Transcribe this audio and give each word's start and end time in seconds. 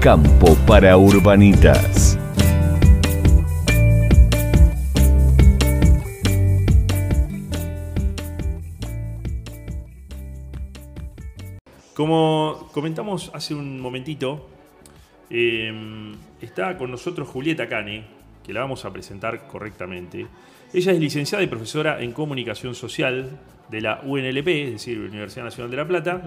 Campo 0.00 0.56
para 0.66 0.96
Urbanitas. 0.96 2.18
Como 11.94 12.70
comentamos 12.72 13.30
hace 13.34 13.54
un 13.54 13.78
momentito, 13.78 14.48
eh, 15.28 15.70
está 16.40 16.78
con 16.78 16.90
nosotros 16.90 17.28
Julieta 17.28 17.68
Cane, 17.68 18.04
que 18.42 18.54
la 18.54 18.60
vamos 18.60 18.86
a 18.86 18.92
presentar 18.94 19.46
correctamente. 19.48 20.26
Ella 20.72 20.92
es 20.92 20.98
licenciada 20.98 21.44
y 21.44 21.46
profesora 21.46 22.00
en 22.00 22.12
comunicación 22.12 22.74
social 22.74 23.38
de 23.68 23.80
la 23.82 24.00
UNLP, 24.02 24.48
es 24.48 24.72
decir, 24.72 24.98
Universidad 24.98 25.44
Nacional 25.44 25.70
de 25.70 25.76
La 25.76 25.86
Plata. 25.86 26.22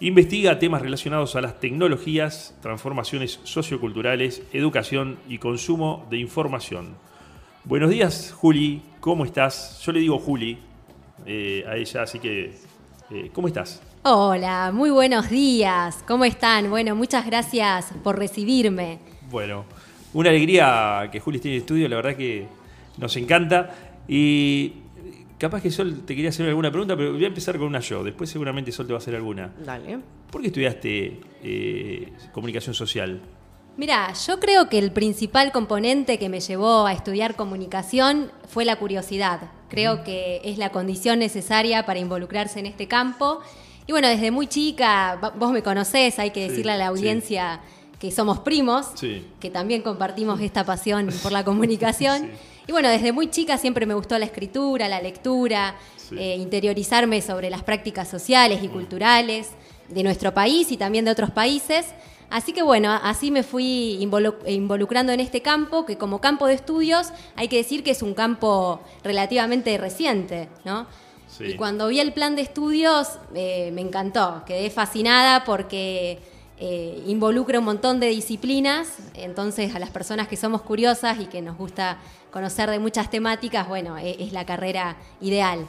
Investiga 0.00 0.60
temas 0.60 0.80
relacionados 0.80 1.34
a 1.34 1.40
las 1.40 1.58
tecnologías, 1.58 2.56
transformaciones 2.62 3.40
socioculturales, 3.42 4.44
educación 4.52 5.18
y 5.28 5.38
consumo 5.38 6.06
de 6.08 6.18
información. 6.18 6.94
Buenos 7.64 7.90
días, 7.90 8.32
Juli, 8.32 8.80
¿cómo 9.00 9.24
estás? 9.24 9.82
Yo 9.84 9.90
le 9.90 9.98
digo 9.98 10.20
Juli 10.20 10.56
eh, 11.26 11.64
a 11.68 11.74
ella, 11.74 12.02
así 12.02 12.20
que, 12.20 12.54
eh, 13.10 13.30
¿cómo 13.32 13.48
estás? 13.48 13.82
Hola, 14.04 14.70
muy 14.72 14.90
buenos 14.90 15.30
días. 15.30 16.04
¿Cómo 16.06 16.24
están? 16.24 16.70
Bueno, 16.70 16.94
muchas 16.94 17.26
gracias 17.26 17.92
por 18.04 18.20
recibirme. 18.20 19.00
Bueno, 19.28 19.64
una 20.14 20.30
alegría 20.30 21.08
que 21.10 21.18
Juli 21.18 21.38
esté 21.38 21.48
en 21.48 21.54
el 21.54 21.60
estudio, 21.62 21.88
la 21.88 21.96
verdad 21.96 22.14
que 22.14 22.46
nos 22.98 23.16
encanta. 23.16 23.74
Y 24.06 24.74
capaz 25.38 25.62
que 25.62 25.70
Sol 25.70 26.02
te 26.04 26.14
quería 26.14 26.30
hacer 26.30 26.48
alguna 26.48 26.70
pregunta, 26.70 26.96
pero 26.96 27.12
voy 27.12 27.24
a 27.24 27.28
empezar 27.28 27.56
con 27.58 27.68
una 27.68 27.80
yo. 27.80 28.02
Después 28.04 28.28
seguramente 28.30 28.72
Sol 28.72 28.86
te 28.86 28.92
va 28.92 28.98
a 28.98 29.02
hacer 29.02 29.14
alguna. 29.14 29.52
Dale. 29.64 29.98
¿Por 30.30 30.40
qué 30.42 30.48
estudiaste 30.48 31.20
eh, 31.42 32.12
comunicación 32.32 32.74
social? 32.74 33.20
Mira, 33.76 34.12
yo 34.26 34.40
creo 34.40 34.68
que 34.68 34.78
el 34.78 34.90
principal 34.90 35.52
componente 35.52 36.18
que 36.18 36.28
me 36.28 36.40
llevó 36.40 36.86
a 36.86 36.92
estudiar 36.92 37.36
comunicación 37.36 38.32
fue 38.48 38.64
la 38.64 38.76
curiosidad. 38.76 39.52
Creo 39.68 40.02
que 40.02 40.40
es 40.44 40.58
la 40.58 40.70
condición 40.72 41.20
necesaria 41.20 41.86
para 41.86 42.00
involucrarse 42.00 42.58
en 42.58 42.66
este 42.66 42.88
campo. 42.88 43.40
Y 43.86 43.92
bueno, 43.92 44.08
desde 44.08 44.30
muy 44.32 44.48
chica, 44.48 45.32
vos 45.38 45.52
me 45.52 45.62
conocés, 45.62 46.18
hay 46.18 46.30
que 46.30 46.42
Sí, 46.44 46.48
decirle 46.50 46.72
a 46.72 46.76
la 46.76 46.84
sí. 46.86 46.88
audiencia 46.88 47.60
que 48.00 48.10
somos 48.10 48.40
primos, 48.40 48.86
Sí. 48.96 49.24
que 49.40 49.50
también 49.50 49.82
compartimos 49.82 50.40
esta 50.40 50.64
pasión 50.64 51.08
por 51.22 51.30
la 51.32 51.44
comunicación. 51.44 52.30
Y 52.68 52.72
bueno, 52.72 52.90
desde 52.90 53.12
muy 53.12 53.30
chica 53.30 53.56
siempre 53.56 53.86
me 53.86 53.94
gustó 53.94 54.18
la 54.18 54.26
escritura, 54.26 54.88
la 54.88 55.00
lectura, 55.00 55.74
Sí. 55.96 56.16
eh, 56.18 56.36
interiorizarme 56.36 57.22
sobre 57.22 57.48
las 57.48 57.62
prácticas 57.62 58.08
sociales 58.08 58.62
y 58.62 58.68
culturales 58.68 59.48
de 59.88 60.02
nuestro 60.02 60.34
país 60.34 60.70
y 60.70 60.76
también 60.76 61.06
de 61.06 61.10
otros 61.10 61.30
países. 61.30 61.86
Así 62.28 62.52
que 62.52 62.60
bueno, 62.62 62.92
así 63.02 63.30
me 63.30 63.42
fui 63.42 63.98
involu- 64.02 64.36
involucrando 64.46 65.12
en 65.12 65.20
este 65.20 65.40
campo, 65.40 65.86
que 65.86 65.96
como 65.96 66.20
campo 66.20 66.46
de 66.46 66.52
estudios 66.54 67.08
hay 67.36 67.48
que 67.48 67.56
decir 67.56 67.82
que 67.82 67.90
es 67.92 68.02
un 68.02 68.12
campo 68.12 68.80
relativamente 69.02 69.76
reciente, 69.78 70.50
¿no? 70.66 70.86
Sí. 71.26 71.44
Y 71.44 71.54
cuando 71.56 71.88
vi 71.88 72.00
el 72.00 72.12
plan 72.12 72.36
de 72.36 72.42
estudios 72.42 73.18
eh, 73.34 73.70
me 73.72 73.80
encantó, 73.80 74.42
quedé 74.46 74.68
fascinada 74.68 75.44
porque 75.44 76.18
eh, 76.60 77.02
involucra 77.06 77.60
un 77.60 77.64
montón 77.66 77.98
de 78.00 78.08
disciplinas, 78.08 78.88
entonces 79.14 79.74
a 79.74 79.78
las 79.78 79.90
personas 79.90 80.26
que 80.28 80.36
somos 80.36 80.60
curiosas 80.62 81.20
y 81.20 81.26
que 81.26 81.40
nos 81.40 81.56
gusta 81.56 81.98
conocer 82.30 82.70
de 82.70 82.78
muchas 82.78 83.10
temáticas, 83.10 83.68
bueno, 83.68 83.96
e- 83.98 84.16
es 84.22 84.32
la 84.32 84.44
carrera 84.44 84.96
ideal. 85.20 85.66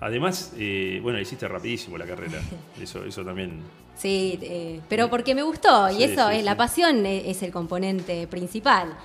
Además, 0.00 0.52
eh, 0.56 1.00
bueno, 1.02 1.18
hiciste 1.20 1.48
rapidísimo 1.48 1.98
la 1.98 2.06
carrera. 2.06 2.38
Eso, 2.80 3.04
eso 3.04 3.24
también. 3.24 3.62
Sí, 3.96 4.38
eh, 4.42 4.80
pero 4.88 5.10
porque 5.10 5.34
me 5.34 5.42
gustó 5.42 5.90
y 5.90 5.96
Sí, 5.96 6.02
eso 6.04 6.28
sí, 6.28 6.34
es 6.34 6.38
sí. 6.40 6.44
la 6.44 6.56
pasión 6.56 7.04
e- 7.04 7.28
es 7.30 7.42
el 7.42 7.50
componente 7.50 8.28
principal. 8.28 8.96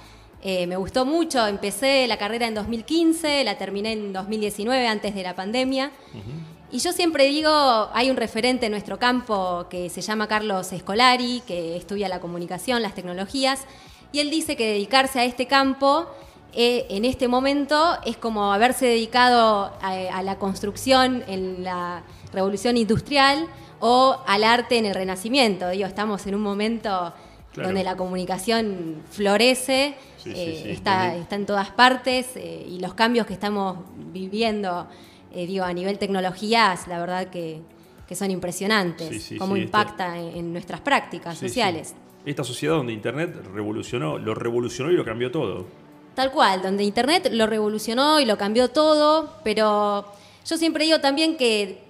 Eh, 0.44 0.68
me 0.68 0.76
gustó 0.76 1.04
mucho, 1.06 1.48
empecé 1.48 2.06
la 2.08 2.18
carrera 2.18 2.48
en 2.48 2.54
2015, 2.54 3.44
la 3.44 3.58
terminé 3.58 3.94
en 3.94 4.14
2019 4.14 4.88
antes 4.88 5.16
de 5.16 5.24
la 5.24 5.36
pandemia. 5.36 5.90
Y 6.72 6.80
yo 6.80 6.92
siempre 6.92 7.26
digo, 7.26 7.50
hay 7.94 8.10
un 8.12 8.18
referente 8.18 8.66
en 8.66 8.72
nuestro 8.74 9.00
campo 9.00 9.68
que 9.70 9.90
se 9.90 10.02
llama 10.02 10.28
Carlos 10.28 10.74
Escolari, 10.74 11.42
que 11.48 11.78
estudia 11.78 12.08
la 12.10 12.20
comunicación, 12.20 12.82
las 12.82 12.94
tecnologías, 12.94 13.62
y 14.12 14.20
él 14.20 14.30
dice 14.30 14.56
que 14.58 14.68
dedicarse 14.74 15.20
a 15.20 15.26
este 15.26 15.48
campo 15.48 16.08
eh, 16.56 16.86
en 16.90 17.06
este 17.06 17.28
momento 17.28 17.98
es 18.06 18.18
como 18.18 18.54
haberse 18.54 18.86
dedicado 18.86 19.72
a, 19.82 19.92
a 20.12 20.22
la 20.24 20.38
construcción 20.38 21.24
en 21.28 21.64
la 21.64 22.04
revolución 22.32 22.78
industrial 22.78 23.48
o 23.80 24.18
al 24.26 24.44
arte 24.44 24.78
en 24.78 24.86
el 24.86 24.96
renacimiento. 24.96 25.70
Digo, 25.70 25.86
estamos 25.88 26.26
en 26.28 26.36
un 26.36 26.42
momento 26.42 27.14
Claro. 27.54 27.70
donde 27.70 27.84
la 27.84 27.96
comunicación 27.96 29.04
florece, 29.12 29.94
Sí, 30.18 30.32
eh, 30.36 30.60
sí. 30.64 30.70
está, 30.72 31.16
en 31.16 31.46
todas 31.46 31.70
partes 31.70 32.32
eh, 32.36 32.66
y 32.68 32.80
los 32.80 32.96
cambios 32.96 33.28
que 33.28 33.34
estamos 33.34 33.78
viviendo, 34.12 34.88
eh, 35.32 35.46
digo, 35.46 35.64
a 35.64 35.72
nivel 35.72 36.00
tecnologías, 36.00 36.88
la 36.88 37.00
verdad 37.00 37.28
que, 37.28 37.62
que 38.08 38.16
son 38.16 38.32
impresionantes, 38.32 39.34
cómo 39.38 39.56
impacta 39.56 40.18
en, 40.18 40.36
en 40.36 40.52
nuestras 40.54 40.82
prácticas 40.82 41.38
sociales. 41.38 41.94
Esta 42.26 42.44
sociedad 42.44 42.74
donde 42.74 42.92
Internet 42.94 43.36
revolucionó, 43.54 44.18
lo 44.18 44.34
revolucionó 44.34 44.92
y 44.92 44.96
lo 44.96 45.06
cambió 45.06 45.30
todo. 45.30 45.68
Tal 46.16 46.32
cual, 46.32 46.62
donde 46.62 46.84
Internet 46.84 47.30
lo 47.32 47.48
revolucionó 47.48 48.20
y 48.20 48.26
lo 48.26 48.38
cambió 48.38 48.70
todo, 48.70 49.34
pero 49.44 50.06
yo 50.46 50.58
siempre 50.58 50.86
digo 50.86 51.00
también 51.00 51.38
que 51.38 51.84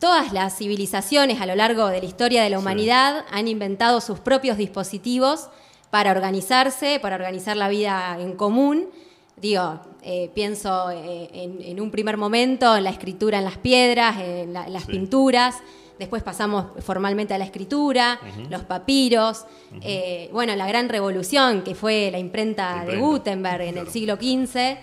todas 0.00 0.32
las 0.32 0.56
civilizaciones 0.56 1.40
a 1.40 1.46
lo 1.46 1.54
largo 1.54 1.86
de 1.88 2.00
la 2.00 2.06
historia 2.06 2.42
de 2.42 2.50
la 2.50 2.56
Sí. 2.58 2.62
humanidad 2.62 3.24
han 3.30 3.46
inventado 3.46 4.00
sus 4.00 4.18
propios 4.18 4.56
dispositivos 4.56 5.48
para 5.90 6.10
organizarse, 6.10 6.98
para 7.00 7.16
organizar 7.16 7.56
la 7.56 7.68
vida 7.68 8.16
en 8.20 8.34
común. 8.34 8.88
Digo, 9.36 9.80
eh, 10.02 10.30
pienso 10.34 10.90
eh, 10.90 11.30
en, 11.32 11.62
en 11.62 11.80
un 11.80 11.90
primer 11.92 12.16
momento 12.16 12.76
en 12.76 12.82
la 12.84 12.90
escritura 12.90 13.38
en 13.38 13.44
las 13.44 13.58
piedras, 13.58 14.18
en, 14.18 14.52
la- 14.52 14.66
en 14.66 14.72
las 14.72 14.84
Sí. 14.84 14.90
pinturas, 14.92 15.56
después 15.98 16.22
pasamos 16.22 16.66
formalmente 16.82 17.34
a 17.34 17.38
la 17.38 17.44
escritura, 17.44 18.20
los 18.50 18.62
papiros, 18.62 19.44
eh, 19.82 20.30
bueno, 20.32 20.54
la 20.56 20.66
gran 20.66 20.88
revolución 20.88 21.62
que 21.62 21.74
fue 21.74 22.10
la 22.10 22.18
imprenta, 22.18 22.84
de 22.84 22.96
Gutenberg 22.96 23.62
en 23.62 23.72
claro. 23.72 23.86
el 23.86 23.92
siglo 23.92 24.16
XV, 24.16 24.78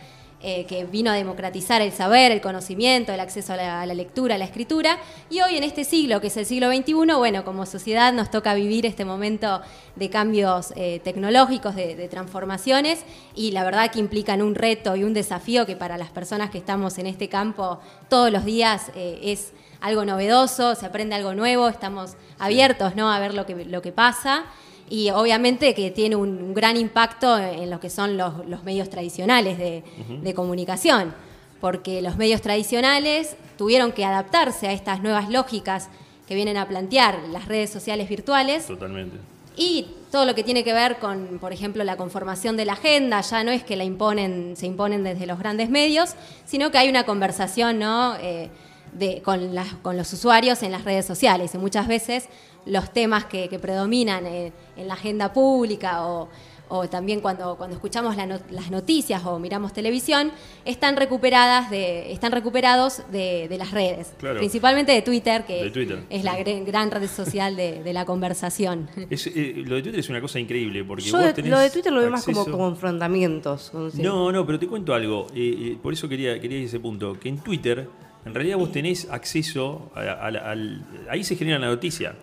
eh, 0.48 0.66
que 0.66 0.84
vino 0.84 1.10
a 1.10 1.16
democratizar 1.16 1.82
el 1.82 1.92
saber, 1.92 2.32
el 2.32 2.42
conocimiento, 2.42 3.12
el 3.12 3.20
acceso 3.20 3.54
a 3.54 3.56
la, 3.56 3.82
a 3.82 3.86
la 3.86 3.94
lectura, 3.94 4.36
a 4.36 4.38
la 4.38 4.46
escritura. 4.46 5.00
Y 5.30 5.42
hoy 5.42 5.56
en 5.56 5.64
este 5.64 5.86
siglo, 5.86 6.22
que 6.22 6.28
es 6.28 6.38
el 6.38 6.46
siglo 6.46 6.70
XXI, 6.72 6.94
bueno, 7.18 7.44
como 7.44 7.66
sociedad 7.66 8.14
nos 8.14 8.30
toca 8.30 8.54
vivir 8.54 8.86
este 8.86 9.06
momento 9.06 9.62
de 9.96 10.10
cambios 10.10 10.74
eh, 10.76 11.00
tecnológicos, 11.04 11.76
de, 11.76 11.96
de 11.96 12.08
transformaciones, 12.10 13.06
y 13.34 13.52
la 13.52 13.64
verdad 13.64 13.90
que 13.90 14.00
implican 14.00 14.42
un 14.42 14.54
reto 14.54 14.96
y 14.96 15.04
un 15.04 15.14
desafío 15.14 15.66
que 15.66 15.78
para 15.78 15.98
las 15.98 16.12
personas 16.12 16.52
que 16.52 16.58
estamos 16.58 17.00
en 17.00 17.08
este 17.08 17.30
campo 17.30 17.80
todos 18.10 18.32
los 18.32 18.46
días 18.46 18.92
es 18.96 19.54
algo 19.86 20.04
novedoso, 20.04 20.74
se 20.74 20.84
aprende 20.88 21.14
algo 21.14 21.36
nuevo, 21.36 21.68
estamos 21.68 22.16
abiertos 22.40 22.96
¿no? 22.96 23.12
a 23.12 23.20
ver 23.20 23.36
lo 23.36 23.46
que, 23.46 23.66
lo 23.66 23.84
que 23.84 23.92
pasa. 23.92 24.46
Y 24.90 25.12
obviamente 25.12 25.76
que 25.76 25.92
tiene 25.92 26.16
un, 26.16 26.42
un 26.42 26.54
gran 26.56 26.76
impacto 26.76 27.38
en 27.38 27.70
lo 27.70 27.80
que 27.80 27.92
son 27.92 28.18
los, 28.18 28.48
los 28.48 28.64
medios 28.64 28.90
tradicionales 28.90 29.60
de, 29.60 29.84
de 30.24 30.34
comunicación, 30.34 31.14
porque 31.62 32.02
los 32.02 32.18
medios 32.18 32.42
tradicionales 32.42 33.36
tuvieron 33.60 33.92
que 33.92 34.06
adaptarse 34.06 34.68
a 34.68 34.74
estas 34.74 35.04
nuevas 35.04 35.30
lógicas 35.30 35.90
que 36.28 36.34
vienen 36.34 36.58
a 36.58 36.68
plantear 36.68 37.20
las 37.32 37.48
redes 37.48 37.70
sociales 37.70 38.10
virtuales 38.10 38.66
Totalmente. 38.66 39.18
y 39.56 39.86
todo 40.12 40.26
lo 40.26 40.34
que 40.34 40.44
tiene 40.44 40.64
que 40.64 40.74
ver 40.74 40.98
con, 40.98 41.38
por 41.40 41.54
ejemplo, 41.54 41.84
la 41.84 41.96
conformación 41.96 42.58
de 42.58 42.66
la 42.66 42.74
agenda, 42.74 43.22
ya 43.22 43.44
no 43.44 43.52
es 43.52 43.64
que 43.64 43.76
la 43.76 43.84
imponen, 43.84 44.56
se 44.58 44.66
imponen 44.66 45.04
desde 45.04 45.28
los 45.28 45.38
grandes 45.38 45.70
medios, 45.70 46.16
sino 46.46 46.72
que 46.72 46.80
hay 46.80 46.90
una 46.90 47.06
conversación 47.06 47.78
¿no? 47.78 48.16
Eh, 48.20 48.50
de, 48.98 49.22
con, 49.22 49.54
las- 49.56 49.74
con 49.82 49.98
los 49.98 50.12
usuarios 50.14 50.64
en 50.64 50.72
las 50.72 50.84
redes 50.84 51.06
sociales. 51.06 51.54
Y 51.54 51.58
muchas 51.58 51.88
veces 51.88 52.28
los 52.66 52.92
temas 52.92 53.26
que, 53.26 53.48
que 53.50 53.60
predominan 53.60 54.26
en 54.26 54.52
la 54.88 54.94
agenda 54.96 55.32
pública 55.34 56.06
o, 56.08 56.30
o 56.68 56.90
también 56.90 57.20
cuando, 57.22 57.58
cuando 57.58 57.76
escuchamos 57.76 58.18
la 58.18 58.26
no- 58.26 58.40
las 58.50 58.72
noticias 58.72 59.24
o 59.24 59.38
miramos 59.38 59.72
televisión, 59.72 60.32
están 60.66 60.96
recuperadas 60.96 61.70
de, 61.70 62.12
están 62.12 62.32
recuperados 62.32 63.04
de, 63.12 63.48
de 63.48 63.58
las 63.60 63.70
redes, 63.70 64.14
Claro. 64.18 64.40
principalmente 64.40 64.92
de 64.92 65.04
Twitter, 65.04 65.46
que 65.46 65.66
De 65.66 65.70
Twitter. 65.70 66.00
es 66.10 66.24
la 66.24 66.36
gran 66.42 66.90
red 66.90 67.08
social 67.08 67.56
de, 67.56 67.84
de 67.84 67.94
la 67.94 68.04
conversación. 68.06 68.90
Es, 69.12 69.28
eh, 69.28 69.54
lo 69.64 69.76
de 69.76 69.84
Twitter 69.84 70.00
es 70.00 70.10
una 70.10 70.22
cosa 70.22 70.40
increíble 70.40 70.84
porque 70.84 71.04
Yo 71.04 71.20
vos 71.20 71.34
tenés 71.36 71.52
lo 71.52 71.60
de 71.60 71.70
Twitter 71.70 71.94
lo 71.94 72.02
veo 72.02 72.10
más 72.10 72.26
como 72.26 72.46
confrontamientos. 72.46 73.72
No, 73.96 74.32
no, 74.32 74.44
pero 74.46 74.58
te 74.58 74.68
cuento 74.68 74.94
algo. 74.96 75.28
eh, 75.36 75.56
eh, 75.74 75.78
por 75.82 75.94
eso 75.94 76.10
quería, 76.10 76.40
quería 76.42 76.58
ir 76.58 76.64
a 76.64 76.68
ese 76.68 76.80
punto. 76.80 77.14
Que 77.20 77.30
en 77.30 77.38
Twitter, 77.38 77.88
en 78.26 78.34
realidad 78.34 78.58
vos 78.58 78.72
tenés 78.72 79.10
acceso 79.10 79.92
a- 79.96 80.02
al, 80.28 80.84
Ahí 81.10 81.24
se 81.24 81.36
genera 81.36 81.60
la 81.60 81.68
noticia. 81.68 82.16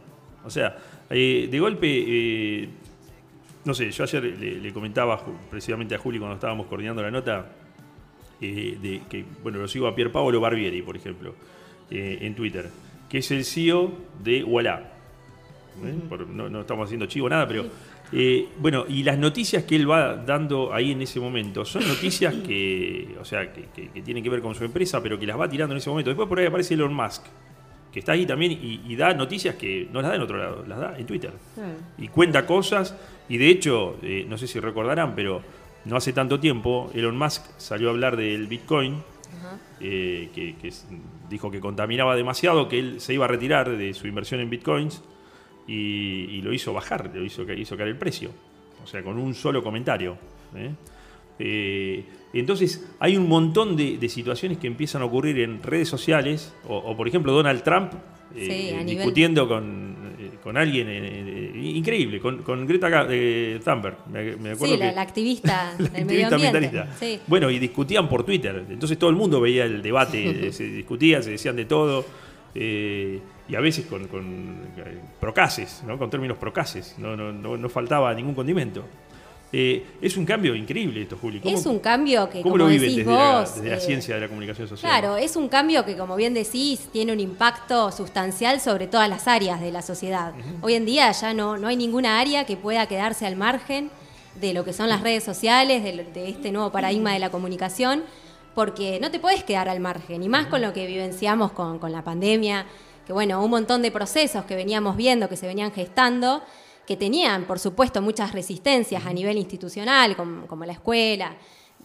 O 0.45 0.51
sea, 0.51 0.77
eh, 1.11 1.49
de 1.51 1.61
golpe... 1.61 1.87
eh, 1.89 2.69
no 3.65 3.75
sé, 3.75 3.91
yo 3.93 4.03
ayer 4.03 4.25
le, 4.25 4.73
comentaba 4.73 5.25
precisamente 5.49 5.95
a 5.95 5.99
Juli 5.99 6.19
cuando 6.19 6.35
estábamos 6.35 6.67
coordinando 6.67 7.01
la 7.01 7.13
nota 7.13 7.47
eh, 8.41 8.77
de 8.83 9.03
que, 9.09 9.25
bueno, 9.41 9.59
lo 9.59 9.69
sigo 9.69 9.87
a 9.87 9.95
Pierpaolo 9.95 10.41
Barbieri, 10.41 10.83
por 10.83 10.97
ejemplo, 10.97 11.37
eh, 11.89 12.19
en 12.23 12.35
Twitter, 12.35 12.69
que 13.09 13.19
es 13.19 13.31
el 13.31 13.45
CEO 13.45 13.93
de 14.23 14.43
Walla. 14.43 14.91
¿Eh? 15.85 15.95
Por- 16.09 16.27
no, 16.29 16.49
no 16.49 16.61
estamos 16.61 16.85
haciendo 16.87 17.07
chivo 17.07 17.29
nada, 17.29 17.47
pero 17.49 17.65
Eh, 18.15 18.47
bueno, 18.59 18.85
y 18.87 19.03
las 19.05 19.17
noticias 19.17 19.65
que 19.65 19.75
él 19.75 19.91
va 19.91 20.17
dando 20.17 20.75
ahí 20.75 20.91
en 20.93 21.01
ese 21.01 21.19
momento 21.19 21.65
son 21.65 21.89
noticias 21.89 22.35
que, 22.47 23.17
o 23.19 23.25
sea, 23.25 23.51
que, 23.51 23.69
que- 23.75 23.89
que 23.89 24.03
tienen 24.03 24.23
que 24.23 24.29
ver 24.29 24.43
con 24.43 24.55
su 24.55 24.65
empresa, 24.65 25.03
pero 25.03 25.19
que 25.19 25.25
las 25.27 25.41
va 25.41 25.49
tirando 25.49 25.73
en 25.75 25.79
ese 25.79 25.89
momento. 25.89 26.11
Después 26.11 26.29
por 26.29 26.39
ahí 26.39 26.45
aparece 26.45 26.75
Elon 26.75 26.93
Musk, 26.93 27.23
que 27.91 28.01
está 28.01 28.13
ahí 28.13 28.27
también 28.27 28.53
y, 28.53 28.83
y 28.87 28.97
da 28.97 29.15
noticias 29.15 29.55
que 29.55 29.89
no 29.91 30.03
las 30.03 30.11
da 30.11 30.17
en 30.17 30.21
otro 30.23 30.37
lado, 30.37 30.63
las 30.69 30.79
da 30.79 30.99
en 30.99 31.07
Twitter. 31.07 31.31
Y 31.97 32.09
cuenta 32.09 32.45
cosas, 32.45 32.95
y 33.31 33.39
de 33.39 33.49
hecho, 33.49 33.97
eh, 34.03 34.27
no 34.29 34.37
sé 34.37 34.47
si 34.47 34.61
recordarán, 34.61 35.15
pero 35.15 35.41
no 35.87 35.97
hace 35.97 36.13
tanto 36.13 36.39
tiempo 36.39 36.91
Elon 36.95 37.17
Musk 37.17 37.45
salió 37.57 37.89
a 37.89 37.93
hablar 37.93 38.19
del 38.19 38.47
Bitcoin, 38.47 38.97
eh, 39.81 40.29
que, 40.35 40.55
que 40.57 40.71
dijo 41.31 41.51
que 41.51 41.61
contaminaba 41.61 42.15
demasiado, 42.15 42.69
que 42.69 42.79
él 42.79 43.01
se 43.01 43.15
iba 43.15 43.25
a 43.25 43.29
retirar 43.29 43.71
de 43.75 43.95
su 43.95 44.07
inversión 44.07 44.41
en 44.41 44.51
Bitcoins 44.51 45.03
y, 45.67 45.75
y 46.31 46.43
lo 46.43 46.53
hizo 46.53 46.73
bajar, 46.73 47.11
lo 47.15 47.25
hizo, 47.25 47.43
hizo 47.53 47.77
caer 47.77 47.89
el 47.91 47.97
precio. 47.97 48.31
O 48.83 48.87
sea, 48.87 49.03
con 49.03 49.19
un 49.19 49.35
solo 49.35 49.63
comentario. 49.63 50.17
¿eh? 50.57 50.71
Eh, 51.39 52.05
entonces, 52.35 52.89
hay 52.99 53.17
un 53.17 53.29
montón 53.29 53.77
de, 53.77 53.97
de 53.99 54.09
situaciones 54.09 54.59
que 54.59 54.67
empiezan 54.67 55.03
a 55.03 55.05
ocurrir 55.07 55.39
en 55.41 55.63
redes 55.63 55.89
sociales, 55.89 56.55
o, 56.69 56.77
o, 56.77 56.97
por 56.97 57.07
ejemplo 57.09 57.33
Donald 57.33 57.63
Trump 57.63 57.93
eh, 58.35 58.47
Sí, 58.71 58.75
a 58.75 58.83
nivel- 58.83 58.97
discutiendo 58.97 59.47
con, 59.47 59.95
con 60.43 60.57
alguien, 60.57 60.89
increíble, 61.63 62.19
con, 62.21 62.43
con 62.43 62.67
Greta 62.67 62.89
Thunberg. 63.65 63.97
Me, 64.11 64.37
me 64.37 64.51
acuerdo 64.53 64.75
Sí, 64.75 64.81
la, 64.81 64.89
que- 64.91 64.95
la 64.97 65.03
activista 65.03 65.75
la 65.79 65.85
del 65.91 66.07
medio 66.07 66.27
activista 66.27 66.35
ambiente. 66.37 66.57
ambientalista. 66.69 66.97
Sí. 66.99 67.21
Bueno, 67.27 67.51
y 67.51 67.59
discutían 67.59 68.09
por 68.09 68.25
Twitter. 68.25 68.65
Entonces 68.71 68.99
todo 68.99 69.11
el 69.11 69.17
mundo 69.17 69.41
veía 69.41 69.65
el 69.65 69.83
debate, 69.83 70.53
se 70.53 70.65
discutía, 70.65 71.23
se 71.23 71.33
decían 71.33 71.57
de 71.57 71.65
todo. 71.67 72.05
eh, 72.55 73.21
y 73.53 73.55
a 73.55 73.61
veces 73.61 73.85
con, 73.85 74.09
con, 74.09 74.73
eh, 74.79 74.99
procaces, 75.21 75.83
¿no? 75.87 75.99
con 75.99 76.09
términos 76.09 76.39
procaces. 76.39 76.95
No, 76.97 77.15
no, 77.15 77.31
no, 77.33 77.59
no 77.59 77.69
faltaba 77.69 78.15
ningún 78.15 78.35
condimento. 78.35 78.83
Eh, 79.53 79.85
es 80.01 80.17
un 80.17 80.25
cambio 80.25 80.55
increíble 80.55 81.03
esto, 81.03 81.19
Juli. 81.21 81.39
¿Cómo- 81.39 81.55
Es 81.55 81.67
un 81.67 81.79
cambio 81.79 82.31
que, 82.31 82.41
¿Cómo 82.41 82.55
como 82.55 82.57
lo 82.65 82.67
viven 82.69 82.89
decís 82.89 83.07
desde, 83.07 83.69
la, 83.69 83.77
eh, 83.77 83.81
ciencia 83.81 84.15
de 84.15 84.23
la 84.23 84.29
comunicación 84.29 84.67
social? 84.67 84.91
Claro, 84.91 85.19
es 85.19 85.37
un 85.37 85.49
cambio 85.51 85.85
que, 85.85 85.99
como 85.99 86.17
bien 86.17 86.33
decís, 86.33 86.89
tiene 86.91 87.13
un 87.13 87.21
impacto 87.21 87.93
sustancial 87.93 88.59
sobre 88.59 88.87
todas 88.87 89.11
las 89.11 89.29
áreas 89.29 89.61
de 89.61 89.71
la 89.71 89.83
sociedad. 89.83 90.33
Hoy 90.63 90.73
en 90.73 90.87
día 90.87 91.13
ya 91.13 91.35
no, 91.35 91.59
no 91.59 91.69
hay 91.69 91.77
ninguna 91.77 92.21
área 92.21 92.47
que 92.47 92.57
pueda 92.57 92.87
quedarse 92.87 93.27
al 93.27 93.37
margen 93.37 93.91
de 94.41 94.55
lo 94.55 94.65
que 94.65 94.73
son 94.73 94.89
las 94.89 95.03
redes 95.03 95.25
sociales, 95.25 95.85
de 95.85 96.29
este 96.31 96.53
nuevo 96.53 96.73
paradigma 96.73 97.13
de 97.13 97.19
la 97.19 97.29
comunicación, 97.29 98.03
porque 98.55 98.99
no 99.03 99.11
te 99.11 99.21
puedes 99.21 99.45
quedar 99.45 99.69
al 99.69 99.81
margen, 99.81 100.23
y 100.23 100.31
más 100.31 100.47
con 100.47 100.63
lo 100.63 100.73
que 100.73 100.87
vivenciamos 100.87 101.53
con, 101.53 101.79
con 101.79 101.93
la 101.93 102.03
pandemia, 102.03 102.65
que 103.13 103.15
bueno, 103.15 103.45
un 103.45 103.51
montón 103.51 103.83
de 103.83 103.91
procesos 103.91 104.47
que 104.47 104.57
veníamos 104.57 104.97
viendo, 104.97 105.29
que 105.29 105.37
se 105.37 105.47
venían 105.47 105.71
gestando, 105.71 106.43
que 106.87 106.97
tenían, 106.97 107.45
por 107.45 107.59
supuesto, 107.59 108.01
muchas 108.01 108.33
resistencias 108.33 109.05
a 109.05 109.13
nivel 109.13 109.37
institucional, 109.37 110.17
como, 110.17 110.47
como 110.47 110.65
la 110.65 110.73
escuela, 110.73 111.37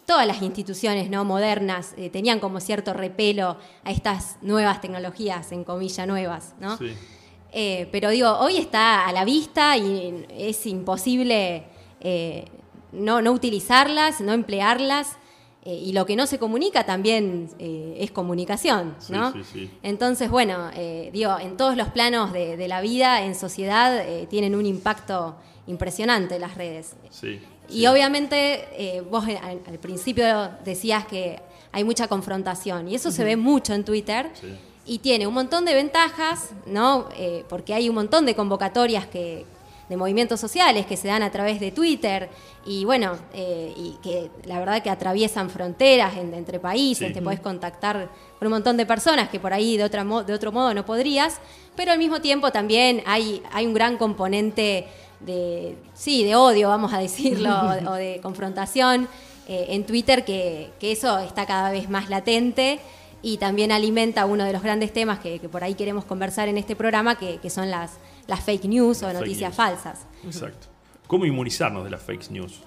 todas 0.06 0.26
las 0.26 0.42
instituciones 0.42 1.10
no 1.10 1.26
modernas 1.26 1.94
eh, 1.98 2.10
tenían 2.10 2.40
como 2.40 2.62
cierto 2.62 2.94
repelo 2.94 3.58
a 3.84 3.92
estas 3.92 4.38
nuevas 4.42 4.80
tecnologías, 4.80 5.52
en 5.52 5.66
comillas 5.66 6.08
nuevas, 6.08 6.56
¿no? 6.62 6.78
Sí. 6.78 6.94
Eh, 7.52 7.90
pero 7.92 8.10
digo, 8.10 8.32
hoy 8.40 8.56
está 8.56 9.06
a 9.06 9.12
la 9.12 9.26
vista 9.26 9.76
y 9.76 10.26
es 10.30 10.66
imposible 10.66 11.66
eh, 12.00 12.46
no, 12.94 13.22
no 13.22 13.32
utilizarlas, 13.34 14.22
no 14.22 14.32
emplearlas. 14.32 15.18
Eh, 15.70 15.74
y 15.76 15.92
lo 15.92 16.06
que 16.06 16.16
no 16.16 16.26
se 16.28 16.40
comunica 16.40 16.86
también 16.86 17.50
eh, 17.60 17.98
es 18.00 18.12
comunicación, 18.12 18.96
Sí, 19.00 19.12
¿no? 19.12 19.34
sí, 19.34 19.42
sí. 19.44 19.70
Entonces, 19.84 20.30
bueno, 20.32 20.70
eh, 20.74 21.10
digo, 21.12 21.38
en 21.40 21.58
todos 21.58 21.76
los 21.76 21.90
planos 21.90 22.32
de, 22.32 22.56
de 22.56 22.68
la 22.70 22.80
vida, 22.80 23.24
en 23.24 23.36
sociedad, 23.36 24.02
tienen 24.30 24.56
un 24.56 24.66
impacto 24.66 25.36
impresionante 25.68 26.40
las 26.40 26.56
redes. 26.56 26.96
Sí, 27.10 27.42
Y 27.70 27.80
sí. 27.80 27.88
obviamente 27.88 29.04
vos 29.12 29.26
al, 29.26 29.60
al 29.68 29.80
principio 29.80 30.52
decías 30.64 31.06
que 31.06 31.42
hay 31.74 31.84
mucha 31.84 32.08
confrontación 32.08 32.88
y 32.88 32.96
eso 32.96 33.12
se 33.12 33.26
ve 33.26 33.36
mucho 33.36 33.74
en 33.74 33.84
Twitter 33.84 34.32
Sí. 34.40 34.48
y 34.86 35.00
tiene 35.00 35.28
un 35.28 35.34
montón 35.34 35.66
de 35.66 35.74
ventajas, 35.74 36.52
¿no? 36.66 37.10
Porque 37.50 37.74
hay 37.74 37.90
un 37.90 37.96
montón 37.96 38.26
de 38.26 38.34
convocatorias 38.36 39.06
que 39.08 39.46
de 39.90 39.98
movimientos 39.98 40.40
sociales 40.40 40.86
que 40.86 40.98
se 40.98 41.08
dan 41.08 41.24
a 41.24 41.32
través 41.32 41.60
de 41.60 41.72
Twitter 41.72 42.30
y 42.66 42.84
bueno, 42.86 43.18
eh, 43.34 43.74
y 43.78 43.96
que 44.04 44.30
la 44.46 44.60
verdad 44.60 44.84
que 44.84 44.90
atraviesan 44.90 45.50
fronteras 45.50 46.18
en- 46.18 46.34
entre 46.34 46.60
países, 46.60 47.08
Sí. 47.08 47.14
te 47.14 47.22
podés 47.22 47.40
contactar 47.40 48.10
con 48.38 48.48
un 48.48 48.54
montón 48.54 48.76
de 48.78 48.86
personas 48.86 49.30
que 49.30 49.40
por 49.40 49.54
ahí 49.54 49.78
de, 49.78 49.84
otra 49.86 50.04
de 50.04 50.34
otro 50.34 50.52
modo 50.52 50.74
no 50.74 50.86
podrías, 50.86 51.40
pero 51.76 51.92
al 51.94 52.00
mismo 52.00 52.20
tiempo 52.20 52.52
también 52.52 53.02
hay, 53.06 53.42
hay 53.54 53.66
un 53.66 53.74
gran 53.74 53.98
componente 53.98 54.88
de, 55.22 55.78
sí, 55.94 56.24
de 56.26 56.36
odio, 56.36 56.68
vamos 56.70 56.94
a 56.94 57.00
decirlo, 57.00 57.50
o, 57.50 57.92
o 57.92 57.94
de 57.94 58.20
confrontación 58.22 59.08
eh, 59.48 59.68
en 59.70 59.86
Twitter, 59.86 60.26
que, 60.26 60.70
que 60.80 60.92
eso 60.92 61.18
está 61.20 61.46
cada 61.46 61.72
vez 61.72 61.90
más 61.90 62.10
latente 62.10 62.80
y 63.22 63.38
también 63.38 63.72
alimenta 63.72 64.26
uno 64.26 64.44
de 64.44 64.52
los 64.54 64.62
grandes 64.62 64.92
temas 64.94 65.20
que, 65.20 65.40
que 65.40 65.48
por 65.50 65.64
ahí 65.64 65.74
queremos 65.74 66.04
conversar 66.06 66.50
en 66.50 66.58
este 66.58 66.76
programa, 66.76 67.18
que, 67.18 67.38
que 67.38 67.50
son 67.50 67.72
las, 67.72 67.92
las 68.28 68.42
fake 68.44 68.66
news 68.66 69.02
o 69.04 69.08
Las 69.08 69.16
noticias 69.16 69.50
news. 69.50 69.56
falsas. 69.56 70.06
Exacto. 70.26 70.68
¿Cómo 71.08 71.26
inmunizarnos 71.26 71.84
de 71.84 71.90
las 71.90 72.02
fake 72.04 72.30
news? 72.32 72.62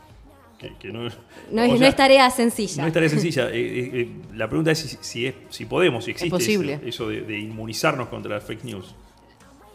Que, 0.58 0.74
que 0.76 0.92
no, 0.92 1.06
es, 1.06 1.16
no 1.50 1.62
es 1.62 1.96
tarea 1.96 2.28
sencilla. 2.30 2.82
No 2.82 2.88
es 2.88 2.92
tarea 2.94 3.08
sencilla. 3.08 3.48
Eh, 3.50 3.54
eh, 3.54 3.90
eh, 3.94 4.08
la 4.34 4.46
pregunta 4.48 4.70
es 4.72 4.78
si, 4.78 4.98
si, 5.00 5.26
es- 5.26 5.34
si 5.48 5.64
podemos, 5.66 6.04
si 6.04 6.10
existe 6.10 6.30
posible. 6.30 6.74
eso, 6.74 6.86
eso 6.86 7.08
de, 7.08 7.22
de 7.22 7.38
inmunizarnos 7.38 8.08
contra 8.08 8.34
las 8.34 8.44
fake 8.44 8.64
news. 8.64 8.94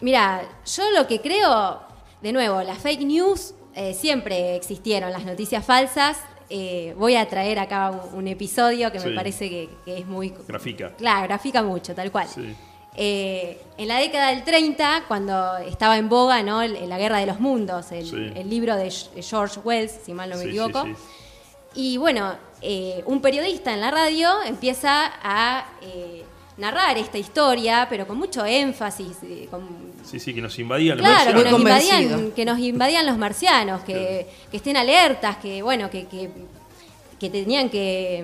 Mira, 0.01 0.43
yo 0.75 0.83
lo 0.91 1.07
que 1.07 1.21
creo, 1.21 1.79
de 2.21 2.31
nuevo, 2.33 2.61
las 2.61 2.77
fake 2.79 3.01
news 3.01 3.53
eh, 3.73 3.93
siempre 3.93 4.55
existieron, 4.55 5.11
las 5.11 5.25
noticias 5.25 5.65
falsas. 5.65 6.17
Eh, 6.49 6.93
voy 6.97 7.15
a 7.15 7.27
traer 7.27 7.57
acá 7.57 7.89
un, 7.89 8.19
un 8.19 8.27
episodio 8.27 8.91
que 8.91 8.99
Sí. 8.99 9.07
me 9.09 9.15
parece 9.15 9.49
que, 9.49 9.69
que 9.83 9.97
es 9.99 10.05
muy... 10.05 10.31
Grafica. 10.47 10.95
Claro, 10.95 11.23
grafica 11.23 11.63
mucho, 11.63 11.95
tal 11.95 12.11
cual. 12.11 12.27
Sí. 12.27 12.53
Eh, 12.97 13.59
en 13.77 13.88
la 13.89 13.97
década 14.00 14.30
del 14.30 14.44
30, 14.44 15.03
cuando 15.07 15.57
estaba 15.57 15.97
en 15.97 16.07
boga 16.07 16.42
¿no? 16.44 16.62
el- 16.62 16.88
la 16.88 16.97
Guerra 16.97 17.19
de 17.19 17.25
los 17.25 17.39
Mundos, 17.42 17.92
el, 17.92 18.06
Sí. 18.09 18.31
el 18.36 18.50
libro 18.50 18.75
de 18.77 18.89
George 19.21 19.59
Wells, 19.63 19.92
si 20.06 20.13
mal 20.13 20.30
no 20.30 20.38
me 20.38 20.44
Sí, 20.44 20.50
equivoco, 20.50 20.83
sí. 20.86 20.94
y 21.75 21.97
bueno, 21.97 22.36
eh, 22.62 23.03
un 23.06 23.19
periodista 23.21 23.74
en 23.74 23.81
la 23.81 23.92
radio 23.92 24.30
empieza 24.45 25.12
a 25.21 25.65
eh, 25.81 26.24
narrar 26.57 26.97
esta 26.97 27.18
historia, 27.18 27.86
pero 27.89 28.07
con 28.07 28.18
mucho 28.18 28.45
énfasis, 28.45 29.18
eh, 29.24 29.48
con 29.51 29.68
Sí, 30.06 30.19
sí, 30.19 30.33
que 30.33 30.41
nos 30.41 30.57
invadían 30.57 30.98
los 30.98 31.06
Claro, 31.06 31.44
que 31.44 31.50
nos, 31.51 31.62
marcianos. 31.62 32.01
invadían, 32.03 32.31
que 32.31 32.45
nos 32.45 32.59
invadían 32.59 33.06
los 33.06 33.18
marcianos, 33.18 33.81
que, 33.83 34.25
que 34.50 34.57
estén 34.57 34.77
alertas, 34.77 35.36
que 35.38 35.62
bueno, 35.62 35.89
que, 35.89 36.05
que, 36.08 36.29
que 37.19 37.29
tenían 37.29 37.69
que 37.69 38.24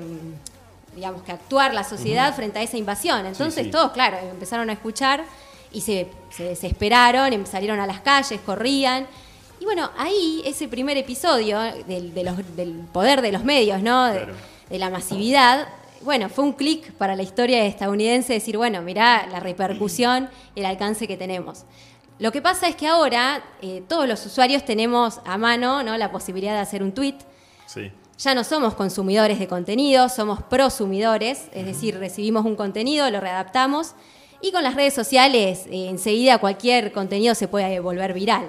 digamos 0.96 1.24
que 1.24 1.32
actuar 1.32 1.74
la 1.74 1.84
sociedad 1.84 2.36
frente 2.36 2.60
a 2.60 2.62
esa 2.64 2.78
invasión. 2.78 3.26
Entonces 3.26 3.66
sí. 3.66 3.72
todos, 3.72 3.92
claro, 3.92 4.18
empezaron 4.18 4.70
a 4.70 4.74
escuchar 4.74 5.24
y 5.72 5.82
se, 5.82 6.10
se 6.30 6.44
desesperaron, 6.44 7.32
em- 7.34 7.46
salieron 7.46 7.80
a 7.80 7.86
las 7.88 8.02
calles, 8.02 8.40
corrían. 8.46 9.08
Y 9.60 9.66
bueno, 9.66 9.90
ahí 9.98 10.42
ese 10.46 10.68
primer 10.68 10.98
episodio 10.98 11.60
del, 11.60 12.14
de 12.14 12.24
los- 12.24 12.56
del 12.56 12.74
poder 12.92 13.22
de 13.22 13.32
los 13.32 13.44
medios, 13.44 13.82
¿no? 13.82 14.08
De, 14.08 14.18
Claro. 14.18 14.34
de 14.70 14.80
la 14.80 14.90
masividad. 14.90 15.68
Bueno, 16.02 16.30
fue 16.30 16.44
un 16.44 16.54
clic 16.54 16.92
para 16.94 17.16
la 17.16 17.22
historia 17.24 17.64
estadounidense 17.66 18.34
decir, 18.34 18.58
bueno, 18.58 18.82
mirá 18.82 19.28
la 19.32 19.40
repercusión 19.40 20.30
el 20.56 20.66
alcance 20.66 21.08
que 21.08 21.16
tenemos. 21.16 21.64
Lo 22.18 22.32
que 22.32 22.42
pasa 22.42 22.68
es 22.68 22.76
que 22.76 22.88
ahora 22.88 23.44
eh, 23.62 23.84
todos 23.88 24.08
los 24.08 24.26
usuarios 24.26 24.66
tenemos 24.66 25.22
a 25.26 25.38
mano 25.38 25.84
¿no? 25.84 25.96
la 25.98 26.12
posibilidad 26.12 26.54
de 26.54 26.60
hacer 26.60 26.82
un 26.84 26.92
tweet. 26.92 27.16
Sí. 27.68 27.92
Ya 28.24 28.36
no 28.36 28.44
somos 28.44 28.76
consumidores 28.76 29.40
de 29.40 29.48
contenido, 29.48 30.08
somos 30.10 30.44
prosumidores, 30.44 31.44
es 31.54 31.66
decir, 31.66 31.98
recibimos 31.98 32.46
un 32.46 32.56
contenido, 32.56 33.10
lo 33.10 33.20
readaptamos 33.20 33.94
y 34.42 34.52
con 34.52 34.64
las 34.64 34.76
redes 34.76 34.94
sociales 34.94 35.66
eh, 35.68 35.88
enseguida 35.90 36.38
cualquier 36.38 36.92
contenido 36.92 37.34
se 37.34 37.48
puede 37.48 37.80
volver 37.80 38.14
viral. 38.14 38.48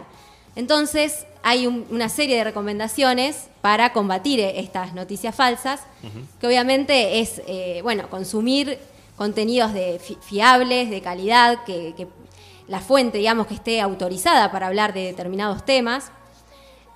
Entonces 0.57 1.25
hay 1.43 1.67
un- 1.67 1.87
una 1.91 2.11
serie 2.11 2.37
de 2.37 2.45
recomendaciones 2.45 3.49
para 3.63 3.93
combatir 3.95 4.41
eh, 4.41 4.61
estas 4.61 4.93
noticias 4.95 5.35
falsas, 5.35 5.81
que 6.41 6.47
obviamente 6.47 7.21
es, 7.21 7.41
eh, 7.47 7.81
bueno, 7.83 8.11
consumir 8.11 8.79
contenidos 9.17 9.73
de 9.73 9.99
fi- 9.99 10.19
fiables, 10.21 10.91
de 10.91 11.01
calidad, 11.01 11.65
que, 11.65 11.95
que 11.97 12.07
la 12.69 12.81
fuente, 12.81 13.19
digamos, 13.19 13.47
que 13.47 13.55
esté 13.55 13.81
autorizada 13.81 14.51
para 14.53 14.67
hablar 14.67 14.93
de 14.93 15.05
determinados 15.05 15.65
temas. 15.65 16.11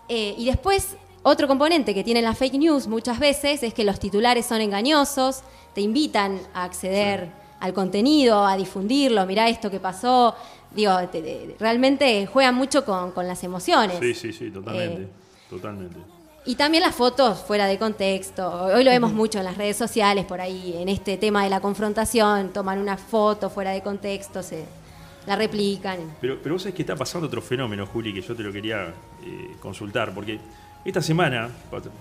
Eh, 0.08 0.34
y 0.38 0.44
después, 0.46 0.96
otro 1.28 1.48
componente 1.48 1.92
que 1.92 2.04
tienen 2.04 2.24
las 2.24 2.38
fake 2.38 2.54
news 2.54 2.86
muchas 2.86 3.18
veces 3.18 3.62
es 3.64 3.74
que 3.74 3.82
los 3.84 3.98
titulares 3.98 4.46
son 4.46 4.60
engañosos, 4.60 5.42
te 5.74 5.80
invitan 5.80 6.38
a 6.54 6.62
acceder 6.64 7.28
al 7.58 7.72
contenido, 7.74 8.46
a 8.46 8.56
difundirlo, 8.56 9.26
mirá 9.26 9.48
esto 9.48 9.68
que 9.70 9.80
pasó. 9.80 10.34
Digo, 10.70 10.92
te- 11.10 11.22
te- 11.22 11.56
realmente 11.58 12.26
juegan 12.26 12.54
mucho 12.54 12.84
con, 12.84 13.10
con 13.10 13.26
las 13.26 13.42
emociones. 13.42 13.98
Sí, 14.00 14.14
sí, 14.14 14.32
sí, 14.32 14.50
totalmente. 14.50 15.02
Eh, 15.02 15.08
Totalmente. 15.50 15.96
y 16.44 16.54
también 16.54 16.82
las 16.82 16.94
fotos 16.94 17.40
fuera 17.40 17.66
de 17.66 17.76
contexto. 17.78 18.48
Hoy 18.74 18.84
lo 18.84 18.90
vemos 18.90 19.12
mucho 19.12 19.38
en 19.38 19.44
las 19.46 19.56
redes 19.56 19.76
sociales, 19.76 20.24
por 20.26 20.40
ahí, 20.40 20.76
en 20.78 20.88
este 20.88 21.16
tema 21.16 21.42
de 21.44 21.50
la 21.50 21.60
confrontación, 21.60 22.52
toman 22.52 22.78
una 22.78 22.96
foto 22.96 23.50
fuera 23.50 23.70
de 23.72 23.82
contexto, 23.82 24.42
se, 24.44 24.64
la 25.26 25.34
replican. 25.34 25.98
Pero, 26.20 26.38
pero 26.40 26.54
vos 26.54 26.62
sabés 26.62 26.74
que 26.76 26.82
está 26.82 26.94
pasando 26.94 27.26
otro 27.26 27.42
fenómeno, 27.42 27.84
Juli, 27.86 28.12
que 28.14 28.22
yo 28.22 28.36
te 28.36 28.42
lo 28.44 28.52
quería 28.52 28.94
eh, 29.24 29.56
consultar, 29.60 30.12
porque 30.14 30.38
esta 30.86 31.02
semana, 31.02 31.50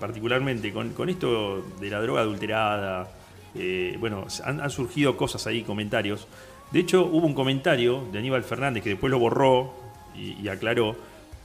particularmente, 0.00 0.72
con, 0.72 0.90
con, 0.90 1.08
esto 1.08 1.64
de 1.80 1.90
la 1.90 2.00
droga 2.00 2.20
adulterada, 2.20 3.10
eh, 3.54 3.96
bueno, 3.98 4.26
han, 4.44 4.60
han, 4.60 4.70
surgido 4.70 5.16
cosas 5.16 5.46
ahí, 5.46 5.62
comentarios. 5.62 6.28
De 6.70 6.80
hecho, 6.80 7.04
hubo 7.04 7.26
un 7.26 7.34
comentario 7.34 8.06
de 8.12 8.18
Aníbal 8.18 8.44
Fernández 8.44 8.84
que 8.84 8.90
después 8.90 9.10
lo 9.10 9.18
borró 9.18 9.74
y, 10.14 10.40
y 10.40 10.48
aclaró, 10.48 10.96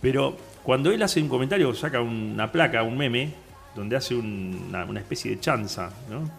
pero 0.01 0.37
cuando 0.63 0.91
él 0.91 1.01
hace 1.01 1.21
un 1.21 1.29
comentario, 1.29 1.73
saca 1.73 2.01
una 2.01 2.51
placa, 2.51 2.83
un 2.83 2.97
meme, 2.97 3.33
donde 3.75 3.95
hace 3.95 4.13
una, 4.13 4.85
una, 4.85 4.99
especie 4.99 5.31
de 5.31 5.39
chanza, 5.39 5.91
¿no? 6.09 6.29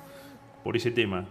Por 0.62 0.76
ese 0.76 0.92
tema. 0.92 1.24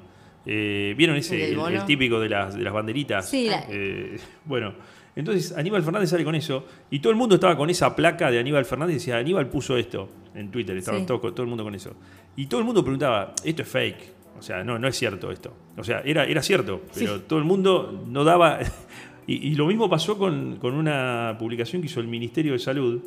Eh, 0.46 0.94
¿Vieron 0.98 1.16
ese, 1.16 1.52
el, 1.52 1.60
el, 1.60 1.86
típico 1.86 2.20
de 2.20 2.28
las, 2.28 2.56
de 2.56 2.64
las 2.64 2.74
banderitas? 2.74 3.30
Sí. 3.30 3.50
Eh, 3.70 4.20
bueno, 4.46 4.74
entonces 5.16 5.58
Aníbal 5.58 5.84
Fernández 5.84 6.10
sale 6.10 6.24
con 6.24 6.36
eso 6.36 6.66
y 6.90 7.00
todo 7.00 7.12
el 7.12 7.18
mundo 7.18 7.36
estaba 7.36 7.58
con 7.58 7.70
esa 7.70 7.96
placa 7.96 8.32
de 8.32 8.40
Aníbal 8.40 8.66
Fernández 8.66 8.96
y 8.96 9.00
decía, 9.00 9.18
Aníbal 9.18 9.48
puso 9.50 9.78
esto 9.78 10.10
en 10.34 10.52
Twitter, 10.52 10.78
estaba 10.78 11.00
sí. 11.00 11.06
todo, 11.06 11.20
todo, 11.20 11.44
el 11.44 11.50
mundo 11.50 11.64
con 11.64 11.76
eso. 11.76 11.94
Y 12.36 12.46
todo 12.46 12.60
el 12.60 12.66
mundo 12.66 12.84
preguntaba, 12.84 13.34
esto 13.44 13.62
es 13.62 13.68
fake, 13.68 14.14
o 14.40 14.42
sea, 14.42 14.64
no, 14.64 14.80
no 14.80 14.88
es 14.88 14.96
cierto 14.98 15.32
esto. 15.32 15.54
O 15.78 15.84
sea, 15.84 16.02
era, 16.06 16.26
era 16.26 16.42
cierto, 16.42 16.82
pero 16.94 17.18
sí. 17.18 17.24
todo 17.28 17.40
el 17.40 17.46
mundo 17.46 18.06
no 18.08 18.24
daba... 18.24 18.60
y, 19.28 19.50
y, 19.50 19.56
lo 19.56 19.68
mismo 19.68 19.90
pasó 19.90 20.18
con, 20.18 20.58
con, 20.58 20.74
una 20.74 21.36
publicación 21.38 21.82
que 21.82 21.88
hizo 21.88 22.00
el 22.00 22.08
Ministerio 22.08 22.54
de 22.54 22.60
Salud, 22.60 23.02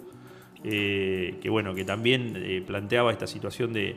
eh, 0.62 1.36
que 1.42 1.50
bueno, 1.50 1.74
que 1.74 1.84
también 1.84 2.34
eh, 2.36 2.62
planteaba 2.66 3.12
esta 3.12 3.26
situación 3.26 3.72
de 3.72 3.96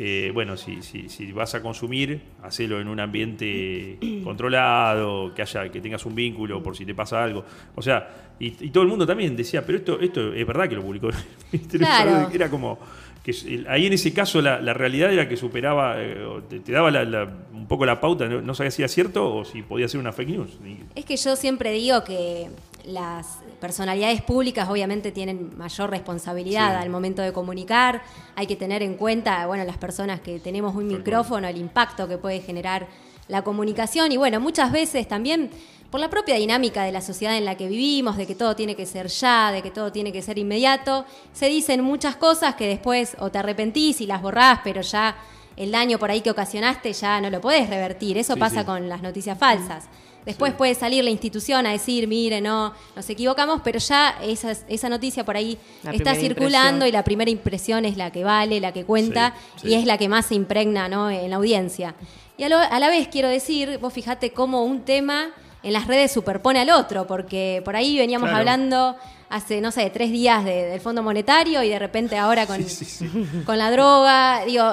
eh, 0.00 0.30
bueno, 0.32 0.56
si, 0.56 0.80
si, 0.80 1.08
si, 1.08 1.32
vas 1.32 1.56
a 1.56 1.60
consumir, 1.60 2.20
hacelo 2.44 2.80
en 2.80 2.86
un 2.86 3.00
ambiente 3.00 3.98
controlado, 4.22 5.34
que 5.34 5.42
haya, 5.42 5.68
que 5.70 5.80
tengas 5.80 6.06
un 6.06 6.14
vínculo 6.14 6.62
por 6.62 6.76
si 6.76 6.86
te 6.86 6.94
pasa 6.94 7.24
algo. 7.24 7.44
O 7.74 7.82
sea, 7.82 8.34
y, 8.38 8.66
y 8.66 8.70
todo 8.70 8.84
el 8.84 8.88
mundo 8.88 9.04
también 9.04 9.34
decía, 9.34 9.66
pero 9.66 9.78
esto, 9.78 9.98
esto 9.98 10.32
es 10.32 10.46
verdad 10.46 10.68
que 10.68 10.76
lo 10.76 10.82
publicó 10.82 11.08
claro. 11.72 12.30
Era 12.32 12.48
como 12.48 12.78
que 13.24 13.64
ahí 13.68 13.86
en 13.86 13.92
ese 13.92 14.14
caso 14.14 14.40
la, 14.40 14.60
la 14.60 14.72
realidad 14.72 15.12
era 15.12 15.28
que 15.28 15.36
superaba, 15.36 15.96
eh, 16.00 16.16
te, 16.48 16.60
te, 16.60 16.70
daba 16.70 16.92
la, 16.92 17.02
la, 17.02 17.28
un 17.52 17.66
poco 17.66 17.84
la 17.84 18.00
pauta, 18.00 18.28
no, 18.28 18.40
no 18.40 18.54
sabía 18.54 18.70
si 18.70 18.82
era 18.82 18.88
cierto 18.88 19.34
o 19.34 19.44
si 19.44 19.62
podía 19.62 19.88
ser 19.88 19.98
una 19.98 20.12
fake 20.12 20.28
news. 20.28 20.58
Es 20.94 21.04
que 21.04 21.16
yo 21.16 21.34
siempre 21.34 21.72
digo 21.72 22.04
que 22.04 22.50
las 22.88 23.40
personalidades 23.60 24.22
públicas 24.22 24.68
obviamente 24.68 25.12
tienen 25.12 25.56
mayor 25.58 25.90
responsabilidad 25.90 26.70
sí. 26.70 26.82
al 26.82 26.90
momento 26.90 27.20
de 27.20 27.32
comunicar. 27.32 28.02
Hay 28.34 28.46
que 28.46 28.56
tener 28.56 28.82
en 28.82 28.94
cuenta, 28.94 29.46
bueno, 29.46 29.64
las 29.64 29.76
personas 29.76 30.20
que 30.20 30.40
tenemos 30.40 30.74
un 30.74 30.86
micrófono, 30.86 31.46
el 31.46 31.58
impacto 31.58 32.08
que 32.08 32.16
puede 32.16 32.40
generar 32.40 32.86
la 33.28 33.42
comunicación. 33.42 34.10
Y 34.10 34.16
bueno, 34.16 34.40
muchas 34.40 34.72
veces 34.72 35.06
también 35.06 35.50
por 35.90 36.00
la 36.00 36.08
propia 36.08 36.36
dinámica 36.36 36.82
de 36.82 36.92
la 36.92 37.02
sociedad 37.02 37.36
en 37.36 37.44
la 37.44 37.56
que 37.56 37.68
vivimos, 37.68 38.16
de 38.16 38.26
que 38.26 38.34
todo 38.34 38.56
tiene 38.56 38.74
que 38.74 38.86
ser 38.86 39.08
ya, 39.08 39.52
de 39.52 39.60
que 39.60 39.70
todo 39.70 39.92
tiene 39.92 40.10
que 40.10 40.22
ser 40.22 40.38
inmediato, 40.38 41.04
se 41.32 41.48
dicen 41.48 41.82
muchas 41.82 42.16
cosas 42.16 42.54
que 42.54 42.66
después 42.66 43.16
o 43.20 43.30
te 43.30 43.38
arrepentís 43.38 44.00
y 44.00 44.06
las 44.06 44.22
borrás, 44.22 44.60
pero 44.64 44.80
ya 44.80 45.16
el 45.56 45.70
daño 45.72 45.98
por 45.98 46.10
ahí 46.10 46.22
que 46.22 46.30
ocasionaste 46.30 46.92
ya 46.94 47.20
no 47.20 47.28
lo 47.28 47.40
podés 47.40 47.68
revertir. 47.68 48.16
Eso 48.16 48.34
sí, 48.34 48.40
pasa 48.40 48.60
sí. 48.60 48.66
con 48.66 48.88
las 48.88 49.02
noticias 49.02 49.36
falsas. 49.38 49.88
Después 50.24 50.52
sí. 50.52 50.58
puede 50.58 50.74
salir 50.74 51.02
la 51.04 51.10
institución 51.10 51.66
a 51.66 51.72
decir, 51.72 52.06
mire, 52.06 52.40
no, 52.40 52.74
nos 52.94 53.08
equivocamos, 53.08 53.60
pero 53.64 53.78
ya 53.78 54.18
esa, 54.22 54.52
esa 54.68 54.88
noticia 54.88 55.24
por 55.24 55.36
ahí 55.36 55.58
la 55.82 55.92
está 55.92 56.14
circulando 56.14 56.86
impresión. 56.86 56.88
y 56.88 56.92
la 56.92 57.04
primera 57.04 57.30
impresión 57.30 57.84
es 57.84 57.96
la 57.96 58.10
que 58.10 58.24
vale, 58.24 58.60
la 58.60 58.72
que 58.72 58.84
cuenta 58.84 59.34
sí, 59.56 59.68
y 59.68 59.74
es 59.74 59.86
la 59.86 59.96
que 59.96 60.08
más 60.08 60.26
se 60.26 60.34
impregna 60.34 60.88
¿no? 60.88 61.10
en 61.10 61.30
la 61.30 61.36
audiencia. 61.36 61.94
Y 62.36 62.44
a, 62.44 62.48
lo, 62.48 62.58
a, 62.58 62.78
la 62.78 62.88
vez 62.88 63.08
quiero 63.08 63.28
decir, 63.28 63.78
vos 63.78 63.92
fijate 63.92 64.32
cómo 64.32 64.64
un 64.64 64.82
tema 64.84 65.30
en 65.62 65.72
las 65.72 65.86
redes 65.86 66.12
superpone 66.12 66.60
al 66.60 66.70
otro, 66.70 67.06
porque 67.06 67.62
por 67.64 67.74
ahí 67.74 67.96
veníamos 67.96 68.28
claro. 68.28 68.38
hablando 68.38 68.96
hace, 69.30 69.60
no 69.60 69.70
sé, 69.70 69.90
tres 69.90 70.10
días 70.10 70.44
de, 70.44 70.64
del 70.64 70.80
Fondo 70.80 71.02
Monetario 71.02 71.62
y 71.62 71.68
de 71.68 71.78
repente 71.78 72.16
ahora 72.16 72.46
con, 72.46 72.64
con 73.44 73.58
la 73.58 73.70
droga. 73.70 74.44
Digo, 74.46 74.64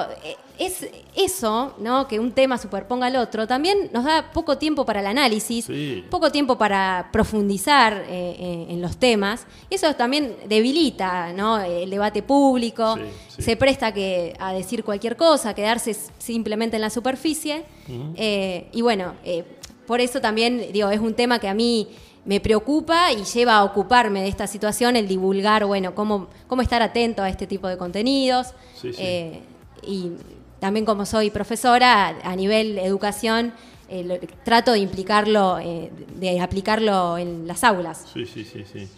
es 0.58 0.88
eso, 1.14 1.74
¿no? 1.78 2.08
Que 2.08 2.18
un 2.18 2.32
tema 2.32 2.56
superponga 2.56 3.06
al 3.06 3.16
otro, 3.16 3.46
también 3.46 3.90
nos 3.92 4.04
da 4.04 4.30
poco 4.32 4.56
tiempo 4.56 4.86
para 4.86 5.00
el 5.00 5.06
análisis, 5.06 5.68
poco 6.10 6.30
tiempo 6.32 6.56
para 6.56 7.10
profundizar 7.12 8.04
eh, 8.08 8.36
eh, 8.38 8.66
en 8.70 8.80
los 8.80 8.96
temas. 8.96 9.46
Y 9.68 9.74
eso 9.74 9.94
también 9.94 10.34
debilita, 10.48 11.32
¿no? 11.32 11.58
El 11.60 11.90
debate 11.90 12.22
público, 12.22 12.96
se 13.28 13.56
presta 13.56 13.92
que, 13.92 14.34
a 14.38 14.52
decir 14.52 14.82
cualquier 14.82 15.16
cosa, 15.16 15.54
quedarse 15.54 15.94
simplemente 16.18 16.76
en 16.76 16.82
la 16.82 16.90
superficie. 16.90 17.64
Uh 17.88 17.92
-huh. 17.92 18.14
eh, 18.16 18.68
y 18.72 18.82
bueno, 18.82 19.14
eh, 19.24 19.44
por 19.86 20.00
eso 20.00 20.20
también, 20.20 20.66
digo, 20.72 20.90
es 20.90 21.00
un 21.00 21.14
tema 21.14 21.38
que 21.38 21.48
a 21.48 21.54
mí 21.54 21.88
me 22.26 22.40
preocupa 22.40 23.12
y 23.12 23.24
lleva 23.24 23.56
a 23.56 23.64
ocuparme 23.64 24.20
de 24.20 24.28
esta 24.28 24.46
situación 24.46 24.96
el 24.96 25.08
divulgar, 25.08 25.64
bueno, 25.64 25.94
cómo, 25.94 26.28
cómo 26.46 26.60
estar 26.62 26.82
atento 26.82 27.22
a 27.22 27.28
este 27.28 27.46
tipo 27.46 27.68
de 27.68 27.78
contenidos. 27.78 28.48
Eh, 28.82 29.40
y 29.86 30.10
también 30.58 30.84
como 30.84 31.06
soy 31.06 31.30
profesora, 31.30 32.18
a 32.22 32.36
nivel 32.36 32.78
educación, 32.78 33.52
eh, 33.88 34.02
lo, 34.02 34.18
trato 34.44 34.72
de 34.72 34.80
implicarlo, 34.80 35.58
eh, 35.60 35.90
de 36.16 36.40
aplicarlo 36.40 37.18
en 37.18 37.46
las 37.46 37.62
aulas. 37.62 38.08
Sí, 38.12 38.26
sí, 38.26 38.44
sí, 38.44 38.64
sí. 38.64 38.88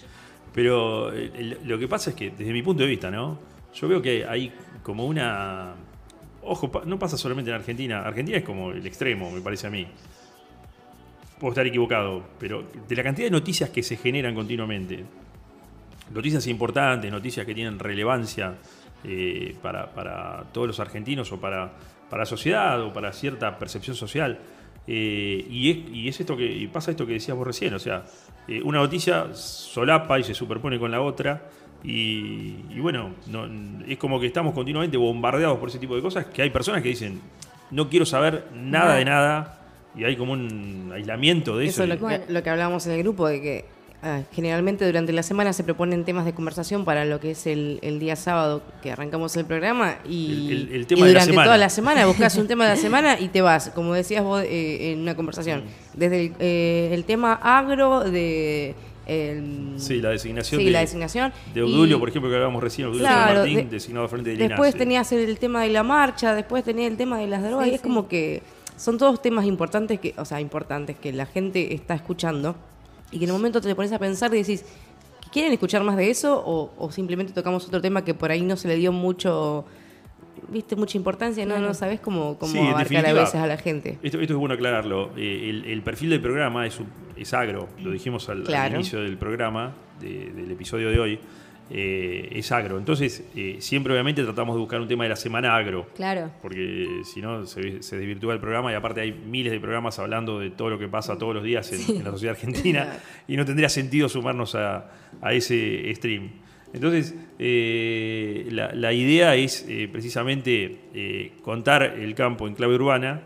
Pero 0.54 1.12
eh, 1.12 1.58
lo 1.64 1.78
que 1.78 1.86
pasa 1.86 2.10
es 2.10 2.16
que, 2.16 2.30
desde 2.30 2.52
mi 2.52 2.62
punto 2.62 2.82
de 2.82 2.88
vista, 2.88 3.10
¿no? 3.10 3.38
Yo 3.74 3.88
veo 3.88 4.00
que 4.00 4.26
hay 4.26 4.52
como 4.82 5.04
una... 5.06 5.74
Ojo, 6.42 6.70
no 6.86 6.98
pasa 6.98 7.18
solamente 7.18 7.50
en 7.50 7.56
Argentina. 7.56 8.00
Argentina 8.00 8.38
es 8.38 8.44
como 8.44 8.70
el 8.70 8.86
extremo, 8.86 9.30
me 9.30 9.40
parece 9.40 9.66
a 9.66 9.70
mí. 9.70 9.86
Puedo 11.38 11.52
estar 11.52 11.66
equivocado, 11.66 12.22
pero 12.38 12.64
de 12.88 12.96
la 12.96 13.02
cantidad 13.02 13.26
de 13.26 13.30
noticias 13.30 13.70
que 13.70 13.82
se 13.82 13.96
generan 13.96 14.34
continuamente, 14.34 15.04
noticias 16.12 16.46
importantes, 16.46 17.10
noticias 17.10 17.46
que 17.46 17.54
tienen 17.54 17.78
relevancia, 17.78 18.54
eh, 19.04 19.54
para, 19.62 19.94
para, 19.94 20.44
todos 20.52 20.66
los 20.66 20.80
argentinos 20.80 21.30
o 21.30 21.40
para, 21.40 21.70
para, 22.10 22.22
la 22.22 22.26
sociedad 22.26 22.82
o 22.82 22.92
para 22.92 23.12
cierta 23.12 23.56
percepción 23.56 23.94
social. 23.94 24.38
Eh, 24.88 25.46
y, 25.48 25.70
es, 25.70 25.76
y, 25.92 26.08
es, 26.08 26.18
esto 26.18 26.36
que 26.36 26.44
y 26.44 26.66
pasa 26.66 26.90
esto 26.90 27.06
que 27.06 27.12
decías 27.12 27.36
vos 27.36 27.46
recién, 27.46 27.74
o 27.74 27.78
sea, 27.78 28.04
eh, 28.48 28.60
una 28.64 28.78
noticia 28.78 29.32
solapa 29.34 30.18
y 30.18 30.24
se 30.24 30.34
superpone 30.34 30.80
con 30.80 30.90
la 30.90 31.00
otra. 31.00 31.48
Y, 31.84 32.56
y 32.70 32.80
bueno, 32.80 33.14
no, 33.28 33.48
es 33.86 33.98
como 33.98 34.18
que 34.18 34.26
estamos 34.26 34.52
continuamente 34.52 34.96
bombardeados 34.96 35.58
por 35.58 35.68
ese 35.68 35.78
tipo 35.78 35.94
de 35.94 36.02
cosas 36.02 36.26
que 36.26 36.42
hay 36.42 36.50
personas 36.50 36.82
que 36.82 36.88
dicen, 36.88 37.20
no 37.70 37.88
quiero 37.88 38.04
saber 38.04 38.48
nada 38.52 38.96
de 38.96 39.04
nada. 39.04 39.57
Y 39.98 40.04
hay 40.04 40.16
como 40.16 40.32
un 40.32 40.90
aislamiento 40.94 41.58
de 41.58 41.66
eso. 41.66 41.82
Eso 41.82 41.92
es 41.92 42.00
lo, 42.00 42.08
que, 42.08 42.20
lo 42.28 42.42
que 42.42 42.50
hablábamos 42.50 42.86
en 42.86 42.92
el 42.92 43.02
grupo, 43.02 43.26
de 43.26 43.40
que 43.40 43.64
Ah, 44.00 44.22
generalmente 44.32 44.86
durante 44.86 45.12
la 45.12 45.24
semana 45.24 45.52
se 45.52 45.64
proponen 45.64 46.04
temas 46.04 46.24
de 46.24 46.32
conversación 46.32 46.84
para 46.84 47.04
lo 47.04 47.18
que 47.18 47.32
es 47.32 47.48
el, 47.48 47.80
el 47.82 47.98
día 47.98 48.14
sábado 48.14 48.62
que 48.80 48.92
arrancamos 48.92 49.36
el 49.36 49.44
programa 49.44 49.96
y, 50.08 50.52
el, 50.52 50.72
el, 50.72 50.86
tema 50.86 51.04
y 51.04 51.08
durante 51.08 51.32
de 51.32 51.36
la 51.36 51.42
toda 51.42 51.58
la 51.58 51.68
semana 51.68 52.06
buscas 52.06 52.36
un 52.36 52.46
tema 52.46 52.68
de 52.68 52.76
la 52.76 52.80
semana 52.80 53.18
y 53.18 53.26
te 53.26 53.42
vas, 53.42 53.70
como 53.70 53.94
decías 53.94 54.22
vos 54.22 54.44
eh, 54.44 54.92
en 54.92 55.00
una 55.00 55.16
conversación, 55.16 55.64
desde 55.94 56.26
el, 56.26 56.32
eh, 56.38 56.90
el 56.92 57.04
tema 57.04 57.40
agro, 57.42 58.04
de... 58.04 58.76
El, 59.04 59.72
sí, 59.78 60.00
la 60.00 60.10
designación, 60.10 60.60
sí, 60.60 60.66
de, 60.66 60.70
la 60.70 60.80
designación. 60.80 61.32
de 61.54 61.62
Odulio, 61.62 61.96
y, 61.96 61.98
por 61.98 62.10
ejemplo, 62.10 62.28
que 62.28 62.36
hablábamos 62.36 62.62
recién, 62.62 62.88
Odulio 62.88 63.04
claro, 63.04 63.38
Martín, 63.40 63.56
de, 63.56 63.64
designado 63.64 64.06
frente 64.06 64.36
de 64.36 64.48
Después 64.48 64.76
tenías 64.76 65.10
el 65.12 65.38
tema 65.38 65.62
de 65.62 65.70
la 65.70 65.82
marcha, 65.82 66.34
después 66.34 66.62
tenías 66.62 66.90
el 66.90 66.98
tema 66.98 67.18
de 67.18 67.26
las 67.26 67.42
drogas, 67.42 67.64
sí, 67.64 67.70
y 67.72 67.74
es 67.74 67.80
sí. 67.80 67.86
como 67.86 68.06
que 68.06 68.42
son 68.78 68.96
todos 68.96 69.20
temas 69.20 69.44
importantes 69.44 70.00
que, 70.00 70.14
o 70.16 70.24
sea, 70.24 70.40
importantes 70.40 70.96
que 70.96 71.12
la 71.12 71.26
gente 71.26 71.74
está 71.74 71.94
escuchando 71.94 72.56
y 73.10 73.18
que 73.18 73.24
en 73.24 73.32
un 73.32 73.38
momento 73.38 73.60
te 73.60 73.74
pones 73.74 73.92
a 73.92 73.98
pensar 73.98 74.32
y 74.34 74.38
decís, 74.38 74.64
¿quieren 75.32 75.52
escuchar 75.52 75.82
más 75.82 75.96
de 75.96 76.10
eso? 76.10 76.42
O, 76.44 76.72
o, 76.78 76.90
simplemente 76.90 77.32
tocamos 77.32 77.66
otro 77.66 77.80
tema 77.80 78.04
que 78.04 78.14
por 78.14 78.30
ahí 78.30 78.42
no 78.42 78.56
se 78.56 78.68
le 78.68 78.76
dio 78.76 78.92
mucho, 78.92 79.64
viste, 80.48 80.76
mucha 80.76 80.96
importancia, 80.96 81.44
no, 81.44 81.58
no 81.58 81.74
sabes 81.74 82.00
cómo, 82.00 82.38
cómo 82.38 82.52
sí, 82.52 82.58
abarcar 82.58 83.06
a 83.06 83.12
veces 83.12 83.34
a 83.34 83.46
la 83.46 83.56
gente. 83.56 83.98
Esto, 84.02 84.20
esto 84.20 84.34
es 84.34 84.38
bueno 84.38 84.54
aclararlo. 84.54 85.10
Eh, 85.16 85.50
el, 85.50 85.64
el, 85.64 85.82
perfil 85.82 86.10
del 86.10 86.20
programa 86.20 86.66
es, 86.66 86.78
es 87.16 87.34
agro, 87.34 87.68
lo 87.82 87.90
dijimos 87.90 88.28
al, 88.28 88.44
claro. 88.44 88.66
al 88.66 88.74
inicio 88.74 89.00
del 89.00 89.16
programa, 89.16 89.74
de, 90.00 90.32
del 90.32 90.50
episodio 90.50 90.90
de 90.90 91.00
hoy. 91.00 91.20
Eh, 91.70 92.30
es 92.32 92.50
agro. 92.50 92.78
Entonces, 92.78 93.24
eh, 93.36 93.56
siempre 93.60 93.92
obviamente 93.92 94.22
tratamos 94.22 94.54
de 94.56 94.60
buscar 94.60 94.80
un 94.80 94.88
tema 94.88 95.04
de 95.04 95.10
la 95.10 95.16
semana 95.16 95.54
agro. 95.54 95.86
Claro. 95.94 96.30
Porque 96.40 97.02
si 97.04 97.20
no, 97.20 97.46
se, 97.46 97.82
se, 97.82 97.98
desvirtúa 97.98 98.32
el 98.32 98.40
programa 98.40 98.72
y 98.72 98.74
aparte 98.74 99.02
hay 99.02 99.12
miles 99.12 99.52
de 99.52 99.60
programas 99.60 99.98
hablando 99.98 100.38
de 100.38 100.50
todo 100.50 100.70
lo 100.70 100.78
que 100.78 100.88
pasa 100.88 101.18
todos 101.18 101.34
los 101.34 101.44
días 101.44 101.70
en, 101.72 101.78
sí. 101.78 101.96
en 101.96 102.04
la 102.04 102.10
sociedad 102.10 102.34
argentina 102.34 102.98
y 103.28 103.36
no 103.36 103.44
tendría 103.44 103.68
sentido 103.68 104.08
sumarnos 104.08 104.54
a, 104.54 104.90
a 105.20 105.32
ese 105.32 105.94
stream. 105.94 106.30
Entonces, 106.72 107.14
eh, 107.38 108.46
la, 108.50 108.72
la, 108.74 108.92
idea 108.92 109.34
es 109.34 109.64
eh, 109.68 109.88
precisamente 109.90 110.80
eh, 110.94 111.32
contar 111.42 111.82
el 111.82 112.14
campo 112.14 112.46
en 112.46 112.54
clave 112.54 112.74
urbana 112.74 113.22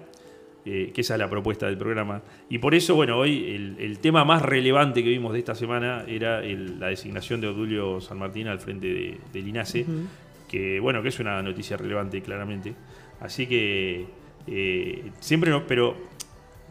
eh, 0.64 0.92
que 0.94 1.00
esa 1.00 1.14
es 1.14 1.18
la 1.18 1.28
propuesta 1.28 1.66
del 1.66 1.76
programa. 1.76 2.22
Y 2.48 2.58
por 2.58 2.74
eso, 2.74 2.94
bueno, 2.94 3.18
hoy 3.18 3.52
el, 3.54 3.76
el 3.78 3.98
tema 3.98 4.24
más 4.24 4.42
relevante 4.42 5.02
que 5.02 5.10
vimos 5.10 5.32
de 5.32 5.40
esta 5.40 5.54
semana 5.54 6.04
era 6.06 6.44
el, 6.44 6.78
la 6.78 6.88
designación 6.88 7.40
de 7.40 7.48
Odulio 7.48 8.00
San 8.00 8.18
Martín 8.18 8.46
al 8.46 8.60
frente 8.60 8.86
de, 8.86 9.18
del 9.32 9.48
INASE, 9.48 9.82
uh 9.82 9.84
-huh. 9.84 10.06
que 10.48 10.80
bueno, 10.80 11.02
que 11.02 11.08
es 11.08 11.18
una 11.18 11.42
noticia 11.42 11.76
relevante 11.76 12.22
claramente. 12.22 12.74
Así 13.20 13.46
que 13.46 14.06
eh, 14.46 15.10
siempre 15.20 15.50
no, 15.50 15.66
pero, 15.66 15.96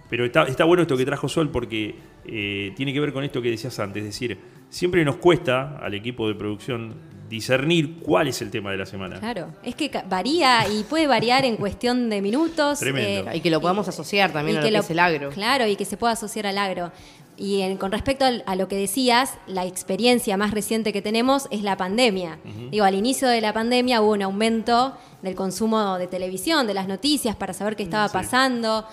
pero 0.10 0.26
está, 0.26 0.44
está 0.44 0.66
bueno 0.66 0.84
esto 0.84 0.98
que 0.98 1.06
trajo 1.06 1.28
Sol 1.28 1.50
porque 1.50 1.96
eh, 2.26 2.74
tiene 2.76 2.94
que 2.94 3.00
ver 3.00 3.14
con 3.14 3.24
esto 3.24 3.42
que 3.42 3.50
decías 3.50 3.80
antes, 3.80 4.04
es 4.04 4.10
decir, 4.10 4.38
siempre 4.70 5.04
nos 5.04 5.18
cuesta 5.18 5.78
al 5.80 5.94
equipo 5.94 6.28
de 6.28 6.36
producción 6.36 6.94
discernir 7.32 7.96
cuál 8.02 8.28
es 8.28 8.42
el 8.44 8.52
tema 8.52 8.70
de 8.72 8.78
la 8.78 8.86
semana. 8.86 9.20
Claro, 9.20 9.48
es 9.64 9.74
que 9.74 9.90
varía 10.08 10.68
y 10.68 10.84
puede 10.84 11.08
variar 11.08 11.46
en 11.46 11.56
cuestión 11.56 12.10
de 12.10 12.22
minutos. 12.22 12.80
Tremendo. 12.80 13.34
Y 13.34 13.40
que 13.40 13.50
lo 13.50 13.60
podamos 13.60 13.88
asociar 13.88 14.32
también 14.32 14.58
a 14.58 14.62
lo 14.62 14.70
que, 14.70 14.78
es 14.78 14.90
el 14.92 15.00
agro. 15.00 15.30
Claro, 15.32 15.66
y 15.66 15.76
que 15.76 15.86
se 15.86 15.98
pueda 15.98 16.14
asociar 16.14 16.46
al 16.46 16.58
agro. 16.60 16.92
Y 17.38 17.62
en- 17.62 17.78
con 17.78 17.92
respecto 17.92 18.26
a 18.46 18.56
lo 18.56 18.68
que 18.68 18.76
decías, 18.76 19.34
la 19.48 19.66
experiencia 19.66 20.38
más 20.38 20.52
reciente 20.52 20.94
que 20.94 21.02
tenemos 21.02 21.48
es 21.50 21.64
la 21.64 21.76
pandemia. 21.78 22.38
Digo, 22.70 22.86
al 22.86 22.94
inicio 22.94 23.28
de 23.30 23.42
la 23.42 23.54
pandemia 23.54 24.02
hubo 24.02 24.12
un 24.12 24.22
aumento 24.22 24.96
del 25.24 25.34
consumo 25.34 25.98
de 25.98 26.06
televisión, 26.08 26.68
de 26.68 26.74
las 26.76 26.88
noticias, 26.88 27.36
para 27.36 27.54
saber 27.54 27.76
qué 27.76 27.84
estaba 27.84 28.10
Sí. 28.10 28.14
pasando. 28.14 28.86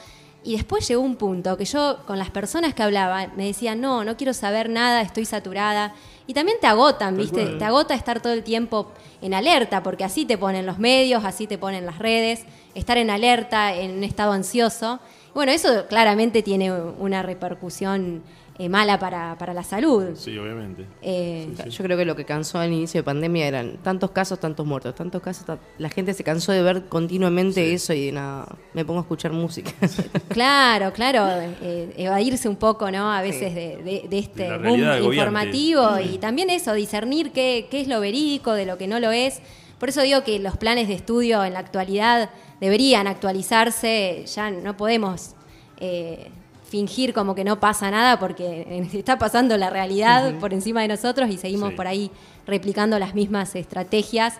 Y 0.45 0.53
después 0.53 0.87
llegó 0.89 1.03
un 1.03 1.17
punto 1.17 1.57
que 1.59 1.65
yo, 1.65 1.99
con 2.07 2.17
las 2.17 2.31
personas 2.31 2.73
que 2.73 2.83
hablaba, 2.85 3.27
me 3.37 3.45
decían, 3.45 3.81
no, 3.81 4.05
no 4.05 4.17
quiero 4.17 4.33
saber 4.33 4.71
nada, 4.71 5.03
estoy 5.03 5.25
saturada. 5.25 5.93
Y 6.29 6.35
también 6.35 6.59
te 6.61 6.67
agotan, 6.67 7.15
Tal 7.15 7.25
¿viste? 7.25 7.43
cual. 7.43 7.59
Te 7.59 7.65
agota 7.65 7.95
estar 7.95 8.21
todo 8.21 8.35
el 8.35 8.45
tiempo 8.45 8.93
en 9.23 9.33
alerta, 9.33 9.83
porque 9.83 10.05
así 10.05 10.27
te 10.27 10.37
ponen 10.37 10.67
los 10.67 10.79
medios, 10.79 11.25
así 11.25 11.47
te 11.47 11.57
ponen 11.57 11.87
las 11.87 11.99
redes, 11.99 12.45
estar 12.75 12.99
en 12.99 13.09
alerta, 13.09 13.75
en 13.75 13.97
un 13.97 14.05
estado 14.05 14.33
ansioso. 14.33 15.01
Bueno, 15.35 15.53
eso 15.53 15.87
claramente 15.89 16.43
tiene 16.43 16.71
una 16.71 17.23
repercusión 17.23 18.23
eh, 18.59 18.69
mala 18.69 18.99
para, 18.99 19.37
para 19.39 19.55
la 19.55 19.63
salud. 19.63 20.11
Sí, 20.17 20.37
obviamente. 20.37 20.85
Eh, 21.01 21.49
Yo 21.71 21.85
creo 21.85 21.97
que 21.97 22.05
lo 22.05 22.17
que 22.17 22.25
cansó 22.25 22.59
al 22.59 22.73
inicio 22.73 23.01
de 23.01 23.05
pandemia 23.05 23.47
eran 23.47 23.77
tantos 23.83 24.11
casos, 24.11 24.41
tantos 24.41 24.67
muertos, 24.67 24.95
tantos 24.95 25.23
casos. 25.23 25.45
La 25.79 25.89
gente 25.89 26.13
se 26.15 26.25
cansó 26.25 26.51
de 26.53 26.63
ver 26.63 26.87
continuamente 26.87 27.73
eso 27.73 27.93
y 27.95 28.11
nada, 28.11 28.47
me 28.75 28.85
pongo 28.85 29.01
a 29.01 29.03
escuchar 29.03 29.33
música. 29.33 29.71
Claro, 30.29 30.93
claro, 30.93 31.27
eh, 31.63 31.93
evadirse 31.97 32.49
un 32.49 32.57
poco, 32.57 32.91
¿no? 32.91 33.13
A 33.13 33.23
veces 33.23 33.55
de, 33.55 33.77
de- 33.83 34.07
de 34.09 34.19
este 34.19 34.45
De 34.51 34.59
boom 34.59 34.81
informativo 35.13 35.99
y 36.01 36.19
también 36.19 36.51
eso, 36.51 36.73
discernir 36.75 37.33
qué, 37.33 37.67
qué 37.71 37.81
es 37.81 37.89
lo 37.89 38.01
verídico 38.01 38.53
de 38.53 38.67
lo 38.67 38.79
que 38.79 38.87
no 38.87 39.01
lo 39.01 39.11
es. 39.11 39.41
Por 39.79 39.89
eso 39.91 40.03
digo 40.03 40.23
que 40.25 40.39
los 40.41 40.57
planes 40.57 40.89
de 40.89 40.95
estudio 40.95 41.45
en 41.45 41.53
la 41.53 41.61
actualidad 41.61 42.31
deberían 42.61 43.07
actualizarse, 43.07 44.25
ya 44.27 44.51
no 44.51 44.77
podemos 44.77 45.35
eh, 45.79 46.31
fingir 46.69 47.13
como 47.15 47.35
que 47.35 47.45
no 47.45 47.59
pasa 47.61 47.91
nada 47.91 48.19
porque 48.19 48.63
eh, 48.69 48.89
está 48.93 49.19
pasando 49.19 49.57
la 49.57 49.71
realidad 49.71 50.35
por 50.39 50.53
encima 50.53 50.83
de 50.83 50.89
nosotros 50.89 51.31
y 51.31 51.39
seguimos 51.39 51.71
Sí. 51.71 51.77
por 51.77 51.87
ahí 51.87 52.11
replicando 52.47 52.99
las 52.99 53.15
mismas 53.15 53.55
estrategias 53.57 54.35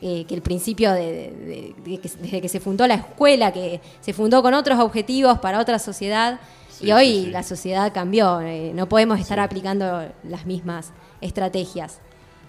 eh, 0.00 0.24
que 0.28 0.34
el 0.34 0.42
principio 0.42 0.92
de, 0.92 1.02
de- 1.32 1.74
de 1.84 1.98
que, 1.98 2.08
desde 2.20 2.40
que 2.40 2.48
se 2.48 2.60
fundó 2.60 2.86
la 2.86 2.94
escuela, 2.94 3.52
que 3.52 3.80
se 4.00 4.12
fundó 4.12 4.42
con 4.42 4.54
otros 4.54 4.78
objetivos 4.78 5.38
para 5.40 5.58
otra 5.60 5.78
sociedad 5.78 6.38
Sí, 6.70 6.86
y 6.86 6.92
hoy 6.92 7.06
sí, 7.06 7.24
sí. 7.24 7.30
la 7.32 7.42
sociedad 7.42 7.92
cambió, 7.92 8.40
eh, 8.40 8.70
no 8.74 8.88
podemos 8.88 9.18
estar 9.18 9.40
aplicando 9.40 10.08
las 10.22 10.46
mismas 10.46 10.92
estrategias. 11.20 12.00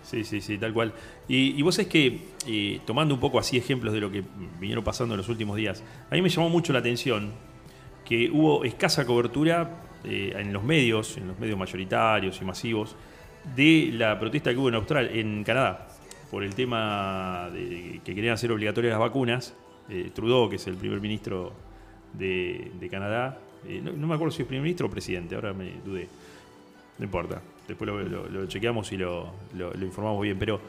Sí, 0.03 0.24
sí, 0.24 0.41
sí, 0.41 0.57
tal 0.59 0.74
cual. 0.74 0.93
Y, 1.27 1.57
y 1.57 1.62
vos 1.63 1.77
es 1.79 1.88
que, 1.88 2.21
eh, 2.48 2.79
tomando 2.86 3.13
un 3.15 3.19
poco 3.19 3.38
así 3.39 3.57
ejemplos 3.57 3.93
de 3.93 4.00
lo 4.00 4.12
que 4.12 4.24
vinieron 4.59 4.83
pasando 4.83 5.13
en 5.15 5.17
los 5.17 5.29
últimos 5.29 5.57
días, 5.57 5.83
a 6.09 6.15
mí 6.15 6.21
me 6.21 6.29
llamó 6.29 6.50
mucho 6.50 6.71
la 6.74 6.79
atención 6.79 7.31
que 8.09 8.27
hubo 8.31 8.65
escasa 8.65 9.05
cobertura 9.05 9.69
eh, 10.03 10.33
en 10.35 10.51
los 10.51 10.63
medios, 10.63 11.15
en 11.17 11.27
los 11.27 11.37
medios 11.37 11.59
mayoritarios 11.59 12.41
y 12.41 12.45
masivos, 12.45 12.95
de 13.55 13.91
la 13.93 14.19
protesta 14.19 14.51
que 14.51 14.57
hubo 14.57 14.69
en 14.69 14.75
Australia, 14.75 15.11
en 15.13 15.43
Canadá, 15.43 15.87
por 16.31 16.43
el 16.43 16.55
tema 16.55 17.49
de 17.53 18.01
que 18.03 18.15
querían 18.15 18.33
hacer 18.33 18.51
obligatorias 18.51 18.93
las 18.93 18.99
vacunas. 18.99 19.53
Eh, 19.89 20.09
Trudeau, 20.13 20.49
que 20.49 20.55
es 20.55 20.65
el 20.65 20.75
primer 20.75 20.99
ministro 20.99 21.53
de, 22.13 22.71
Canadá, 22.89 23.37
eh, 23.67 23.79
no, 23.79 24.07
me 24.07 24.15
acuerdo 24.15 24.31
si 24.31 24.41
es 24.41 24.47
primer 24.47 24.63
ministro 24.63 24.87
o 24.87 24.89
presidente, 24.89 25.35
ahora 25.35 25.53
me 25.53 25.73
dudé. 25.85 26.07
No 26.97 27.05
importa. 27.05 27.39
Después 27.67 27.91
lo, 27.91 28.47
chequeamos 28.47 28.91
y 28.91 28.97
lo, 28.97 29.31
informamos 29.79 30.23
bien. 30.23 30.39
Pero 30.39 30.59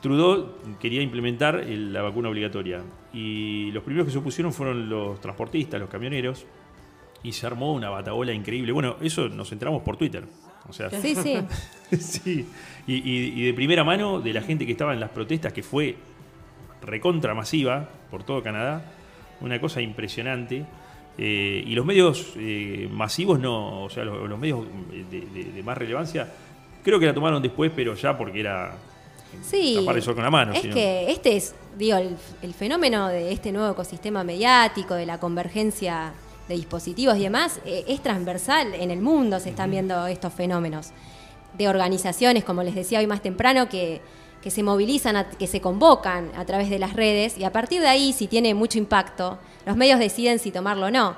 Trudeau 0.00 0.78
quería 0.78 1.02
implementar 1.02 1.64
la 1.66 2.02
vacuna 2.02 2.28
obligatoria. 2.28 2.82
Y 3.12 3.70
los 3.72 3.82
primeros 3.82 4.06
que 4.06 4.12
se 4.12 4.18
opusieron 4.18 4.52
fueron 4.52 4.88
los 4.88 5.20
transportistas, 5.20 5.80
los 5.80 5.88
camioneros. 5.90 6.46
Y 7.22 7.32
se 7.32 7.46
armó 7.46 7.72
una 7.74 7.90
batabola 7.90 8.32
increíble. 8.32 8.72
Bueno, 8.72 8.96
eso 9.02 9.28
nos 9.28 9.50
enteramos 9.52 9.82
por 9.82 9.96
Twitter. 9.96 10.24
O 10.68 10.72
sea, 10.72 10.88
Sí, 10.90 11.14
sí. 11.14 11.36
sí. 11.98 12.46
Y, 12.86 12.94
y- 12.94 13.32
y 13.40 13.46
de 13.46 13.54
primera 13.54 13.84
mano 13.84 14.20
de 14.20 14.32
la 14.32 14.42
gente 14.42 14.64
que 14.64 14.72
estaba 14.72 14.94
en 14.94 15.00
las 15.00 15.10
protestas, 15.10 15.52
que 15.52 15.62
fue 15.62 15.96
recontra 16.82 17.34
masiva 17.34 17.88
por 18.10 18.22
todo 18.24 18.42
Canadá, 18.42 18.84
una 19.40 19.60
cosa 19.60 19.80
impresionante. 19.80 20.64
Eh, 21.18 21.62
y 21.66 21.74
los 21.74 21.84
medios 21.84 22.32
eh, 22.36 22.88
masivos 22.90 23.38
no, 23.38 23.82
o 23.84 23.90
sea, 23.90 24.04
los, 24.04 24.26
los 24.28 24.38
medios 24.38 24.64
de, 25.10 25.20
de- 25.20 25.52
de 25.52 25.62
más 25.62 25.76
relevancia, 25.76 26.32
creo 26.82 26.98
que 26.98 27.06
la 27.06 27.12
tomaron 27.12 27.42
después, 27.42 27.70
pero 27.74 27.94
ya 27.94 28.16
porque 28.16 28.40
era 28.40 28.74
Sí. 29.42 29.76
tapar 29.80 29.96
el 29.96 30.02
sol 30.02 30.14
con 30.14 30.24
la 30.24 30.30
mano. 30.30 30.52
Es 30.52 30.62
que 30.66 31.10
este 31.10 31.36
es, 31.36 31.54
digo, 31.78 31.96
el, 31.96 32.16
el 32.42 32.54
fenómeno 32.54 33.08
de 33.08 33.32
este 33.32 33.52
nuevo 33.52 33.72
ecosistema 33.72 34.24
mediático, 34.24 34.94
de 34.94 35.06
la 35.06 35.18
convergencia 35.18 36.12
de 36.48 36.54
dispositivos 36.56 37.16
y 37.16 37.22
demás, 37.22 37.60
eh, 37.64 37.84
es 37.88 38.02
transversal 38.02 38.74
en 38.74 38.90
el 38.90 39.00
mundo, 39.00 39.38
se 39.40 39.50
están 39.50 39.70
viendo 39.70 40.06
estos 40.06 40.32
fenómenos. 40.32 40.88
De 41.56 41.68
organizaciones, 41.68 42.44
como 42.44 42.62
les 42.62 42.74
decía 42.74 42.98
hoy 43.00 43.06
más 43.06 43.22
temprano, 43.22 43.68
que, 43.68 44.00
que 44.42 44.50
se 44.50 44.62
movilizan, 44.62 45.16
a- 45.16 45.28
que 45.30 45.46
se 45.46 45.60
convocan 45.60 46.30
a 46.36 46.44
través 46.44 46.70
de 46.70 46.78
las 46.78 46.92
redes 46.94 47.36
y 47.38 47.44
a 47.44 47.52
partir 47.52 47.80
de 47.80 47.88
ahí, 47.88 48.12
si 48.12 48.26
tiene 48.26 48.54
mucho 48.54 48.78
impacto, 48.78 49.38
los 49.66 49.76
medios 49.76 49.98
deciden 49.98 50.38
si 50.38 50.50
tomarlo 50.50 50.86
o 50.86 50.90
no. 50.90 51.14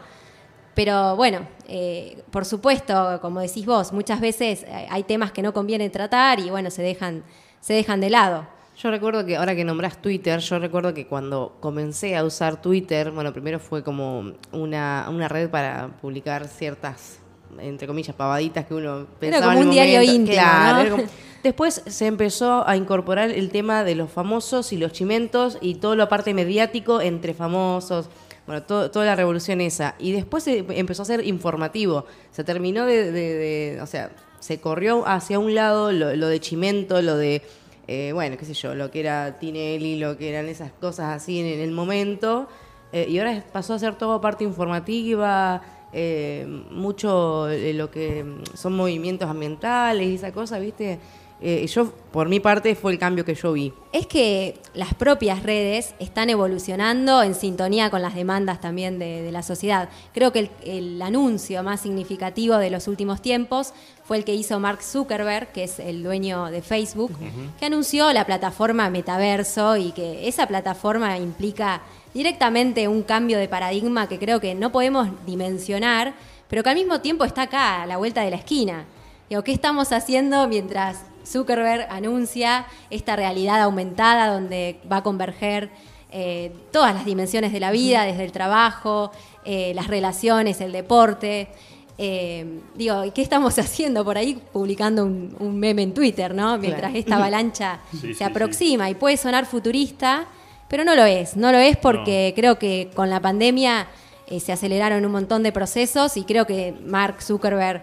Pero 0.75 1.17
bueno, 1.17 1.47
eh, 1.69 2.23
por 2.31 2.45
supuesto, 2.47 3.19
como 3.21 3.41
decís 3.41 3.67
vos, 3.67 3.93
muchas 3.93 4.21
veces 4.21 4.63
eh, 4.63 4.87
hay 4.91 5.03
temas 5.03 5.31
que 5.33 5.43
no 5.43 5.53
conviene 5.53 5.91
tratar 5.91 6.41
y 6.41 6.49
bueno, 6.49 6.71
se 6.71 6.81
dejan, 6.83 7.23
se 7.63 7.73
dejan 7.73 8.01
de 8.03 8.11
lado. 8.11 8.47
Yo 8.77 8.91
recuerdo 8.91 9.25
que 9.25 9.37
ahora 9.37 9.55
que 9.55 9.65
nombrás 9.65 10.03
Twitter, 10.03 10.41
yo 10.41 10.59
recuerdo 10.59 10.93
que 10.93 11.07
cuando 11.07 11.57
comencé 11.61 12.17
a 12.17 12.25
usar 12.25 12.61
Twitter, 12.61 13.11
bueno, 13.13 13.33
primero 13.33 13.59
fue 13.61 13.83
como 13.85 14.33
una, 14.53 15.07
una 15.09 15.29
red 15.29 15.49
para 15.49 15.89
publicar 16.01 16.49
ciertas, 16.49 17.19
entre 17.61 17.87
comillas, 17.87 18.15
pavaditas 18.17 18.67
que 18.67 18.75
uno 18.75 19.07
pensaba 19.21 19.47
como 19.47 19.59
en 19.61 19.67
un 19.69 19.73
diario 19.73 20.03
íntimo, 20.03 20.35
Claro, 20.35 20.75
¿no? 20.75 20.81
era 20.81 20.91
como- 20.91 21.05
Después 21.43 21.83
se 21.87 22.07
empezó 22.07 22.67
a 22.69 22.77
incorporar 22.77 23.31
el 23.31 23.51
tema 23.51 23.83
de 23.85 23.95
los 23.97 24.11
famosos 24.11 24.73
y 24.73 24.77
los 24.77 24.93
chimentos 24.93 25.59
y 25.61 25.75
todo 25.77 25.97
lo 25.97 26.05
aparte 26.05 26.35
mediático 26.35 27.01
entre 27.01 27.35
famosos. 27.35 28.09
Bueno, 28.47 28.63
todo- 28.63 28.91
toda 28.93 29.07
la 29.07 29.17
revolución 29.17 29.61
esa. 29.61 29.95
Y 29.99 30.13
después 30.13 30.45
se 30.45 30.65
empezó 30.69 31.03
a 31.03 31.05
ser 31.05 31.27
informativo. 31.27 32.07
Se 32.31 32.45
terminó 32.45 32.87
de, 32.87 33.11
de- 33.11 33.35
de- 33.75 33.81
o 33.83 33.87
sea, 33.87 34.11
se 34.43 34.59
corrió 34.59 35.07
hacia 35.07 35.39
un 35.39 35.55
lado 35.55 35.93
lo, 35.93 36.17
lo 36.17 36.27
de 36.27 36.41
Chimento, 36.41 37.01
lo 37.01 37.17
de, 37.17 37.43
eh, 37.87 38.11
bueno, 38.13 38.37
qué 38.37 38.45
sé 38.45 38.55
yo, 38.55 38.75
lo 38.75 38.91
que 38.91 38.99
era 38.99 39.39
Tinelli, 39.39 40.01
lo 40.01 40.19
que 40.19 40.31
eran 40.31 40.49
esas 40.49 40.73
cosas 40.73 41.15
así 41.15 41.39
en, 41.39 41.61
el 41.61 41.71
momento. 41.71 42.49
Eh, 42.93 43.07
y 43.09 43.21
ahora 43.21 43.45
pasó 43.53 43.75
a 43.75 43.79
ser 43.79 43.95
todo 43.95 44.21
parte 44.21 44.43
informativa, 44.43 45.63
eh, 45.93 46.45
mucho 46.73 47.47
lo 47.49 47.91
que 47.93 48.25
son 48.55 48.73
movimientos 48.73 49.31
ambientales 49.31 50.09
y 50.09 50.17
esa 50.17 50.33
cosa, 50.33 50.59
¿viste? 50.59 50.99
Eh, 51.45 51.67
yo, 51.67 51.93
por 52.13 52.29
mi 52.29 52.39
parte, 52.39 52.77
fue 52.77 52.93
el 52.93 52.99
cambio 52.99 53.25
que 53.25 53.35
yo 53.35 53.53
vi. 53.53 53.73
Es 53.93 54.07
que 54.07 54.61
las 54.75 54.95
propias 54.95 55.43
redes 55.43 55.95
están 55.99 56.31
evolucionando 56.31 57.23
en 57.23 57.35
sintonía 57.35 57.91
con 57.91 58.01
las 58.01 58.15
demandas 58.15 58.61
también 58.61 59.01
de, 59.01 59.23
de 59.23 59.33
la 59.33 59.43
sociedad. 59.43 59.89
Creo 60.15 60.33
que 60.33 60.39
el, 60.39 60.51
el 60.65 61.03
anuncio 61.03 61.63
más 61.65 61.81
significativo 61.81 62.57
de 62.59 62.71
los 62.71 62.87
últimos 62.87 63.21
tiempos 63.21 63.75
fue 64.05 64.19
el 64.19 64.25
que 64.25 64.35
hizo 64.35 64.61
Mark 64.61 64.83
Zuckerberg, 64.83 65.53
que 65.53 65.65
es 65.65 65.79
el 65.79 66.03
dueño 66.03 66.47
de 66.47 66.63
Facebook, 66.63 67.13
que 67.59 67.67
anunció 67.67 68.13
la 68.13 68.25
plataforma 68.25 68.91
Metaverso 68.91 69.77
y 69.77 69.93
que 69.93 70.29
esa 70.29 70.47
plataforma 70.47 71.19
implica 71.19 71.83
directamente 72.15 72.89
un 72.89 73.03
cambio 73.03 73.39
de 73.39 73.49
paradigma 73.49 74.09
que 74.09 74.19
creo 74.19 74.41
que 74.41 74.55
no 74.55 74.71
podemos 74.71 75.09
dimensionar, 75.27 76.15
pero 76.49 76.63
que 76.63 76.71
al 76.71 76.77
mismo 76.77 77.01
tiempo 77.01 77.25
está 77.25 77.43
acá, 77.43 77.83
a 77.83 77.87
la 77.87 77.97
vuelta 77.97 78.23
de 78.23 78.31
la 78.31 78.37
esquina. 78.37 78.85
Digo, 79.31 79.43
¿qué 79.43 79.53
estamos 79.53 79.93
haciendo 79.93 80.47
mientras 80.47 80.99
Zuckerberg 81.27 81.87
anuncia 81.91 82.67
esta 82.91 83.17
realidad 83.17 83.61
aumentada 83.63 84.33
donde 84.33 84.79
va 84.91 84.99
a 84.99 85.03
converger 85.03 85.71
eh, 86.15 86.53
todas 86.71 86.95
las 86.95 87.07
dimensiones 87.07 87.53
de 87.53 87.61
la 87.61 87.71
vida, 87.71 88.05
desde 88.05 88.25
el 88.25 88.33
trabajo, 88.33 89.11
eh, 89.47 89.73
las 89.75 89.87
relaciones, 89.87 90.61
el 90.61 90.71
deporte? 90.71 91.49
Eh, 91.97 92.61
digo, 92.75 93.05
¿y 93.07 93.13
¿qué 93.13 93.23
estamos 93.23 93.59
haciendo 93.59 94.05
por 94.05 94.19
ahí 94.19 94.39
publicando 94.53 95.05
un, 95.05 95.35
un 95.39 95.59
meme 95.59 95.83
en 95.83 95.95
Twitter, 95.95 96.35
¿no? 96.35 96.59
Mientras 96.59 96.91
Claro. 96.91 96.99
esta 96.99 97.17
avalancha 97.17 97.81
Sí, 97.93 97.99
se 97.99 98.15
sí, 98.15 98.25
aproxima 98.25 98.91
y 98.91 98.95
puede 98.95 99.17
sonar 99.17 99.47
futurista, 99.47 100.27
pero 100.69 100.85
no 100.85 100.95
lo 100.95 101.05
es. 101.07 101.35
No 101.37 101.51
lo 101.51 101.59
es 101.59 101.79
porque 101.79 102.35
creo 102.37 102.59
que 102.59 102.91
con 102.95 103.09
la 103.09 103.21
pandemia 103.21 103.87
eh, 104.27 104.39
se 104.39 104.53
aceleraron 104.53 105.05
un 105.07 105.13
montón 105.13 105.43
de 105.43 105.51
procesos 105.53 106.19
y 106.19 106.25
creo 106.25 106.47
que 106.47 106.75
Mark 106.85 107.23
Zuckerberg, 107.23 107.83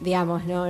digamos, 0.00 0.44
no 0.44 0.66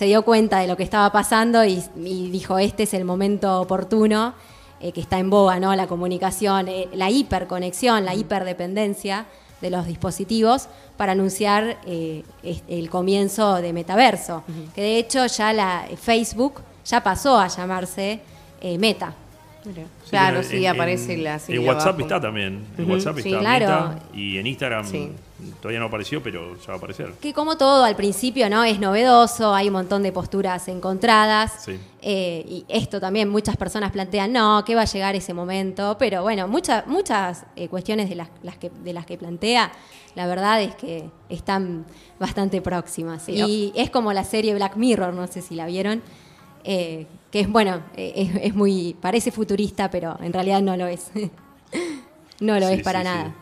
se 0.00 0.06
dio 0.06 0.22
cuenta 0.22 0.60
de 0.60 0.66
lo 0.66 0.78
que 0.78 0.82
estaba 0.82 1.12
pasando 1.12 1.62
y, 1.62 1.84
y 1.94 2.30
dijo, 2.30 2.58
este 2.58 2.84
es 2.84 2.94
el 2.94 3.04
momento 3.04 3.60
oportuno, 3.60 4.32
eh, 4.80 4.92
que 4.92 5.00
está 5.02 5.18
en 5.18 5.28
boga, 5.28 5.60
¿no? 5.60 5.76
La 5.76 5.86
comunicación, 5.88 6.68
eh, 6.68 6.88
la 6.94 7.10
hiperconexión, 7.10 8.06
la 8.06 8.14
hiperdependencia, 8.14 9.26
de 9.60 9.68
los 9.68 9.84
dispositivos 9.84 10.68
para 10.96 11.12
anunciar 11.12 11.76
eh, 11.84 12.22
el 12.42 12.88
comienzo 12.88 13.56
de 13.56 13.74
metaverso. 13.74 14.42
Que 14.74 14.80
de 14.80 14.98
hecho 14.98 15.26
ya 15.26 15.52
la 15.52 15.84
Facebook 16.00 16.62
ya 16.86 17.02
pasó 17.02 17.38
a 17.38 17.48
llamarse 17.48 18.20
eh, 18.62 18.78
Meta. 18.78 19.12
Claro, 20.08 20.38
pero 20.38 20.42
sí, 20.48 20.64
en- 20.64 20.70
aparece 20.74 21.12
en- 21.14 21.24
la 21.24 21.40
En 21.48 21.58
WhatsApp 21.66 21.88
abajo. 21.88 22.00
está 22.00 22.20
también. 22.20 22.64
En 22.78 22.84
Ujú. 22.84 22.92
WhatsApp 22.94 23.16
Sí, 23.18 23.28
está 23.28 23.40
claro. 23.40 23.66
Meta, 23.66 23.98
y 24.14 24.38
en 24.38 24.46
Instagram 24.46 24.86
Sí. 24.86 25.10
todavía 25.60 25.80
no 25.80 25.86
apareció, 25.86 26.22
pero 26.22 26.56
ya 26.58 26.68
va 26.68 26.74
a 26.74 26.76
aparecer. 26.78 27.12
Que 27.20 27.32
como 27.34 27.56
todo 27.58 27.84
al 27.84 27.94
principio 27.94 28.48
no 28.48 28.64
es 28.64 28.80
novedoso, 28.80 29.54
hay 29.54 29.66
un 29.68 29.74
montón 29.74 30.02
de 30.02 30.12
posturas 30.12 30.66
encontradas. 30.68 31.64
Sí. 31.64 31.78
Eh, 32.02 32.44
y 32.48 32.64
esto 32.68 33.00
también 33.00 33.28
muchas 33.28 33.56
personas 33.58 33.92
plantean, 33.92 34.32
no, 34.32 34.64
que 34.64 34.74
va 34.74 34.82
a 34.82 34.86
llegar 34.86 35.14
ese 35.14 35.34
momento. 35.34 35.96
Pero 35.98 36.22
bueno, 36.22 36.48
muchas 36.48 36.86
muchas 36.86 37.44
eh, 37.56 37.68
cuestiones 37.68 38.08
de 38.08 38.14
las, 38.16 38.28
las 38.42 38.56
que, 38.56 38.70
de 38.70 38.92
las 38.94 39.04
que 39.04 39.18
plantea, 39.18 39.70
la 40.14 40.26
verdad 40.26 40.62
es 40.62 40.74
que 40.74 41.04
están 41.28 41.84
bastante 42.18 42.62
próximas. 42.62 43.22
Sí. 43.24 43.32
Y 43.32 43.72
es 43.76 43.90
como 43.90 44.12
la 44.12 44.24
serie 44.24 44.54
Black 44.54 44.76
Mirror, 44.76 45.12
no 45.14 45.26
sé 45.26 45.42
si 45.42 45.54
la 45.54 45.66
vieron. 45.66 46.02
eh, 46.64 47.06
que 47.30 47.40
es 47.40 47.48
bueno, 47.48 47.82
eh, 47.96 48.12
es, 48.16 48.30
es 48.44 48.54
muy, 48.54 48.96
parece 49.00 49.30
futurista, 49.30 49.90
pero 49.90 50.16
en 50.22 50.32
realidad 50.32 50.60
no 50.62 50.76
lo 50.76 50.86
es. 50.86 51.10
no 52.40 52.58
lo 52.58 52.68
Sí, 52.68 52.74
es 52.74 52.82
para 52.82 53.00
sí, 53.00 53.04
nada. 53.04 53.34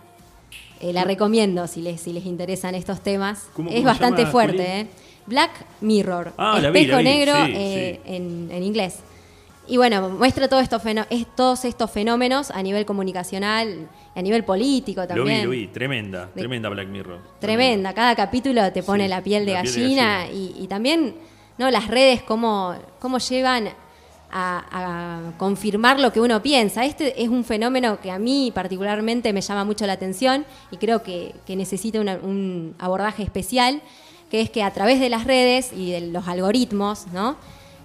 Eh, 0.81 0.93
la 0.93 1.05
recomiendo 1.05 1.67
si 1.67 1.83
les, 1.83 2.01
si 2.01 2.13
les 2.13 2.25
interesan 2.27 2.75
estos 2.75 3.01
temas. 3.01 3.49
¿Cómo- 3.55 3.69
es 3.71 3.77
cómo 3.77 3.87
bastante 3.87 4.23
llama, 4.23 4.33
fuerte, 4.33 4.57
Juli? 4.59 4.69
¿eh? 4.69 4.87
Black 5.27 5.51
Mirror. 5.81 6.33
Ah, 6.37 6.59
la 6.61 6.71
vi, 6.71 6.81
espejo 6.81 6.93
la 6.93 6.99
vi, 6.99 7.05
negro 7.05 7.35
eh. 7.47 8.01
En, 8.05 8.49
en 8.53 8.63
inglés. 8.63 8.99
Y 9.67 9.77
bueno, 9.77 10.09
muestra 10.09 10.49
todo 10.49 10.61
esto 10.61 10.79
fenó- 10.81 11.07
es- 11.11 11.27
todos 11.37 11.65
estos 11.65 11.91
fenómenos 11.91 12.51
a 12.51 12.63
nivel 12.63 12.87
comunicacional, 12.87 13.89
a 14.15 14.23
nivel 14.23 14.45
político 14.45 15.01
Lo 15.03 15.07
vi, 15.09 15.15
también. 15.15 15.45
lo 15.45 15.51
vi. 15.51 15.67
Tremenda, 15.67 16.27
De- 16.27 16.33
tremenda 16.41 16.69
Black 16.71 16.89
Mirror. 16.89 17.19
Tremenda, 17.41 17.93
cada 17.93 18.15
capítulo 18.15 18.73
te 18.73 18.83
pone 18.83 19.09
la 19.09 19.23
piel 19.23 19.45
de 19.45 19.55
la 19.55 19.63
piel 19.63 19.75
de 19.75 19.81
gallina, 19.81 20.19
gallina. 20.21 20.33
Y, 20.59 20.63
y 20.65 20.67
también 20.69 21.15
no 21.59 21.71
las 21.71 21.89
redes 21.89 22.23
cómo, 22.23 22.75
cómo 23.01 23.19
llevan 23.19 23.69
a, 24.31 24.65
a 25.31 25.39
confirmar 25.39 25.99
lo 25.99 26.13
que 26.13 26.21
uno 26.21 26.43
piensa. 26.43 26.85
Este 26.85 27.23
es 27.23 27.29
un 27.29 27.45
fenómeno 27.45 28.01
que 28.01 28.11
a 28.11 28.19
mí 28.19 28.53
particularmente 28.55 29.33
me 29.33 29.41
llama 29.41 29.65
mucho 29.65 29.87
la 29.87 29.95
atención 29.95 30.45
y 30.71 30.77
creo 30.77 31.03
que, 31.03 31.35
que 31.47 31.57
necesita 31.57 32.01
una- 32.01 32.19
un 32.23 32.75
abordaje 32.79 33.23
especial, 33.23 33.81
que 34.31 34.41
es 34.43 34.51
que 34.51 34.63
a 34.63 34.71
través 34.73 35.01
de 35.01 35.09
las 35.09 35.25
redes 35.25 35.73
y 35.73 35.93
de 35.93 36.01
los 36.03 36.29
algoritmos, 36.29 37.07
¿no? 37.13 37.37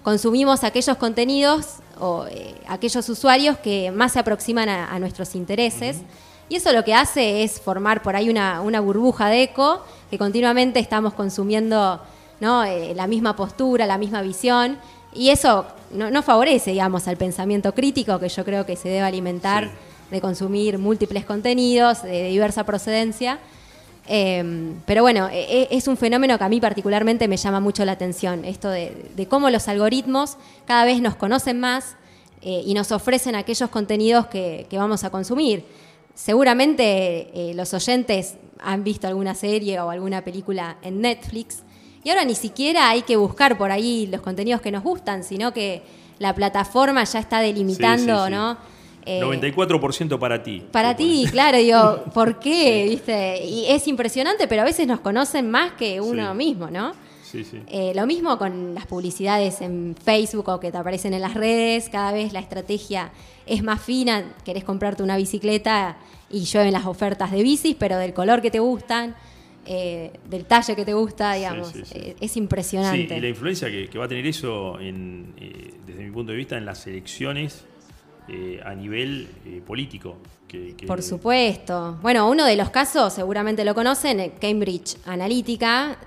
consumimos 0.02 0.64
aquellos 0.64 0.98
contenidos 0.98 1.76
o 1.98 2.26
eh, 2.30 2.54
aquellos 2.68 3.08
usuarios 3.08 3.56
que 3.56 3.90
más 3.90 4.12
se 4.12 4.18
aproximan 4.18 4.68
a, 4.68 4.90
a 4.92 4.98
nuestros 4.98 5.34
intereses. 5.34 6.02
Y 6.50 6.56
eso 6.56 6.70
lo 6.72 6.84
que 6.84 6.92
hace 6.92 7.42
es 7.42 7.58
formar 7.58 8.02
por 8.02 8.14
ahí 8.14 8.28
una, 8.28 8.60
una 8.60 8.80
burbuja 8.80 9.30
de 9.30 9.44
eco, 9.44 9.82
que 10.10 10.18
continuamente 10.18 10.78
estamos 10.78 11.14
consumiendo 11.14 12.02
¿no? 12.40 12.64
Eh, 12.64 12.92
la 12.94 13.06
misma 13.06 13.36
postura, 13.36 13.86
la 13.86 13.98
misma 13.98 14.22
visión. 14.22 14.78
Y 15.12 15.30
eso 15.30 15.64
no, 15.92 16.10
no 16.10 16.22
favorece, 16.22 16.72
digamos, 16.72 17.06
al 17.08 17.16
pensamiento 17.16 17.72
crítico 17.74 18.18
que 18.18 18.28
yo 18.28 18.44
creo 18.44 18.66
que 18.66 18.76
se 18.76 18.88
debe 18.88 19.02
alimentar 19.02 19.64
Sí. 19.64 19.70
de 20.16 20.20
consumir 20.20 20.78
múltiples 20.78 21.24
contenidos 21.24 22.02
de 22.02 22.28
diversa 22.28 22.64
procedencia. 22.64 23.38
Eh, 24.06 24.74
pero 24.84 25.00
bueno, 25.02 25.28
e- 25.28 25.62
e- 25.62 25.68
es 25.70 25.88
un 25.88 25.96
fenómeno 25.96 26.36
que 26.36 26.44
a 26.44 26.48
mí 26.48 26.60
particularmente 26.60 27.26
me 27.26 27.38
llama 27.38 27.58
mucho 27.60 27.84
la 27.86 27.92
atención, 27.92 28.44
esto 28.44 28.68
de, 28.68 28.92
de 29.16 29.26
cómo 29.26 29.48
los 29.48 29.66
algoritmos 29.66 30.36
cada 30.66 30.84
vez 30.84 31.00
nos 31.00 31.14
conocen 31.16 31.58
más 31.58 31.96
eh, 32.42 32.62
y 32.66 32.74
nos 32.74 32.92
ofrecen 32.92 33.34
aquellos 33.34 33.70
contenidos 33.70 34.26
que, 34.26 34.66
que 34.68 34.76
vamos 34.76 35.04
a 35.04 35.10
consumir. 35.10 35.64
Seguramente 36.14 37.30
eh, 37.34 37.54
los 37.54 37.72
oyentes 37.74 38.34
han 38.60 38.82
visto 38.84 39.06
alguna 39.06 39.34
serie 39.34 39.80
o 39.80 39.90
alguna 39.90 40.22
película 40.22 40.76
en 40.82 41.00
Netflix 41.00 41.58
y 42.04 42.10
ahora 42.10 42.24
ni 42.24 42.34
siquiera 42.34 42.88
hay 42.90 43.02
que 43.02 43.16
buscar 43.16 43.58
por 43.58 43.70
ahí 43.72 44.06
los 44.06 44.20
contenidos 44.20 44.60
que 44.60 44.70
nos 44.70 44.82
gustan, 44.84 45.24
sino 45.24 45.52
que 45.52 45.82
la 46.18 46.34
plataforma 46.34 47.02
ya 47.04 47.18
está 47.18 47.40
delimitando, 47.40 48.26
Sí, 48.26 48.30
sí. 48.30 48.34
¿no? 48.34 48.56
Eh, 49.06 49.20
94% 49.20 50.18
para 50.18 50.42
ti. 50.42 50.62
para 50.70 50.96
ti, 50.96 51.26
claro, 51.30 51.58
digo, 51.58 52.04
¿por 52.14 52.38
qué? 52.38 52.86
¿Viste? 52.88 53.44
Y 53.44 53.66
es 53.66 53.86
impresionante, 53.88 54.46
pero 54.48 54.62
a 54.62 54.64
veces 54.64 54.86
nos 54.86 55.00
conocen 55.00 55.50
más 55.50 55.72
que 55.72 56.00
uno 56.00 56.32
mismo, 56.34 56.70
¿no? 56.70 56.92
Sí, 57.22 57.44
sí. 57.44 57.60
Eh, 57.66 57.92
lo 57.94 58.06
mismo 58.06 58.38
con 58.38 58.74
las 58.74 58.86
publicidades 58.86 59.60
en 59.60 59.96
Facebook 60.02 60.48
o 60.48 60.60
que 60.60 60.70
te 60.70 60.78
aparecen 60.78 61.12
en 61.14 61.20
las 61.20 61.34
redes, 61.34 61.88
cada 61.88 62.12
vez 62.12 62.32
la 62.32 62.38
estrategia 62.38 63.10
es 63.44 63.62
más 63.62 63.82
fina, 63.82 64.24
querés 64.44 64.62
comprarte 64.64 65.02
una 65.02 65.16
bicicleta 65.16 65.96
y 66.30 66.44
llueven 66.44 66.72
las 66.72 66.86
ofertas 66.86 67.30
de 67.32 67.42
bicis, 67.42 67.76
pero 67.78 67.98
del 67.98 68.14
color 68.14 68.40
que 68.40 68.50
te 68.52 68.60
gustan, 68.60 69.16
eh, 69.66 70.12
del 70.28 70.44
talle 70.44 70.74
que 70.76 70.84
te 70.84 70.92
gusta, 70.94 71.34
digamos, 71.34 71.68
sí, 71.68 71.82
sí. 71.84 71.92
eh, 71.98 72.16
es 72.20 72.32
Sí, 72.32 72.38
impresionante. 72.40 73.16
y 73.16 73.20
la 73.20 73.28
influencia 73.28 73.70
que, 73.70 73.88
que 73.88 73.98
va 73.98 74.04
a 74.04 74.08
tener 74.08 74.26
eso, 74.26 74.78
en, 74.80 75.34
eh, 75.38 75.74
desde 75.86 76.04
mi 76.04 76.10
punto 76.10 76.32
de 76.32 76.38
vista, 76.38 76.56
en 76.58 76.64
las 76.66 76.86
elecciones 76.86 77.64
eh, 78.28 78.60
a 78.64 78.74
nivel 78.74 79.28
político. 79.66 80.16
Que, 80.48 80.74
que- 80.76 80.86
Por 80.86 81.02
supuesto. 81.02 81.98
Bueno, 82.00 82.28
uno 82.30 82.44
de 82.44 82.56
los 82.56 82.70
casos, 82.70 83.12
seguramente 83.12 83.64
lo 83.64 83.74
conocen, 83.74 84.32
Cambridge 84.40 84.96
Analytica, 85.04 85.98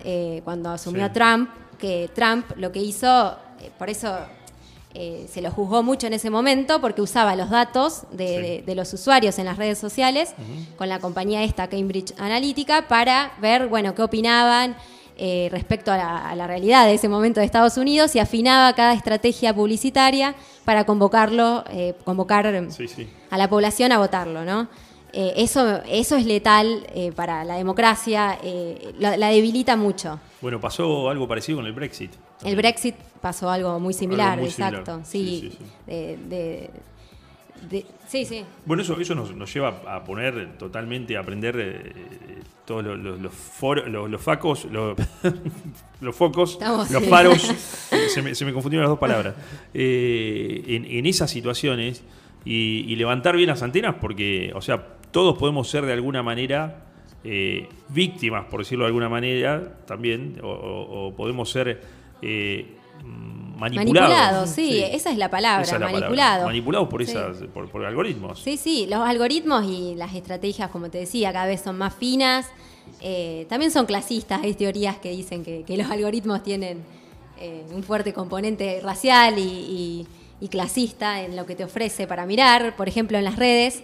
cuando 0.44 0.70
asumió 0.70 1.06
Sí. 1.08 1.14
Trump, 1.14 1.50
que 1.78 2.10
Trump 2.14 2.46
lo 2.58 2.72
que 2.72 2.80
hizo, 2.80 3.38
por 3.78 3.90
eso 3.90 4.18
eh, 5.00 5.28
se 5.32 5.42
lo 5.42 5.52
juzgó 5.52 5.84
mucho 5.84 6.08
en 6.08 6.14
ese 6.14 6.30
momento, 6.32 6.82
porque 6.82 7.02
usaba 7.04 7.36
los 7.36 7.50
datos 7.52 8.04
de, 8.12 8.28
Sí. 8.28 8.34
de- 8.42 8.64
de 8.66 8.76
los 8.76 8.92
usuarios 8.94 9.38
en 9.38 9.46
las 9.46 9.58
redes 9.58 9.78
sociales 9.78 10.34
con 10.78 10.90
la 10.90 11.00
compañía 11.00 11.44
esta 11.44 11.68
Cambridge 11.68 12.14
Analytica 12.18 12.88
para 12.88 13.34
ver, 13.40 13.68
bueno, 13.68 13.94
qué 13.96 14.02
opinaban. 14.04 14.76
eh, 15.20 15.50
respecto 15.52 15.92
a 15.92 15.98
la, 15.98 16.30
a 16.30 16.36
la 16.36 16.46
realidad 16.46 16.86
de 16.86 16.94
ese 16.94 17.10
momento 17.10 17.40
de 17.40 17.46
Estados 17.48 17.76
Unidos 17.78 18.16
y 18.16 18.20
afinaba 18.20 18.72
cada 18.74 18.94
estrategia 18.94 19.52
publicitaria 19.52 20.36
para 20.64 20.86
convocarlo, 20.86 21.64
eh, 21.72 21.96
convocar 22.06 22.46
Sí, 22.70 22.88
sí. 22.88 23.08
a 23.32 23.38
la 23.40 23.50
población 23.50 23.92
a 23.92 23.98
votarlo, 23.98 24.46
¿no? 24.46 24.68
Eso, 25.14 25.82
eso 25.90 26.16
es 26.18 26.26
letal 26.28 26.86
para 27.16 27.44
la 27.46 27.56
democracia, 27.56 28.38
la, 29.00 29.18
la 29.18 29.30
debilita 29.30 29.76
mucho. 29.76 30.20
Bueno, 30.40 30.62
pasó 30.62 31.10
algo 31.10 31.28
parecido 31.28 31.58
con 31.58 31.66
el 31.66 31.74
Brexit. 31.74 32.12
El 32.44 32.56
Brexit 32.56 32.96
pasó 33.22 33.50
algo 33.50 33.80
muy 33.80 33.94
similar, 33.94 34.34
Algo 34.34 34.44
muy 34.44 34.52
similar. 34.52 34.74
exacto. 34.82 35.02
Sí, 35.06 35.26
Sí, 35.26 35.50
sí, 35.52 35.58
sí. 35.58 35.66
de- 35.88 36.18
de- 36.30 36.70
de- 37.70 37.86
sí, 38.08 38.26
sí. 38.26 38.44
Bueno, 38.66 38.84
eso, 38.84 39.00
eso 39.00 39.16
nos, 39.16 39.36
nos 39.36 39.52
lleva 39.54 39.82
a 39.88 40.04
poner 40.04 40.58
totalmente, 40.58 41.18
a 41.18 41.22
aprender 41.22 41.56
eh, 41.60 41.94
todos 42.66 42.84
los, 42.84 43.00
los, 43.00 43.20
los 43.20 43.34
foros- 43.34 43.88
los- 43.88 44.10
los 44.10 44.22
facos, 44.22 44.66
los, 44.66 44.96
los 46.02 46.16
focos, 46.16 46.54
Estamos- 46.54 46.92
los 46.92 47.04
faros, 47.06 47.42
se, 48.14 48.22
me, 48.22 48.36
se 48.36 48.46
me 48.46 48.54
confundieron 48.54 48.84
las 48.84 48.90
dos 48.92 49.00
palabras, 49.00 49.34
eh, 49.74 50.64
en, 50.68 50.86
en 50.86 51.06
esas 51.08 51.32
situaciones 51.32 52.04
y, 52.46 52.86
y 52.88 52.96
levantar 52.96 53.36
bien 53.36 53.50
las 53.50 53.64
antenas 53.64 53.96
porque, 54.00 54.52
o 54.56 54.62
sea, 54.62 54.86
todos 55.12 55.38
podemos 55.38 55.68
ser 55.70 55.86
de 55.86 55.94
alguna 55.94 56.22
manera 56.22 56.84
eh, 57.24 57.68
víctimas, 57.90 58.46
por 58.46 58.60
decirlo 58.60 58.84
de 58.86 58.90
alguna 58.90 59.10
manera, 59.10 59.78
también, 59.88 60.40
o, 60.44 60.48
o- 60.48 61.08
o 61.08 61.16
podemos 61.16 61.50
ser 61.50 61.97
eh, 62.22 62.74
manipulados. 63.04 63.60
Manipulado, 64.10 64.48
sí, 64.48 64.80
esa 64.84 65.12
es 65.12 65.18
la 65.18 65.30
palabra, 65.30 65.66
es. 65.66 66.46
Manipulados 66.46 66.88
por, 66.90 67.04
Sí. 67.06 67.12
esas, 67.12 67.38
por, 67.54 67.70
por 67.70 67.86
algoritmos. 67.86 68.40
Sí, 68.40 68.58
sí, 68.58 68.86
los 68.90 69.00
algoritmos 69.00 69.66
y 69.66 69.96
las 69.96 70.14
estrategias, 70.14 70.70
como 70.70 70.90
te 70.90 71.00
decía, 71.00 71.32
cada 71.34 71.46
vez 71.48 71.62
son 71.62 71.78
más 71.78 71.94
finas. 71.96 72.48
Eh, 73.02 73.46
también 73.50 73.72
son 73.72 73.86
clasistas, 73.86 74.42
hay 74.44 74.54
teorías 74.54 74.98
que 74.98 75.10
dicen 75.12 75.44
que, 75.44 75.64
que 75.64 75.78
los 75.78 75.90
algoritmos 75.92 76.42
tienen 76.44 76.82
eh, 77.40 77.66
un 77.74 77.84
fuerte 77.84 78.14
componente 78.14 78.80
racial 78.84 79.38
y, 79.38 79.42
y- 79.42 80.08
y 80.40 80.50
clasista 80.50 81.24
en 81.24 81.36
lo 81.36 81.48
que 81.48 81.56
te 81.56 81.64
ofrece 81.64 82.06
para 82.06 82.28
mirar. 82.28 82.76
Por 82.76 82.88
ejemplo, 82.88 83.18
en 83.18 83.24
las 83.24 83.38
redes, 83.38 83.82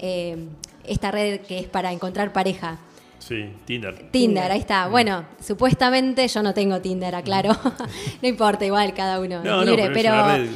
eh, 0.00 0.36
esta 0.84 1.12
red 1.12 1.40
que 1.42 1.60
es 1.60 1.66
para 1.68 1.92
encontrar 1.92 2.32
pareja. 2.32 2.78
Sí, 3.26 3.48
Tinder. 3.64 4.10
Tinder, 4.10 4.52
ahí 4.52 4.60
está. 4.60 4.86
Bueno, 4.88 5.24
supuestamente 5.40 6.28
yo 6.28 6.42
no 6.42 6.52
tengo 6.52 6.80
Tinder, 6.82 7.14
aclaro. 7.14 7.52
no 8.22 8.28
importa, 8.28 8.66
igual 8.66 8.92
cada 8.92 9.18
uno 9.18 9.42
No, 9.42 9.60
es 9.62 9.66
no, 9.66 9.76
libre, 9.76 9.90
pero 9.94 10.12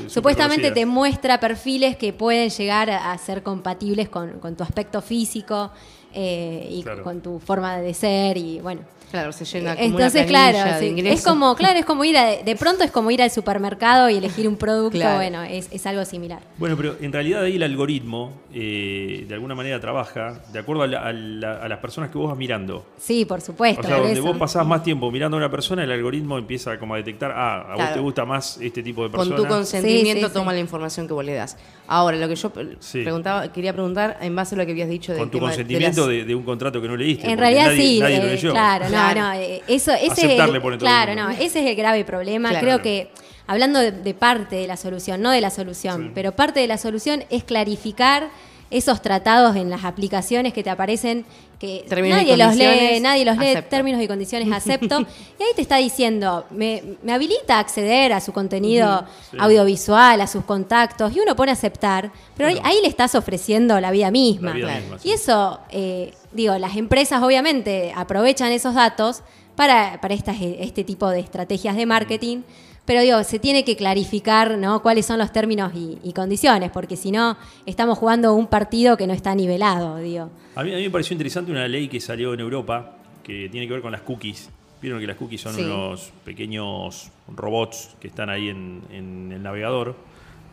supuestamente 0.07 0.70
te 0.70 0.85
muestra 0.85 1.40
perfiles 1.40 1.96
que 1.96 2.12
pueden 2.12 2.50
llegar 2.50 2.90
a 2.90 3.16
ser 3.16 3.42
compatibles 3.42 4.11
con, 4.11 4.38
con 4.38 4.54
tu 4.54 4.64
aspecto 4.64 5.00
físico 5.00 5.70
eh, 6.12 6.68
y 6.70 6.83
Claro. 6.83 7.02
con 7.02 7.22
tu 7.22 7.38
forma 7.38 7.78
de 7.78 7.94
ser 7.94 8.37
y 8.37 8.61
bueno. 8.61 8.83
Claro, 9.11 9.33
se 9.33 9.44
llena 9.47 9.75
como 9.75 9.87
una 9.87 9.94
Entonces, 9.97 10.27
planilla 10.27 10.62
claro, 10.64 10.81
de 10.81 10.94
sí, 11.03 11.09
es 11.09 11.25
como, 11.25 11.55
claro, 11.57 11.79
es 11.79 11.85
como 11.87 12.05
ir 12.05 12.16
a, 12.18 12.27
de 12.42 12.57
pronto 12.57 12.85
es 12.85 12.90
como 12.90 13.11
ir 13.11 13.23
al 13.23 13.31
supermercado 13.31 14.11
y 14.11 14.16
elegir 14.16 14.47
un 14.47 14.57
producto, 14.57 14.99
Claro. 14.99 15.16
bueno, 15.16 15.42
es, 15.44 15.68
es 15.73 15.87
algo 15.87 16.05
similar. 16.05 16.40
Bueno, 16.59 16.77
pero 16.77 16.97
en 17.01 17.12
realidad 17.12 17.42
ahí 17.42 17.57
el 17.57 17.62
algoritmo 17.62 18.33
eh, 18.53 19.25
de 19.27 19.35
alguna 19.35 19.55
manera 19.55 19.81
trabaja 19.81 20.40
de 20.53 20.59
acuerdo 20.59 20.83
a, 20.83 20.87
la- 20.87 21.01
a 21.07 21.12
la- 21.12 21.55
a 21.62 21.68
las 21.68 21.79
personas 21.79 22.11
que 22.11 22.18
vos 22.18 22.29
vas 22.29 22.37
mirando. 22.38 22.85
Sí, 22.99 23.25
por 23.25 23.40
supuesto. 23.40 23.81
O 23.81 23.85
sea, 23.85 23.97
donde 23.97 24.12
eso. 24.12 24.23
vos 24.23 24.37
pasás 24.37 24.66
más 24.66 24.83
tiempo 24.83 25.11
mirando 25.11 25.37
a 25.37 25.38
una 25.38 25.51
persona, 25.51 25.85
el 25.85 25.90
algoritmo 25.92 26.37
empieza 26.37 26.79
como 26.79 26.94
a 26.94 26.99
detectar, 26.99 27.33
ah, 27.35 27.73
a 27.73 27.77
vos 27.77 27.92
te 27.94 28.01
gusta 28.01 28.25
más 28.27 28.59
este 28.61 28.83
tipo 28.83 29.05
de 29.05 29.11
Con 29.11 29.21
persona. 29.29 29.37
tu 29.37 29.47
consentimiento 29.47 30.27
Sí, 30.27 30.33
sí, 30.33 30.33
toma 30.35 30.51
sí. 30.53 30.57
la 30.57 30.61
información 30.61 31.07
que 31.07 31.14
vos 31.14 31.25
le 31.25 31.35
das. 31.35 31.57
Ahora, 31.87 32.16
lo 32.18 32.29
que 32.29 32.37
yo 32.37 32.51
preguntaba, 32.92 33.51
quería 33.53 33.73
preguntar 33.73 34.18
en 34.21 34.37
base 34.37 34.55
a 34.55 34.59
lo 34.59 34.66
que 34.66 34.73
habías 34.73 34.88
dicho 34.90 35.12
del 35.12 35.21
Con 35.21 35.31
tu 35.31 35.38
tema 35.38 35.51
de- 35.51 35.57
de 35.57 35.62
consentimiento 35.62 36.01
las- 36.03 36.09
de, 36.11 36.25
de 36.25 36.35
un 36.35 36.42
contrato 36.42 36.81
que 36.83 36.88
no 36.88 36.97
leíste. 36.97 37.31
En 37.31 37.38
realidad 37.38 37.66
nadie, 37.66 37.81
sí, 37.81 38.01
nadie 38.01 38.18
lo 38.18 38.25
eh, 38.25 38.31
leyó. 38.33 38.51
claro, 38.51 38.88
no, 38.90 38.97
Claro. 38.98 39.20
no, 39.20 39.32
eh, 39.34 39.62
eso, 39.68 39.92
ese 39.92 40.34
es 40.34 40.40
el, 40.40 40.61
pone 40.61 40.76
todo 40.76 40.87
claro, 40.87 41.14
no, 41.14 41.30
ese 41.30 41.44
es 41.61 41.66
el 41.66 41.74
grave 41.76 42.04
problema. 42.04 42.50
Claro. 42.50 42.64
Creo 42.64 42.82
que 42.82 43.11
hablando 43.46 43.78
de, 43.78 43.92
de 43.92 44.14
parte 44.14 44.56
de 44.56 44.66
la 44.66 44.76
solución, 44.76 45.22
no 45.22 45.30
de 45.30 45.40
la 45.40 45.50
solución, 45.50 46.04
Sí. 46.06 46.11
pero 46.14 46.32
parte 46.32 46.61
de 46.61 46.66
la 46.66 46.78
solución 46.78 47.24
es 47.30 47.44
clarificar 47.44 48.28
esos 48.70 49.00
tratados 49.02 49.57
en 49.57 49.70
las 49.70 49.85
aplicaciones 49.85 50.52
que 50.52 50.62
te 50.62 50.70
aparecen 50.70 51.24
que 51.59 51.85
Términos 51.88 52.18
nadie 52.18 52.37
los 52.37 52.54
lee, 52.54 53.00
nadie 53.00 53.24
los 53.24 53.37
lee, 53.37 53.48
acepto. 53.48 53.70
términos 53.70 54.00
y 54.00 54.07
condiciones 54.07 54.52
acepto, 54.52 55.00
y 55.40 55.42
ahí 55.42 55.48
te 55.57 55.62
está 55.62 55.78
diciendo, 55.78 56.44
me, 56.50 56.83
me 57.02 57.12
habilita 57.12 57.57
a 57.57 57.59
acceder 57.61 58.12
a 58.12 58.20
su 58.20 58.33
contenido 58.33 59.04
Sí. 59.33 59.37
audiovisual, 59.40 60.20
a 60.20 60.26
sus 60.28 60.44
contactos, 60.44 61.16
y 61.16 61.20
uno 61.20 61.35
pone 61.35 61.50
aceptar, 61.50 62.12
pero 62.37 62.48
ahí, 62.50 62.54
Claro. 62.54 62.68
ahí 62.68 62.76
le 62.83 62.87
estás 62.88 63.14
ofreciendo 63.16 63.81
la 63.81 63.90
vida 63.90 64.11
misma. 64.12 64.50
La 64.50 64.54
vida 64.57 64.66
Claro. 64.66 64.81
misma, 64.83 64.98
sí. 65.00 65.09
Y 65.09 65.12
eso, 65.12 65.59
eh, 65.70 66.12
digo, 66.33 66.57
las 66.59 66.76
empresas 66.76 67.22
obviamente 67.24 67.92
aprovechan 67.96 68.52
esos 68.52 68.74
datos 68.74 69.22
para, 69.57 69.98
para 70.00 70.14
estas, 70.14 70.37
este 70.40 70.85
tipo 70.85 71.09
de 71.11 71.18
estrategias 71.20 71.74
de 71.74 71.87
marketing, 71.87 72.42
pero 72.88 73.03
digo, 73.03 73.22
se 73.22 73.38
tiene 73.38 73.64
que 73.64 73.77
clarificar 73.77 74.57
¿no? 74.57 74.81
cuáles 74.81 75.05
son 75.05 75.18
los 75.18 75.31
términos 75.31 75.72
y, 75.74 75.98
y 76.03 76.14
condiciones, 76.14 76.70
porque 76.70 76.96
si 76.96 77.11
no, 77.12 77.37
estamos 77.66 77.98
jugando 77.98 78.33
un 78.33 78.46
partido 78.46 78.96
que 78.96 79.07
no 79.07 79.12
está 79.12 79.35
nivelado, 79.35 79.98
digo. 79.98 80.31
A 80.57 80.64
mí, 80.64 80.72
a 80.72 80.77
mí 80.77 80.83
me 80.85 80.90
pareció 80.90 81.12
interesante 81.12 81.53
una 81.53 81.68
ley 81.68 81.87
que 81.88 82.01
salió 82.01 82.33
en 82.33 82.40
Europa 82.40 82.96
que 83.22 83.51
tiene 83.51 83.66
que 83.66 83.74
ver 83.74 83.83
con 83.83 83.92
las 83.92 84.01
cookies. 84.01 84.48
Vieron 84.81 85.01
que 85.01 85.07
las 85.07 85.16
cookies 85.16 85.42
son 85.42 85.55
Sí. 85.55 85.61
unos 85.64 86.11
pequeños 86.24 87.11
robots 87.37 87.94
que 88.01 88.09
están 88.09 88.31
ahí 88.31 88.48
en, 88.48 88.81
en 88.90 89.33
el 89.33 89.42
navegador. 89.42 89.94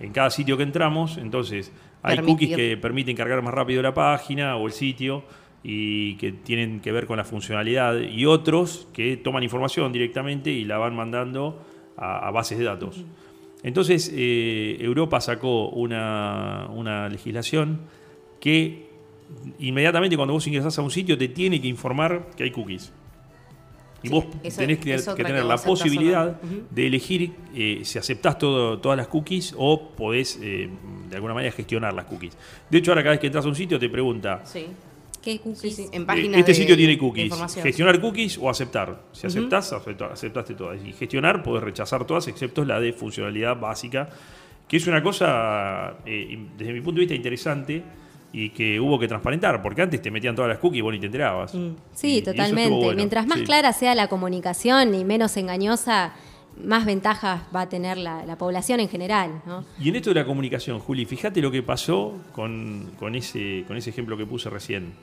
En 0.01 0.11
cada 0.11 0.29
sitio 0.29 0.57
que 0.57 0.63
entramos, 0.63 1.15
entonces 1.17 1.71
hay 2.03 2.17
cookies 2.17 2.53
que 2.53 2.75
permiten 2.75 3.15
cargar 3.15 3.41
más 3.43 3.53
rápido 3.53 3.81
la 3.81 3.93
página 3.93 4.57
o 4.57 4.67
el 4.67 4.73
sitio 4.73 5.23
y 5.63 6.15
que 6.17 6.33
tienen 6.33 6.81
que 6.81 6.91
ver 6.91 7.05
con 7.07 7.15
la 7.15 7.23
funcionalidad 7.23 7.97
y 7.97 8.25
otros 8.25 8.89
que 8.93 9.15
toman 9.15 9.41
información 9.43 9.93
directamente 9.93 10.51
y 10.51 10.65
la 10.65 10.77
van 10.77 10.95
mandando 10.97 11.63
a, 11.97 12.27
a 12.27 12.31
bases 12.31 12.57
de 12.57 12.65
datos. 12.65 13.03
Entonces, 13.63 14.11
eh, 14.13 14.77
Europa 14.79 15.19
sacó 15.21 15.69
una, 15.69 16.67
una 16.69 17.09
legislación 17.09 17.79
que 18.39 18.85
inmediatamente 19.57 20.15
cuando 20.15 20.33
vos 20.33 20.45
ingresás 20.45 20.77
a 20.77 20.83
un 20.83 20.91
sitio 20.91 21.17
te 21.17 21.29
tiene 21.29 21.59
que 21.59 21.67
informar 21.67 22.27
que 22.37 22.43
hay 22.43 22.51
cookies. 22.51 22.93
Y 24.03 24.07
Sí, 24.07 24.13
vos 24.13 24.25
eso 24.43 24.57
tenés 24.59 24.77
que, 24.77 24.95
tener 24.97 25.41
que 25.41 25.43
la 25.43 25.57
posibilidad 25.57 26.39
de 26.69 26.85
elegir 26.85 27.31
eh, 27.55 27.81
si 27.83 27.97
aceptás 27.97 28.37
todo, 28.37 28.77
todas 28.77 28.97
las 28.97 29.07
cookies 29.07 29.55
o 29.57 29.89
podés 29.89 30.37
eh, 30.43 30.69
de 31.09 31.15
alguna 31.15 31.33
manera 31.33 31.51
gestionar 31.51 31.91
las 31.93 32.05
cookies. 32.05 32.37
De 32.69 32.77
hecho, 32.77 32.91
ahora 32.91 33.01
cada 33.01 33.13
vez 33.13 33.19
que 33.19 33.27
entras 33.27 33.45
a 33.45 33.47
un 33.47 33.55
sitio 33.55 33.79
te 33.79 33.89
pregunta, 33.89 34.41
Sí, 34.45 34.67
¿Qué 35.25 35.39
cookies? 35.39 35.59
sí, 35.59 35.71
sí. 35.71 35.89
En 35.91 36.03
eh, 36.09 36.39
este 36.39 36.51
de- 36.51 36.53
sitio 36.53 36.77
tiene 36.77 36.97
cookies, 36.97 37.33
gestionar 37.61 37.99
cookies 37.99 38.37
o 38.37 38.49
aceptar. 38.49 39.01
Si 39.11 39.27
aceptás, 39.27 39.73
acepta- 39.73 40.11
aceptaste 40.13 40.53
todas. 40.53 40.79
Y 40.85 40.93
gestionar, 40.93 41.43
podés 41.43 41.63
rechazar 41.63 42.05
todas, 42.05 42.27
excepto 42.29 42.63
la 42.63 42.79
de 42.79 42.93
funcionalidad 42.93 43.59
básica, 43.59 44.07
que 44.67 44.77
es 44.77 44.87
una 44.87 45.01
cosa, 45.03 45.95
eh, 46.05 46.37
desde 46.57 46.71
mi 46.71 46.79
punto 46.81 46.99
de 46.99 47.01
vista, 47.01 47.15
interesante 47.15 47.83
y 48.31 48.49
que 48.51 48.79
hubo 48.79 48.99
que 48.99 49.07
transparentar, 49.07 49.61
porque 49.61 49.81
antes 49.81 50.01
te 50.01 50.11
metían 50.11 50.35
todas 50.35 50.49
las 50.49 50.59
cookies 50.59 50.79
y 50.79 50.81
vos 50.81 50.93
ni 50.93 50.99
te 50.99 51.05
enterabas. 51.07 51.53
Y- 51.55 51.57
y 51.57 51.75
Sí, 51.93 52.21
totalmente. 52.21 52.69
bueno. 52.75 52.95
Mientras 52.95 53.25
más 53.27 53.39
Sí. 53.39 53.45
clara 53.45 53.73
sea 53.73 53.95
la 53.95 54.07
comunicación 54.07 54.93
y 54.93 55.03
menos 55.05 55.35
engañosa, 55.37 56.13
más 56.63 56.85
ventajas 56.85 57.41
va 57.53 57.61
a 57.61 57.69
tener 57.69 57.97
la, 57.97 58.25
la 58.25 58.37
población 58.37 58.79
en 58.79 58.87
general, 58.89 59.41
¿no? 59.45 59.65
Y 59.79 59.89
en 59.89 59.95
esto 59.97 60.11
de 60.11 60.19
la 60.21 60.25
comunicación, 60.25 60.79
Juli, 60.79 61.05
fíjate 61.05 61.41
lo 61.41 61.51
que 61.51 61.63
pasó 61.63 62.13
con, 62.33 62.91
con 62.97 63.15
ese, 63.15 63.63
con 63.67 63.75
ese 63.75 63.89
ejemplo 63.89 64.15
que 64.17 64.25
puse 64.25 64.49
recién. 64.49 64.93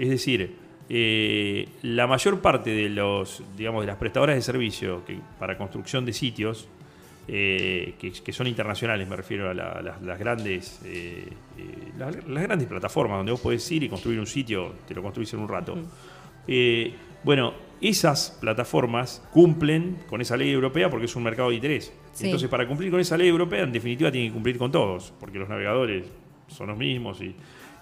Es 0.00 0.08
decir, 0.08 0.54
eh, 0.88 1.68
la 1.82 2.06
mayor 2.06 2.40
parte 2.40 2.70
de 2.70 2.88
los, 2.88 3.42
digamos, 3.56 3.82
de 3.82 3.86
las 3.88 3.96
prestadoras 3.96 4.34
de 4.36 4.42
servicio 4.42 5.04
que, 5.04 5.18
para 5.38 5.58
construcción 5.58 6.04
de 6.06 6.12
sitios, 6.12 6.68
eh, 7.28 7.94
que, 7.98 8.10
que 8.10 8.32
son 8.32 8.46
internacionales, 8.46 9.06
me 9.08 9.14
refiero 9.14 9.50
a 9.50 9.54
la- 9.54 9.72
a 9.72 9.82
las, 9.82 10.02
las 10.02 10.18
grandes, 10.18 10.80
eh, 10.84 11.28
las, 11.98 12.26
las 12.26 12.42
grandes 12.42 12.66
plataformas 12.66 13.18
donde 13.18 13.32
vos 13.32 13.40
podés 13.40 13.70
ir 13.70 13.82
y 13.84 13.88
construir 13.88 14.18
un 14.18 14.26
sitio, 14.26 14.74
te 14.88 14.94
lo 14.94 15.02
construís 15.02 15.32
en 15.34 15.40
un 15.40 15.48
rato. 15.48 15.76
Bueno, 17.22 17.52
esas 17.82 18.38
plataformas 18.40 19.22
cumplen 19.30 19.98
con 20.08 20.20
esa 20.22 20.36
ley 20.36 20.50
europea 20.50 20.88
porque 20.88 21.04
es 21.06 21.14
un 21.16 21.22
mercado 21.22 21.50
de 21.50 21.56
interés. 21.56 21.92
Sí. 22.12 22.24
Entonces, 22.24 22.48
para 22.48 22.66
cumplir 22.66 22.90
con 22.90 22.98
esa 23.00 23.16
ley 23.16 23.28
europea, 23.28 23.62
en 23.62 23.72
definitiva, 23.72 24.10
tienen 24.10 24.30
que 24.30 24.34
cumplir 24.34 24.56
con 24.58 24.72
todos, 24.72 25.12
porque 25.20 25.38
los 25.38 25.48
navegadores 25.48 26.06
son 26.48 26.68
los 26.68 26.78
mismos. 26.78 27.20
Y, 27.20 27.34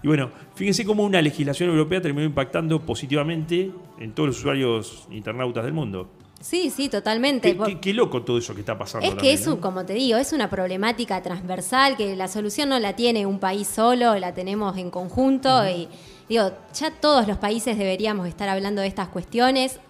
y 0.03 0.07
bueno, 0.09 0.31
fíjense 0.55 0.85
cómo 0.85 1.05
una 1.05 1.21
legislación 1.23 1.71
europea 1.71 2.01
terminó 2.01 2.25
impactando 2.27 2.81
positivamente 2.81 3.71
en 3.99 4.13
todos 4.13 4.29
los 4.29 4.39
usuarios 4.39 5.07
internautas 5.11 5.65
del 5.65 5.73
mundo. 5.73 6.09
Sí, 6.41 6.71
sí, 6.71 6.89
totalmente. 6.89 7.57
Qué, 7.57 7.65
qué- 7.65 7.81
qué 7.81 7.93
loco 7.93 8.23
todo 8.23 8.39
eso 8.39 8.55
que 8.55 8.61
está 8.61 8.79
pasando. 8.79 9.05
Es 9.05 9.11
que 9.15 9.17
también, 9.17 9.35
es, 9.35 9.61
como 9.61 9.85
te 9.85 9.95
digo, 9.95 10.19
es 10.19 10.33
una 10.33 10.49
problemática 10.49 11.21
transversal 11.21 11.97
que 11.97 12.15
la 12.15 12.29
solución 12.29 12.69
no 12.69 12.79
la 12.79 12.95
tiene 12.95 13.27
un 13.27 13.41
país 13.41 13.67
solo, 13.67 14.17
la 14.19 14.33
tenemos 14.35 14.77
en 14.79 14.91
conjunto 14.91 15.69
y 15.69 15.89
digo, 16.29 16.53
ya 16.75 16.93
todos 16.93 17.27
los 17.27 17.39
países 17.39 17.77
deberíamos 17.77 18.29
estar 18.29 18.49
hablando 18.49 18.83
de 18.83 18.87
estas 18.87 19.09
cuestiones, 19.09 19.81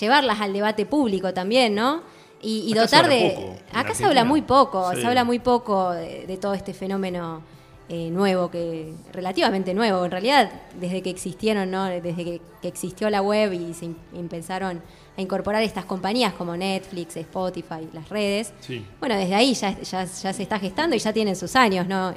llevarlas 0.00 0.40
al 0.40 0.54
debate 0.54 0.86
público 0.86 1.34
también, 1.34 1.74
¿no? 1.74 2.00
Y, 2.40 2.72
dotar 2.72 3.06
de... 3.08 3.32
poco, 3.36 3.56
acá 3.72 3.94
se 3.94 4.04
habla 4.06 4.24
muy 4.24 4.40
poco, 4.42 4.90
Sí. 4.94 5.00
se 5.02 5.06
habla 5.08 5.24
muy 5.24 5.40
poco 5.40 5.90
de, 5.90 6.24
de 6.26 6.36
todo 6.38 6.54
este 6.54 6.72
fenómeno 6.72 7.42
eh, 7.88 8.10
nuevo, 8.10 8.50
que 8.50 8.92
relativamente 9.12 9.72
nuevo, 9.72 10.04
en 10.04 10.10
realidad 10.10 10.50
desde 10.78 11.02
que 11.02 11.10
existieron, 11.10 11.70
¿no? 11.70 11.84
Desde 11.86 12.14
que, 12.24 12.40
que 12.60 12.68
existió 12.68 13.08
la 13.08 13.22
web 13.22 13.52
y 13.54 13.72
se 13.72 13.86
em- 13.86 13.94
empezaron 14.14 14.82
a 15.16 15.20
incorporar 15.20 15.62
estas 15.62 15.84
compañías 15.84 16.32
como 16.34 16.56
Netflix, 16.56 17.16
Spotify, 17.16 17.88
las 17.92 18.08
redes. 18.08 18.52
Sí. 18.60 18.84
Bueno, 19.00 19.16
desde 19.16 19.34
ahí 19.34 19.54
ya, 19.54 19.78
ya, 19.80 20.04
ya 20.04 20.32
se 20.32 20.42
está 20.42 20.58
gestando 20.58 20.94
y 20.94 20.98
ya 20.98 21.12
tienen 21.12 21.34
sus 21.34 21.56
años 21.56 21.86
¿no? 21.86 22.12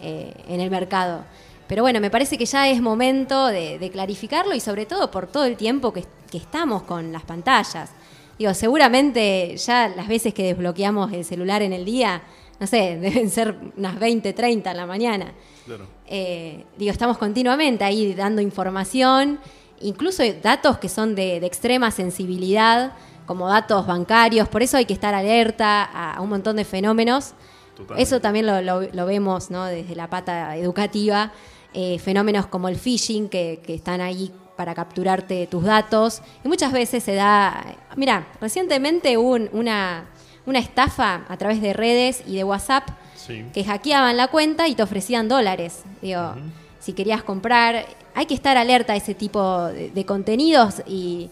Eh, 0.00 0.32
en 0.48 0.60
el 0.60 0.70
mercado. 0.70 1.24
Pero 1.66 1.82
bueno, 1.82 2.00
me 2.00 2.10
parece 2.10 2.38
que 2.38 2.46
ya 2.46 2.68
es 2.68 2.80
momento 2.80 3.46
de, 3.46 3.78
de 3.78 3.90
clarificarlo 3.90 4.54
y 4.54 4.60
sobre 4.60 4.86
todo 4.86 5.10
por 5.10 5.26
todo 5.26 5.44
el 5.44 5.56
tiempo 5.56 5.92
que, 5.92 6.04
que 6.30 6.38
estamos 6.38 6.82
con 6.84 7.12
las 7.12 7.22
pantallas. 7.22 7.90
Digo, 8.38 8.54
seguramente 8.54 9.56
ya 9.56 9.88
las 9.88 10.08
veces 10.08 10.32
que 10.32 10.42
desbloqueamos 10.44 11.12
el 11.12 11.24
celular 11.24 11.62
en 11.62 11.72
el 11.74 11.84
día, 11.84 12.22
no 12.60 12.66
sé, 12.66 12.98
deben 13.00 13.30
ser 13.30 13.56
unas 13.76 13.98
20, 13.98 14.32
30 14.32 14.70
en 14.70 14.76
la 14.76 14.86
mañana. 14.86 15.32
Claro. 15.66 15.86
Eh, 16.06 16.64
digo, 16.78 16.92
estamos 16.92 17.18
continuamente 17.18 17.82
ahí 17.84 18.14
dando 18.14 18.40
información, 18.42 19.38
incluso 19.80 20.22
datos 20.42 20.78
que 20.78 20.88
son 20.88 21.14
de, 21.14 21.40
de 21.40 21.46
extrema 21.46 21.90
sensibilidad, 21.90 22.92
como 23.26 23.48
datos 23.48 23.86
bancarios, 23.86 24.48
por 24.48 24.62
eso 24.62 24.76
hay 24.76 24.84
que 24.86 24.92
estar 24.92 25.14
alerta 25.14 25.84
a, 25.84 26.14
a 26.14 26.20
un 26.20 26.28
montón 26.30 26.56
de 26.56 26.64
fenómenos. 26.64 27.32
Totalmente. 27.76 28.02
Eso 28.02 28.20
también 28.20 28.44
lo, 28.46 28.60
lo- 28.60 28.82
lo 28.92 29.06
vemos 29.06 29.50
¿no? 29.50 29.64
desde 29.66 29.94
la 29.94 30.10
pata 30.10 30.56
educativa, 30.56 31.32
eh, 31.72 31.98
fenómenos 32.00 32.46
como 32.46 32.68
el 32.68 32.76
phishing 32.76 33.28
que, 33.28 33.60
que 33.64 33.74
están 33.74 34.00
ahí 34.00 34.32
para 34.56 34.74
capturarte 34.74 35.46
tus 35.46 35.62
datos. 35.64 36.20
Y 36.44 36.48
muchas 36.48 36.72
veces 36.72 37.04
se 37.04 37.14
da, 37.14 37.64
mira, 37.96 38.26
recientemente 38.40 39.16
hubo 39.16 39.30
un- 39.34 39.48
una, 39.52 40.06
una 40.50 40.58
estafa 40.58 41.22
a 41.28 41.36
través 41.36 41.60
de 41.62 41.72
redes 41.72 42.22
y 42.26 42.36
de 42.36 42.44
WhatsApp 42.44 42.88
Sí. 43.16 43.44
que 43.54 43.64
hackeaban 43.64 44.16
la 44.16 44.28
cuenta 44.28 44.66
y 44.68 44.74
te 44.74 44.82
ofrecían 44.82 45.28
dólares. 45.28 45.82
Digo, 46.02 46.34
si 46.80 46.92
querías 46.94 47.22
comprar, 47.22 47.84
hay 48.14 48.26
que 48.26 48.34
estar 48.34 48.56
alerta 48.56 48.94
a 48.94 48.96
ese 48.96 49.14
tipo 49.14 49.64
de, 49.66 49.90
de 49.90 50.04
contenidos 50.04 50.82
y 50.86 51.30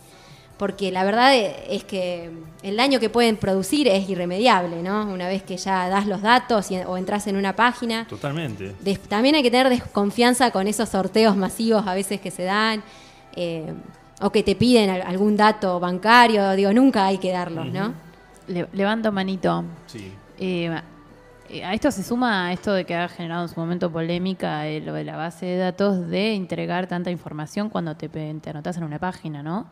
porque 0.59 0.91
la 0.91 1.05
verdad 1.05 1.35
es 1.37 1.85
que 1.85 2.31
el 2.63 2.77
daño 2.77 2.99
que 3.01 3.09
pueden 3.09 3.37
producir 3.37 3.87
es 3.89 4.09
irremediable, 4.11 4.83
¿no? 4.83 5.05
Una 5.07 5.29
vez 5.29 5.43
que 5.45 5.57
ya 5.57 5.89
das 5.89 6.07
los 6.07 6.21
datos 6.21 6.71
y- 6.73 6.77
o 6.79 6.97
entras 6.97 7.27
en 7.29 7.37
una 7.37 7.55
página. 7.55 8.07
Totalmente. 8.09 8.75
Des- 8.81 8.99
también 9.01 9.37
hay 9.37 9.43
que 9.43 9.51
tener 9.53 9.69
desconfianza 9.69 10.51
con 10.51 10.67
esos 10.67 10.89
sorteos 10.89 11.37
masivos 11.37 11.87
a 11.87 11.95
veces 11.95 12.21
que 12.21 12.31
se 12.33 12.43
dan 12.43 12.83
eh, 13.37 13.73
o 14.21 14.31
que 14.31 14.43
te 14.43 14.57
piden 14.57 14.91
al- 14.91 15.03
algún 15.03 15.37
dato 15.37 15.79
bancario. 15.81 16.51
Digo, 16.53 16.73
nunca 16.73 17.07
hay 17.07 17.19
que 17.19 17.31
darlos, 17.31 17.67
¿no? 17.67 17.95
Le- 18.49 18.69
levanto 18.73 19.13
manito. 19.13 19.65
Sí. 19.87 20.13
Eh, 20.39 20.71
eh, 21.51 21.65
a 21.65 21.73
esto 21.75 21.91
se 21.91 22.03
suma 22.03 22.53
esto 22.53 22.73
de 22.73 22.85
que 22.85 22.95
ha 22.95 23.09
generado 23.09 23.43
en 23.43 23.49
su 23.49 23.59
momento 23.59 23.91
polémica 23.91 24.67
eh, 24.67 24.81
lo 24.81 24.93
de 24.95 25.05
la 25.05 25.17
base 25.17 25.47
de 25.47 25.57
datos 25.57 26.09
de 26.09 26.35
entregar 26.35 26.87
tanta 26.87 27.11
información 27.11 27.69
cuando 27.71 27.97
te, 27.97 28.09
te 28.09 28.51
anotas 28.51 28.77
en 28.77 28.85
una 28.85 28.99
página, 28.99 29.43
¿no? 29.43 29.67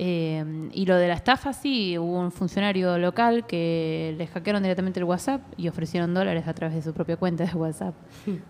Eh, 0.00 0.68
y 0.74 0.86
lo 0.86 0.94
de 0.96 1.08
la 1.08 1.14
estafa, 1.14 1.52
sí, 1.52 1.98
hubo 1.98 2.20
un 2.20 2.30
funcionario 2.30 2.98
local 2.98 3.46
que 3.48 4.14
les 4.16 4.30
hackearon 4.30 4.62
directamente 4.62 5.00
el 5.00 5.04
WhatsApp 5.04 5.40
y 5.56 5.66
ofrecieron 5.66 6.14
dólares 6.14 6.46
a 6.46 6.54
través 6.54 6.76
de 6.76 6.82
su 6.82 6.92
propia 6.92 7.16
cuenta 7.16 7.44
de 7.44 7.52
WhatsApp. 7.54 7.94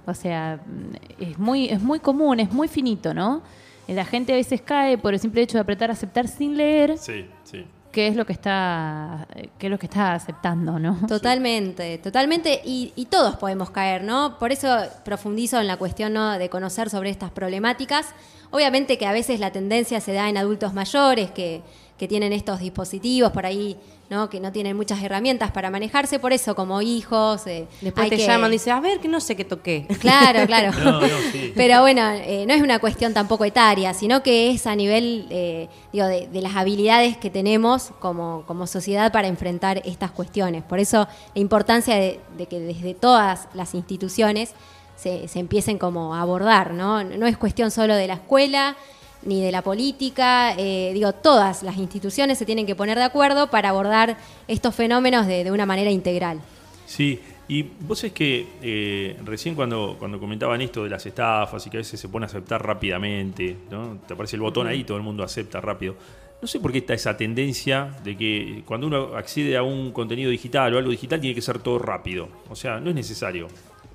O 0.05 0.13
sea, 0.13 0.61
mm, 0.67 1.23
es 1.23 1.39
muy, 1.39 1.69
es 1.71 1.81
muy 1.81 2.01
común, 2.01 2.41
es 2.41 2.53
muy 2.53 2.69
finito, 2.69 3.15
¿no? 3.15 3.41
La 3.87 4.05
gente 4.05 4.35
a 4.35 4.37
veces 4.37 4.61
cae 4.61 4.99
por 4.99 5.15
el 5.15 5.21
simple 5.21 5.41
hecho 5.41 5.57
de 5.57 5.63
apretar 5.63 5.91
aceptar 5.91 6.29
sin 6.29 6.59
leer 6.59 6.99
Sí, 6.99 7.25
sí. 7.45 7.65
Qué 7.99 8.07
es 8.07 8.15
lo 8.15 8.25
que 8.25 8.33
está, 8.33 9.27
qué 9.59 9.67
es 9.67 9.71
lo 9.73 9.77
que 9.77 9.87
está 9.87 10.15
aceptando, 10.15 10.79
¿no? 10.79 10.97
Totalmente, 11.09 11.99
totalmente. 11.99 12.61
Y, 12.65 13.09
todos 13.11 13.35
podemos 13.35 13.71
caer, 13.71 14.05
¿no? 14.05 14.39
Por 14.39 14.53
eso 14.53 14.69
profundizo 15.05 15.59
en 15.59 15.67
la 15.67 15.79
cuestión 15.79 16.13
¿no? 16.13 16.39
de 16.39 16.49
conocer 16.49 16.91
sobre 16.91 17.11
estas 17.11 17.33
problemáticas. 17.33 18.07
Obviamente 18.53 18.99
que 18.99 19.07
a 19.07 19.13
veces 19.13 19.41
la 19.41 19.51
tendencia 19.51 20.01
se 20.01 20.13
da 20.13 20.29
en 20.29 20.37
adultos 20.37 20.75
mayores 20.75 21.33
que, 21.33 21.63
que 21.99 22.07
tienen 22.07 22.33
estos 22.33 22.61
dispositivos 22.61 23.33
por 23.33 23.47
ahí, 23.47 23.77
¿no? 24.11 24.31
Que 24.31 24.41
no 24.41 24.51
tienen 24.53 24.77
muchas 24.77 25.03
herramientas 25.03 25.51
para 25.51 25.71
manejarse. 25.71 26.19
Por 26.19 26.33
eso, 26.33 26.55
como 26.55 26.81
hijos. 26.83 27.47
eh, 27.47 27.67
Después 27.81 28.05
hay 28.05 28.11
te 28.11 28.17
que- 28.17 28.27
llaman 28.27 28.51
y 28.51 28.53
dicen, 28.55 28.73
a 28.73 28.81
ver, 28.81 29.01
que 29.01 29.09
no 29.09 29.21
sé 29.21 29.37
qué 29.37 29.45
toqué. 29.45 29.87
Claro, 30.01 30.47
claro. 30.47 30.73
No, 30.83 31.01
no, 31.01 31.09
sí. 31.33 31.53
Pero 31.55 31.81
bueno, 31.83 32.03
eh, 32.13 32.45
no 32.47 32.55
es 32.55 32.63
una 32.63 32.79
cuestión 32.79 33.13
tampoco 33.13 33.45
etaria, 33.45 33.93
sino 33.95 34.23
que 34.23 34.51
es 34.51 34.67
a 34.67 34.75
nivel 34.75 35.27
eh, 35.31 35.69
digo, 35.93 36.07
de, 36.07 36.27
de 36.29 36.41
las 36.41 36.57
habilidades 36.57 37.17
que 37.17 37.31
tenemos 37.31 37.91
como, 37.99 38.45
como 38.47 38.67
sociedad 38.67 39.13
para 39.13 39.29
enfrentar 39.29 39.83
estas 39.85 40.11
cuestiones. 40.11 40.63
Por 40.65 40.79
eso 40.79 41.07
la 41.35 41.41
importancia 41.41 41.95
de, 41.97 42.21
de 42.37 42.47
que 42.47 42.61
desde 42.61 42.95
todas 42.95 43.49
las 43.55 43.75
instituciones 43.75 44.53
se, 44.97 45.29
se 45.29 45.39
empiecen 45.39 45.79
como 45.79 46.15
a 46.15 46.23
abordar, 46.23 46.73
¿no? 46.75 47.05
No 47.05 47.27
es 47.27 47.37
cuestión 47.37 47.71
solo 47.71 47.95
de 47.95 48.07
la 48.09 48.15
escuela 48.15 48.77
ni 49.23 49.43
de 49.43 49.53
la 49.53 49.63
política, 49.63 50.55
eh, 50.57 50.93
digo, 50.95 51.13
todas 51.13 51.63
las 51.63 51.77
instituciones 51.77 52.39
se 52.39 52.47
tienen 52.47 52.67
que 52.67 52.75
poner 52.75 52.99
de 52.99 53.05
acuerdo 53.05 53.51
para 53.51 53.71
abordar 53.71 54.17
estos 54.47 54.75
fenómenos 54.75 55.27
de, 55.27 55.45
de 55.45 55.51
una 55.51 55.67
manera 55.67 55.91
integral. 55.91 56.41
Sí, 56.87 57.21
y 57.49 57.63
vos 57.63 58.05
es 58.05 58.13
que 58.13 58.47
eh, 58.63 59.17
recién 59.25 59.55
cuando, 59.55 59.97
cuando 59.99 60.21
comentaban 60.21 60.61
esto 60.61 60.85
de 60.85 60.91
las 60.91 61.05
estafas 61.07 61.67
y 61.67 61.71
que 61.71 61.79
a 61.79 61.81
veces 61.81 61.99
se 61.99 62.09
pone 62.09 62.25
a 62.25 62.29
aceptar 62.29 62.65
rápidamente, 62.65 63.57
¿no? 63.71 63.99
Te 64.07 64.13
aparece 64.13 64.37
el 64.37 64.43
botón 64.43 64.67
ahí 64.67 64.81
y 64.81 64.85
todo 64.85 64.99
el 64.99 65.03
mundo 65.03 65.23
acepta 65.25 65.61
rápido. 65.61 65.97
No 66.41 66.47
sé 66.47 66.61
por 66.61 66.71
qué 66.71 66.79
está 66.79 66.95
esa 66.95 67.17
tendencia 67.17 67.97
de 68.05 68.17
que 68.17 68.63
cuando 68.67 68.87
uno 68.87 69.17
accede 69.17 69.57
a 69.57 69.63
un 69.63 69.93
contenido 69.93 70.31
digital 70.31 70.75
o 70.75 70.79
algo 70.79 70.91
digital 70.91 71.21
tiene 71.21 71.35
que 71.35 71.41
ser 71.41 71.59
todo 71.59 71.79
rápido. 71.79 72.29
O 72.51 72.55
sea, 72.55 72.81
no 72.81 72.91
es 72.91 72.95
necesario. 72.95 73.49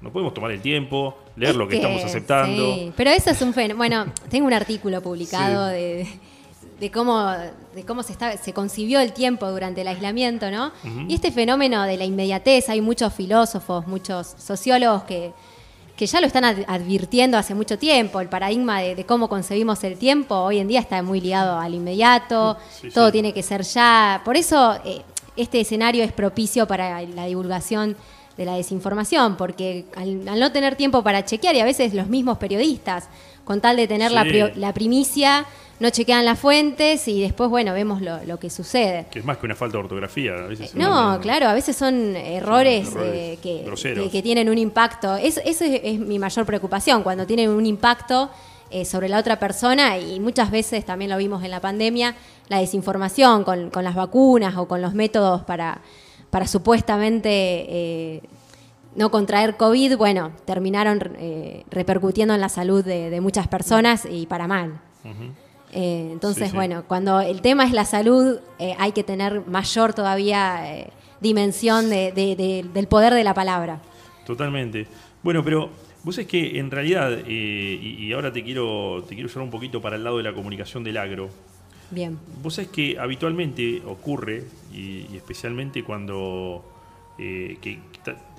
Nos 0.03 0.11
podemos 0.11 0.33
tomar 0.33 0.51
el 0.51 0.61
tiempo, 0.61 1.15
leer 1.37 1.51
Es 1.51 1.57
lo 1.57 1.67
que, 1.67 1.77
estamos 1.77 2.03
aceptando. 2.03 2.75
sí, 2.75 2.91
pero 2.95 3.09
eso 3.09 3.29
es 3.31 3.41
un 3.41 3.53
fenómeno. 3.53 3.77
Bueno, 3.77 4.05
tengo 4.29 4.45
un 4.45 4.53
artículo 4.53 5.01
publicado 5.01 5.69
Sí. 5.69 5.75
de, 5.75 6.07
de 6.79 6.91
cómo, 6.91 7.25
de 7.73 7.85
cómo 7.87 8.03
se, 8.03 8.11
está, 8.11 8.35
se 8.35 8.51
concibió 8.51 8.99
el 8.99 9.13
tiempo 9.13 9.49
durante 9.49 9.79
el 9.81 9.87
aislamiento, 9.87 10.51
¿no? 10.51 10.71
Y 11.07 11.13
este 11.15 11.31
fenómeno 11.31 11.83
de 11.83 11.95
la 11.97 12.03
inmediatez, 12.03 12.67
hay 12.67 12.81
muchos 12.81 13.13
filósofos, 13.13 13.87
muchos 13.87 14.27
sociólogos 14.37 15.03
que, 15.03 15.31
que 15.95 16.05
ya 16.05 16.19
lo 16.19 16.27
están 16.27 16.43
ad- 16.43 16.65
advirtiendo 16.67 17.37
hace 17.37 17.55
mucho 17.55 17.77
tiempo. 17.77 18.19
El 18.19 18.27
paradigma 18.27 18.81
de, 18.81 18.95
de 18.95 19.05
cómo 19.05 19.29
concebimos 19.29 19.81
el 19.85 19.97
tiempo 19.97 20.35
hoy 20.35 20.59
en 20.59 20.67
día 20.67 20.81
está 20.81 21.01
muy 21.01 21.21
ligado 21.21 21.57
al 21.57 21.73
inmediato, 21.73 22.57
Sí, 22.81 22.89
todo 22.89 23.05
sí. 23.05 23.11
tiene 23.13 23.33
que 23.33 23.41
ser 23.43 23.61
ya. 23.61 24.21
Por 24.25 24.35
eso 24.35 24.75
eh, 24.83 25.01
este 25.37 25.61
escenario 25.61 26.03
es 26.03 26.11
propicio 26.11 26.67
para 26.67 27.01
la 27.03 27.25
divulgación 27.27 27.95
de 28.37 28.45
la 28.45 28.55
desinformación, 28.55 29.35
porque 29.37 29.85
al, 29.95 30.27
al 30.27 30.39
no 30.39 30.51
tener 30.51 30.75
tiempo 30.75 31.03
para 31.03 31.23
chequear, 31.25 31.55
y 31.55 31.59
a 31.59 31.65
veces 31.65 31.93
los 31.93 32.07
mismos 32.07 32.37
periodistas, 32.37 33.07
con 33.43 33.61
tal 33.61 33.75
de 33.77 33.87
tener 33.87 34.11
la, 34.11 34.23
Sí. 34.23 34.29
prio- 34.29 34.51
la 34.55 34.73
primicia, 34.73 35.45
no 35.79 35.89
chequean 35.89 36.23
las 36.23 36.39
fuentes 36.39 37.07
y 37.09 37.21
después, 37.21 37.49
bueno, 37.49 37.73
vemos 37.73 38.01
lo, 38.01 38.23
lo 38.25 38.39
que 38.39 38.49
sucede. 38.49 39.05
Que 39.11 39.19
es 39.19 39.25
más 39.25 39.37
que 39.37 39.45
una 39.45 39.55
falta 39.55 39.77
de 39.77 39.83
ortografía. 39.83 40.33
A 40.33 40.47
veces 40.47 40.73
No, 40.75 41.19
claro, 41.21 41.47
a 41.47 41.53
veces 41.53 41.75
son 41.75 42.15
errores, 42.15 42.87
Son 42.87 42.99
errores 43.01 43.13
eh, 43.13 43.39
que, 43.43 43.65
que- 43.93 44.09
que 44.09 44.21
tienen 44.21 44.49
un 44.49 44.57
impacto. 44.57 45.15
Es- 45.17 45.41
Esa 45.43 45.65
es, 45.65 45.81
es 45.83 45.99
mi 45.99 46.19
mayor 46.19 46.45
preocupación, 46.45 47.03
cuando 47.03 47.25
tienen 47.27 47.49
un 47.49 47.65
impacto 47.65 48.29
eh, 48.71 48.85
sobre 48.85 49.09
la 49.09 49.19
otra 49.19 49.37
persona 49.39 49.97
y 49.99 50.19
muchas 50.19 50.49
veces 50.49 50.85
también 50.85 51.11
lo 51.11 51.17
vimos 51.17 51.43
en 51.43 51.51
la 51.51 51.59
pandemia, 51.59 52.15
la 52.47 52.59
desinformación 52.59 53.43
con, 53.43 53.69
con 53.69 53.83
las 53.83 53.93
vacunas 53.95 54.55
o 54.57 54.67
con 54.67 54.81
los 54.81 54.93
métodos 54.93 55.41
para, 55.43 55.81
para 56.33 56.47
supuestamente 56.47 57.29
eh, 57.29 58.21
no 58.95 59.09
contraer 59.11 59.55
COVID, 59.55 59.95
bueno, 59.97 60.31
terminaron 60.45 60.99
eh, 61.17 61.63
repercutiendo 61.69 62.33
en 62.33 62.41
la 62.41 62.49
salud 62.49 62.83
de, 62.83 63.09
de 63.09 63.21
muchas 63.21 63.47
personas 63.47 64.07
y 64.09 64.25
para 64.25 64.47
mal. 64.47 64.81
Eh, 65.71 66.09
entonces, 66.11 66.45
Sí, 66.45 66.49
sí. 66.51 66.55
bueno, 66.55 66.83
cuando 66.87 67.19
el 67.21 67.41
tema 67.41 67.65
es 67.65 67.71
la 67.71 67.85
salud, 67.85 68.37
hay 68.77 68.91
que 68.91 69.03
tener 69.03 69.45
mayor 69.47 69.93
todavía 69.93 70.87
dimensión 71.21 71.89
de- 71.89 72.11
de- 72.11 72.35
de- 72.35 72.65
del 72.73 72.87
poder 72.87 73.13
de 73.13 73.23
la 73.23 73.33
palabra. 73.33 73.79
Totalmente. 74.25 74.87
Bueno, 75.23 75.43
pero 75.43 75.69
vos 76.03 76.17
es 76.17 76.27
que 76.27 76.59
en 76.59 76.69
realidad, 76.69 77.11
eh, 77.13 77.79
y, 77.81 78.05
y 78.07 78.13
ahora 78.13 78.31
te 78.33 78.43
quiero, 78.43 79.03
te 79.07 79.15
quiero 79.15 79.29
llevar 79.29 79.43
un 79.43 79.51
poquito 79.51 79.81
para 79.81 79.95
el 79.95 80.03
lado 80.03 80.17
de 80.17 80.23
la 80.23 80.33
comunicación 80.33 80.83
del 80.83 80.97
agro. 80.97 81.29
Bien. 81.93 82.17
Vos 82.41 82.56
sabés 82.56 82.71
que 82.71 82.97
habitualmente 82.99 83.82
ocurre, 83.86 84.43
y, 84.73 85.06
especialmente 85.15 85.84
cuando 85.84 86.63
eh, 87.17 87.58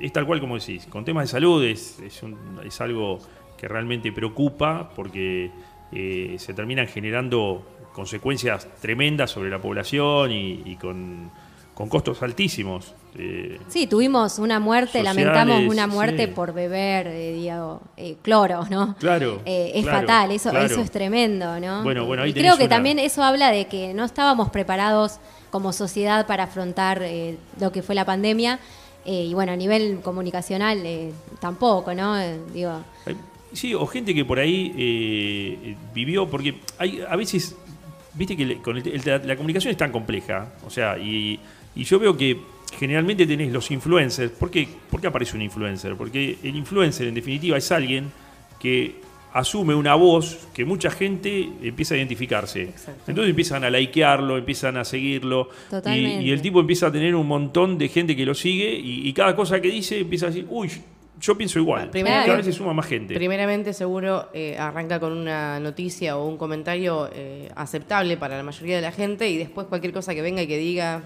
es 0.00 0.12
tal 0.12 0.26
cual 0.26 0.40
como 0.40 0.58
decís, 0.58 0.86
con 0.86 1.04
temas 1.04 1.24
de 1.24 1.28
salud 1.32 1.62
es, 1.64 2.00
es, 2.00 2.22
un- 2.22 2.36
es 2.64 2.80
algo 2.80 3.20
que 3.56 3.68
realmente 3.68 4.10
preocupa 4.12 4.90
porque 4.96 5.50
eh, 5.92 6.34
se 6.38 6.54
terminan 6.54 6.88
generando 6.88 7.64
consecuencias 7.92 8.68
tremendas 8.80 9.30
sobre 9.30 9.50
la 9.50 9.60
población 9.60 10.32
y, 10.32 10.62
y 10.64 10.74
con, 10.76 11.30
con 11.74 11.88
costos 11.88 12.22
altísimos. 12.22 12.94
Eh, 13.16 13.58
Sí, 13.68 13.86
tuvimos 13.86 14.38
una 14.38 14.58
muerte, 14.60 14.98
Sociales, 14.98 15.16
lamentamos 15.26 15.70
una 15.72 15.86
muerte 15.86 16.26
sí. 16.26 16.32
por 16.34 16.52
beber, 16.52 17.06
eh, 17.08 17.32
digo, 17.32 17.80
eh, 17.96 18.16
cloro, 18.22 18.64
¿no? 18.70 18.96
Claro, 18.98 19.40
Eh, 19.44 19.72
es 19.74 19.82
claro, 19.84 20.00
fatal, 20.00 20.30
eso, 20.30 20.50
claro. 20.50 20.66
eso 20.66 20.80
es 20.80 20.90
tremendo, 20.90 21.58
¿no? 21.60 21.82
Bueno, 21.82 22.04
bueno, 22.06 22.22
ahí 22.24 22.30
y 22.30 22.34
creo 22.34 22.56
que 22.56 22.64
una- 22.64 22.76
también 22.76 22.98
eso 22.98 23.22
habla 23.22 23.50
de 23.50 23.66
que 23.66 23.92
no 23.94 24.04
estábamos 24.04 24.50
preparados 24.50 25.18
como 25.50 25.72
sociedad 25.72 26.26
para 26.26 26.44
afrontar 26.44 27.00
eh, 27.02 27.36
lo 27.60 27.70
que 27.72 27.82
fue 27.82 27.94
la 27.94 28.04
pandemia. 28.04 28.58
y 29.06 29.34
bueno, 29.34 29.52
a 29.52 29.56
nivel 29.56 30.00
comunicacional 30.00 30.80
eh, 30.86 31.12
tampoco, 31.38 31.92
¿no? 31.92 32.16
Digo, 32.54 32.80
Sí, 33.52 33.74
o 33.74 33.86
gente 33.86 34.14
que 34.14 34.24
por 34.24 34.38
ahí 34.38 35.76
vivió, 35.94 36.28
porque 36.28 36.54
hay 36.78 37.02
a 37.08 37.14
veces, 37.14 37.54
viste 38.14 38.34
que 38.36 38.58
con 38.62 38.76
el- 38.78 38.88
el- 38.88 39.26
la 39.28 39.36
comunicación 39.36 39.70
es 39.72 39.76
tan 39.76 39.92
compleja, 39.92 40.48
o 40.66 40.70
sea, 40.70 40.96
y, 40.98 41.38
y 41.76 41.84
yo 41.84 41.98
veo 41.98 42.16
que 42.16 42.38
generalmente 42.78 43.26
tenés 43.26 43.52
los 43.52 43.70
influencers. 43.70 44.30
¿Por 44.32 44.50
qué, 44.50 44.66
¿Por 44.90 45.00
qué 45.00 45.06
aparece 45.06 45.36
un 45.36 45.42
influencer? 45.42 45.94
Porque 45.96 46.38
el 46.42 46.56
influencer, 46.56 47.06
en 47.08 47.14
definitiva, 47.14 47.56
es 47.56 47.70
alguien 47.72 48.10
que 48.58 48.96
asume 49.32 49.74
una 49.74 49.94
voz 49.96 50.46
que 50.54 50.64
mucha 50.64 50.90
gente 50.90 51.48
empieza 51.62 51.94
a 51.94 51.98
identificarse. 51.98 52.62
Exacto. 52.62 53.02
Entonces 53.08 53.30
empiezan 53.30 53.64
a 53.64 53.70
likearlo, 53.70 54.38
empiezan 54.38 54.76
a 54.76 54.84
seguirlo. 54.84 55.48
Y, 55.66 55.70
Totalmente. 55.70 56.24
y 56.24 56.30
el 56.30 56.40
tipo 56.40 56.60
empieza 56.60 56.86
a 56.86 56.92
tener 56.92 57.14
un 57.16 57.26
montón 57.26 57.76
de 57.78 57.88
gente 57.88 58.14
que 58.14 58.24
lo 58.24 58.34
sigue 58.34 58.72
y, 58.74 59.08
y 59.08 59.12
cada 59.12 59.34
cosa 59.34 59.60
que 59.60 59.68
dice 59.68 59.98
empieza 60.00 60.26
a 60.26 60.28
decir, 60.30 60.46
uy, 60.48 60.70
yo 61.20 61.36
pienso 61.36 61.58
igual. 61.58 61.90
Primero 61.90 62.14
cada 62.16 62.26
que- 62.26 62.36
vez 62.38 62.46
se 62.46 62.52
suma 62.52 62.72
más 62.74 62.86
gente. 62.86 63.14
Primeramente, 63.14 63.72
seguro 63.72 64.28
eh, 64.34 64.56
arranca 64.58 65.00
con 65.00 65.12
una 65.12 65.58
noticia 65.58 66.16
o 66.16 66.28
un 66.28 66.36
comentario 66.36 67.08
eh, 67.12 67.50
aceptable 67.56 68.16
para 68.16 68.36
la 68.36 68.42
mayoría 68.44 68.76
de 68.76 68.82
la 68.82 68.92
gente 68.92 69.28
y 69.28 69.36
después 69.36 69.66
cualquier 69.66 69.92
cosa 69.92 70.14
que 70.14 70.22
venga 70.22 70.42
y 70.42 70.46
que 70.46 70.58
diga. 70.58 71.02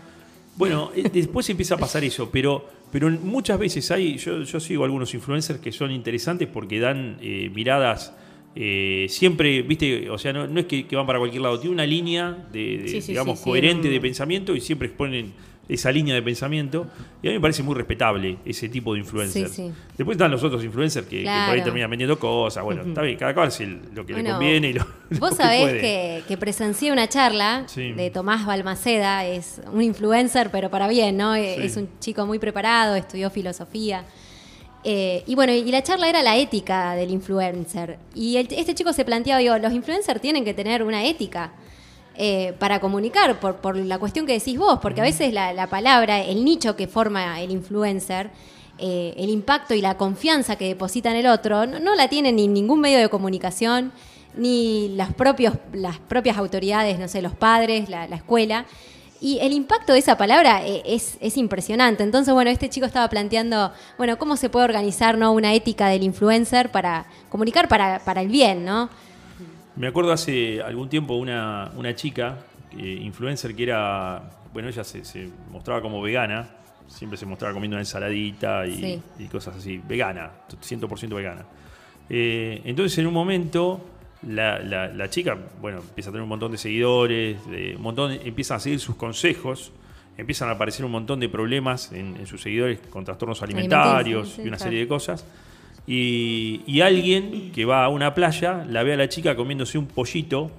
Bueno, 0.59 0.91
eh, 0.95 1.09
después 1.13 1.49
empieza 1.49 1.77
a 1.77 1.79
pasar 1.79 2.03
eso, 2.03 2.31
pero, 2.31 2.69
pero 2.91 3.09
muchas 3.11 3.59
veces 3.59 3.91
hay, 3.93 4.19
yo, 4.19 4.43
yo 4.43 4.59
sigo 4.59 4.85
algunos 4.85 5.15
influencers 5.15 5.61
que 5.61 5.71
son 5.71 5.93
interesantes 5.93 6.49
porque 6.49 6.81
dan 6.81 7.17
eh, 7.23 7.49
miradas 7.55 8.13
eh, 8.57 9.07
siempre, 9.09 9.63
viste, 9.63 10.11
o 10.11 10.19
sea, 10.19 10.33
no, 10.33 10.49
no 10.49 10.59
es 10.59 10.67
que, 10.67 10.85
que 10.87 10.97
van 10.97 11.07
para 11.07 11.21
cualquier 11.21 11.43
lado, 11.43 11.61
tiene 11.61 11.75
una 11.75 11.87
línea 11.87 12.49
de, 12.53 12.79
de, 12.79 12.89
Sí, 12.89 13.01
sí, 13.01 13.13
digamos, 13.13 13.39
sí, 13.39 13.45
coherente 13.45 13.89
de 13.89 14.01
pensamiento 14.01 14.57
y 14.57 14.61
siempre 14.61 14.89
exponen 14.89 15.33
esa 15.69 15.93
línea 15.93 16.15
de 16.15 16.23
pensamiento. 16.23 16.87
Y 17.23 17.27
a 17.29 17.31
mí 17.31 17.37
me 17.37 17.41
parece 17.43 17.63
muy 17.63 17.75
respetable 17.75 18.39
ese 18.45 18.69
tipo 18.69 18.95
de 18.95 19.01
influencers. 19.01 19.51
Sí, 19.53 19.67
sí. 19.69 19.73
Después 19.97 20.17
están 20.17 20.31
los 20.31 20.43
otros 20.43 20.65
influencers 20.65 21.07
que, 21.07 21.19
que 21.19 21.25
por 21.25 21.55
ahí 21.55 21.63
terminan 21.63 21.91
vendiendo 21.91 22.19
cosas. 22.19 22.65
Bueno, 22.65 22.83
está 22.83 23.03
bien, 23.03 23.19
cada 23.19 23.35
cual 23.35 23.53
lo 23.95 24.07
que 24.07 24.13
le 24.15 24.21
Bueno, 24.23 24.37
conviene 24.37 24.69
y 24.69 24.73
lo, 24.73 24.87
lo 25.11 25.19
Vos 25.19 25.31
que 25.31 25.37
sabés 25.37 25.61
puede. 25.63 25.81
que, 25.81 26.23
que 26.27 26.37
presencié 26.39 26.91
una 26.93 27.09
charla 27.09 27.65
Sí. 27.67 27.93
de 27.93 28.11
Tomás 28.11 28.47
Balmaceda, 28.47 29.27
es 29.27 29.61
un 29.73 29.83
influencer, 29.83 30.51
pero 30.51 30.71
para 30.71 30.89
bien, 30.89 31.17
¿no? 31.17 31.35
Sí. 31.35 31.41
Es 31.43 31.77
un 31.77 31.89
chico 32.01 32.25
muy 32.27 32.39
preparado, 32.39 32.95
estudió 32.95 33.29
filosofía. 33.31 34.05
Eh, 34.85 35.25
y 35.27 35.35
bueno, 35.35 35.53
y 35.53 35.71
la 35.71 35.83
charla 35.83 36.09
era 36.09 36.23
la 36.23 36.37
ética 36.37 36.95
del 36.95 37.11
influencer. 37.11 37.99
Y 38.15 38.37
el- 38.37 38.49
este 38.53 38.75
chico 38.75 38.93
se 38.93 39.05
planteaba, 39.05 39.41
digo, 39.41 39.59
los 39.59 39.73
influencers 39.73 40.21
tienen 40.21 40.45
que 40.45 40.55
tener 40.55 40.83
una 40.83 41.05
ética 41.05 41.53
eh, 42.21 42.53
para 42.59 42.81
comunicar, 42.81 43.39
por, 43.39 43.59
por 43.59 43.77
la 43.77 43.97
cuestión 44.01 44.27
que 44.27 44.33
decís 44.33 44.59
vos, 44.59 44.81
porque 44.83 45.01
a 45.01 45.05
veces 45.05 45.33
la, 45.33 45.53
la 45.53 45.69
palabra, 45.69 46.21
el 46.21 46.45
nicho 46.45 46.75
que 46.75 46.89
forma 46.89 47.41
el 47.41 47.53
influencer, 47.53 48.31
eh, 48.77 49.15
el 49.17 49.31
impacto 49.31 49.73
y 49.73 49.81
la 49.81 49.97
confianza 49.97 50.57
que 50.57 50.67
deposita 50.67 51.13
en 51.13 51.17
el 51.19 51.29
otro, 51.29 51.65
no, 51.67 51.79
no 51.79 51.95
la 51.95 52.09
tiene 52.09 52.33
ni 52.33 52.49
ningún 52.49 52.81
medio 52.81 52.99
de 52.99 53.09
comunicación, 53.09 53.93
ni 54.37 54.89
los 54.97 55.13
propios, 55.15 55.55
las 55.73 56.01
propias 56.01 56.39
autoridades, 56.39 56.99
no 56.99 57.07
sé, 57.07 57.23
los 57.23 57.35
padres, 57.35 57.89
la, 57.89 58.09
la 58.09 58.17
escuela. 58.17 58.67
Y 59.21 59.39
el 59.39 59.53
impacto 59.53 59.93
de 59.93 60.01
esa 60.01 60.17
palabra 60.17 60.67
eh, 60.67 60.83
es, 60.87 61.19
es 61.21 61.37
impresionante. 61.37 62.03
Entonces, 62.03 62.35
bueno, 62.35 62.51
este 62.51 62.69
chico 62.69 62.85
estaba 62.87 63.09
planteando, 63.09 63.73
bueno, 63.97 64.19
cómo 64.19 64.37
se 64.37 64.51
puede 64.51 64.65
organizar 64.65 65.17
¿no? 65.19 65.31
una 65.31 65.55
ética 65.55 65.87
del 65.87 66.03
influencer 66.03 66.73
para 66.73 67.07
comunicar 67.29 67.69
para, 67.69 68.01
para 68.01 68.23
el 68.23 68.29
bien, 68.29 68.65
¿no? 68.65 68.91
Me 69.79 69.87
acuerdo 69.87 70.13
hace 70.13 70.61
algún 70.61 70.89
tiempo 70.89 71.15
una, 71.15 71.71
una 71.77 71.95
chica, 71.95 72.37
eh, 72.77 72.99
influencer, 73.01 73.55
que 73.55 73.63
era, 73.63 74.23
bueno, 74.53 74.69
ella 74.69 74.83
se, 74.83 75.05
se 75.05 75.29
mostraba 75.51 75.81
como 75.81 76.03
vegana, 76.03 76.49
siempre 76.89 77.17
se 77.17 77.27
mostraba 77.27 77.55
comiendo 77.55 77.77
una 77.77 77.83
ensaladita 77.83 78.67
y, 78.67 78.75
Sí. 78.75 79.03
y 79.21 79.25
cosas 79.27 79.57
así, 79.57 79.81
vegana, 79.87 80.31
100% 80.49 81.15
vegana. 81.15 81.45
Eh, 82.11 82.61
entonces 82.65 82.99
en 82.99 83.07
un 83.07 83.15
momento 83.15 83.81
la, 84.27 84.59
la- 84.59 84.89
la 84.89 85.11
chica, 85.11 85.39
bueno, 85.61 85.79
empieza 85.79 86.11
a 86.11 86.13
tener 86.13 86.23
un 86.23 86.29
montón 86.29 86.51
de 86.51 86.59
seguidores, 86.59 87.47
de- 87.49 87.77
un 87.77 87.83
montón, 87.83 88.13
empiezan 88.13 88.57
a 88.57 88.61
seguir 88.61 88.81
sus 88.81 88.97
consejos, 88.97 89.71
empiezan 90.17 90.49
a 90.49 90.53
aparecer 90.53 90.85
un 90.85 90.91
montón 90.91 91.21
de 91.21 91.29
problemas 91.29 91.93
en, 91.93 92.17
en 92.17 92.27
sus 92.27 92.43
seguidores 92.43 92.81
con 92.91 93.05
trastornos 93.05 93.43
alimentarios 93.43 94.31
sí, 94.31 94.43
y 94.43 94.49
una 94.49 94.57
claro. 94.57 94.65
serie 94.65 94.81
de 94.81 94.89
cosas. 94.89 95.25
Y, 95.91 96.61
y 96.67 96.83
alguien 96.83 97.51
que 97.53 97.65
va 97.65 97.83
a 97.85 97.89
una 97.89 98.13
playa 98.15 98.63
la 98.69 98.83
ve 98.83 98.93
a 98.93 98.97
la 98.99 99.09
chica 99.09 99.35
comiéndose 99.35 99.79
un 99.79 99.87
pollito. 99.87 100.51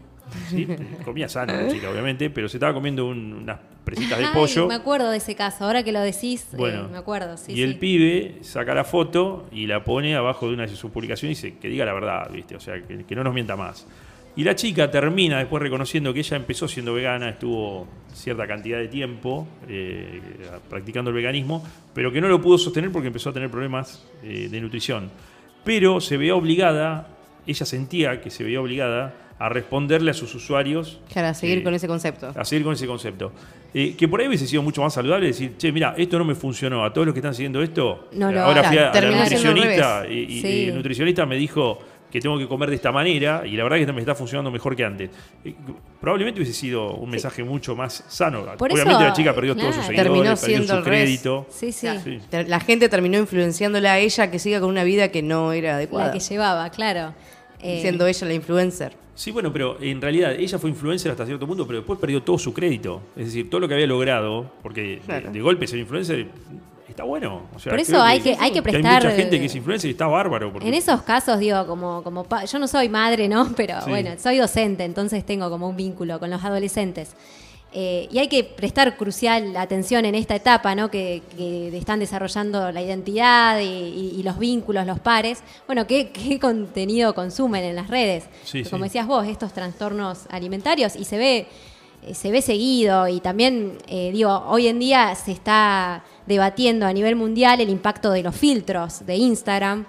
¿sí? 0.49 0.67
Comía 1.05 1.30
sano 1.30 1.53
la 1.53 1.67
chica, 1.69 1.89
obviamente, 1.91 2.32
pero 2.32 2.49
se 2.49 2.57
estaba 2.57 2.73
comiendo 2.73 3.05
un- 3.05 3.34
unas 3.34 3.59
presitas 3.86 4.17
de 4.17 4.25
Ay, 4.25 4.32
pollo. 4.34 4.67
me 4.67 4.73
acuerdo 4.73 5.11
de 5.11 5.17
ese 5.17 5.36
caso, 5.36 5.65
ahora 5.65 5.84
que 5.84 5.91
lo 5.91 5.99
decís, 6.01 6.47
eh, 6.53 6.57
Bueno, 6.57 6.89
me 6.89 6.97
acuerdo, 6.97 7.38
sí. 7.38 7.53
y 7.53 7.61
el 7.61 7.77
pibe 7.77 8.39
saca 8.41 8.73
la 8.73 8.84
foto 8.84 9.47
y 9.51 9.67
la 9.67 9.84
pone 9.84 10.15
abajo 10.15 10.47
de 10.47 10.53
una 10.55 10.63
de 10.67 10.75
sus 10.75 10.89
publicaciones 10.91 11.43
y 11.43 11.47
dice 11.47 11.57
que 11.59 11.67
diga 11.69 11.86
la 11.86 11.93
verdad, 11.93 12.30
¿viste? 12.32 12.55
O 12.55 12.59
sea, 12.59 12.82
que, 12.82 13.03
que 13.05 13.15
no 13.15 13.23
nos 13.23 13.34
mienta 13.34 13.55
más. 13.55 13.88
Y 14.36 14.43
la 14.43 14.55
chica 14.55 14.89
termina 14.89 15.39
después 15.39 15.61
reconociendo 15.61 16.13
que 16.13 16.19
ella 16.19 16.38
empezó 16.38 16.67
siendo 16.67 16.93
vegana, 16.93 17.30
estuvo 17.30 17.88
cierta 18.13 18.47
cantidad 18.47 18.77
de 18.77 18.88
tiempo 18.88 19.47
eh, 19.67 20.21
practicando 20.69 21.09
el 21.09 21.15
veganismo, 21.15 21.63
pero 21.93 22.11
que 22.11 22.21
no 22.21 22.27
lo 22.30 22.39
pudo 22.41 22.57
sostener 22.57 22.91
porque 22.91 23.07
empezó 23.07 23.32
a 23.32 23.34
tener 23.34 23.49
problemas 23.49 24.05
eh, 24.23 24.47
de 24.49 24.61
nutrición. 24.61 25.09
Pero 25.65 25.99
se 25.99 26.15
veía 26.15 26.36
obligada, 26.36 27.07
ella 27.45 27.65
sentía 27.65 28.21
que 28.21 28.30
se 28.30 28.43
veía 28.43 28.61
obligada 28.61 29.13
a 29.39 29.49
responderle 29.49 30.11
a 30.11 30.13
sus 30.13 30.34
usuarios 30.36 30.99
Claro, 31.11 31.30
a 31.30 31.34
seguir 31.34 31.59
eh, 31.59 31.63
con 31.63 31.73
ese 31.73 31.88
concepto. 31.88 32.32
a 32.36 32.45
seguir 32.45 32.63
con 32.63 32.73
ese 32.73 32.88
concepto. 32.88 33.32
Eh, 33.73 33.95
que 33.97 34.07
por 34.07 34.19
ahí 34.21 34.27
hubiese 34.27 34.47
sido 34.47 34.61
mucho 34.63 34.82
más 34.82 34.93
saludable 34.93 35.27
decir, 35.27 35.55
che, 35.57 35.71
mira, 35.71 35.93
esto 35.97 36.17
no 36.17 36.25
me 36.25 36.36
funcionó. 36.36 36.84
A 36.84 36.91
todos 36.93 37.07
los 37.07 37.13
que 37.13 37.19
están 37.19 37.34
siguiendo 37.36 37.61
esto, 37.61 38.09
No 38.13 38.27
ahora 38.27 38.63
fui 38.63 38.77
a, 38.77 38.91
a 38.91 39.01
la 39.01 39.11
nutricionista 39.21 40.05
y, 40.05 40.09
revés. 40.09 40.30
y- 40.30 40.41
Sí. 40.41 40.47
y 40.47 40.65
el 40.69 40.75
nutricionista 40.75 41.25
me 41.25 41.36
dijo 41.36 41.80
que 42.12 42.20
tengo 42.20 42.38
que 42.38 42.47
comer 42.47 42.70
de 42.70 42.76
esta 42.76 42.91
manera 42.91 43.43
y 43.45 43.51
la 43.55 43.64
verdad 43.64 43.78
que 43.78 43.91
me 43.93 43.99
está 43.99 44.16
funcionando 44.16 44.49
mejor 44.51 44.76
que 44.76 44.84
antes. 44.84 45.10
Eh, 45.45 45.53
probablemente 46.01 46.39
hubiese 46.41 46.57
sido 46.60 46.93
un 46.95 47.10
mensaje 47.10 47.43
mucho 47.43 47.76
más 47.76 48.03
sano. 48.07 48.45
Por 48.57 48.72
Obviamente 48.72 48.99
eso, 49.03 49.10
la 49.10 49.14
chica 49.14 49.34
perdió 49.36 49.55
todos 49.55 49.76
sus 49.76 49.86
claro. 49.86 49.88
seguidores, 49.88 50.12
Terminó 50.14 50.36
perdió 50.36 50.47
siendo 50.57 50.68
su 50.68 50.74
al 50.80 50.86
revés. 50.86 51.01
crédito. 51.03 51.47
Sí, 51.51 51.72
sí, 51.72 51.88
Claro. 52.30 52.47
La 52.49 52.60
gente 52.60 52.89
terminó 52.89 53.18
influenciándola 53.20 53.93
a 53.93 53.99
ella 53.99 54.32
que 54.32 54.39
siga 54.39 54.60
con 54.60 54.70
una 54.70 54.84
vida 54.84 55.10
que 55.10 55.22
no 55.22 55.53
era 55.53 55.70
la 55.72 55.76
adecuada. 55.78 56.12
que 56.12 56.20
llevaba, 56.20 56.70
claro. 56.72 57.14
Eh, 57.62 57.80
Siendo 57.82 58.07
ella 58.07 58.28
la 58.28 58.34
influencer. 58.34 58.93
Sí, 59.16 59.32
bueno, 59.32 59.51
pero 59.51 59.78
en 59.82 59.99
realidad 60.01 60.32
ella 60.34 60.57
fue 60.57 60.70
influencer 60.70 61.12
hasta 61.12 61.26
cierto 61.26 61.45
punto, 61.45 61.68
pero 61.68 61.80
después 61.80 61.99
perdió 61.99 62.24
todo 62.24 62.38
su 62.39 62.53
crédito. 62.53 63.01
Es 63.18 63.26
decir, 63.26 63.49
todo 63.49 63.60
lo 63.60 63.68
que 63.68 63.74
había 63.74 63.86
logrado, 63.86 64.49
porque 64.64 64.82
de- 64.82 64.97
Claro. 64.99 65.30
de, 65.32 65.41
golpe 65.41 65.68
ser 65.68 65.78
influencer 65.80 66.28
está 66.89 67.03
bueno. 67.03 67.43
O 67.55 67.59
sea, 67.59 67.71
Por 67.71 67.79
eso 67.79 68.01
hay 68.01 68.19
que- 68.21 68.37
hay 68.39 68.51
que 68.51 68.59
Hay 68.59 68.61
prestar, 68.61 69.03
mucha 69.03 69.15
gente 69.15 69.35
eh, 69.35 69.39
que 69.39 69.45
es 69.45 69.55
influencer 69.55 69.87
y 69.89 69.91
está 69.91 70.07
bárbaro. 70.07 70.51
porque- 70.51 70.67
En 70.67 70.73
esos 70.73 71.01
casos, 71.03 71.39
digo, 71.39 71.65
como, 71.67 72.03
como 72.03 72.23
pa- 72.23 72.45
yo 72.45 72.59
no 72.59 72.67
soy 72.67 72.89
madre, 72.89 73.27
¿no? 73.27 73.49
Pero 73.55 73.81
Sí. 73.81 73.89
bueno, 73.89 74.11
soy 74.21 74.37
docente, 74.37 74.83
entonces 74.83 75.25
tengo 75.25 75.49
como 75.49 75.67
un 75.69 75.75
vínculo 75.75 76.19
con 76.19 76.29
los 76.29 76.43
adolescentes. 76.43 77.15
Eh, 77.71 78.07
y 78.11 78.17
hay 78.17 78.27
que 78.27 78.43
prestar 78.43 78.97
crucial 78.97 79.55
atención 79.55 80.03
en 80.05 80.15
esta 80.15 80.35
etapa, 80.35 80.73
¿no? 80.73 80.89
Que, 80.89 81.21
que 81.37 81.77
están 81.77 81.99
desarrollando 81.99 82.71
la 82.71 82.81
identidad 82.81 83.59
y, 83.59 83.63
y- 83.65 84.15
y 84.19 84.23
los 84.23 84.39
vínculos, 84.39 84.87
los 84.87 84.99
pares. 84.99 85.43
Bueno, 85.67 85.85
¿qué, 85.85 86.09
qué 86.09 86.39
contenido 86.39 87.13
consumen 87.13 87.63
en 87.63 87.75
las 87.75 87.87
redes? 87.87 88.25
Sí, 88.43 88.63
Como 88.63 88.85
sí. 88.85 88.89
decías 88.89 89.05
vos, 89.05 89.27
estos 89.27 89.53
trastornos 89.53 90.25
alimentarios 90.31 90.95
y 90.95 91.03
se 91.05 91.19
ve, 91.19 91.47
eh, 92.01 92.15
se 92.15 92.31
ve 92.31 92.41
seguido 92.41 93.07
y 93.07 93.19
también, 93.19 93.77
eh, 93.87 94.09
digo, 94.13 94.31
hoy 94.47 94.65
en 94.67 94.79
día 94.79 95.13
se 95.13 95.31
está 95.31 96.03
debatiendo 96.30 96.86
a 96.86 96.93
nivel 96.93 97.17
mundial 97.17 97.59
el 97.59 97.69
impacto 97.69 98.11
de 98.11 98.23
los 98.23 98.34
filtros 98.36 99.05
de 99.05 99.17
Instagram, 99.17 99.86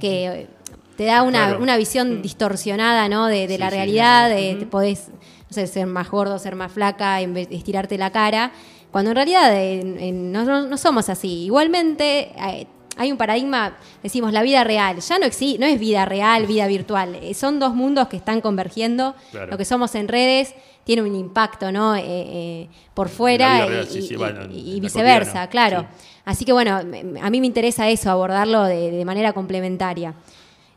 que 0.00 0.48
te 0.96 1.04
da 1.04 1.22
una, 1.22 1.46
Claro. 1.48 1.62
una 1.62 1.76
visión 1.76 2.22
distorsionada 2.22 3.08
¿no? 3.08 3.26
de, 3.26 3.46
de 3.46 3.54
Sí, 3.54 3.58
la 3.60 3.70
sí. 3.70 3.76
realidad, 3.76 4.28
de 4.30 4.56
te 4.58 4.66
podés 4.66 5.08
no 5.08 5.54
sé, 5.54 5.66
ser 5.66 5.86
más 5.86 6.10
gordo, 6.10 6.38
ser 6.38 6.56
más 6.56 6.72
flaca, 6.72 7.20
en 7.20 7.34
vez 7.34 7.48
de 7.50 7.56
estirarte 7.56 7.98
la 7.98 8.10
cara, 8.10 8.52
cuando 8.90 9.10
en 9.10 9.16
realidad 9.16 9.54
en- 9.54 10.32
no, 10.32 10.44
no- 10.66 10.76
somos 10.78 11.08
así. 11.10 11.44
Igualmente 11.44 12.32
eh, 12.38 12.66
hay 12.96 13.10
un 13.12 13.18
paradigma, 13.18 13.76
decimos, 14.02 14.32
la 14.32 14.42
vida 14.42 14.64
real, 14.64 14.98
ya 15.00 15.18
no 15.18 15.26
existe, 15.26 15.58
no 15.58 15.66
es 15.66 15.78
vida 15.78 16.04
real, 16.06 16.46
vida 16.46 16.66
virtual, 16.66 17.14
eh, 17.16 17.34
son 17.34 17.58
dos 17.58 17.74
mundos 17.74 18.08
que 18.08 18.16
están 18.16 18.40
convergiendo, 18.40 19.14
Claro. 19.30 19.50
lo 19.50 19.58
que 19.58 19.64
somos 19.66 19.94
en 19.94 20.08
redes 20.08 20.54
tiene 20.84 21.02
un 21.02 21.14
impacto 21.14 21.70
¿no? 21.70 21.94
Eh, 21.96 22.02
eh, 22.06 22.68
por 22.94 23.08
fuera 23.08 23.66
real, 23.66 23.86
y, 23.88 23.92
sí, 23.92 24.02
sí, 24.02 24.14
y- 24.14 24.16
bueno, 24.16 24.46
viceversa, 24.80 25.46
claro. 25.48 25.80
sí. 25.80 26.06
Así 26.24 26.44
que 26.44 26.52
bueno, 26.52 26.76
a 26.76 27.30
mí 27.30 27.40
me 27.40 27.46
interesa 27.46 27.88
eso, 27.88 28.10
abordarlo 28.10 28.64
de, 28.64 28.90
de 28.90 29.04
manera 29.04 29.32
complementaria. 29.32 30.14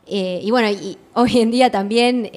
Eh, 0.06 0.40
y 0.42 0.50
bueno, 0.50 0.68
y 0.70 0.98
hoy 1.14 1.38
en 1.40 1.50
día 1.50 1.70
también 1.70 2.30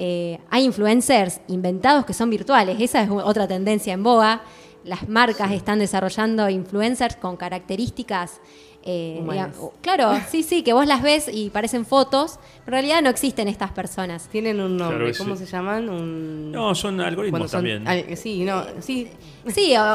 hay 0.50 0.64
influencers 0.64 1.40
inventados 1.48 2.04
que 2.04 2.12
son 2.12 2.30
virtuales. 2.30 2.80
Esa 2.80 3.02
es 3.02 3.10
otra 3.10 3.48
tendencia 3.48 3.92
en 3.92 4.02
boga. 4.02 4.42
Las 4.84 5.08
marcas 5.08 5.52
están 5.52 5.78
desarrollando 5.78 6.48
influencers 6.48 7.16
con 7.16 7.36
características. 7.36 8.40
Eh, 8.84 9.20
digamos- 9.30 9.70
claro, 9.82 10.12
sí, 10.30 10.42
sí, 10.42 10.62
que 10.62 10.72
vos 10.72 10.86
las 10.86 11.02
ves 11.02 11.28
y 11.32 11.50
parecen 11.50 11.84
fotos. 11.84 12.38
En 12.66 12.72
realidad 12.72 13.02
no 13.02 13.10
existen 13.10 13.48
estas 13.48 13.72
personas. 13.72 14.28
Tienen 14.28 14.60
un 14.60 14.76
nombre. 14.76 15.10
Claro, 15.10 15.24
¿Cómo 15.24 15.36
se 15.36 15.44
llaman? 15.46 15.88
Un... 15.88 16.52
No, 16.52 16.74
son 16.74 17.00
algoritmos 17.00 17.50
son- 17.50 17.58
también. 17.58 17.86
al- 17.88 18.16
sí, 18.16 18.44
no, 18.44 18.62
sí. 18.80 19.08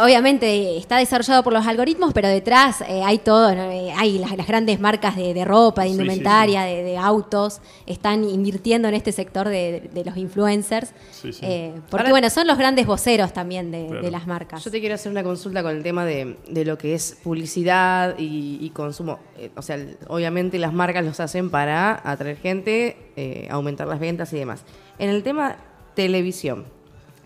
Obviamente 0.03 0.77
está 0.77 0.97
desarrollado 0.97 1.43
por 1.43 1.53
los 1.53 1.65
algoritmos, 1.65 2.13
pero 2.13 2.27
detrás 2.27 2.81
eh, 2.81 3.01
hay 3.03 3.19
todo, 3.19 3.53
¿no? 3.55 3.69
Eh, 3.71 3.91
hay 3.95 4.17
las, 4.17 4.35
las 4.35 4.47
grandes 4.47 4.79
marcas 4.79 5.15
de, 5.15 5.33
de 5.33 5.45
ropa, 5.45 5.83
de 5.83 5.89
Sí, 5.89 5.95
sí, 5.95 6.01
indumentaria, 6.01 6.63
De, 6.63 6.83
de 6.83 6.97
autos, 6.97 7.61
están 7.85 8.23
invirtiendo 8.27 8.87
en 8.87 8.95
este 8.95 9.11
sector 9.11 9.47
de, 9.47 9.89
de 9.93 10.03
los 10.05 10.17
influencers, 10.17 10.93
Sí, 11.11 11.31
sí. 11.33 11.39
Eh, 11.43 11.73
porque 11.89 12.03
Ahora- 12.03 12.09
bueno, 12.11 12.29
son 12.29 12.47
los 12.47 12.57
grandes 12.57 12.85
voceros 12.85 13.33
también 13.33 13.71
de, 13.71 13.85
Claro. 13.87 14.01
de 14.01 14.11
las 14.11 14.27
marcas. 14.27 14.63
Yo 14.63 14.71
te 14.71 14.79
quiero 14.79 14.95
hacer 14.95 15.11
una 15.11 15.23
consulta 15.23 15.61
con 15.63 15.75
el 15.75 15.83
tema 15.83 16.05
de, 16.05 16.37
de 16.49 16.65
lo 16.65 16.77
que 16.77 16.93
es 16.95 17.17
publicidad 17.23 18.15
y, 18.17 18.57
y 18.61 18.69
consumo. 18.75 19.19
Eh, 19.37 19.49
o 19.55 19.61
sea, 19.63 19.79
obviamente 20.07 20.59
las 20.59 20.73
marcas 20.73 21.03
los 21.03 21.19
hacen 21.19 21.49
para 21.49 21.99
atraer 22.03 22.37
gente, 22.37 22.97
eh, 23.15 23.47
aumentar 23.49 23.87
las 23.87 23.99
ventas 23.99 24.31
y 24.33 24.37
demás. 24.37 24.63
En 24.99 25.09
el 25.09 25.23
tema 25.23 25.55
televisión, 25.95 26.65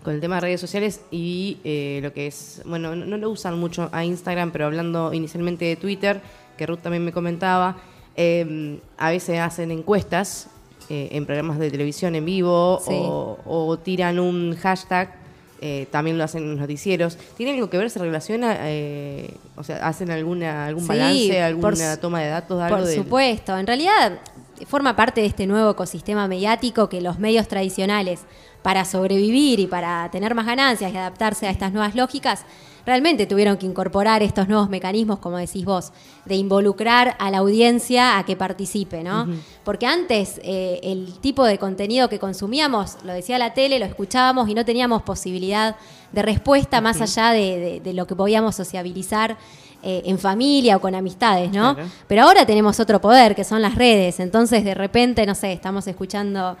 con 0.02 0.14
el 0.14 0.20
tema 0.20 0.36
de 0.36 0.40
redes 0.42 0.60
sociales 0.60 1.02
y 1.10 1.58
eh, 1.64 2.00
lo 2.02 2.14
que 2.14 2.28
es, 2.28 2.62
bueno, 2.64 2.96
no, 2.96 3.04
no 3.04 3.18
lo 3.18 3.28
usan 3.28 3.58
mucho 3.58 3.90
a 3.92 4.04
Instagram, 4.04 4.50
pero 4.52 4.66
hablando 4.66 5.12
inicialmente 5.12 5.66
de 5.66 5.76
Twitter, 5.76 6.22
que 6.56 6.66
Ruth 6.66 6.78
también 6.80 7.04
me 7.04 7.12
comentaba, 7.12 7.76
eh, 8.16 8.80
a 8.96 9.10
veces 9.10 9.40
hacen 9.40 9.70
encuestas 9.70 10.48
eh, 10.88 11.08
en 11.12 11.26
programas 11.26 11.58
de 11.58 11.70
televisión 11.70 12.14
en 12.14 12.24
vivo 12.24 12.80
Sí. 12.84 12.92
o, 12.94 13.38
o 13.44 13.78
tiran 13.78 14.18
un 14.18 14.56
hashtag 14.56 15.19
eh, 15.60 15.86
también 15.90 16.16
lo 16.18 16.24
hacen 16.24 16.42
en 16.44 16.50
los 16.52 16.58
noticieros. 16.60 17.16
¿Tiene 17.36 17.52
algo 17.54 17.68
que 17.70 17.78
ver? 17.78 17.90
¿Se 17.90 17.98
relaciona? 17.98 18.56
eh, 18.60 19.30
o 19.56 19.62
sea, 19.64 19.86
¿hacen 19.86 20.10
alguna, 20.10 20.66
algún 20.66 20.82
Sí, 20.84 20.88
balance, 20.88 21.42
alguna 21.42 21.94
su- 21.94 22.00
toma 22.00 22.20
de 22.20 22.28
datos? 22.28 22.60
Algo 22.62 22.76
Por 22.78 22.86
del- 22.86 22.96
supuesto, 22.96 23.56
en 23.58 23.66
realidad 23.66 24.18
forma 24.66 24.94
parte 24.96 25.20
de 25.22 25.26
este 25.26 25.46
nuevo 25.46 25.70
ecosistema 25.70 26.28
mediático 26.28 26.88
que 26.88 27.00
los 27.00 27.18
medios 27.18 27.48
tradicionales, 27.48 28.20
para 28.62 28.84
sobrevivir 28.84 29.58
y 29.58 29.66
para 29.66 30.08
tener 30.12 30.34
más 30.34 30.44
ganancias 30.44 30.92
y 30.92 30.96
adaptarse 30.96 31.46
a 31.46 31.50
estas 31.50 31.72
nuevas 31.72 31.94
lógicas, 31.94 32.44
realmente 32.86 33.26
tuvieron 33.26 33.56
que 33.56 33.66
incorporar 33.66 34.22
estos 34.22 34.48
nuevos 34.48 34.68
mecanismos, 34.68 35.18
como 35.18 35.36
decís 35.38 35.64
vos, 35.64 35.92
de 36.24 36.34
involucrar 36.36 37.16
a 37.18 37.30
la 37.30 37.38
audiencia 37.38 38.18
a 38.18 38.24
que 38.24 38.36
participe, 38.36 39.02
¿no? 39.02 39.26
Porque 39.64 39.86
antes 39.86 40.40
eh, 40.42 40.80
el 40.82 41.14
tipo 41.20 41.44
de 41.44 41.58
contenido 41.58 42.08
que 42.08 42.18
consumíamos, 42.18 42.96
lo 43.04 43.12
decía 43.12 43.38
la 43.38 43.54
tele, 43.54 43.78
lo 43.78 43.84
escuchábamos 43.86 44.48
y 44.48 44.54
no 44.54 44.64
teníamos 44.64 45.02
posibilidad 45.02 45.76
de 46.12 46.22
respuesta 46.22 46.80
más 46.80 47.00
allá 47.00 47.30
de, 47.30 47.58
de- 47.58 47.80
de 47.80 47.92
lo 47.94 48.06
que 48.06 48.16
podíamos 48.16 48.54
sociabilizar 48.56 49.36
eh, 49.82 50.02
en 50.04 50.18
familia 50.18 50.76
o 50.76 50.80
con 50.80 50.94
amistades, 50.94 51.50
¿no? 51.52 51.74
Claro. 51.74 51.88
Pero 52.06 52.22
ahora 52.24 52.44
tenemos 52.44 52.78
otro 52.80 53.00
poder, 53.00 53.34
que 53.34 53.44
son 53.44 53.62
las 53.62 53.74
redes. 53.76 54.20
Entonces, 54.20 54.62
de 54.64 54.74
repente, 54.74 55.24
no 55.24 55.34
sé, 55.34 55.52
estamos 55.52 55.86
escuchando, 55.86 56.56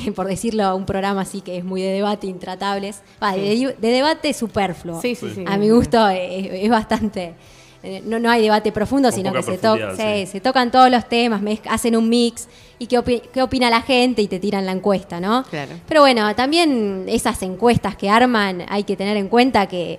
por 0.14 0.26
decirlo, 0.26 0.74
un 0.76 0.86
programa 0.86 1.22
así 1.22 1.40
que 1.40 1.56
es 1.58 1.64
muy 1.64 1.82
de 1.82 1.92
debate, 1.92 2.26
intratables. 2.26 3.02
Va, 3.22 3.32
de, 3.34 3.74
de 3.78 3.88
debate 3.88 4.32
superfluo. 4.34 5.00
Sí, 5.00 5.14
sí, 5.14 5.30
sí. 5.34 5.44
A 5.46 5.56
mi 5.56 5.70
gusto 5.70 6.08
es, 6.08 6.48
es 6.50 6.70
bastante 6.70 7.34
eh, 7.84 8.00
no, 8.06 8.20
no 8.20 8.30
hay 8.30 8.42
debate 8.42 8.70
profundo, 8.70 9.08
Con 9.08 9.16
sino 9.16 9.32
que 9.32 9.42
se, 9.42 9.58
to- 9.58 9.96
se- 9.96 10.26
sí. 10.26 10.32
se 10.32 10.40
tocan 10.40 10.70
todos 10.70 10.88
los 10.88 11.08
temas, 11.08 11.42
hacen 11.68 11.96
un 11.96 12.08
mix 12.08 12.48
y 12.78 12.86
qué, 12.86 12.96
opi- 12.98 13.22
qué 13.32 13.42
opina 13.42 13.70
la 13.70 13.82
gente 13.82 14.22
y 14.22 14.28
te 14.28 14.38
tiran 14.38 14.64
la 14.66 14.70
encuesta, 14.72 15.18
¿no? 15.18 15.42
Claro. 15.50 15.72
Pero 15.88 16.00
bueno, 16.02 16.32
también 16.36 17.06
esas 17.08 17.42
encuestas 17.42 17.96
que 17.96 18.08
arman 18.08 18.64
hay 18.68 18.84
que 18.84 18.96
tener 18.96 19.16
en 19.16 19.28
cuenta 19.28 19.66
que 19.66 19.98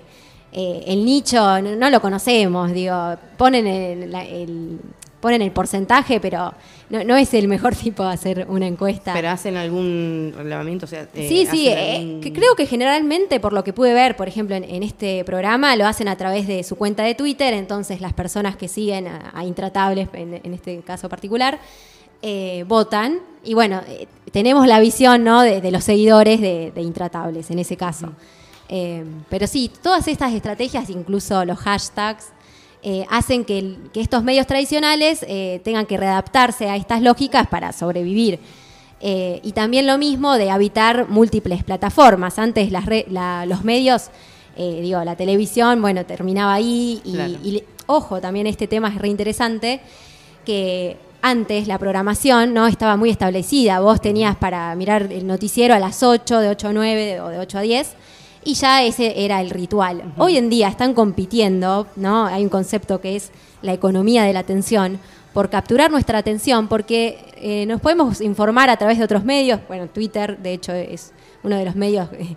eh, 0.52 0.84
el 0.86 1.04
nicho 1.04 1.60
no, 1.60 1.76
no 1.76 1.90
lo 1.90 2.00
conocemos, 2.00 2.72
digo, 2.72 3.16
ponen 3.36 3.66
el- 3.66 4.78
ponen 5.24 5.40
el 5.40 5.52
porcentaje, 5.52 6.20
pero 6.20 6.52
no, 6.90 7.02
no 7.02 7.16
es 7.16 7.32
el 7.32 7.48
mejor 7.48 7.74
tipo 7.84 8.02
de 8.02 8.12
hacer 8.12 8.46
una 8.46 8.66
encuesta. 8.66 9.14
Pero 9.14 9.30
hacen 9.30 9.56
algún 9.56 10.34
relevamiento, 10.36 10.84
o 10.84 10.86
sea, 10.86 11.08
eh, 11.14 11.26
Sí, 11.26 11.48
sí, 11.50 11.66
eh, 11.70 12.20
que 12.22 12.30
creo 12.30 12.54
que 12.54 12.66
generalmente, 12.66 13.40
por 13.40 13.54
lo 13.54 13.64
que 13.64 13.72
pude 13.72 13.94
ver, 13.94 14.16
por 14.16 14.28
ejemplo, 14.28 14.54
en, 14.54 14.64
en 14.64 14.82
este 14.82 15.24
programa, 15.24 15.76
lo 15.76 15.86
hacen 15.86 16.08
a 16.08 16.16
través 16.16 16.46
de 16.46 16.62
su 16.62 16.76
cuenta 16.76 17.04
de 17.04 17.14
Twitter, 17.14 17.54
entonces 17.54 18.02
las 18.02 18.12
personas 18.12 18.56
que 18.56 18.68
siguen 18.68 19.08
a, 19.08 19.32
a 19.32 19.46
Intratables, 19.46 20.10
en, 20.12 20.42
en 20.44 20.52
este 20.52 20.82
caso 20.82 21.08
particular, 21.08 21.58
eh, 22.20 22.66
votan. 22.68 23.20
Y 23.42 23.54
bueno, 23.54 23.80
tenemos 24.30 24.66
la 24.66 24.78
visión 24.78 25.24
¿no? 25.24 25.40
de, 25.40 25.62
de 25.62 25.70
los 25.70 25.84
seguidores 25.84 26.42
de, 26.42 26.70
de 26.70 26.82
Intratables 26.82 27.50
en 27.50 27.60
ese 27.60 27.78
caso. 27.78 28.12
Eh, 28.68 29.04
pero 29.30 29.46
sí, 29.46 29.70
todas 29.82 30.06
estas 30.06 30.34
estrategias, 30.34 30.90
incluso 30.90 31.44
los 31.46 31.58
hashtags, 31.60 32.28
eh, 32.84 33.04
hacen 33.10 33.44
que, 33.44 33.58
el- 33.58 33.78
que 33.92 34.00
estos 34.00 34.22
medios 34.22 34.46
tradicionales 34.46 35.24
eh, 35.26 35.60
tengan 35.64 35.86
que 35.86 35.96
readaptarse 35.96 36.68
a 36.68 36.76
estas 36.76 37.00
lógicas 37.02 37.46
para 37.48 37.72
sobrevivir. 37.72 38.38
Eh, 39.00 39.40
y 39.42 39.52
también 39.52 39.86
lo 39.86 39.98
mismo 39.98 40.34
de 40.34 40.50
habitar 40.50 41.08
múltiples 41.08 41.64
plataformas. 41.64 42.38
Antes 42.38 42.70
las 42.70 42.86
re- 42.86 43.06
la- 43.10 43.44
los 43.46 43.64
medios, 43.64 44.10
digo, 44.56 45.02
la 45.02 45.16
televisión, 45.16 45.80
bueno, 45.82 46.04
terminaba 46.06 46.54
ahí. 46.54 47.00
Y, 47.04 47.12
Claro. 47.14 47.32
y 47.42 47.62
ojo, 47.86 48.20
también 48.20 48.46
este 48.46 48.66
tema 48.68 48.88
es 48.88 48.96
reinteresante, 48.96 49.80
que 50.44 50.96
antes 51.22 51.66
la 51.68 51.78
programación 51.78 52.52
no 52.54 52.66
estaba 52.66 52.96
muy 52.96 53.10
establecida. 53.10 53.80
Vos 53.80 54.00
tenías 54.00 54.36
para 54.36 54.74
mirar 54.74 55.10
el 55.10 55.26
noticiero 55.26 55.74
a 55.74 55.78
las 55.78 56.02
8, 56.02 56.38
de 56.40 56.48
8 56.50 56.68
a 56.68 56.72
9 56.72 57.20
o 57.20 57.28
de 57.28 57.38
8 57.38 57.58
a 57.58 57.62
10. 57.62 57.94
Y 58.44 58.54
ya 58.54 58.82
ese 58.82 59.24
era 59.24 59.40
el 59.40 59.50
ritual. 59.50 60.12
Hoy 60.18 60.36
en 60.36 60.50
día 60.50 60.68
están 60.68 60.92
compitiendo, 60.94 61.86
¿no? 61.96 62.26
Hay 62.26 62.42
un 62.42 62.50
concepto 62.50 63.00
que 63.00 63.16
es 63.16 63.30
la 63.62 63.72
economía 63.72 64.24
de 64.24 64.32
la 64.34 64.40
atención, 64.40 64.98
por 65.32 65.50
capturar 65.50 65.90
nuestra 65.90 66.18
atención, 66.18 66.68
porque 66.68 67.18
eh, 67.36 67.66
nos 67.66 67.80
podemos 67.80 68.20
informar 68.20 68.70
a 68.70 68.76
través 68.76 68.98
de 68.98 69.04
otros 69.04 69.24
medios. 69.24 69.60
Bueno, 69.66 69.88
Twitter, 69.88 70.38
de 70.38 70.52
hecho, 70.52 70.72
es 70.72 71.12
uno 71.42 71.56
de 71.56 71.64
los 71.64 71.74
medios 71.74 72.08
eh, 72.12 72.36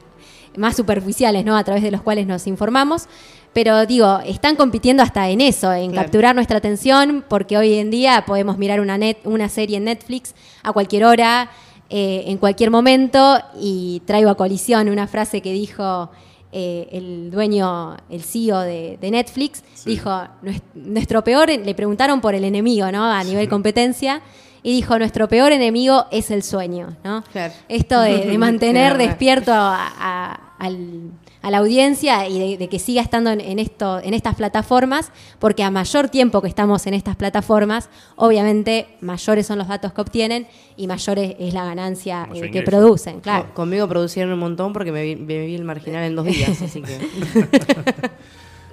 más 0.58 0.76
superficiales, 0.76 1.46
¿no? 1.46 1.56
A 1.56 1.64
través 1.64 1.84
de 1.84 1.92
los 1.92 2.02
cuales 2.02 2.26
nos 2.26 2.48
informamos. 2.48 3.08
Pero 3.54 3.86
digo, 3.86 4.20
están 4.26 4.56
compitiendo 4.56 5.04
hasta 5.04 5.30
en 5.30 5.42
eso, 5.42 5.72
en 5.74 5.92
Claro. 5.92 6.06
capturar 6.06 6.36
nuestra 6.36 6.58
atención, 6.58 7.24
porque 7.28 7.58
hoy 7.58 7.76
en 7.76 7.92
día 7.92 8.24
podemos 8.26 8.58
mirar 8.58 8.80
una, 8.82 8.98
net, 8.98 9.18
una 9.26 9.50
serie 9.50 9.78
en 9.78 9.86
Netflix 9.86 10.34
a 10.64 10.72
cualquier 10.72 11.06
hora, 11.06 11.50
eh, 11.90 12.24
en 12.28 12.38
cualquier 12.38 12.72
momento, 12.72 13.40
y 13.60 14.02
traigo 14.06 14.30
a 14.30 14.36
colisión 14.36 14.90
una 14.90 15.08
frase 15.08 15.42
que 15.42 15.54
dijo 15.54 16.10
eh, 16.52 16.88
el 16.92 17.30
dueño, 17.30 17.98
el 18.10 18.24
CEO 18.24 18.62
de, 18.62 18.98
de 19.00 19.12
Netflix, 19.12 19.64
dijo, 19.86 20.10
"Nues- 20.42 20.62
nuestro 20.76 21.24
peor, 21.24 21.50
le 21.50 21.76
preguntaron 21.76 22.22
por 22.22 22.36
el 22.36 22.44
enemigo, 22.46 22.90
¿no? 22.92 23.04
A 23.06 23.24
nivel 23.24 23.48
competencia, 23.50 24.22
y 24.64 24.72
dijo, 24.74 24.98
nuestro 24.98 25.28
peor 25.28 25.52
enemigo 25.52 26.06
es 26.12 26.32
el 26.32 26.44
sueño, 26.44 26.96
¿no? 27.04 27.24
Claro. 27.32 27.54
Esto 27.70 28.00
de, 28.02 28.38
mantener 28.38 28.98
despierto 29.10 29.52
a, 29.54 29.88
a- 30.00 30.40
al- 30.58 31.12
a 31.42 31.52
la 31.52 31.60
audiencia 31.60 32.28
y 32.28 32.40
de, 32.40 32.58
de 32.58 32.68
que 32.68 32.80
siga 32.80 33.02
estando 33.02 33.30
en, 33.30 33.40
en 33.42 33.60
esto, 33.60 34.00
en 34.00 34.14
estas 34.14 34.36
plataformas, 34.36 35.12
porque 35.40 35.64
a 35.64 35.72
mayor 35.72 36.10
tiempo 36.10 36.42
que 36.42 36.48
estamos 36.48 36.86
en 36.88 36.94
estas 36.94 37.16
plataformas, 37.16 37.90
obviamente 38.16 38.88
mayores 39.02 39.46
son 39.48 39.58
los 39.60 39.68
datos 39.68 39.94
que 39.94 40.02
obtienen 40.02 40.48
y 40.76 40.88
mayor 40.88 41.20
es, 41.20 41.36
es 41.40 41.54
la 41.54 41.66
ganancia 41.66 42.28
eh, 42.34 42.50
que 42.52 42.62
producen, 42.64 43.20
claro. 43.22 43.46
Con- 43.54 43.68
Conmigo 43.68 43.88
producieron 43.88 44.32
un 44.34 44.40
montón 44.40 44.74
porque 44.74 44.92
me 44.92 45.04
vi, 45.04 45.16
me 45.16 45.46
vi 45.46 45.56
el 45.56 45.64
marginal 45.64 46.04
en 46.06 46.16
dos 46.16 46.26
días, 46.26 46.62
así 46.62 46.82
que... 46.82 46.98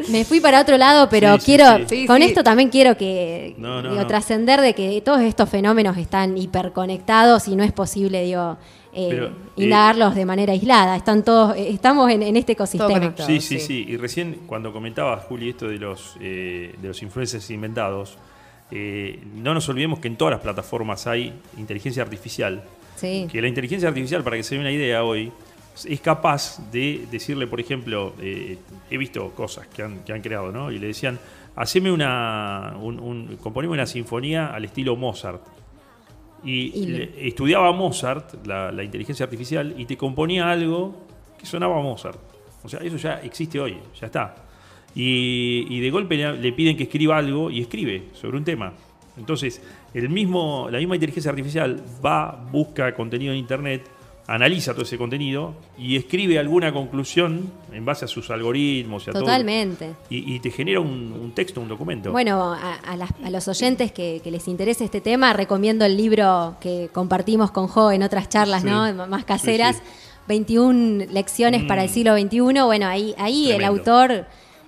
Me 0.08 0.24
fui 0.24 0.40
para 0.40 0.60
otro 0.60 0.76
lado, 0.76 1.08
pero 1.08 1.34
Sí, 1.34 1.40
sí, 1.40 1.44
quiero, 1.46 1.78
sí. 1.78 1.84
Sí, 1.88 2.06
con 2.06 2.16
sí. 2.16 2.24
esto 2.24 2.42
también 2.42 2.68
quiero 2.68 2.96
que 2.96 3.54
No, 3.58 3.80
no, 3.80 3.90
digo, 3.90 4.02
no. 4.02 4.06
trascender 4.08 4.60
de 4.60 4.74
que 4.74 5.00
todos 5.02 5.20
estos 5.20 5.48
fenómenos 5.48 5.96
están 5.98 6.36
hiperconectados 6.36 7.46
y 7.46 7.54
no 7.54 7.62
es 7.62 7.70
posible, 7.72 8.24
digo, 8.24 8.56
eh, 8.94 9.06
Pero, 9.10 9.26
eh, 9.26 9.32
indagarlos 9.56 10.14
de 10.14 10.24
manera 10.24 10.52
aislada. 10.52 10.96
Están 10.96 11.24
todos, 11.24 11.56
eh, 11.56 11.70
estamos 11.70 12.10
en, 12.10 12.22
en 12.22 12.36
este 12.36 12.52
ecosistema. 12.52 13.12
Sí, 13.18 13.40
sí, 13.40 13.58
sí. 13.58 13.60
sí. 13.60 13.84
Y 13.88 13.96
recién 13.96 14.40
cuando 14.46 14.72
comentaba 14.72 15.16
Juli 15.18 15.50
esto 15.50 15.68
de 15.68 15.78
los, 15.78 16.16
eh, 16.20 16.74
de 16.80 16.88
los 16.88 17.02
influencers 17.02 17.50
inventados, 17.50 18.16
eh, 18.70 19.20
no 19.36 19.54
nos 19.54 19.68
olvidemos 19.68 19.98
que 19.98 20.08
en 20.08 20.16
todas 20.16 20.32
las 20.32 20.40
plataformas 20.40 21.06
hay 21.06 21.32
inteligencia 21.58 22.02
artificial. 22.02 22.62
Sí. 22.96 23.26
Que 23.30 23.42
la 23.42 23.48
inteligencia 23.48 23.88
artificial, 23.88 24.22
para 24.22 24.36
que 24.36 24.42
se 24.42 24.54
dé 24.54 24.60
una 24.60 24.70
idea 24.72 25.04
hoy, 25.04 25.30
es 25.84 26.00
capaz 26.00 26.60
de 26.70 27.04
decirle, 27.10 27.46
por 27.46 27.58
ejemplo, 27.60 28.14
eh, 28.20 28.58
he 28.90 28.96
visto 28.96 29.30
cosas 29.30 29.66
que 29.66 29.82
han, 29.82 30.04
que 30.04 30.12
han 30.12 30.22
creado, 30.22 30.52
¿no? 30.52 30.70
Y 30.70 30.78
le 30.78 30.86
decían, 30.88 31.18
haceme 31.56 31.90
una, 31.90 32.74
un, 32.80 33.00
un- 33.00 33.36
componeme 33.42 33.74
una 33.74 33.86
sinfonía 33.86 34.54
al 34.54 34.64
estilo 34.64 34.94
Mozart. 34.96 35.42
Y, 36.44 36.72
Y 36.82 36.86
le- 36.86 37.28
estudiaba 37.28 37.72
Mozart, 37.72 38.46
la, 38.46 38.70
la 38.70 38.82
inteligencia 38.84 39.24
artificial, 39.24 39.74
y 39.78 39.86
te 39.86 39.96
componía 39.96 40.50
algo 40.50 40.94
que 41.38 41.46
sonaba 41.46 41.78
a 41.78 41.82
Mozart. 41.82 42.18
O 42.62 42.68
sea, 42.68 42.80
eso 42.80 42.96
ya 42.96 43.20
existe 43.22 43.58
hoy, 43.60 43.76
ya 44.00 44.06
está. 44.06 44.34
Y, 44.94 45.66
y 45.68 45.80
de 45.80 45.90
golpe 45.90 46.16
le, 46.16 46.36
le 46.38 46.52
piden 46.52 46.76
que 46.76 46.84
escriba 46.84 47.16
algo 47.18 47.50
y 47.50 47.60
escribe 47.60 48.04
sobre 48.12 48.36
un 48.36 48.44
tema. 48.44 48.72
Entonces, 49.16 49.62
el 49.92 50.08
mismo, 50.08 50.68
la 50.70 50.78
misma 50.78 50.96
inteligencia 50.96 51.30
artificial 51.30 51.80
va, 52.04 52.32
busca 52.50 52.94
contenido 52.94 53.32
en 53.32 53.38
Internet, 53.38 53.88
analiza 54.26 54.72
todo 54.72 54.82
ese 54.82 54.96
contenido 54.96 55.54
y 55.78 55.96
escribe 55.96 56.38
alguna 56.38 56.72
conclusión 56.72 57.50
en 57.72 57.84
base 57.84 58.06
a 58.06 58.08
sus 58.08 58.30
algoritmos 58.30 59.06
y 59.06 59.10
a 59.10 59.12
todo. 59.12 59.22
Totalmente. 59.22 59.90
Y, 60.08 60.34
y 60.34 60.40
te 60.40 60.50
genera 60.50 60.80
un, 60.80 61.12
un 61.12 61.32
texto, 61.32 61.60
un 61.60 61.68
documento. 61.68 62.10
Bueno, 62.12 62.52
a, 62.54 62.74
a 62.76 62.96
las- 62.96 63.10
a 63.22 63.30
los 63.30 63.46
oyentes 63.48 63.92
que, 63.92 64.20
que 64.24 64.30
les 64.30 64.48
interese 64.48 64.84
este 64.84 65.00
tema, 65.00 65.32
recomiendo 65.34 65.84
el 65.84 65.96
libro 65.96 66.56
que 66.60 66.88
compartimos 66.92 67.50
con 67.50 67.66
Jo 67.68 67.92
en 67.92 68.02
otras 68.02 68.28
charlas, 68.28 68.62
Sí. 68.62 68.68
¿no? 68.68 69.06
Más 69.08 69.24
caseras, 69.24 69.76
Sí, 69.76 69.82
sí. 69.84 69.90
21 70.28 71.04
lecciones 71.12 71.64
Mm. 71.64 71.66
para 71.66 71.82
el 71.84 71.90
siglo 71.90 72.16
XXI. 72.16 72.62
Bueno, 72.64 72.86
ahí, 72.86 73.14
ahí 73.18 73.52
el 73.52 73.62
autor 73.64 74.24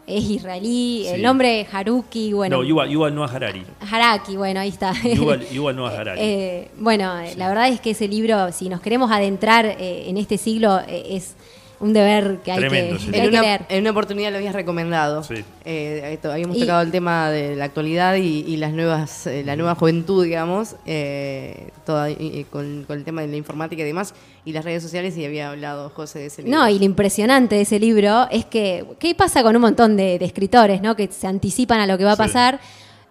es 0.06 0.24
israelí, 0.24 1.02
Sí. 1.04 1.14
el 1.14 1.22
nombre 1.22 1.66
Haruki, 1.70 2.32
bueno. 2.32 2.58
no, 2.58 2.62
Yuval, 2.62 2.88
Yuval 2.90 3.14
Noah 3.14 3.28
Harari. 3.34 3.64
Haraki, 3.90 4.36
bueno, 4.36 4.60
ahí 4.60 4.68
está. 4.68 4.92
Yuval, 5.02 5.48
Yuval 5.50 5.76
Noah 5.76 5.90
Harari. 5.98 6.20
Eh, 6.22 6.70
bueno, 6.78 7.12
la 7.36 7.48
verdad 7.48 7.68
es 7.68 7.80
que 7.80 7.90
ese 7.90 8.06
libro, 8.08 8.52
si 8.52 8.68
nos 8.68 8.80
queremos 8.80 9.10
adentrar 9.10 9.66
eh, 9.66 10.08
en 10.08 10.16
este 10.16 10.38
siglo, 10.38 10.78
eh, 10.86 11.06
es 11.10 11.34
un 11.78 11.92
deber 11.92 12.38
que 12.44 12.52
hay 12.52 12.58
Tremendo, 12.58 12.96
que, 12.96 13.02
sí. 13.04 13.10
que 13.10 13.16
hay 13.20 13.24
En 13.26 13.30
que 13.30 13.36
una, 13.38 13.42
leer. 13.46 13.66
en 13.68 13.80
una 13.82 13.90
oportunidad 13.90 14.30
lo 14.30 14.38
habías 14.38 14.54
recomendado. 14.54 15.22
Sí. 15.22 15.44
Eh, 15.64 16.10
esto, 16.14 16.32
habíamos 16.32 16.56
Y- 16.56 16.60
tocado 16.60 16.80
el 16.82 16.90
tema 16.90 17.30
de 17.30 17.54
la 17.56 17.64
actualidad 17.66 18.14
y, 18.16 18.44
y 18.46 18.56
las 18.56 18.72
nuevas, 18.72 19.26
eh, 19.26 19.42
la 19.44 19.56
nueva 19.56 19.74
juventud, 19.74 20.24
digamos, 20.24 20.76
eh, 20.86 21.68
toda, 21.84 22.10
y- 22.10 22.16
y 22.20 22.44
con, 22.44 22.84
con 22.86 22.96
el 22.98 23.04
tema 23.04 23.20
de 23.22 23.28
la 23.28 23.36
informática 23.36 23.82
y 23.82 23.84
demás, 23.86 24.14
y 24.44 24.52
las 24.52 24.64
redes 24.64 24.82
sociales, 24.82 25.16
y 25.16 25.24
había 25.24 25.50
hablado 25.50 25.90
José 25.90 26.20
de 26.20 26.26
ese 26.26 26.42
libro. 26.42 26.58
No, 26.58 26.68
y 26.68 26.78
lo 26.78 26.84
impresionante 26.84 27.56
de 27.56 27.62
ese 27.62 27.78
libro 27.78 28.26
es 28.30 28.44
que, 28.44 28.84
¿qué 28.98 29.14
pasa 29.14 29.42
con 29.42 29.54
un 29.56 29.62
montón 29.62 29.96
de, 29.96 30.18
de 30.18 30.24
escritores, 30.24 30.80
¿no? 30.80 30.96
Que 30.96 31.08
se 31.12 31.26
anticipan 31.26 31.80
a 31.80 31.86
lo 31.86 31.98
que 31.98 32.04
va 32.04 32.12
a 32.12 32.16
Sí. 32.16 32.22
pasar. 32.22 32.60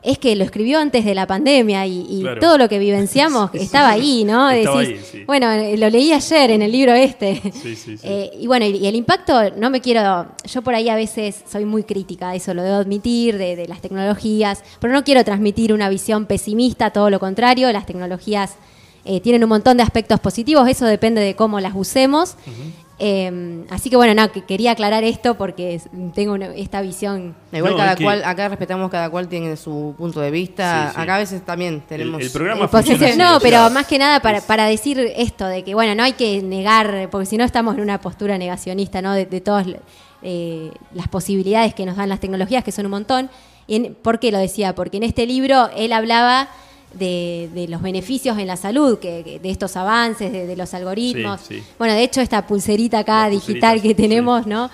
Es 0.05 0.19
que 0.19 0.35
lo 0.35 0.43
escribió 0.43 0.79
antes 0.79 1.03
de 1.03 1.15
la 1.15 1.25
pandemia 1.25 1.85
y, 1.87 2.05
y 2.09 2.21
Claro. 2.21 2.39
todo 2.39 2.57
lo 2.57 2.69
que 2.69 2.77
vivenciamos 2.79 3.49
estaba 3.55 3.89
ahí, 3.89 4.23
¿no? 4.23 4.49
Estaba 4.51 4.79
Decís, 4.81 4.99
ahí, 4.99 5.05
sí. 5.19 5.23
Bueno, 5.25 5.47
lo 5.77 5.89
leí 5.89 6.13
ayer 6.13 6.51
en 6.51 6.61
el 6.61 6.71
libro 6.71 6.93
este. 6.93 7.41
Sí, 7.51 7.75
sí, 7.75 7.97
sí. 7.97 7.97
Eh, 8.03 8.31
y 8.39 8.47
bueno, 8.47 8.65
y, 8.65 8.77
y 8.77 8.87
el 8.87 8.95
impacto, 8.95 9.33
no 9.57 9.69
me 9.69 9.81
quiero, 9.81 10.27
yo 10.45 10.61
por 10.61 10.75
ahí 10.75 10.89
a 10.89 10.95
veces 10.95 11.43
soy 11.51 11.65
muy 11.65 11.83
crítica, 11.83 12.35
eso 12.35 12.53
lo 12.53 12.61
debo 12.61 12.75
admitir, 12.75 13.37
de, 13.37 13.55
de 13.55 13.67
las 13.67 13.81
tecnologías, 13.81 14.63
pero 14.79 14.93
no 14.93 15.03
quiero 15.03 15.23
transmitir 15.23 15.73
una 15.73 15.89
visión 15.89 16.25
pesimista, 16.27 16.91
todo 16.91 17.09
lo 17.09 17.19
contrario, 17.19 17.71
las 17.73 17.85
tecnologías 17.87 18.55
eh, 19.05 19.21
tienen 19.21 19.43
un 19.43 19.49
montón 19.49 19.77
de 19.77 19.83
aspectos 19.83 20.19
positivos, 20.19 20.67
eso 20.69 20.85
depende 20.85 21.21
de 21.21 21.35
cómo 21.35 21.59
las 21.59 21.73
usemos. 21.75 22.35
Eh, 22.97 23.65
así 23.71 23.89
que 23.89 23.97
bueno, 23.97 24.13
no, 24.13 24.31
que 24.31 24.45
quería 24.45 24.71
aclarar 24.71 25.03
esto 25.03 25.35
porque 25.35 25.81
tengo 26.13 26.33
una- 26.33 26.53
esta 26.55 26.79
visión. 26.81 27.35
Igual 27.51 27.73
No, 27.73 27.77
cada 27.77 27.91
es 27.91 27.97
que- 27.97 28.03
cual, 28.05 28.23
acá 28.23 28.47
respetamos 28.47 28.89
cada 28.89 29.09
cual 29.09 29.27
tiene 29.27 29.57
su 29.57 29.93
punto 29.97 30.21
de 30.21 30.31
vista. 30.31 30.87
Sí, 30.89 30.95
sí. 30.95 31.01
Acá 31.01 31.15
a 31.15 31.19
veces 31.19 31.41
también 31.45 31.81
tenemos. 31.81 32.21
el 32.21 32.31
programa 32.31 32.65
eh, 32.65 32.67
posición- 32.69 32.97
funciona 32.99 33.25
así, 33.29 33.33
no, 33.35 33.39
pero 33.41 33.69
más 33.69 33.85
que 33.85 33.97
nada 33.99 34.21
para, 34.21 34.37
es- 34.37 34.43
para 34.45 34.65
decir 34.67 34.97
esto, 35.17 35.45
de 35.47 35.63
que 35.63 35.73
bueno, 35.73 35.93
no 35.93 36.03
hay 36.03 36.13
que 36.13 36.41
negar, 36.41 37.09
porque 37.11 37.25
si 37.25 37.35
no 37.37 37.43
estamos 37.43 37.75
en 37.75 37.81
una 37.81 37.99
postura 37.99 38.37
negacionista, 38.37 39.01
¿no? 39.01 39.13
De, 39.13 39.25
de 39.25 39.41
todas 39.41 39.67
eh, 40.27 40.71
las 40.93 41.07
posibilidades 41.09 41.73
que 41.75 41.85
nos 41.85 41.97
dan 41.97 42.09
las 42.09 42.19
tecnologías, 42.21 42.63
que 42.63 42.71
son 42.71 42.85
un 42.85 42.91
montón. 42.91 43.29
Y 43.67 43.75
en- 43.75 43.95
¿Por 43.95 44.19
qué 44.19 44.31
lo 44.31 44.37
decía? 44.37 44.73
Porque 44.73 44.97
en 44.97 45.03
este 45.03 45.25
libro 45.25 45.69
él 45.75 45.91
hablaba 45.91 46.47
de, 46.97 47.49
de 47.53 47.67
los 47.67 47.81
beneficios 47.81 48.37
en 48.37 48.47
la 48.47 48.55
salud, 48.57 48.99
que, 48.99 49.21
que 49.23 49.39
de 49.39 49.49
estos 49.49 49.75
avances, 49.77 50.31
de, 50.31 50.47
de 50.47 50.55
los 50.55 50.73
algoritmos. 50.73 51.41
Sí, 51.41 51.59
sí. 51.59 51.63
Bueno, 51.77 51.93
de 51.93 52.03
hecho, 52.03 52.21
esta 52.21 52.45
pulserita 52.47 52.99
acá 52.99 53.23
La 53.23 53.29
digital 53.29 53.81
que 53.81 53.89
sí. 53.89 53.95
tenemos, 53.95 54.47
¿no? 54.47 54.69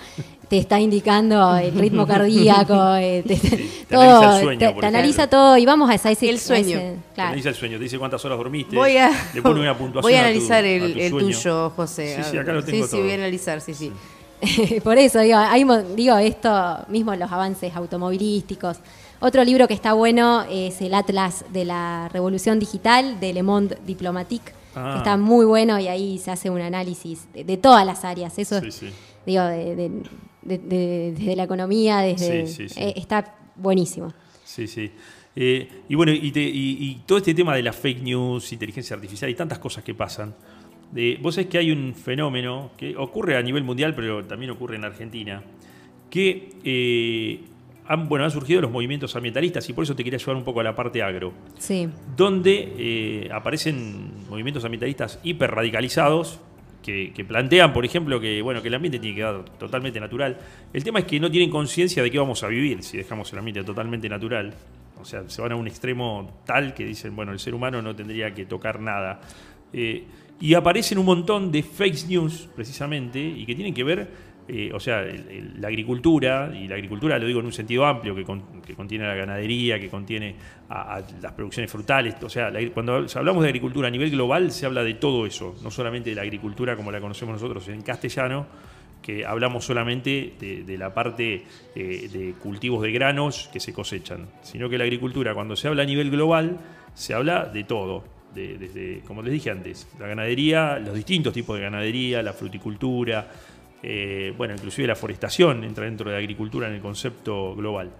te 0.48 0.58
está 0.58 0.78
indicando 0.78 1.56
el 1.56 1.72
ritmo 1.72 2.06
cardíaco, 2.06 2.94
eh, 2.96 3.24
te, 3.26 3.36
te 3.36 3.58
todo, 3.88 4.02
analiza 4.02 4.36
el 4.36 4.44
sueño, 4.44 4.58
te, 4.80 4.86
analiza 4.86 5.26
todo 5.26 5.56
y 5.56 5.64
vamos 5.64 5.88
a 5.88 5.94
esa, 5.94 6.10
ese 6.10 6.28
El 6.28 6.38
sueño. 6.38 6.76
ese- 6.78 6.90
Te 6.90 7.14
claro. 7.14 7.28
analiza 7.28 7.48
el 7.48 7.54
sueño, 7.54 7.78
te 7.78 7.84
dice 7.84 7.98
cuántas 7.98 8.22
horas 8.26 8.36
dormiste. 8.36 8.76
Voy 8.76 8.98
a, 8.98 9.10
le 9.32 9.40
pone 9.40 9.60
una 9.60 9.78
puntuación. 9.78 10.02
voy 10.02 10.14
a 10.14 10.20
analizar 10.20 10.62
a 10.62 10.68
el, 10.68 10.92
tu 10.92 10.98
el 11.00 11.10
sueño. 11.10 11.26
tuyo, 11.26 11.70
José. 11.70 12.16
Sí, 12.22 12.30
sí, 12.32 12.36
acá 12.36 12.52
lo 12.52 12.62
tengo 12.62 12.84
Sí, 12.86 12.90
sí, 12.96 13.00
voy 13.00 13.12
a 13.12 13.14
analizar, 13.14 13.60
sí, 13.62 13.72
sí. 13.72 13.92
Por 14.84 14.98
eso 14.98 15.20
digo, 15.20 15.38
hay 15.38 15.64
digo 15.96 16.18
esto 16.18 16.84
mismo 16.88 17.14
los 17.16 17.32
avances 17.32 17.74
automovilísticos. 17.74 18.76
Otro 19.24 19.44
libro 19.44 19.68
que 19.68 19.74
está 19.74 19.92
bueno 19.92 20.42
es 20.50 20.82
el 20.82 20.94
Atlas 20.94 21.44
de 21.52 21.64
la 21.64 22.08
Revolución 22.12 22.58
Digital 22.58 23.20
de 23.20 23.32
Le 23.32 23.44
Monde 23.44 23.78
Diplomatique, 23.86 24.52
Ah. 24.74 24.92
que 24.94 24.98
está 24.98 25.16
muy 25.16 25.44
bueno 25.46 25.78
y 25.78 25.86
ahí 25.86 26.18
se 26.18 26.30
hace 26.32 26.50
un 26.50 26.60
análisis 26.60 27.32
de, 27.32 27.44
de 27.44 27.56
todas 27.56 27.86
las 27.86 28.04
áreas. 28.04 28.36
Eso 28.38 28.58
Sí, 28.60 28.66
es, 28.68 28.74
sí. 28.74 28.88
digo, 29.24 29.44
de- 29.44 29.76
de- 29.76 29.90
de- 30.42 30.58
de- 30.58 31.14
desde 31.16 31.36
la 31.36 31.44
economía, 31.44 31.98
desde 32.00 32.46
Sí, 32.48 32.66
eh, 32.76 32.94
está 32.96 33.34
buenísimo. 33.54 34.12
Sí, 34.44 34.66
sí. 34.66 34.90
Eh, 35.36 35.68
y 35.88 35.94
bueno, 35.94 36.10
y, 36.12 36.32
te- 36.32 36.40
y- 36.42 36.78
y 36.80 37.02
todo 37.06 37.18
este 37.18 37.32
tema 37.34 37.54
de 37.54 37.62
la 37.62 37.72
fake 37.72 38.02
news, 38.02 38.52
inteligencia 38.52 38.96
artificial 38.96 39.30
y 39.30 39.34
tantas 39.34 39.58
cosas 39.60 39.84
que 39.84 39.94
pasan. 39.94 40.34
Eh, 40.96 41.16
vos 41.22 41.36
sabés 41.36 41.48
que 41.48 41.58
hay 41.58 41.70
un 41.70 41.94
fenómeno 41.94 42.72
que 42.76 42.96
ocurre 42.96 43.36
a 43.36 43.42
nivel 43.42 43.62
mundial, 43.62 43.94
pero 43.94 44.24
también 44.24 44.50
ocurre 44.50 44.76
en 44.76 44.84
Argentina, 44.84 45.42
que 46.10 46.56
eh, 46.64 47.40
han, 47.92 48.08
bueno, 48.08 48.24
han 48.24 48.30
surgido 48.30 48.60
los 48.60 48.70
movimientos 48.70 49.14
ambientalistas 49.16 49.68
y 49.68 49.72
por 49.72 49.84
eso 49.84 49.94
te 49.94 50.02
quería 50.02 50.18
llevar 50.18 50.36
un 50.36 50.44
poco 50.44 50.60
a 50.60 50.64
la 50.64 50.74
parte 50.74 51.02
agro, 51.02 51.32
Sí, 51.58 51.88
donde 52.16 52.72
eh, 52.78 53.28
aparecen 53.32 54.10
movimientos 54.30 54.64
ambientalistas 54.64 55.20
hiperradicalizados 55.22 56.40
que, 56.82 57.12
que 57.12 57.24
plantean, 57.24 57.72
por 57.72 57.84
ejemplo, 57.84 58.18
que, 58.18 58.40
bueno, 58.42 58.62
que 58.62 58.68
el 58.68 58.74
ambiente 58.74 58.98
tiene 58.98 59.14
que 59.14 59.20
quedar 59.20 59.44
totalmente 59.58 60.00
natural. 60.00 60.38
El 60.72 60.82
tema 60.82 61.00
es 61.00 61.04
que 61.04 61.20
no 61.20 61.30
tienen 61.30 61.50
conciencia 61.50 62.02
de 62.02 62.10
qué 62.10 62.18
vamos 62.18 62.42
a 62.42 62.48
vivir 62.48 62.82
si 62.82 62.96
dejamos 62.96 63.32
el 63.32 63.38
ambiente 63.38 63.62
totalmente 63.62 64.08
natural. 64.08 64.54
O 65.00 65.04
sea, 65.04 65.28
se 65.28 65.42
van 65.42 65.52
a 65.52 65.56
un 65.56 65.66
extremo 65.66 66.40
tal 66.46 66.74
que 66.74 66.84
dicen, 66.84 67.14
bueno, 67.14 67.32
el 67.32 67.38
ser 67.38 67.54
humano 67.54 67.82
no 67.82 67.94
tendría 67.94 68.32
que 68.32 68.46
tocar 68.46 68.80
nada. 68.80 69.20
Eh, 69.72 70.04
y 70.40 70.54
aparecen 70.54 70.98
un 70.98 71.06
montón 71.06 71.52
de 71.52 71.62
fake 71.62 72.08
news, 72.08 72.48
precisamente, 72.56 73.20
y 73.20 73.46
que 73.46 73.54
tienen 73.54 73.74
que 73.74 73.84
ver, 73.84 74.31
o 74.72 74.80
sea, 74.80 75.04
la 75.58 75.68
agricultura, 75.68 76.52
y 76.54 76.68
la 76.68 76.74
agricultura 76.74 77.18
lo 77.18 77.26
digo 77.26 77.40
en 77.40 77.46
un 77.46 77.52
sentido 77.52 77.86
amplio, 77.86 78.14
que, 78.14 78.24
que 78.66 78.74
contiene 78.74 79.06
la 79.06 79.14
ganadería, 79.14 79.78
que 79.80 79.88
contiene 79.88 80.34
las 81.20 81.32
producciones 81.32 81.70
frutales. 81.70 82.14
O 82.22 82.28
sea, 82.28 82.52
cuando 82.74 83.06
hablamos 83.14 83.42
de 83.42 83.48
agricultura 83.48 83.88
a 83.88 83.90
nivel 83.90 84.10
global, 84.10 84.50
se 84.50 84.66
habla 84.66 84.82
de 84.82 84.94
todo 84.94 85.26
eso, 85.26 85.56
no 85.62 85.70
solamente 85.70 86.10
de 86.10 86.16
la 86.16 86.22
agricultura 86.22 86.76
como 86.76 86.90
la 86.90 87.00
conocemos 87.00 87.34
nosotros 87.34 87.68
en 87.68 87.82
castellano, 87.82 88.46
que 89.00 89.24
hablamos 89.26 89.64
solamente 89.64 90.34
de, 90.38 90.78
la 90.78 90.94
parte 90.94 91.42
eh, 91.74 92.08
de 92.12 92.34
cultivos 92.40 92.82
de 92.82 92.92
granos 92.92 93.50
que 93.52 93.58
se 93.58 93.72
cosechan, 93.72 94.28
sino 94.42 94.68
que 94.68 94.78
la 94.78 94.84
agricultura, 94.84 95.34
cuando 95.34 95.56
se 95.56 95.66
habla 95.66 95.82
a 95.82 95.86
nivel 95.86 96.10
global, 96.10 96.58
se 96.94 97.12
habla 97.12 97.46
de 97.46 97.64
todo, 97.64 98.04
de- 98.32 98.58
desde, 98.58 99.00
como 99.00 99.22
les 99.22 99.32
dije 99.32 99.50
antes, 99.50 99.88
la 99.98 100.06
ganadería, 100.06 100.78
los 100.78 100.94
distintos 100.94 101.32
tipos 101.32 101.56
de 101.56 101.62
ganadería, 101.64 102.22
la 102.22 102.32
fruticultura, 102.32 103.28
eh, 103.82 104.32
bueno, 104.36 104.54
inclusive 104.54 104.86
la 104.88 104.96
forestación 104.96 105.64
entra 105.64 105.84
dentro 105.84 106.08
de 106.08 106.16
la 106.16 106.20
agricultura 106.20 106.68
en 106.68 106.74
el 106.74 106.80
concepto 106.80 107.54
global. 107.54 107.90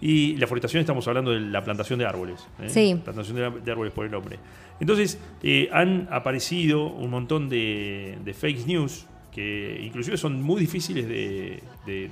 Y 0.00 0.36
la 0.36 0.46
forestación 0.46 0.80
estamos 0.80 1.06
hablando 1.08 1.30
de 1.30 1.40
la 1.40 1.62
plantación 1.62 1.98
de 1.98 2.06
árboles. 2.06 2.46
¿eh? 2.60 2.68
Sí. 2.68 3.00
Plantación 3.04 3.36
de, 3.36 3.60
de 3.60 3.70
árboles 3.70 3.92
por 3.92 4.06
el 4.06 4.14
hombre. 4.14 4.38
Entonces, 4.80 5.20
eh, 5.42 5.68
han 5.72 6.08
aparecido 6.10 6.86
un 6.86 7.10
montón 7.10 7.48
de, 7.50 8.16
de 8.24 8.32
fake 8.32 8.66
news 8.66 9.06
que 9.30 9.80
inclusive 9.82 10.16
son 10.16 10.42
muy 10.42 10.60
difíciles 10.60 11.06
de, 11.08 11.62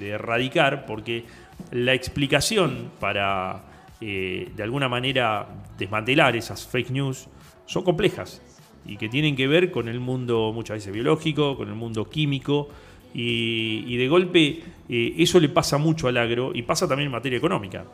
erradicar 0.00 0.86
porque 0.86 1.24
la 1.70 1.94
explicación 1.94 2.90
para, 3.00 3.64
eh, 4.00 4.50
de 4.54 4.62
alguna 4.62 4.88
manera, 4.88 5.46
desmantelar 5.76 6.36
esas 6.36 6.66
fake 6.66 6.90
news 6.90 7.28
son 7.66 7.84
complejas 7.84 8.42
y 8.86 8.96
que 8.96 9.08
tienen 9.08 9.36
que 9.36 9.46
ver 9.46 9.70
con 9.70 9.88
el 9.88 10.00
mundo 10.00 10.52
muchas 10.54 10.76
veces 10.76 10.92
biológico, 10.92 11.56
con 11.56 11.68
el 11.68 11.74
mundo 11.74 12.08
químico, 12.08 12.68
y, 13.14 13.84
y 13.86 13.96
de 13.96 14.08
golpe 14.08 14.60
eh, 14.88 15.14
eso 15.18 15.38
le 15.38 15.48
pasa 15.48 15.76
mucho 15.76 16.08
al 16.08 16.16
agro 16.16 16.52
y 16.54 16.62
pasa 16.62 16.88
también 16.88 17.06
en 17.06 17.12
materia 17.12 17.36
económica. 17.36 17.84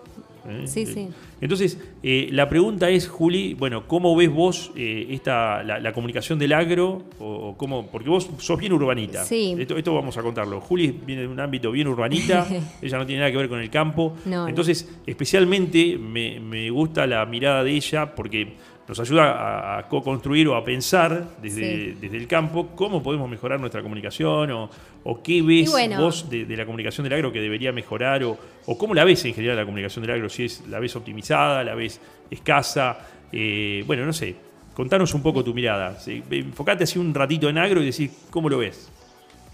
¿eh? 0.49 0.63
Sí, 0.67 0.87
sí. 0.87 1.09
Entonces, 1.41 1.79
eh, 2.03 2.29
la 2.31 2.49
pregunta 2.49 2.89
es, 2.89 3.09
Juli, 3.09 3.55
bueno, 3.55 3.89
¿cómo 3.89 4.15
ves 4.15 4.31
vos 4.31 4.71
esta, 4.77 5.63
la, 5.65 5.81
la 5.81 5.93
comunicación 5.93 6.39
del 6.39 6.53
agro? 6.53 7.03
O, 7.19 7.49
o 7.49 7.57
cómo, 7.57 7.89
porque 7.89 8.09
vos 8.09 8.31
sos 8.39 8.59
bien 8.61 8.73
urbanita. 8.73 9.25
Sí. 9.25 9.57
Esto, 9.59 9.77
esto 9.77 9.93
vamos 9.93 10.17
a 10.17 10.23
contarlo. 10.23 10.61
Juli 10.61 10.97
viene 11.05 11.23
de 11.23 11.29
un 11.29 11.41
ámbito 11.41 11.73
bien 11.73 11.89
urbanita, 11.89 12.47
ella 12.83 12.99
no 12.99 13.07
tiene 13.07 13.21
nada 13.21 13.33
que 13.33 13.39
ver 13.39 13.49
con 13.49 13.61
el 13.61 13.71
campo. 13.71 14.17
No, 14.27 14.43
no. 14.43 14.49
Entonces, 14.49 14.89
especialmente 15.07 15.99
me, 15.99 16.39
me 16.39 16.71
gusta 16.71 17.07
la 17.07 17.27
mirada 17.27 17.65
de 17.65 17.73
ella 17.73 18.15
porque 18.15 18.55
nos 18.87 19.01
ayuda 19.01 19.79
a, 19.79 19.89
co-construir 19.89 20.47
o 20.49 20.57
a 20.57 20.65
pensar 20.65 21.25
desde, 21.41 21.93
Sí. 21.93 21.99
desde 22.01 22.17
el 22.19 22.27
campo 22.29 22.69
cómo 22.77 23.03
podemos 23.03 23.29
mejorar 23.31 23.59
nuestra 23.59 23.83
comunicación 23.83 24.51
o, 24.51 24.71
o 25.05 25.23
qué 25.23 25.41
ves 25.43 25.71
bueno. 25.71 26.01
vos 26.01 26.29
de, 26.29 26.45
de 26.45 26.57
la 26.57 26.67
comunicación 26.67 27.05
del 27.05 27.15
agro 27.15 27.33
que 27.33 27.41
debería 27.41 27.73
mejorar 27.73 28.23
o, 28.25 28.37
o 28.67 28.77
cómo 28.79 28.95
la 28.95 29.05
ves 29.05 29.25
en 29.25 29.33
general 29.35 29.57
la 29.57 29.65
comunicación 29.65 30.05
del 30.05 30.15
agro, 30.15 30.29
si 30.29 30.45
es 30.45 30.65
la 30.69 30.81
ves 30.81 30.95
optimizada, 30.97 31.65
la 31.65 31.75
ves 31.75 31.99
escasa, 32.31 32.99
eh, 33.33 33.83
bueno, 33.87 34.05
no 34.05 34.13
sé, 34.13 34.37
contanos 34.75 35.15
un 35.15 35.23
poco 35.23 35.43
tu 35.43 35.55
mirada, 35.55 35.99
Sí, 35.99 36.23
enfocate 36.31 36.85
así 36.85 36.99
un 36.99 37.15
ratito 37.15 37.49
en 37.49 37.57
agro 37.59 37.81
y 37.81 37.87
decir 37.87 38.11
cómo 38.31 38.49
lo 38.51 38.59
ves, 38.59 38.91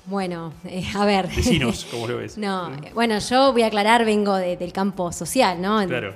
Bueno, 0.06 0.52
eh, 0.64 0.82
a 0.96 1.04
ver. 1.06 1.28
decinos 1.28 1.86
cómo 1.90 2.08
lo 2.08 2.16
ves. 2.16 2.36
No, 2.36 2.72
eh, 2.74 2.90
bueno, 2.94 3.18
yo 3.20 3.52
voy 3.52 3.62
a 3.62 3.66
aclarar, 3.66 4.04
vengo 4.04 4.34
de- 4.34 4.56
del 4.56 4.72
campo 4.72 5.12
social, 5.12 5.60
¿no? 5.62 5.86
Claro. 5.86 6.14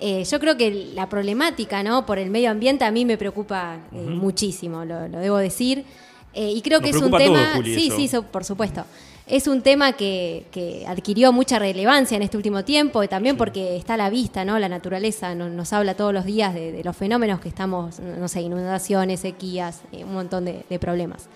Eh, 0.00 0.24
yo 0.24 0.40
creo 0.40 0.56
que 0.56 0.90
la 0.94 1.08
problemática, 1.08 1.82
¿no? 1.82 2.04
Por 2.04 2.18
el 2.18 2.30
medio 2.30 2.50
ambiente 2.50 2.84
a 2.84 2.90
mí 2.90 3.04
me 3.04 3.16
preocupa 3.16 3.78
eh, 3.92 3.96
muchísimo, 3.96 4.84
lo, 4.84 5.08
lo 5.08 5.18
debo 5.20 5.36
decir. 5.38 5.84
Eh, 6.34 6.50
y 6.50 6.60
creo 6.62 6.80
Nos 6.80 6.90
que 6.90 6.96
es 6.96 7.02
un 7.02 7.12
tema. 7.16 7.52
Juli, 7.54 7.74
sí, 7.74 7.86
eso. 7.88 7.96
sí, 7.96 8.08
so- 8.08 8.22
por 8.24 8.44
supuesto. 8.44 8.84
Es 9.26 9.46
un 9.46 9.62
tema 9.62 9.92
que, 9.94 10.44
que 10.50 10.84
adquirió 10.86 11.32
mucha 11.32 11.58
relevancia 11.58 12.16
en 12.16 12.22
este 12.22 12.36
último 12.36 12.62
tiempo 12.64 13.02
y 13.02 13.08
también 13.08 13.38
porque 13.38 13.76
está 13.76 13.94
a 13.94 13.96
la 13.96 14.10
vista, 14.10 14.44
¿no? 14.44 14.58
La 14.58 14.68
naturaleza 14.68 15.34
no- 15.34 15.48
nos 15.48 15.72
habla 15.72 15.94
todos 15.94 16.12
los 16.12 16.24
días 16.26 16.52
de, 16.52 16.72
de 16.72 16.84
los 16.84 16.94
fenómenos 16.96 17.40
que 17.40 17.48
estamos, 17.48 18.00
no 18.00 18.28
sé, 18.28 18.42
inundaciones, 18.42 19.20
sequías, 19.20 19.80
eh, 19.92 20.04
un 20.04 20.12
montón 20.12 20.44
de, 20.44 20.64
de 20.68 20.78
problemas. 20.78 21.28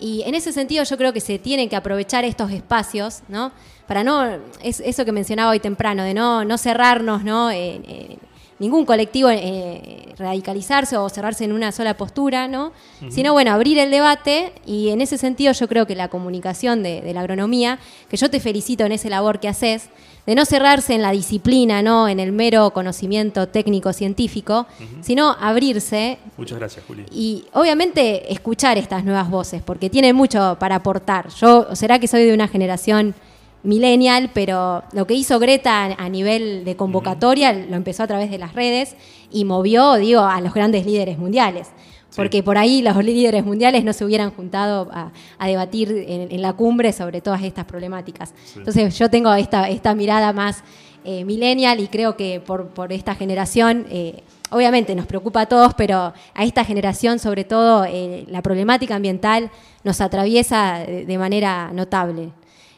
Y 0.00 0.22
en 0.22 0.34
ese 0.34 0.52
sentido 0.52 0.84
yo 0.84 0.96
creo 0.96 1.12
que 1.12 1.20
se 1.20 1.38
tienen 1.38 1.68
que 1.68 1.76
aprovechar 1.76 2.24
estos 2.24 2.50
espacios, 2.52 3.20
¿no? 3.28 3.52
Para 3.86 4.04
no, 4.04 4.24
es 4.62 4.80
eso 4.80 5.04
que 5.04 5.12
mencionaba 5.12 5.50
hoy 5.50 5.60
temprano, 5.60 6.02
de 6.04 6.14
no, 6.14 6.44
no 6.44 6.58
cerrarnos, 6.58 7.24
¿no? 7.24 7.50
En- 7.50 7.84
en 7.88 8.18
ningún 8.60 8.84
colectivo 8.84 9.30
eh, 9.30 10.14
radicalizarse 10.18 10.96
o 10.96 11.08
cerrarse 11.08 11.44
en 11.44 11.52
una 11.52 11.70
sola 11.70 11.96
postura, 11.96 12.48
¿no? 12.48 12.72
Sino, 13.10 13.32
bueno, 13.32 13.52
abrir 13.52 13.78
el 13.78 13.90
debate 13.92 14.52
y 14.66 14.88
en 14.88 15.00
ese 15.00 15.16
sentido 15.16 15.52
yo 15.52 15.68
creo 15.68 15.86
que 15.86 15.94
la 15.94 16.08
comunicación 16.08 16.82
de, 16.82 17.00
de 17.00 17.14
la 17.14 17.20
agronomía, 17.20 17.78
que 18.10 18.16
yo 18.16 18.28
te 18.30 18.40
felicito 18.40 18.84
en 18.84 18.90
ese 18.92 19.10
labor 19.10 19.38
que 19.38 19.46
haces, 19.48 19.88
de 20.28 20.34
no 20.34 20.44
cerrarse 20.44 20.94
en 20.94 21.00
la 21.00 21.10
disciplina, 21.10 21.80
¿no? 21.80 22.06
En 22.06 22.20
el 22.20 22.32
mero 22.32 22.70
conocimiento 22.74 23.48
técnico-científico, 23.48 24.66
sino 25.00 25.34
abrirse 25.40 26.18
Muchas 26.36 26.58
gracias, 26.58 26.84
Juli. 26.86 27.06
y 27.10 27.46
obviamente 27.54 28.30
escuchar 28.30 28.76
estas 28.76 29.04
nuevas 29.04 29.30
voces, 29.30 29.62
porque 29.62 29.88
tienen 29.88 30.14
mucho 30.14 30.58
para 30.60 30.74
aportar. 30.74 31.30
Yo, 31.30 31.74
será 31.74 31.98
que 31.98 32.08
soy 32.08 32.24
de 32.24 32.34
una 32.34 32.46
generación 32.46 33.14
millennial, 33.62 34.30
pero 34.34 34.82
lo 34.92 35.06
que 35.06 35.14
hizo 35.14 35.38
Greta 35.38 35.86
a, 35.86 36.04
a 36.04 36.08
nivel 36.10 36.62
de 36.66 36.76
convocatoria 36.76 37.54
lo 37.54 37.76
empezó 37.76 38.02
a 38.02 38.06
través 38.06 38.30
de 38.30 38.36
las 38.36 38.52
redes 38.52 38.96
y 39.32 39.46
movió, 39.46 39.94
digo, 39.94 40.20
a 40.20 40.42
los 40.42 40.52
grandes 40.52 40.84
líderes 40.84 41.16
mundiales. 41.16 41.68
Porque 42.16 42.42
por 42.42 42.56
ahí 42.58 42.82
los 42.82 42.96
líderes 43.04 43.44
mundiales 43.44 43.84
no 43.84 43.92
se 43.92 44.04
hubieran 44.04 44.30
juntado 44.30 44.88
a, 44.92 45.12
a 45.38 45.46
debatir 45.46 45.90
en, 46.08 46.32
en 46.32 46.42
la 46.42 46.52
cumbre 46.54 46.92
sobre 46.92 47.20
todas 47.20 47.42
estas 47.42 47.64
problemáticas. 47.64 48.34
Entonces 48.56 48.98
yo 48.98 49.08
tengo 49.08 49.32
esta, 49.34 49.68
esta 49.68 49.94
mirada 49.94 50.32
más 50.32 50.64
eh, 51.04 51.24
millennial 51.24 51.80
y 51.80 51.86
creo 51.86 52.16
que 52.16 52.40
por, 52.40 52.68
por 52.68 52.92
esta 52.92 53.14
generación, 53.14 53.86
eh, 53.90 54.22
obviamente 54.50 54.94
nos 54.94 55.06
preocupa 55.06 55.42
a 55.42 55.46
todos, 55.46 55.74
pero 55.74 56.12
a 56.34 56.44
esta 56.44 56.64
generación 56.64 57.18
sobre 57.18 57.44
todo 57.44 57.84
eh, 57.84 58.24
la 58.28 58.42
problemática 58.42 58.96
ambiental 58.96 59.50
nos 59.84 60.00
atraviesa 60.00 60.84
de, 60.86 61.04
de 61.04 61.18
manera 61.18 61.70
notable. 61.72 62.30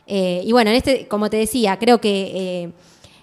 Eh, 0.06 0.42
y 0.44 0.52
bueno, 0.52 0.70
en 0.70 0.76
este, 0.76 1.06
como 1.06 1.30
te 1.30 1.36
decía, 1.36 1.78
creo 1.78 2.00
que 2.00 2.72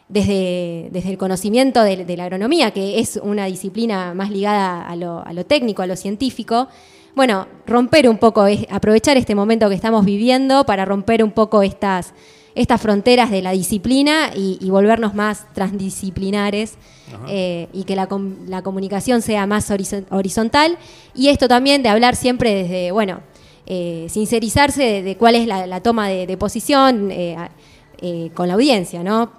desde, 0.10 0.90
desde 0.92 1.10
el 1.12 1.18
conocimiento 1.18 1.84
de, 1.84 2.06
de 2.06 2.18
la 2.18 2.24
agronomía, 2.26 2.72
que 2.72 3.00
es 3.00 3.20
una 3.22 3.46
disciplina 3.46 4.14
más 4.14 4.30
ligada 4.32 4.88
a 4.88 4.96
lo, 4.96 5.26
a 5.26 5.34
lo 5.34 5.46
técnico, 5.46 5.82
a 5.82 5.88
lo 5.88 5.96
científico, 5.96 6.68
bueno, 7.16 7.48
romper 7.66 8.08
un 8.08 8.18
poco, 8.18 8.46
es- 8.48 8.66
aprovechar 8.70 9.18
este 9.18 9.36
momento 9.36 9.68
que 9.70 9.76
estamos 9.76 10.06
viviendo 10.06 10.66
para 10.66 10.86
romper 10.86 11.24
un 11.24 11.32
poco 11.32 11.62
estas, 11.64 12.14
estas 12.56 12.80
fronteras 12.80 13.32
de 13.32 13.42
la 13.42 13.52
disciplina 13.52 14.32
y, 14.36 14.58
y 14.62 14.70
volvernos 14.70 15.14
más 15.14 15.46
transdisciplinares 15.54 16.76
eh, 17.28 17.68
y 17.74 17.84
que 17.84 17.96
la, 17.96 18.08
la 18.48 18.62
comunicación 18.62 19.22
sea 19.22 19.46
más 19.48 19.70
horizo- 19.72 20.06
horizontal. 20.12 20.78
Y 21.16 21.30
esto 21.30 21.48
también 21.48 21.82
de 21.84 21.90
hablar 21.90 22.16
siempre 22.16 22.54
desde, 22.54 22.92
bueno, 22.92 23.22
eh, 23.66 24.08
sincerizarse 24.10 24.84
de, 24.84 25.04
de 25.04 25.18
cuál 25.18 25.36
es 25.36 25.48
la, 25.48 25.68
la 25.68 25.82
toma 25.82 26.08
de, 26.08 26.28
de 26.28 26.38
posición 26.38 27.10
eh, 27.12 27.36
con 28.36 28.48
la 28.48 28.54
audiencia, 28.54 29.04
¿no? 29.04 29.32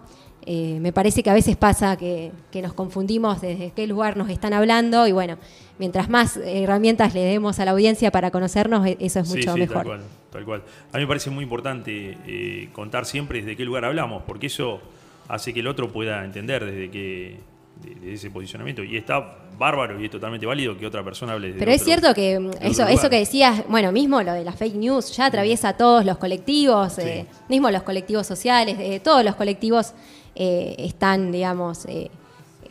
Eh, 0.50 0.78
me 0.80 0.94
parece 0.94 1.22
que 1.22 1.28
a 1.28 1.34
veces 1.34 1.56
pasa 1.56 1.98
que, 1.98 2.32
que 2.50 2.62
nos 2.62 2.72
confundimos 2.72 3.42
desde 3.42 3.70
qué 3.72 3.86
lugar 3.86 4.16
nos 4.16 4.30
están 4.30 4.54
hablando 4.54 5.06
y 5.06 5.12
bueno, 5.12 5.36
mientras 5.78 6.08
más 6.08 6.38
herramientas 6.38 7.12
le 7.12 7.20
demos 7.20 7.58
a 7.60 7.66
la 7.66 7.72
audiencia 7.72 8.10
para 8.10 8.30
conocernos, 8.30 8.86
e- 8.86 8.96
eso 8.98 9.20
es 9.20 9.28
mucho 9.28 9.52
sí, 9.52 9.58
mejor. 9.60 9.76
Tal 9.76 9.84
cual, 9.84 10.00
tal 10.32 10.44
cual. 10.46 10.62
A 10.92 10.96
mí 10.96 11.02
me 11.02 11.06
parece 11.06 11.28
muy 11.28 11.42
importante 11.44 12.16
eh, 12.26 12.70
contar 12.72 13.04
siempre 13.04 13.40
desde 13.42 13.56
qué 13.56 13.64
lugar 13.66 13.84
hablamos, 13.84 14.22
porque 14.26 14.46
eso 14.46 14.80
hace 15.28 15.52
que 15.52 15.60
el 15.60 15.66
otro 15.66 15.92
pueda 15.92 16.24
entender 16.24 16.64
desde 16.64 16.90
qué 16.90 17.36
de, 17.84 17.94
de 17.96 18.14
ese 18.14 18.30
posicionamiento. 18.30 18.82
Y 18.82 18.96
está 18.96 19.36
bárbaro 19.58 20.00
y 20.00 20.06
es 20.06 20.10
totalmente 20.10 20.46
válido 20.46 20.78
que 20.78 20.86
otra 20.86 21.04
persona 21.04 21.34
hable 21.34 21.48
desde 21.48 21.58
Pero 21.58 21.72
es 21.72 21.82
otro- 21.82 21.92
cierto 21.92 22.14
que 22.14 22.40
mm, 22.40 22.50
de 22.52 22.68
eso, 22.68 22.82
lugar. 22.84 22.94
eso 22.94 23.10
que 23.10 23.16
decías, 23.18 23.64
bueno, 23.68 23.92
mismo 23.92 24.22
lo 24.22 24.32
de 24.32 24.44
las 24.44 24.56
fake 24.56 24.76
news 24.76 25.14
ya 25.14 25.26
atraviesa 25.26 25.74
todos 25.76 26.06
los 26.06 26.16
colectivos, 26.16 26.94
Sí. 26.94 27.02
eh, 27.04 27.26
mismo 27.50 27.70
los 27.70 27.82
colectivos 27.82 28.26
sociales, 28.26 28.76
eh, 28.80 28.98
todos 29.00 29.22
los 29.24 29.34
colectivos 29.36 29.92
eh, 30.38 30.76
están, 30.78 31.32
digamos, 31.32 31.84
eh, 31.86 32.10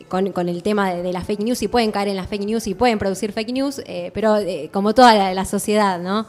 con, 0.08 0.48
el 0.48 0.62
tema 0.62 0.90
de, 0.90 1.02
de 1.02 1.12
las 1.12 1.26
fake 1.26 1.40
news 1.40 1.62
y 1.62 1.68
pueden 1.68 1.92
caer 1.92 2.08
en 2.08 2.16
las 2.16 2.26
fake 2.26 2.44
news 2.44 2.66
y 2.66 2.74
pueden 2.74 2.98
producir 2.98 3.32
fake 3.32 3.52
news, 3.52 3.82
eh, 3.86 4.10
pero 4.14 4.36
eh, 4.38 4.70
como 4.72 4.94
toda 4.94 5.32
la, 5.34 5.44
sociedad, 5.44 6.00
¿no? 6.00 6.26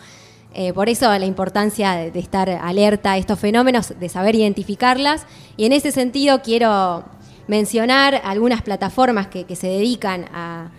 Eh, 0.54 0.74
por 0.74 0.90
eso 0.90 1.06
la 1.18 1.26
importancia 1.26 1.94
de, 1.94 2.20
estar 2.20 2.50
alerta 2.50 3.14
a 3.14 3.18
estos 3.18 3.40
fenómenos, 3.40 3.94
de 4.00 4.10
saber 4.10 4.36
identificarlas. 4.36 5.26
Y 5.58 5.66
en 5.66 5.74
ese 5.74 5.92
sentido 5.92 6.42
quiero 6.42 7.04
mencionar 7.48 8.22
algunas 8.24 8.62
plataformas 8.62 9.28
que, 9.28 9.46
que 9.46 9.56
se 9.56 9.68
dedican 9.68 10.26
a, 10.34 10.72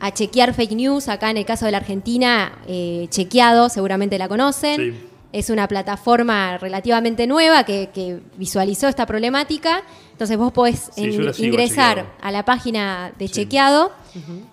a 0.00 0.12
chequear 0.12 0.54
fake 0.54 0.72
news. 0.72 1.08
Acá 1.08 1.30
en 1.30 1.38
el 1.38 1.44
caso 1.44 1.66
de 1.66 1.72
la 1.72 1.78
Argentina, 1.78 2.52
Chequeado, 3.08 3.68
seguramente 3.68 4.16
la 4.16 4.28
conocen. 4.28 4.80
Sí. 4.80 5.13
Es 5.36 5.50
una 5.50 5.66
plataforma 5.66 6.58
relativamente 6.58 7.26
nueva 7.26 7.64
que, 7.64 7.90
que 7.92 8.20
visualizó 8.36 8.86
esta 8.86 9.04
problemática. 9.04 9.82
Entonces 10.12 10.36
vos 10.38 10.52
podés 10.52 10.90
Sí, 10.94 11.04
en- 11.04 11.34
sigo 11.34 11.48
ingresar 11.48 11.96
Chequeado. 11.96 12.18
a 12.22 12.30
la 12.30 12.44
página 12.44 13.12
de 13.18 13.26
Sí. 13.26 13.34
Chequeado 13.34 13.90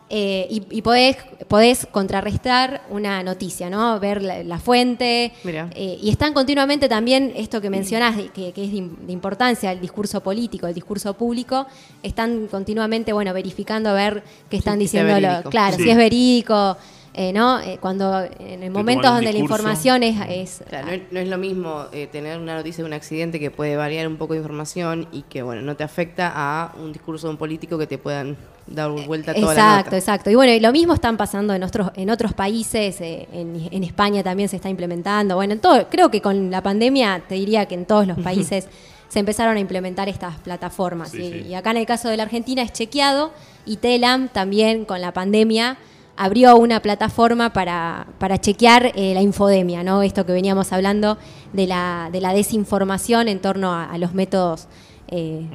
eh, 0.09 0.47
y, 0.49 0.63
y 0.71 0.81
podés, 0.81 1.17
podés 1.47 1.85
contrarrestar 1.91 2.81
una 2.89 3.21
noticia, 3.21 3.69
¿no? 3.69 3.99
Ver 3.99 4.23
la, 4.23 4.41
la 4.43 4.57
fuente. 4.57 5.31
Eh, 5.45 5.99
y 6.01 6.09
están 6.09 6.33
continuamente 6.33 6.89
también, 6.89 7.31
esto 7.35 7.61
que 7.61 7.69
mencionás, 7.69 8.17
de- 8.17 8.29
que, 8.29 8.51
que 8.51 8.63
es 8.65 8.71
de, 8.71 8.77
im- 8.79 8.97
de 8.97 9.13
importancia, 9.13 9.71
el 9.71 9.79
discurso 9.79 10.21
político, 10.21 10.65
el 10.65 10.73
discurso 10.73 11.13
público, 11.13 11.67
están 12.01 12.47
continuamente, 12.47 13.13
bueno, 13.13 13.33
verificando 13.35 13.91
a 13.91 13.93
ver 13.93 14.23
qué 14.49 14.57
están 14.57 14.79
diciendo. 14.79 15.19
lo- 15.19 15.43
claro, 15.51 15.77
Sí. 15.77 15.83
si 15.83 15.89
es 15.91 15.95
verídico, 15.97 16.75
eh, 17.13 17.33
¿no? 17.33 17.59
Eh, 17.59 17.77
cuando 17.81 18.23
en 18.39 18.63
el 18.63 18.71
momento 18.71 19.01
toman 19.03 19.17
un 19.19 19.25
donde 19.25 19.33
la 19.33 19.39
información 19.39 20.03
es... 20.03 20.15
es- 20.29 20.63
Claro, 20.69 20.87
no, 20.87 20.93
es, 20.93 21.01
no 21.11 21.19
es 21.19 21.27
lo 21.27 21.37
mismo 21.37 21.85
eh, 21.91 22.07
tener 22.11 22.39
una 22.39 22.55
noticia 22.55 22.83
de 22.83 22.87
un 22.87 22.93
accidente 22.93 23.39
que 23.39 23.51
puede 23.51 23.75
variar 23.75 24.07
un 24.07 24.17
poco 24.17 24.33
de 24.33 24.39
información 24.39 25.07
y 25.11 25.23
que, 25.23 25.41
bueno, 25.41 25.61
no 25.61 25.75
te 25.75 25.83
afecta 25.83 26.31
a 26.33 26.73
un 26.77 26.93
discurso 26.93 27.27
de 27.27 27.31
un 27.31 27.37
político 27.37 27.77
que 27.77 27.87
te 27.87 27.97
puedan 27.97 28.37
dar 28.67 28.89
vuelta 28.91 29.33
toda 29.33 29.53
la 29.53 29.61
Exacto, 29.79 29.95
exacto. 29.97 30.29
Y 30.29 30.35
bueno, 30.35 30.53
y 30.53 30.59
lo 30.61 30.71
mismo 30.71 30.93
están 30.93 31.17
pasando 31.17 31.53
en 31.53 31.63
otros, 31.63 31.91
en 31.95 32.09
otros 32.09 32.33
países, 32.33 33.01
eh, 33.01 33.27
en, 33.33 33.67
en 33.71 33.83
España 33.83 34.23
también 34.23 34.47
se 34.47 34.55
está 34.55 34.69
implementando. 34.69 35.35
Bueno, 35.35 35.53
en 35.53 35.59
todo, 35.59 35.87
creo 35.89 36.09
que 36.09 36.21
con 36.21 36.49
la 36.49 36.61
pandemia 36.63 37.21
te 37.27 37.35
diría 37.35 37.65
que 37.65 37.75
en 37.75 37.85
todos 37.85 38.07
los 38.07 38.17
países 38.23 38.67
se 39.09 39.19
empezaron 39.19 39.57
a 39.57 39.59
implementar 39.59 40.07
estas 40.07 40.37
plataformas. 40.39 41.11
Sí, 41.11 41.21
y, 41.21 41.31
sí. 41.43 41.47
y 41.49 41.53
acá 41.55 41.71
en 41.71 41.77
el 41.77 41.85
caso 41.85 42.07
de 42.07 42.15
la 42.15 42.23
Argentina 42.23 42.61
es 42.61 42.71
chequeado 42.71 43.33
y 43.65 43.75
Telam 43.77 44.29
también 44.29 44.85
con 44.85 45.01
la 45.01 45.11
pandemia 45.11 45.77
abrió 46.25 46.55
una 46.57 46.79
plataforma 46.81 47.51
para, 47.51 48.05
para 48.19 48.37
chequear 48.39 48.91
eh, 48.95 49.13
la 49.13 49.21
infodemia, 49.21 49.83
¿no? 49.83 50.03
Esto 50.03 50.25
que 50.25 50.33
veníamos 50.33 50.71
hablando 50.71 51.17
de 51.53 51.65
la, 51.67 52.09
de 52.11 52.21
la 52.21 52.33
desinformación 52.33 53.27
en 53.27 53.39
torno 53.39 53.71
a, 53.73 53.85
a 53.85 53.97
los 53.97 54.13
métodos 54.13 54.67
eh, 55.07 55.45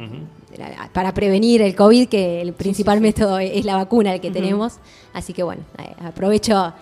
para 0.93 1.13
prevenir 1.15 1.63
el 1.63 1.75
COVID, 1.75 2.09
que 2.09 2.41
el 2.43 2.53
principal 2.53 3.01
método 3.01 3.39
es 3.39 3.65
la 3.65 3.77
vacuna 3.77 4.15
el 4.15 4.21
que 4.21 4.31
tenemos. 4.31 4.79
Así 5.13 5.33
que 5.33 5.43
bueno, 5.43 5.63
eh, 5.79 5.95
aprovecho 6.05 6.57
a, 6.57 6.75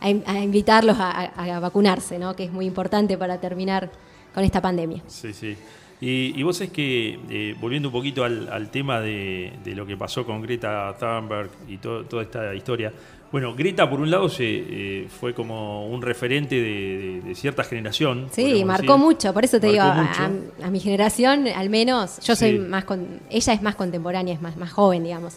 a 0.00 0.08
in- 0.10 0.22
a 0.26 0.38
invitarlos 0.40 0.96
a, 0.98 1.10
a- 1.36 1.56
a 1.56 1.60
vacunarse, 1.60 2.18
¿no? 2.18 2.34
que 2.34 2.44
es 2.44 2.52
muy 2.52 2.66
importante 2.66 3.18
para 3.18 3.38
terminar 3.38 3.90
con 4.34 4.42
esta 4.44 4.60
pandemia. 4.60 5.02
Sí, 5.06 5.32
sí. 5.32 5.56
Y, 5.98 6.42
vos 6.42 6.60
es 6.60 6.70
que, 6.70 7.18
eh, 7.30 7.56
volviendo 7.58 7.88
un 7.88 7.92
poquito 7.92 8.22
al, 8.22 8.70
tema 8.70 9.00
de, 9.00 9.52
de 9.64 9.74
lo 9.74 9.86
que 9.86 9.96
pasó 9.96 10.26
con 10.26 10.42
Greta 10.42 10.94
Thunberg 10.98 11.48
y 11.68 11.78
to- 11.78 12.04
toda 12.04 12.22
esta 12.22 12.54
historia, 12.54 12.92
bueno, 13.36 13.54
Greta 13.54 13.88
por 13.90 14.00
un 14.00 14.10
lado 14.10 14.28
se, 14.30 14.44
eh, 14.46 15.08
fue 15.20 15.34
como 15.34 15.86
un 15.88 16.00
referente 16.00 16.54
de, 16.54 16.60
de- 16.62 17.20
de 17.20 17.34
cierta 17.34 17.64
generación. 17.64 18.28
Sí, 18.32 18.64
marcó 18.64 18.94
decir. 18.94 18.98
mucho, 19.06 19.34
por 19.34 19.44
eso 19.44 19.60
te 19.60 19.66
digo, 19.66 19.84
Marcó 19.84 20.22
a, 20.22 20.28
mucho. 20.28 20.42
a- 20.62 20.66
a 20.66 20.70
mi 20.70 20.80
generación 20.80 21.46
al 21.48 21.68
menos, 21.68 22.18
yo 22.24 22.34
soy 22.34 22.52
Sí. 22.52 22.58
más, 22.58 22.84
con, 22.84 23.20
ella 23.28 23.52
es 23.52 23.60
más 23.62 23.74
contemporánea, 23.74 24.32
es 24.32 24.40
más, 24.40 24.56
más 24.56 24.72
joven, 24.72 25.04
digamos. 25.04 25.34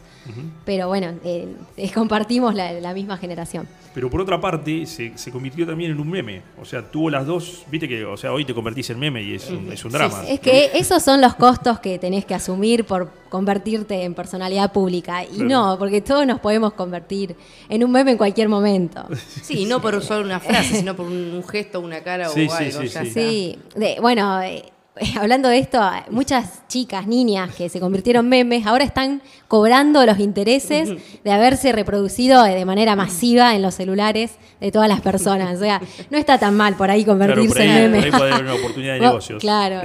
Pero 0.66 0.88
bueno, 0.88 1.08
eh, 1.26 1.47
eh, 1.78 1.91
compartimos 1.93 2.56
la, 2.56 2.72
la 2.74 2.93
misma 2.93 3.18
generación. 3.18 3.68
Pero 3.93 4.08
por 4.10 4.22
otra 4.22 4.39
parte, 4.39 4.86
se, 4.86 5.18
se 5.18 5.32
convirtió 5.32 5.66
también 5.66 5.91
en 5.91 6.00
un 6.00 6.08
meme. 6.10 6.43
O 6.62 6.64
sea, 6.64 6.84
tuvo 6.89 7.10
las 7.10 7.26
dos. 7.26 7.64
Viste 7.72 7.88
que, 7.88 8.06
o 8.06 8.16
sea, 8.18 8.32
hoy 8.32 8.45
te 8.45 8.54
convertís 8.54 8.88
en 8.91 9.00
meme 9.00 9.24
y 9.24 9.34
es 9.34 9.50
un, 9.50 9.72
es 9.72 9.84
un 9.84 9.91
drama. 9.91 10.24
Es 10.28 10.39
que 10.39 10.70
esos 10.76 11.02
son 11.04 11.20
los 11.22 11.34
costos 11.36 11.80
que 11.80 11.97
tenés 11.97 12.24
que 12.24 12.36
asumir 12.36 12.86
por 12.86 13.10
convertirte 13.30 14.04
en 14.04 14.14
personalidad 14.14 14.72
pública. 14.72 15.24
Y 15.24 15.38
Claro. 15.38 15.50
no, 15.50 15.80
porque 15.80 16.02
todos 16.02 16.26
nos 16.28 16.39
podemos 16.39 16.74
convertir 16.74 17.36
en 17.68 17.84
un 17.84 17.89
meme 17.92 18.12
en 18.12 18.18
cualquier 18.18 18.50
momento. 18.50 19.06
Sí, 19.42 19.66
no 19.66 19.82
por 19.82 19.96
usar 19.96 20.22
una 20.22 20.40
frase, 20.40 20.76
sino 20.78 20.96
por 20.96 21.06
un, 21.08 21.14
un 21.34 21.44
gesto, 21.48 21.80
una 21.80 22.02
cara 22.02 22.30
Sí, 22.30 22.48
o 22.48 22.58
sí, 22.58 22.64
algo. 22.66 22.82
sí, 22.82 22.88
ya 22.88 23.02
sí. 23.04 23.08
está. 23.08 23.22
Sí, 23.22 23.60
de- 23.76 23.98
bueno, 24.02 24.42
eh, 24.42 24.64
hablando 25.20 25.48
de 25.48 25.60
esto, 25.60 25.80
muchas 26.10 26.68
chicas, 26.68 27.08
niñas 27.08 27.56
que 27.56 27.70
se 27.70 27.80
convirtieron 27.80 28.26
en 28.26 28.30
memes, 28.30 28.66
ahora 28.68 28.84
están 28.84 29.22
cobrando 29.48 30.06
los 30.06 30.20
intereses 30.20 30.90
de 31.24 31.32
haberse 31.32 31.72
reproducido 31.72 32.44
de 32.44 32.66
manera 32.66 32.96
masiva 32.98 33.56
en 33.56 33.62
los 33.62 33.76
celulares 33.76 34.32
de 34.60 34.72
todas 34.72 34.90
las 34.90 35.00
personas. 35.02 35.56
O 35.58 35.60
sea, 35.62 35.82
no 36.10 36.18
está 36.18 36.38
tan 36.38 36.56
mal 36.58 36.76
por 36.76 36.92
ahí 36.92 37.04
Claro, 37.06 37.18
convertirse 37.20 37.50
por 37.54 37.62
ahí, 37.62 37.70
en 37.70 37.92
meme. 37.92 37.98
por 37.98 38.04
ahí 38.06 38.12
puede 38.20 38.32
haber 38.34 38.44
una 38.46 38.54
oportunidad 38.56 38.94
de 38.96 39.00
Vos- 39.00 39.08
negocios. 39.10 39.40
Claro. 39.42 39.82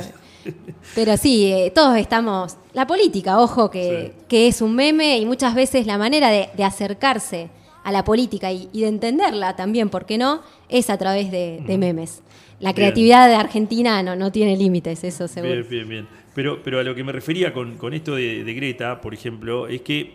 Pero 0.95 1.17
sí, 1.17 1.51
eh, 1.51 1.73
todos 1.75 1.97
estamos. 1.97 2.57
La 2.75 2.87
política, 2.87 3.39
ojo, 3.41 3.71
que, 3.71 4.13
Sí. 4.15 4.23
que 4.29 4.49
es 4.49 4.61
un 4.61 4.75
meme 4.75 5.17
y 5.19 5.25
muchas 5.27 5.55
veces 5.55 5.87
la 5.87 5.97
manera 5.97 6.29
de, 6.29 6.51
de 6.55 6.65
acercarse 6.65 7.49
a 7.85 7.93
la 7.93 8.03
política 8.03 8.51
y, 8.51 8.69
y 8.73 8.81
de 8.81 8.89
entenderla 8.89 9.55
también, 9.55 9.91
¿por 9.91 10.07
qué 10.07 10.19
no? 10.19 10.41
Es 10.69 10.91
a 10.91 10.99
través 10.99 11.31
de, 11.31 11.63
de 11.65 11.79
memes. 11.79 12.23
La 12.61 12.71
Bien. 12.71 12.77
creatividad 12.77 13.29
de 13.29 13.35
Argentina 13.35 14.03
no, 14.03 14.17
no 14.17 14.33
tiene 14.33 14.57
límites, 14.57 15.05
eso 15.05 15.29
seguro. 15.29 15.53
Bien, 15.55 15.67
bien, 15.69 15.89
bien. 15.89 16.09
Pero, 16.35 16.61
pero 16.63 16.81
a 16.81 16.83
lo 16.83 16.95
que 16.95 17.05
me 17.05 17.13
refería 17.13 17.53
con, 17.53 17.77
con 17.77 17.95
esto 17.95 18.17
de, 18.17 18.43
de 18.43 18.55
Greta, 18.55 19.01
por 19.01 19.15
ejemplo, 19.15 19.69
es 19.69 19.83
que 19.83 20.15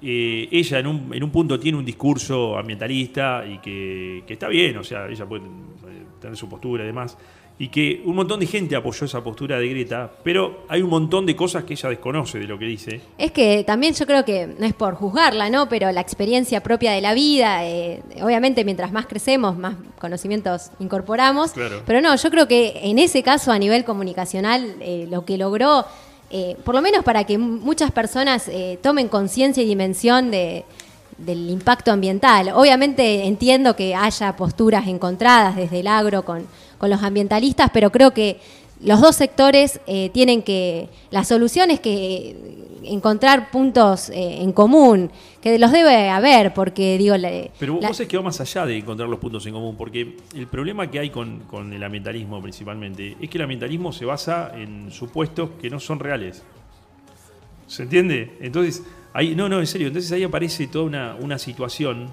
eh, 0.00 0.48
ella 0.50 0.78
en 0.80 0.86
un, 0.88 1.14
en 1.14 1.22
un 1.22 1.30
punto 1.30 1.60
tiene 1.60 1.78
un 1.78 1.84
discurso 1.84 2.56
ambientalista 2.58 3.44
y 3.46 3.58
que, 3.58 4.24
que 4.26 4.32
está 4.32 4.48
bien, 4.48 4.76
o 4.76 4.82
sea, 4.82 5.06
ella 5.06 5.26
puede 5.26 5.44
eh, 5.44 6.04
tener 6.20 6.36
su 6.36 6.48
postura 6.48 6.82
y 6.82 6.86
demás, 6.86 7.16
y 7.62 7.68
que 7.68 8.02
un 8.06 8.16
montón 8.16 8.40
de 8.40 8.46
gente 8.48 8.74
apoyó 8.74 9.06
esa 9.06 9.22
postura 9.22 9.56
de 9.60 9.68
Greta, 9.68 10.10
pero 10.24 10.64
hay 10.68 10.82
un 10.82 10.90
montón 10.90 11.24
de 11.26 11.36
cosas 11.36 11.62
que 11.62 11.74
ella 11.74 11.90
desconoce 11.90 12.40
de 12.40 12.48
lo 12.48 12.58
que 12.58 12.64
dice. 12.64 13.00
Es 13.16 13.30
que 13.30 13.62
también 13.62 13.94
yo 13.94 14.04
creo 14.04 14.24
que 14.24 14.48
no 14.58 14.66
es 14.66 14.74
por 14.74 14.96
juzgarla, 14.96 15.48
¿no? 15.48 15.68
Pero 15.68 15.92
la 15.92 16.00
experiencia 16.00 16.60
propia 16.60 16.90
de 16.90 17.00
la 17.00 17.14
vida, 17.14 17.64
eh, 17.64 18.02
obviamente 18.20 18.64
mientras 18.64 18.90
más 18.90 19.06
crecemos, 19.06 19.56
más 19.56 19.76
conocimientos 20.00 20.72
incorporamos. 20.80 21.52
Claro. 21.52 21.82
Pero 21.86 22.00
no, 22.00 22.16
yo 22.16 22.30
creo 22.32 22.48
que 22.48 22.80
en 22.82 22.98
ese 22.98 23.22
caso 23.22 23.52
a 23.52 23.60
nivel 23.60 23.84
comunicacional 23.84 24.74
eh, 24.80 25.06
lo 25.08 25.24
que 25.24 25.38
logró, 25.38 25.86
eh, 26.32 26.56
por 26.64 26.74
lo 26.74 26.82
menos 26.82 27.04
para 27.04 27.22
que 27.22 27.38
muchas 27.38 27.92
personas 27.92 28.50
tomen 28.82 29.06
conciencia 29.06 29.62
y 29.62 29.66
dimensión 29.66 30.32
de, 30.32 30.64
del 31.16 31.48
impacto 31.48 31.92
ambiental. 31.92 32.50
Obviamente 32.54 33.24
entiendo 33.24 33.76
que 33.76 33.94
haya 33.94 34.34
posturas 34.34 34.88
encontradas 34.88 35.54
desde 35.54 35.78
el 35.78 35.86
agro 35.86 36.24
con, 36.24 36.46
con 36.82 36.90
los 36.90 37.00
ambientalistas, 37.04 37.70
pero 37.72 37.92
creo 37.92 38.10
que 38.12 38.38
los 38.84 39.00
dos 39.00 39.14
sectores 39.14 39.80
eh, 39.86 40.10
tienen 40.12 40.42
que, 40.42 40.88
la 41.12 41.22
solución 41.22 41.70
es 41.70 41.78
que 41.78 42.34
encontrar 42.82 43.52
puntos 43.52 44.10
eh, 44.10 44.38
en 44.42 44.50
común, 44.50 45.08
que 45.40 45.60
los 45.60 45.70
debe 45.70 46.08
haber, 46.08 46.52
porque 46.52 46.98
digo, 46.98 47.16
la- 47.16 47.30
Pero 47.56 47.78
la- 47.80 47.86
vos 47.86 48.00
es 48.00 48.08
que 48.08 48.16
va 48.16 48.24
más 48.24 48.40
allá 48.40 48.66
de 48.66 48.78
encontrar 48.78 49.08
los 49.08 49.20
puntos 49.20 49.46
en 49.46 49.52
común, 49.52 49.76
porque 49.76 50.16
el 50.34 50.48
problema 50.48 50.90
que 50.90 50.98
hay 50.98 51.10
con, 51.10 51.44
con 51.48 51.72
el 51.72 51.84
ambientalismo 51.84 52.42
principalmente 52.42 53.16
es 53.20 53.30
que 53.30 53.38
el 53.38 53.42
ambientalismo 53.42 53.92
se 53.92 54.04
basa 54.04 54.50
en 54.56 54.90
supuestos 54.90 55.50
que 55.60 55.70
no 55.70 55.78
son 55.78 56.00
reales. 56.00 56.42
¿Se 57.68 57.84
entiende? 57.84 58.32
Entonces, 58.40 58.82
ahí, 59.12 59.36
no, 59.36 59.48
no, 59.48 59.60
en 59.60 59.68
serio, 59.68 59.86
entonces 59.86 60.10
ahí 60.10 60.24
aparece 60.24 60.66
toda 60.66 60.84
una, 60.86 61.14
una 61.20 61.38
situación 61.38 62.08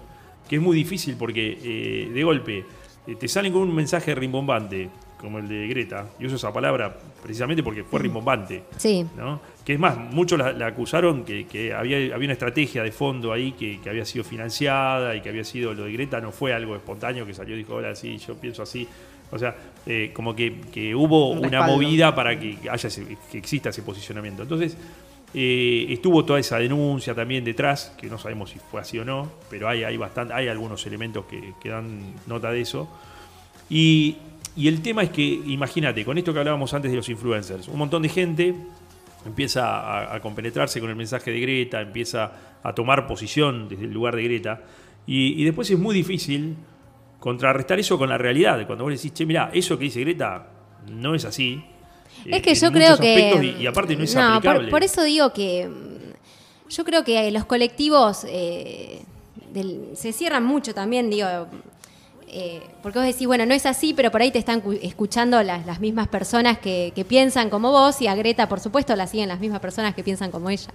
que 0.47 0.57
es 0.57 0.61
muy 0.61 0.77
difícil 0.77 1.15
porque 1.17 1.57
eh, 1.63 2.11
de 2.13 2.23
golpe 2.23 2.65
eh, 3.07 3.15
te 3.15 3.27
salen 3.27 3.51
con 3.53 3.63
un 3.63 3.73
mensaje 3.75 4.13
rimbombante 4.15 4.89
como 5.19 5.39
el 5.39 5.49
de 5.49 5.67
Greta, 5.67 6.07
y 6.17 6.25
uso 6.27 6.37
esa 6.37 6.53
palabra 6.53 6.97
precisamente 7.21 7.61
porque 7.61 7.83
fue 7.83 7.99
rimbombante. 7.99 8.63
Sí. 8.77 9.05
¿no? 9.17 9.41
Que 9.65 9.73
es 9.73 9.79
más, 9.79 9.97
muchos 9.97 10.39
la, 10.39 10.53
la 10.53 10.67
acusaron 10.67 11.25
que, 11.25 11.45
que 11.45 11.73
había, 11.73 11.97
había 12.15 12.27
una 12.27 12.33
estrategia 12.33 12.83
de 12.83 12.91
fondo 12.93 13.33
ahí 13.33 13.51
que, 13.51 13.81
que 13.81 13.89
había 13.89 14.05
sido 14.05 14.23
financiada 14.23 15.13
y 15.17 15.21
que 15.21 15.27
había 15.27 15.43
sido 15.43 15.73
lo 15.73 15.83
de 15.83 15.91
Greta, 15.91 16.21
no 16.21 16.31
fue 16.31 16.53
algo 16.53 16.73
espontáneo 16.75 17.25
que 17.25 17.33
salió 17.33 17.55
y 17.55 17.59
dijo, 17.59 17.75
hola, 17.75 17.95
sí, 17.95 18.17
yo 18.17 18.35
pienso 18.35 18.63
así. 18.63 18.87
O 19.31 19.37
sea, 19.37 19.53
eh, 19.85 20.11
como 20.13 20.33
que, 20.35 20.61
que 20.71 20.95
hubo 20.95 21.31
Un 21.31 21.45
una 21.47 21.67
movida 21.67 22.15
para 22.15 22.39
que 22.39 22.57
haya 22.69 22.87
ese- 22.87 23.17
que 23.29 23.37
exista 23.37 23.69
ese 23.69 23.81
posicionamiento. 23.83 24.43
Entonces, 24.43 24.77
estuvo 25.33 26.25
toda 26.25 26.39
esa 26.39 26.57
denuncia 26.57 27.13
también 27.13 27.43
detrás, 27.43 27.95
que 27.97 28.07
no 28.07 28.17
sabemos 28.17 28.49
si 28.49 28.59
fue 28.59 28.81
así 28.81 28.97
o 28.97 29.05
no, 29.05 29.31
pero 29.49 29.69
hay, 29.69 29.83
hay, 29.83 29.97
bastante, 29.97 30.33
hay 30.33 30.47
algunos 30.47 30.85
elementos 30.87 31.25
que, 31.25 31.69
dan 31.69 32.13
nota 32.27 32.51
de 32.51 32.61
eso. 32.61 32.89
Y, 33.69 34.17
y 34.55 34.67
el 34.67 34.81
tema 34.81 35.03
es 35.03 35.11
que, 35.11 35.23
imagínate, 35.23 36.03
con 36.03 36.17
esto 36.17 36.33
que 36.33 36.39
hablábamos 36.39 36.73
antes 36.73 36.91
de 36.91 36.97
los 36.97 37.07
influencers, 37.09 37.67
un 37.67 37.77
montón 37.77 38.01
de 38.01 38.09
gente 38.09 38.55
empieza 39.25 39.79
a, 39.79 40.15
a 40.15 40.19
compenetrarse 40.21 40.79
con 40.79 40.89
el 40.89 40.95
mensaje 40.95 41.31
de 41.31 41.39
Greta, 41.39 41.81
empieza 41.81 42.31
a 42.63 42.73
tomar 42.73 43.05
posición 43.05 43.69
desde 43.69 43.85
el 43.85 43.93
lugar 43.93 44.15
de 44.15 44.23
Greta, 44.23 44.61
y, 45.05 45.41
y 45.41 45.43
después 45.43 45.69
es 45.69 45.77
muy 45.77 45.93
difícil 45.93 46.55
contrarrestar 47.19 47.79
eso 47.79 47.97
con 47.97 48.09
la 48.09 48.17
realidad. 48.17 48.65
Cuando 48.65 48.85
vos 48.85 48.93
decís, 48.93 49.13
che, 49.13 49.25
mirá, 49.25 49.51
eso 49.53 49.77
que 49.77 49.85
dice 49.85 50.01
Greta 50.01 50.47
no 50.91 51.15
es 51.15 51.25
así. 51.25 51.63
Eh, 52.25 52.29
Es 52.33 52.41
que 52.41 52.55
yo 52.55 52.71
creo 52.71 52.97
que. 52.97 53.55
Y, 53.59 53.63
y 53.63 53.67
aparte 53.67 53.95
no 53.95 54.03
es 54.03 54.13
por- 54.13 54.23
aplicable. 54.23 54.69
Por, 54.69 54.83
eso 54.83 55.03
digo 55.03 55.31
que. 55.33 55.67
mm, 55.67 56.69
Yo 56.69 56.83
creo 56.85 57.03
que 57.03 57.31
los 57.31 57.45
colectivos 57.45 58.25
eh, 58.27 59.01
del- 59.53 59.89
se 59.95 60.11
cierran 60.13 60.43
mucho 60.45 60.73
también, 60.73 61.09
digo. 61.09 61.27
eh, 62.31 62.61
porque 62.83 62.99
vos 62.99 63.07
decís, 63.07 63.25
bueno, 63.25 63.45
no 63.47 63.55
es 63.55 63.65
así, 63.65 63.93
pero 63.95 64.11
por 64.11 64.21
ahí 64.21 64.29
te 64.31 64.37
están 64.37 64.61
cu- 64.61 64.77
escuchando 64.83 65.41
las, 65.41 65.65
las 65.65 65.79
mismas 65.79 66.07
personas 66.07 66.59
que, 66.59 66.91
que 66.95 67.03
piensan 67.03 67.49
como 67.49 67.71
vos 67.71 67.99
y 68.01 68.07
a 68.07 68.13
Greta, 68.13 68.47
por 68.47 68.59
supuesto, 68.59 68.95
la 68.95 69.07
siguen 69.07 69.29
las 69.29 69.39
mismas 69.39 69.59
personas 69.61 69.95
que 69.95 70.03
piensan 70.03 70.29
como 70.29 70.49
ella. 70.51 70.69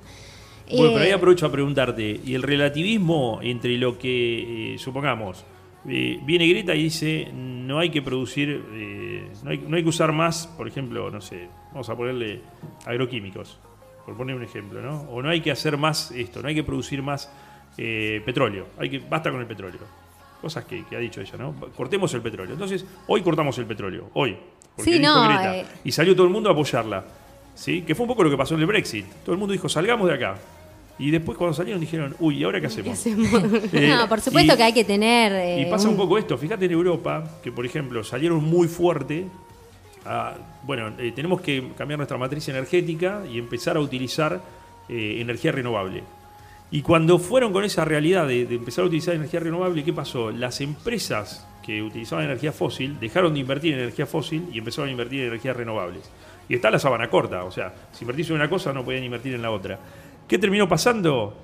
Bueno, 0.68 0.86
Eh, 0.88 0.90
pero 0.95 1.05
ahí 1.05 1.11
aprovecho 1.12 1.47
a 1.47 1.53
preguntarte, 1.53 2.20
¿y 2.24 2.34
el 2.34 2.42
relativismo 2.42 3.38
entre 3.42 3.76
lo 3.78 3.99
que, 3.99 4.74
eh, 4.74 4.78
supongamos, 4.80 5.45
eh, 5.89 6.18
viene 6.22 6.47
Greta 6.47 6.74
y 6.74 6.85
dice, 6.85 7.30
no 7.32 7.78
hay 7.78 7.91
que 7.91 8.03
producir, 8.03 8.64
eh, 8.72 9.28
no, 9.43 9.51
hay, 9.51 9.59
no 9.59 9.76
hay 9.76 9.82
que 9.82 9.89
usar 9.89 10.12
más, 10.12 10.47
por 10.47 10.66
ejemplo, 10.68 11.11
no 11.11 11.20
sé, 11.20 11.49
vamos 11.72 11.89
a 11.89 11.97
ponerle 11.97 12.41
agroquímicos, 12.87 13.59
por 14.05 14.16
poner 14.16 14.37
un 14.37 14.43
ejemplo, 14.43 14.80
¿no? 14.80 15.03
O 15.11 15.22
no 15.22 15.28
hay 15.28 15.41
que 15.41 15.51
hacer 15.51 15.76
más 15.76 16.11
esto, 16.12 16.43
no 16.43 16.49
hay 16.49 16.55
que 16.55 16.64
producir 16.64 17.03
más 17.03 17.32
eh, 17.76 18.22
petróleo, 18.24 18.68
hay 18.78 18.91
que, 18.91 18.99
basta 18.99 19.30
con 19.30 19.41
el 19.41 19.47
petróleo. 19.47 19.80
Cosas 20.41 20.66
que, 20.66 20.85
que 20.85 20.95
ha 20.95 20.99
dicho 20.99 21.22
ella, 21.22 21.39
¿no? 21.39 21.55
Cortemos 21.74 22.12
el 22.12 22.20
petróleo. 22.20 22.53
Entonces, 22.53 22.85
hoy 23.07 23.22
cortamos 23.22 23.57
el 23.57 23.64
petróleo, 23.64 24.11
hoy. 24.12 24.37
Porque 24.76 24.91
Sí, 24.93 24.99
dijo 24.99 25.14
no, 25.14 25.24
Greta. 25.26 25.70
Y 25.85 25.91
salió 25.91 26.14
todo 26.14 26.26
el 26.26 26.32
mundo 26.32 26.51
a 26.51 26.53
apoyarla. 26.53 27.03
¿sí? 27.55 27.82
Que 27.82 27.95
fue 27.95 28.05
un 28.05 28.09
poco 28.09 28.24
lo 28.24 28.30
que 28.30 28.37
pasó 28.37 28.55
en 28.55 28.61
el 28.61 28.66
Brexit. 28.66 29.07
Todo 29.24 29.32
el 29.32 29.39
mundo 29.39 29.53
dijo, 29.53 29.68
salgamos 29.68 30.09
de 30.09 30.14
acá. 30.14 30.37
Y 30.99 31.11
después 31.11 31.36
cuando 31.36 31.55
salieron 31.55 31.80
dijeron, 31.80 32.14
uy, 32.20 32.38
¿y 32.38 32.45
ahora 32.45 32.61
qué 32.61 32.68
hacemos? 32.68 33.05
Eh, 33.72 33.88
no, 33.88 34.09
por 34.09 34.20
supuesto 34.20 34.55
y- 34.55 34.57
que 34.57 34.62
hay 34.62 34.72
que 34.72 34.84
tener. 34.84 35.59
Y 35.59 35.62
eh, 35.62 35.66
pasa 35.70 35.88
un 35.88 35.97
poco 35.97 36.16
esto, 36.18 36.38
fíjate 36.38 36.66
en 36.66 36.72
Europa, 36.72 37.38
que 37.42 37.51
por 37.51 37.66
ejemplo 37.66 38.05
salieron 38.05 38.45
muy 38.45 38.68
fuerte. 38.68 39.26
a- 40.07 40.34
bueno, 40.62 40.92
eh, 40.99 41.12
tenemos 41.14 41.40
que 41.40 41.70
cambiar 41.76 41.99
nuestra 41.99 42.16
matriz 42.18 42.49
energética 42.49 43.22
y 43.30 43.38
empezar 43.38 43.76
a 43.76 43.80
utilizar 43.80 44.40
eh, 44.88 45.16
energía 45.20 45.51
renovable. 45.53 46.03
Y 46.70 46.82
cuando 46.82 47.18
fueron 47.18 47.53
con 47.53 47.64
esa 47.64 47.84
realidad 47.84 48.26
de, 48.26 48.47
de 48.47 48.55
empezar 48.57 48.84
a 48.84 48.86
utilizar 48.86 49.14
energía 49.14 49.40
renovable, 49.40 49.82
¿qué 49.84 49.92
pasó? 49.92 50.30
Las 50.30 50.61
empresas 50.61 51.47
que 51.64 51.82
utilizaban 51.82 52.24
energía 52.26 52.53
fósil 52.53 52.99
dejaron 53.01 53.32
de 53.34 53.40
invertir 53.40 53.74
en 53.74 53.80
energía 53.80 54.07
fósil 54.07 54.47
y 54.53 54.59
empezaron 54.59 54.88
a 54.88 54.92
invertir 54.92 55.20
en 55.22 55.28
energías 55.28 55.57
renovables. 55.57 56.03
Y 56.49 56.55
está 56.55 56.70
la 56.70 56.78
sábana 56.78 57.09
corta, 57.09 57.45
o 57.45 57.51
sea, 57.51 57.72
si 57.92 58.05
invertís 58.05 58.28
en 58.28 58.36
una 58.36 58.51
cosa 58.51 58.72
no 58.72 58.84
podían 58.84 59.05
invertir 59.05 59.34
en 59.34 59.40
la 59.42 59.51
otra. 59.51 59.78
¿Qué 60.28 60.38
terminó 60.38 60.68
pasando? 60.68 61.36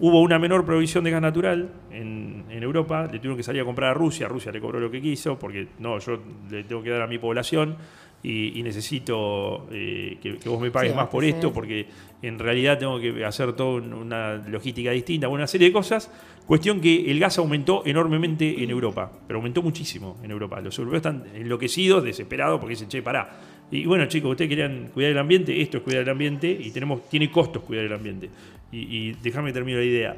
Hubo 0.00 0.20
una 0.20 0.38
menor 0.38 0.64
provisión 0.64 1.04
de 1.04 1.10
gas 1.10 1.22
natural 1.22 1.68
en, 1.92 2.44
en 2.50 2.62
Europa, 2.62 3.02
le 3.04 3.18
tuvieron 3.18 3.36
que 3.36 3.42
salir 3.44 3.62
a 3.62 3.64
comprar 3.64 3.90
a 3.90 3.94
Rusia, 3.94 4.26
Rusia 4.26 4.50
le 4.50 4.60
cobró 4.60 4.80
lo 4.80 4.90
que 4.90 5.00
quiso, 5.00 5.38
porque 5.38 5.68
no, 5.78 5.98
yo 6.00 6.18
le 6.50 6.64
tengo 6.64 6.82
que 6.82 6.90
dar 6.90 7.02
a 7.02 7.06
mi 7.06 7.18
población 7.18 7.76
y, 8.22 8.58
y 8.58 8.62
necesito 8.64 9.66
eh, 9.70 10.18
que, 10.20 10.38
que 10.38 10.48
vos 10.48 10.60
me 10.60 10.70
pagues 10.72 10.90
Sí, 10.92 10.96
más 10.96 11.06
por 11.08 11.22
esto, 11.24 11.52
porque 11.52 11.86
en 12.20 12.38
realidad 12.38 12.78
tengo 12.78 12.98
que 13.00 13.24
hacer 13.24 13.52
toda 13.52 13.80
un- 13.80 13.92
una 13.92 14.34
logística 14.34 14.90
distinta, 14.90 15.28
una 15.28 15.46
serie 15.46 15.68
de 15.68 15.72
cosas. 15.72 16.10
Cuestión 16.46 16.80
que 16.80 17.08
el 17.10 17.20
gas 17.20 17.38
aumentó 17.38 17.82
enormemente 17.86 18.62
en 18.64 18.70
Europa, 18.70 19.10
pero 19.26 19.38
aumentó 19.38 19.62
muchísimo 19.62 20.16
en 20.24 20.32
Europa. 20.32 20.60
Los 20.60 20.76
europeos 20.78 20.98
están 20.98 21.24
enloquecidos, 21.34 22.02
desesperados, 22.02 22.58
porque 22.58 22.72
dicen, 22.72 22.88
che, 22.88 23.02
pará. 23.02 23.38
Y 23.72 23.86
bueno, 23.86 24.06
chicos, 24.06 24.30
ustedes 24.32 24.48
querían 24.50 24.90
cuidar 24.94 25.10
el 25.12 25.18
ambiente, 25.18 25.60
esto 25.60 25.78
es 25.78 25.82
cuidar 25.82 26.02
el 26.02 26.10
ambiente, 26.10 26.50
y 26.50 26.70
tenemos, 26.70 27.08
tiene 27.08 27.30
costos 27.30 27.62
cuidar 27.62 27.86
el 27.86 27.92
ambiente. 27.92 28.28
Y, 28.70 28.78
y 28.78 29.12
déjame 29.22 29.52
terminar 29.52 29.80
la 29.80 29.86
idea. 29.86 30.16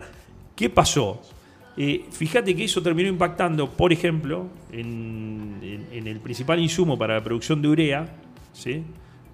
¿Qué 0.54 0.68
pasó? 0.68 1.22
Eh, 1.76 2.04
fíjate 2.10 2.54
que 2.54 2.64
eso 2.64 2.82
terminó 2.82 3.08
impactando, 3.08 3.70
por 3.70 3.92
ejemplo, 3.92 4.48
en, 4.72 5.58
el 5.92 6.20
principal 6.20 6.60
insumo 6.60 6.98
para 6.98 7.14
la 7.14 7.24
producción 7.24 7.62
de 7.62 7.68
urea, 7.68 8.08
¿sí? 8.52 8.82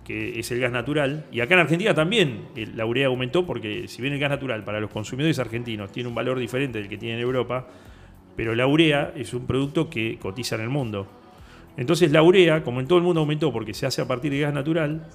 que 0.05 0.39
es 0.39 0.51
el 0.51 0.61
gas 0.61 0.73
natural. 0.73 1.27
Y 1.33 1.41
acá 1.41 1.55
en 1.55 1.61
Argentina 1.61 1.95
también 1.95 2.43
el- 2.57 2.77
la 2.77 2.87
urea 2.87 3.07
aumentó 3.09 3.47
porque 3.47 3.89
si 3.89 4.01
bien 4.03 4.15
el 4.15 4.21
gas 4.21 4.31
natural 4.31 4.65
para 4.65 4.81
los 4.81 4.91
consumidores 4.91 5.39
argentinos 5.39 5.93
tiene 5.93 6.09
un 6.09 6.15
valor 6.15 6.39
diferente 6.39 6.79
del 6.79 6.89
que 6.89 6.97
tiene 6.99 7.17
en 7.17 7.21
Europa, 7.23 7.69
pero 8.37 8.55
la 8.55 8.67
urea 8.67 9.13
es 9.17 9.35
un 9.35 9.47
producto 9.47 9.89
que 9.91 10.19
cotiza 10.19 10.55
en 10.57 10.63
el 10.63 10.69
mundo. 10.71 11.07
Entonces 11.77 12.11
la 12.11 12.23
urea, 12.23 12.63
como 12.63 12.81
en 12.81 12.87
todo 12.87 12.99
el 12.99 13.05
mundo 13.05 13.21
aumentó 13.21 13.53
porque 13.53 13.75
se 13.75 13.87
hace 13.87 14.03
a 14.03 14.07
partir 14.07 14.31
de 14.33 14.41
gas 14.41 14.53
natural, 14.53 15.07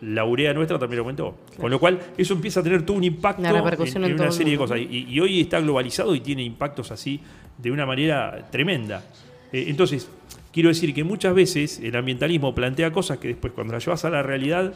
la 0.00 0.24
urea 0.24 0.54
nuestra 0.54 0.78
también 0.78 1.00
aumentó. 1.00 1.36
Con 1.58 1.70
lo 1.70 1.78
cual 1.78 2.00
eso 2.16 2.34
empieza 2.34 2.60
a 2.60 2.62
tener 2.62 2.84
todo 2.84 2.96
un 2.96 3.04
impacto 3.04 3.42
Una 3.42 3.50
en, 3.50 3.96
en 3.96 4.04
en 4.04 4.14
una 4.14 4.32
serie 4.32 4.52
de 4.52 4.58
cosas. 4.58 4.78
Y, 4.78 5.06
y 5.08 5.20
hoy 5.20 5.40
está 5.40 5.60
globalizado 5.60 6.14
y 6.14 6.20
tiene 6.20 6.42
impactos 6.42 6.90
así 6.90 7.20
de 7.58 7.70
una 7.70 7.86
manera 7.86 8.48
tremenda. 8.50 9.04
Eh, 9.52 9.66
entonces, 9.68 10.08
quiero 10.52 10.68
decir 10.70 10.94
que 10.94 11.04
muchas 11.04 11.34
veces 11.34 11.80
el 11.80 11.94
ambientalismo 11.96 12.54
plantea 12.54 12.92
cosas 12.92 13.18
que 13.18 13.28
después 13.28 13.52
cuando 13.52 13.74
las 13.74 13.84
llevas 13.84 14.04
a 14.04 14.10
la 14.10 14.22
realidad 14.22 14.72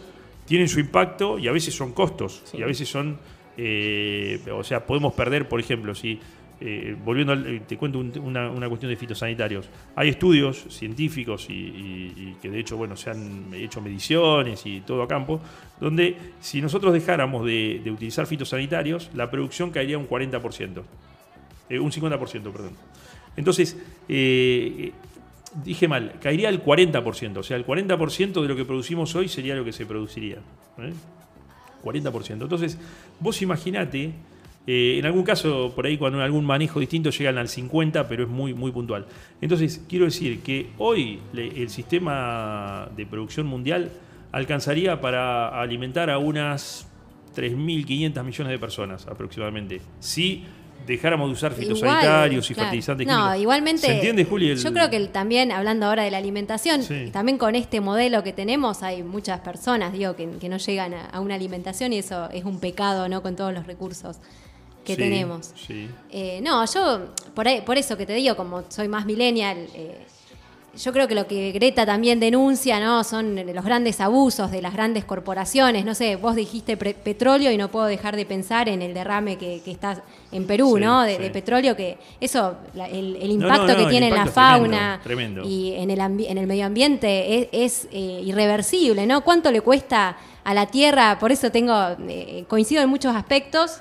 tienen 0.46 0.68
su 0.68 0.78
impacto 0.78 1.38
y 1.38 1.48
a 1.48 1.52
veces 1.52 1.74
son 1.74 1.92
costos. 1.92 2.42
Y 2.52 2.62
a 2.62 2.66
veces 2.66 2.88
son, 2.88 3.18
eh, 3.56 4.40
o 4.52 4.62
sea, 4.62 4.84
podemos 4.86 5.14
perder, 5.14 5.48
por 5.48 5.60
ejemplo, 5.60 5.94
si... 5.94 6.20
eh, 6.66 6.96
volviendo, 7.04 7.34
al- 7.34 7.46
eh, 7.46 7.62
te 7.68 7.76
cuento 7.76 7.98
un- 7.98 8.18
una, 8.18 8.68
cuestión 8.68 8.90
de 8.90 8.96
fitosanitarios. 8.96 9.68
Hay 9.94 10.08
estudios 10.08 10.64
científicos 10.70 11.46
y, 11.50 12.36
que 12.40 12.48
de 12.48 12.58
hecho, 12.58 12.78
bueno, 12.78 12.96
se 12.96 13.10
han 13.10 13.52
hecho 13.52 13.82
mediciones 13.82 14.64
y 14.64 14.80
todo 14.80 15.02
a 15.02 15.08
campo, 15.08 15.40
donde 15.78 16.16
si 16.40 16.62
nosotros 16.62 16.92
dejáramos 16.94 17.44
de, 17.44 17.82
utilizar 17.92 18.26
fitosanitarios, 18.26 19.10
la 19.14 19.30
producción 19.30 19.70
caería 19.70 19.98
un 19.98 20.08
40%. 20.08 20.82
Eh, 21.68 21.78
un 21.78 21.92
50%, 21.92 22.50
perdón. 22.50 22.72
Entonces, 23.36 23.76
dije 25.64 25.86
mal, 25.88 26.14
caería 26.20 26.48
al 26.48 26.62
40%. 26.64 27.38
O 27.38 27.42
sea, 27.42 27.56
el 27.56 27.66
40% 27.66 28.42
de 28.42 28.48
lo 28.48 28.56
que 28.56 28.64
producimos 28.64 29.14
hoy 29.14 29.28
sería 29.28 29.54
lo 29.54 29.64
que 29.64 29.72
se 29.72 29.86
produciría. 29.86 30.38
¿eh? 30.78 30.92
40%. 31.82 32.42
Entonces, 32.44 32.78
vos 33.20 33.40
imaginate, 33.42 34.12
eh, 34.66 34.96
en 34.98 35.04
algún 35.06 35.24
caso, 35.24 35.72
por 35.74 35.84
ahí 35.86 35.98
cuando 35.98 36.22
algún 36.22 36.44
manejo 36.44 36.80
distinto 36.80 37.10
llegan 37.10 37.36
al 37.38 37.48
50%, 37.48 38.06
pero 38.08 38.22
es 38.24 38.28
muy, 38.30 38.54
muy 38.54 38.72
puntual. 38.72 39.06
Entonces, 39.40 39.82
quiero 39.88 40.06
decir 40.06 40.40
que 40.40 40.70
hoy 40.78 41.20
le- 41.32 41.62
el 41.62 41.68
sistema 41.70 42.88
de 42.96 43.04
producción 43.06 43.46
mundial 43.46 43.90
alcanzaría 44.32 45.00
para 45.00 45.60
alimentar 45.60 46.08
a 46.10 46.18
unas 46.18 46.88
3.500 47.36 48.24
millones 48.24 48.50
de 48.52 48.58
personas 48.58 49.06
aproximadamente. 49.06 49.80
Si 50.00 50.44
dejáramos 50.86 51.28
de 51.28 51.32
usar 51.32 51.52
Igual, 51.52 51.64
fitosanitarios 51.64 52.50
y 52.50 52.54
claro. 52.54 52.66
fertilizantes 52.66 53.06
No, 53.06 53.14
químicos. 53.16 53.40
igualmente. 53.40 53.80
¿Se 53.86 53.94
entiende, 53.94 54.24
Juli? 54.24 54.50
el- 54.50 54.58
Yo 54.58 54.72
creo 54.72 54.90
que 54.90 54.96
el- 54.96 55.08
también, 55.08 55.50
hablando 55.50 55.86
ahora 55.86 56.02
de 56.04 56.10
la 56.10 56.18
alimentación, 56.18 56.82
Sí. 56.82 57.08
también 57.12 57.38
con 57.38 57.54
este 57.54 57.80
modelo 57.80 58.22
que 58.22 58.32
tenemos, 58.32 58.82
hay 58.82 59.02
muchas 59.02 59.40
personas, 59.40 59.92
digo, 59.92 60.14
que, 60.14 60.28
que 60.40 60.48
no 60.48 60.58
llegan 60.58 60.92
a, 60.94 61.06
a 61.06 61.20
una 61.20 61.34
alimentación 61.36 61.92
y 61.94 61.98
eso 61.98 62.28
es 62.30 62.44
un 62.44 62.60
pecado, 62.60 63.08
¿no? 63.08 63.22
Con 63.22 63.34
todos 63.34 63.52
los 63.54 63.66
recursos 63.66 64.18
que 64.84 64.94
Sí, 64.94 64.98
tenemos. 65.00 65.52
Sí. 65.66 65.88
Eh, 66.10 66.40
no, 66.42 66.64
yo, 66.66 67.06
por, 67.34 67.48
ahí- 67.48 67.62
por 67.62 67.76
eso 67.78 67.96
que 67.96 68.06
te 68.06 68.12
digo, 68.14 68.36
como 68.36 68.62
soy 68.68 68.86
más 68.88 69.06
millennial, 69.06 69.56
eh, 69.74 70.06
yo 70.76 70.92
creo 70.92 71.06
que 71.06 71.14
lo 71.14 71.28
que 71.28 71.52
Greta 71.52 71.86
también 71.86 72.18
denuncia, 72.18 72.80
¿no? 72.80 73.04
Son 73.04 73.36
los 73.36 73.64
grandes 73.64 74.00
abusos 74.00 74.50
de 74.50 74.60
las 74.60 74.72
grandes 74.72 75.04
corporaciones. 75.04 75.84
No 75.84 75.94
sé, 75.94 76.16
vos 76.16 76.34
dijiste 76.34 76.76
petróleo 76.76 77.52
y 77.52 77.56
no 77.56 77.70
puedo 77.70 77.86
dejar 77.86 78.16
de 78.16 78.26
pensar 78.26 78.68
en 78.68 78.82
el 78.82 78.92
derrame 78.92 79.38
que, 79.38 79.62
que 79.64 79.70
está 79.70 80.02
en 80.32 80.48
Perú, 80.48 80.72
Sí, 80.74 80.82
¿no? 80.82 81.02
De, 81.02 81.14
sí. 81.16 81.22
de 81.22 81.30
petrolio, 81.30 81.76
que 81.76 81.96
eso, 82.20 82.56
la- 82.74 82.88
el, 82.88 83.30
impacto 83.30 83.68
no, 83.68 83.72
no, 83.74 83.84
que 83.84 83.86
tiene 83.90 84.08
en 84.08 84.14
la 84.14 84.24
tremendo, 84.24 84.32
fauna 84.32 85.00
tremendo. 85.04 85.42
y 85.46 85.74
en 85.74 85.90
el, 85.90 86.00
en 86.00 86.38
el 86.38 86.46
medio 86.48 86.66
ambiente 86.66 87.38
es, 87.38 87.48
es, 87.84 87.88
eh, 87.92 88.22
irreversible, 88.24 89.06
¿no? 89.06 89.22
¿Cuánto 89.22 89.52
le 89.52 89.60
cuesta 89.60 90.16
a 90.42 90.54
la 90.54 90.66
Tierra? 90.66 91.18
Por 91.20 91.30
eso 91.30 91.52
tengo, 91.52 91.72
eh, 92.08 92.44
coincido 92.48 92.82
en 92.82 92.88
muchos 92.88 93.14
aspectos. 93.14 93.78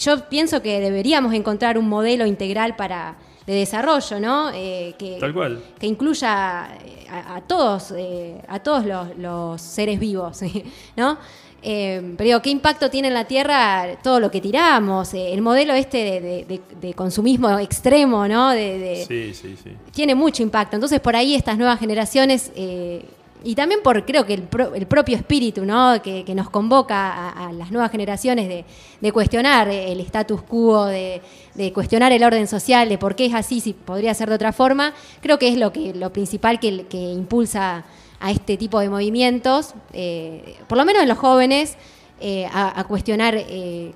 Yo 0.00 0.28
pienso 0.28 0.60
que 0.62 0.80
deberíamos 0.80 1.32
encontrar 1.34 1.78
un 1.78 1.88
modelo 1.88 2.26
integral 2.26 2.76
para, 2.76 3.16
de 3.46 3.54
desarrollo, 3.54 4.20
¿no? 4.20 4.50
Eh, 4.54 4.94
que, 4.98 5.16
Tal 5.20 5.32
cual. 5.32 5.62
que 5.78 5.86
incluya 5.86 6.68
eh, 6.84 7.06
a, 7.10 7.36
a 7.36 7.40
todos, 7.42 7.92
eh, 7.96 8.40
a 8.48 8.58
todos 8.60 8.84
los, 8.84 9.16
los 9.18 9.60
seres 9.60 9.98
vivos, 9.98 10.40
¿no? 10.96 11.18
Eh, 11.60 12.14
pero 12.16 12.26
digo, 12.28 12.42
¿qué 12.42 12.50
impacto 12.50 12.88
tiene 12.88 13.08
en 13.08 13.14
la 13.14 13.24
Tierra 13.24 13.98
todo 14.02 14.20
lo 14.20 14.30
que 14.30 14.40
tiramos? 14.40 15.12
Eh, 15.14 15.32
el 15.32 15.42
modelo 15.42 15.72
este 15.74 15.98
de, 16.04 16.20
de- 16.20 16.44
de- 16.44 16.60
de 16.80 16.94
consumismo 16.94 17.58
extremo, 17.58 18.28
¿no? 18.28 18.52
Sí, 18.52 19.34
sí, 19.34 19.56
sí. 19.62 19.70
tiene 19.92 20.14
mucho 20.14 20.42
impacto. 20.44 20.76
Entonces, 20.76 21.00
por 21.00 21.16
ahí 21.16 21.34
estas 21.34 21.58
nuevas 21.58 21.80
generaciones, 21.80 22.52
eh, 22.54 23.04
y 23.44 23.54
también 23.54 23.80
por 23.82 24.04
creo 24.04 24.26
que 24.26 24.34
el, 24.34 24.42
pro- 24.42 24.74
el 24.74 24.86
propio 24.86 25.16
espíritu 25.16 25.64
¿no? 25.64 26.00
que, 26.02 26.24
que 26.24 26.34
nos 26.34 26.50
convoca 26.50 27.28
a, 27.30 27.52
las 27.52 27.70
nuevas 27.70 27.90
generaciones 27.90 28.48
de, 28.48 28.64
de 29.00 29.12
cuestionar 29.12 29.68
el 29.68 30.00
status 30.00 30.42
quo, 30.42 30.86
de, 30.86 31.22
de 31.54 31.72
cuestionar 31.72 32.12
el 32.12 32.24
orden 32.24 32.46
social, 32.48 32.88
de 32.88 32.98
por 32.98 33.14
qué 33.14 33.26
es 33.26 33.34
así, 33.34 33.60
si 33.60 33.72
podría 33.72 34.12
ser 34.14 34.28
de 34.28 34.34
otra 34.34 34.52
forma, 34.52 34.92
creo 35.20 35.38
que 35.38 35.48
es 35.48 35.56
lo, 35.56 35.72
que, 35.72 35.94
lo 35.94 36.12
principal 36.12 36.58
que, 36.60 36.86
que 36.86 36.98
impulsa 36.98 37.84
a 38.20 38.30
este 38.32 38.56
tipo 38.56 38.80
de 38.80 38.90
movimientos, 38.90 39.74
eh, 39.92 40.56
por 40.66 40.76
lo 40.76 40.84
menos 40.84 41.02
en 41.02 41.08
los 41.08 41.18
jóvenes, 41.18 41.76
eh, 42.20 42.46
a, 42.52 42.80
a 42.80 42.84
cuestionar 42.84 43.34
eh, 43.36 43.92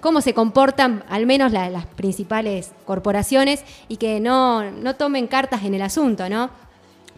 cómo 0.00 0.20
se 0.20 0.32
comportan 0.34 1.02
al 1.08 1.26
menos 1.26 1.50
la- 1.50 1.68
las 1.70 1.86
principales 1.86 2.70
corporaciones 2.84 3.64
y 3.88 3.96
que 3.96 4.20
no, 4.20 4.70
no 4.70 4.94
tomen 4.94 5.26
cartas 5.26 5.64
en 5.64 5.74
el 5.74 5.82
asunto, 5.82 6.28
¿no? 6.28 6.50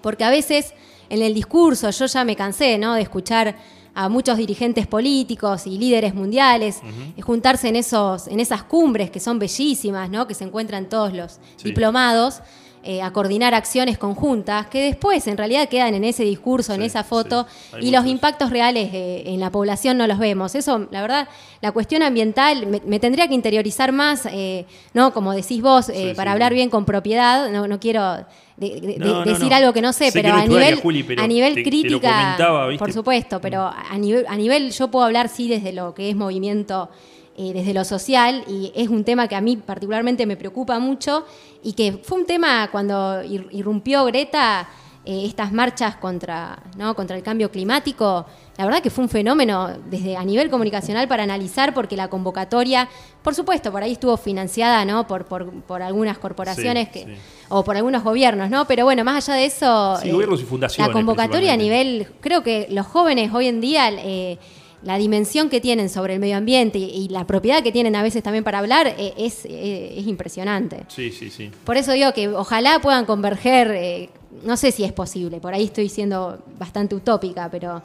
Porque 0.01 0.25
a 0.25 0.31
veces 0.31 0.73
en 1.09 1.23
el 1.23 1.35
discurso 1.35 1.91
yo 1.91 2.07
ya 2.07 2.25
me 2.25 2.37
cansé, 2.37 2.79
¿no? 2.79 2.95
De 2.95 3.03
escuchar 3.03 3.57
a 3.95 4.09
muchos 4.11 4.37
dirigentes 4.37 4.87
políticos 4.87 5.67
y 5.67 5.79
líderes 5.79 6.15
mundiales 6.15 6.81
eh, 7.17 7.23
juntarse 7.23 7.69
en 7.69 7.77
esos 7.77 8.29
en 8.29 8.41
esas 8.41 8.63
cumbres 8.63 9.11
que 9.11 9.21
son 9.21 9.39
bellísimas, 9.39 10.11
¿no? 10.11 10.27
Que 10.27 10.35
se 10.35 10.45
encuentran 10.45 10.89
todos 10.89 11.13
los 11.15 11.33
Sí. 11.57 11.65
diplomados 11.69 12.41
eh, 12.87 13.03
a 13.03 13.13
coordinar 13.13 13.53
acciones 13.55 13.99
conjuntas 13.99 14.67
que 14.69 14.83
después 14.85 15.27
en 15.27 15.37
realidad 15.37 15.69
quedan 15.69 15.95
en 15.95 16.05
ese 16.05 16.23
discurso, 16.25 16.73
en 16.75 16.83
esa 16.83 17.03
foto 17.05 17.47
sí. 17.79 17.87
Y 17.89 17.91
los 17.91 18.07
impactos 18.07 18.51
reales 18.51 18.91
eh, 18.93 19.25
en 19.27 19.41
la 19.41 19.51
población 19.51 19.99
no 19.99 20.07
los 20.07 20.19
vemos. 20.19 20.55
Eso, 20.55 20.87
la 20.91 21.03
verdad, 21.03 21.29
la 21.61 21.73
cuestión 21.73 22.03
ambiental 22.03 22.67
me, 22.67 22.81
me 22.87 22.99
tendría 23.01 23.29
que 23.29 23.35
interiorizar 23.35 23.93
más, 23.93 24.27
eh, 24.31 24.65
¿no? 24.95 25.13
Como 25.13 25.33
decís 25.33 25.61
vos, 25.61 25.87
Sí, 25.87 26.13
para 26.17 26.33
hablar 26.33 26.55
bien 26.55 26.71
con 26.71 26.85
propiedad, 26.85 27.51
no, 27.51 27.67
no 27.69 27.79
quiero 27.81 28.25
de- 28.57 28.81
de- 28.81 28.97
No, 28.99 29.25
no, 29.25 29.33
decir 29.33 29.51
no. 29.51 29.57
algo 29.57 29.73
que 29.73 29.83
no 29.83 29.93
sé, 29.93 30.11
pero 30.13 30.33
a 30.33 30.47
nivel, 30.47 30.77
Juli, 30.81 31.03
pero 31.03 31.23
a 31.23 31.27
nivel 31.27 31.55
crítica, 31.63 32.37
por 32.79 32.93
supuesto, 32.93 33.41
pero 33.41 33.63
a 33.63 33.99
nivel, 33.99 34.25
a 34.29 34.37
nivel 34.37 34.71
yo 34.71 34.89
puedo 34.89 35.05
hablar 35.05 35.29
sí 35.29 35.49
desde 35.49 35.73
lo 35.73 35.93
que 35.95 36.09
es 36.11 36.17
movimiento, 36.17 36.89
eh, 37.37 37.53
desde 37.53 37.75
lo 37.75 37.85
social, 37.85 38.45
y 38.49 38.73
es 38.75 38.89
un 38.89 39.05
tema 39.05 39.29
que 39.29 39.35
a 39.37 39.41
mí 39.41 39.57
particularmente 39.57 40.27
me 40.27 40.37
preocupa 40.37 40.79
mucho, 40.79 41.25
y 41.63 41.73
que 41.75 42.01
fue 42.03 42.19
un 42.19 42.27
tema 42.27 42.69
cuando 42.73 43.23
ir- 43.23 43.49
irrumpió 43.51 44.05
Greta, 44.07 44.69
eh, 45.09 45.25
estas 45.25 45.53
marchas 45.53 45.95
contra, 45.97 46.59
¿no? 46.77 46.97
contra 46.97 47.17
el 47.17 47.23
cambio 47.23 47.49
climático, 47.51 48.27
la 48.59 48.65
verdad 48.65 48.83
que 48.83 48.91
fue 48.91 49.05
un 49.05 49.09
fenómeno 49.11 49.69
desde 49.89 50.17
a 50.17 50.25
nivel 50.25 50.51
comunicacional 50.51 51.07
para 51.07 51.23
analizar, 51.23 51.73
porque 51.75 51.95
la 51.97 52.09
convocatoria, 52.09 52.89
por 53.23 53.33
supuesto, 53.35 53.71
por 53.71 53.85
ahí 53.85 53.93
estuvo 53.93 54.17
financiada 54.17 54.85
¿no? 54.85 55.07
por, 55.07 55.27
por, 55.27 55.53
por 55.63 55.81
algunas 55.83 56.19
corporaciones 56.19 56.89
Sí, 56.89 56.93
que, 56.93 57.05
sí. 57.05 57.13
o 57.51 57.63
por 57.63 57.77
algunos 57.77 58.03
gobiernos, 58.03 58.51
¿no? 58.51 58.65
Pero 58.67 58.85
bueno, 58.85 59.05
más 59.05 59.29
allá 59.29 59.39
de 59.39 59.45
eso, 59.47 59.97
Sí, 60.03 60.11
gobiernos 60.11 60.41
y 60.41 60.45
fundaciones, 60.45 60.89
la 60.89 60.93
convocatoria 60.93 61.53
a 61.53 61.57
nivel, 61.57 62.09
creo 62.21 62.43
que 62.43 62.67
los 62.71 62.87
jóvenes 62.87 63.33
hoy 63.33 63.47
en 63.47 63.61
día, 63.61 63.89
eh, 63.91 64.39
la 64.87 64.99
dimensión 64.99 65.51
que 65.51 65.61
tienen 65.61 65.89
sobre 65.89 66.15
el 66.15 66.21
medio 66.21 66.37
ambiente 66.37 66.79
y, 66.79 66.85
y 66.85 67.09
la 67.09 67.27
propiedad 67.27 67.61
que 67.63 67.73
tienen 67.73 67.97
a 67.97 68.05
veces 68.05 68.23
también 68.23 68.45
para 68.45 68.61
hablar 68.61 68.87
eh, 68.87 69.15
es, 69.19 69.45
eh, 69.45 69.95
es 69.99 70.07
impresionante. 70.07 70.85
Sí, 70.87 71.11
sí, 71.11 71.29
sí. 71.29 71.51
Por 71.65 71.77
eso 71.77 71.91
digo 71.93 72.13
que 72.13 72.29
ojalá 72.29 72.79
puedan 72.81 73.05
converger, 73.05 73.73
eh, 73.73 74.11
no 74.45 74.57
sé 74.57 74.71
si 74.71 74.85
es 74.85 74.93
posible, 74.93 75.41
por 75.41 75.55
ahí 75.55 75.65
estoy 75.65 75.89
siendo 75.89 76.39
bastante 76.57 76.95
utópica, 76.95 77.51
pero 77.51 77.83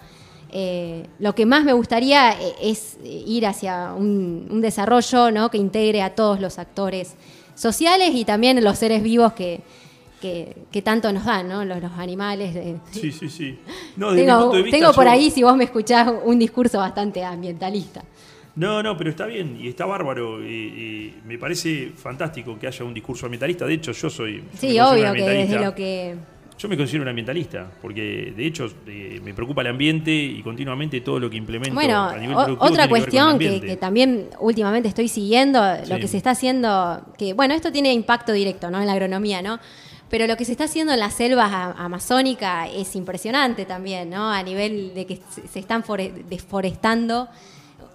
lo 1.20 1.34
que 1.34 1.46
más 1.46 1.64
me 1.64 1.72
gustaría 1.72 2.36
es 2.62 2.98
ir 3.06 3.48
hacia 3.48 3.94
un, 3.94 4.50
un 4.52 4.60
desarrollo 4.60 5.32
¿no? 5.32 5.50
que 5.50 5.58
integre 5.58 6.02
a 6.02 6.14
todos 6.14 6.42
los 6.42 6.60
actores 6.60 7.16
sociales 7.56 8.12
y 8.14 8.26
también 8.26 8.62
los 8.62 8.78
seres 8.78 9.02
vivos 9.02 9.32
que, 9.32 9.62
que, 10.22 10.56
que 10.72 10.82
tanto 10.82 11.12
nos 11.12 11.26
dan, 11.26 11.50
¿no? 11.50 11.66
los, 11.66 11.82
los 11.82 11.92
animales. 11.94 12.54
de- 12.54 12.78
Sí, 12.92 13.12
sí, 13.12 13.28
sí. 13.30 13.60
No, 13.98 14.12
desde 14.12 14.26
tengo 14.26 14.40
punto 14.44 14.58
de 14.58 14.64
vista, 14.64 14.78
tengo 14.80 14.94
por 14.94 15.04
yo- 15.06 15.12
ahí, 15.12 15.30
si 15.32 15.44
vos 15.44 15.58
me 15.58 15.66
escuchás, 15.66 16.10
un 16.24 16.40
discurso 16.40 16.78
bastante 16.78 17.24
ambientalista. 17.26 18.04
No, 18.56 18.84
no, 18.84 18.98
pero 18.98 19.10
está 19.10 19.26
bien 19.26 19.58
y 19.62 19.68
está 19.70 19.86
bárbaro. 19.86 20.42
Y, 20.46 20.54
y 20.54 21.14
me 21.26 21.38
parece 21.38 21.92
fantástico 21.96 22.58
que 22.60 22.68
haya 22.68 22.84
un 22.86 22.94
discurso 22.94 23.26
ambientalista. 23.26 23.66
De 23.66 23.74
hecho, 23.76 23.92
yo 23.94 24.10
soy. 24.10 24.44
Sí, 24.58 24.80
obvio 24.80 25.14
que 25.14 25.24
desde 25.24 25.60
lo 25.60 25.74
que... 25.74 26.16
Yo 26.60 26.70
me 26.70 26.78
considero 26.78 27.02
un 27.02 27.08
ambientalista, 27.10 27.72
porque 27.82 28.34
de 28.38 28.46
hecho 28.46 28.68
eh, 28.86 29.20
me 29.24 29.34
preocupa 29.34 29.62
el 29.62 29.68
ambiente 29.68 30.12
y 30.14 30.44
continuamente 30.44 31.02
todo 31.02 31.20
lo 31.20 31.28
que 31.28 31.38
implemento 31.38 31.74
Bueno, 31.74 32.04
a 32.04 32.16
nivel 32.18 32.36
productivo 32.36 32.66
otra 32.72 32.84
que 32.84 32.90
cuestión 32.90 33.40
que, 33.40 33.78
también 33.78 34.28
últimamente 34.40 34.88
estoy 34.88 35.08
siguiendo, 35.08 35.60
lo 35.90 35.98
que 35.98 36.08
se 36.08 36.18
está 36.18 36.32
haciendo, 36.32 37.02
que 37.18 37.34
bueno, 37.34 37.56
esto 37.56 37.72
tiene 37.72 37.92
impacto 37.94 38.32
directo 38.32 38.70
¿no? 38.70 38.80
en 38.80 38.86
la 38.86 38.94
agronomía, 38.94 39.42
¿no? 39.42 39.60
Pero 40.12 40.28
lo 40.28 40.36
que 40.38 40.46
se 40.46 40.52
está 40.52 40.66
haciendo 40.66 40.94
en 40.94 41.00
las 41.00 41.14
selvas 41.16 41.50
amazónicas 41.78 42.70
es 42.76 42.96
impresionante 42.96 43.66
también, 43.66 44.10
¿no? 44.10 44.30
A 44.32 44.44
nivel 44.44 44.94
de 44.94 45.06
que 45.08 45.20
se 45.52 45.58
están 45.60 45.84
fore- 45.84 46.12
deforestando 46.30 47.30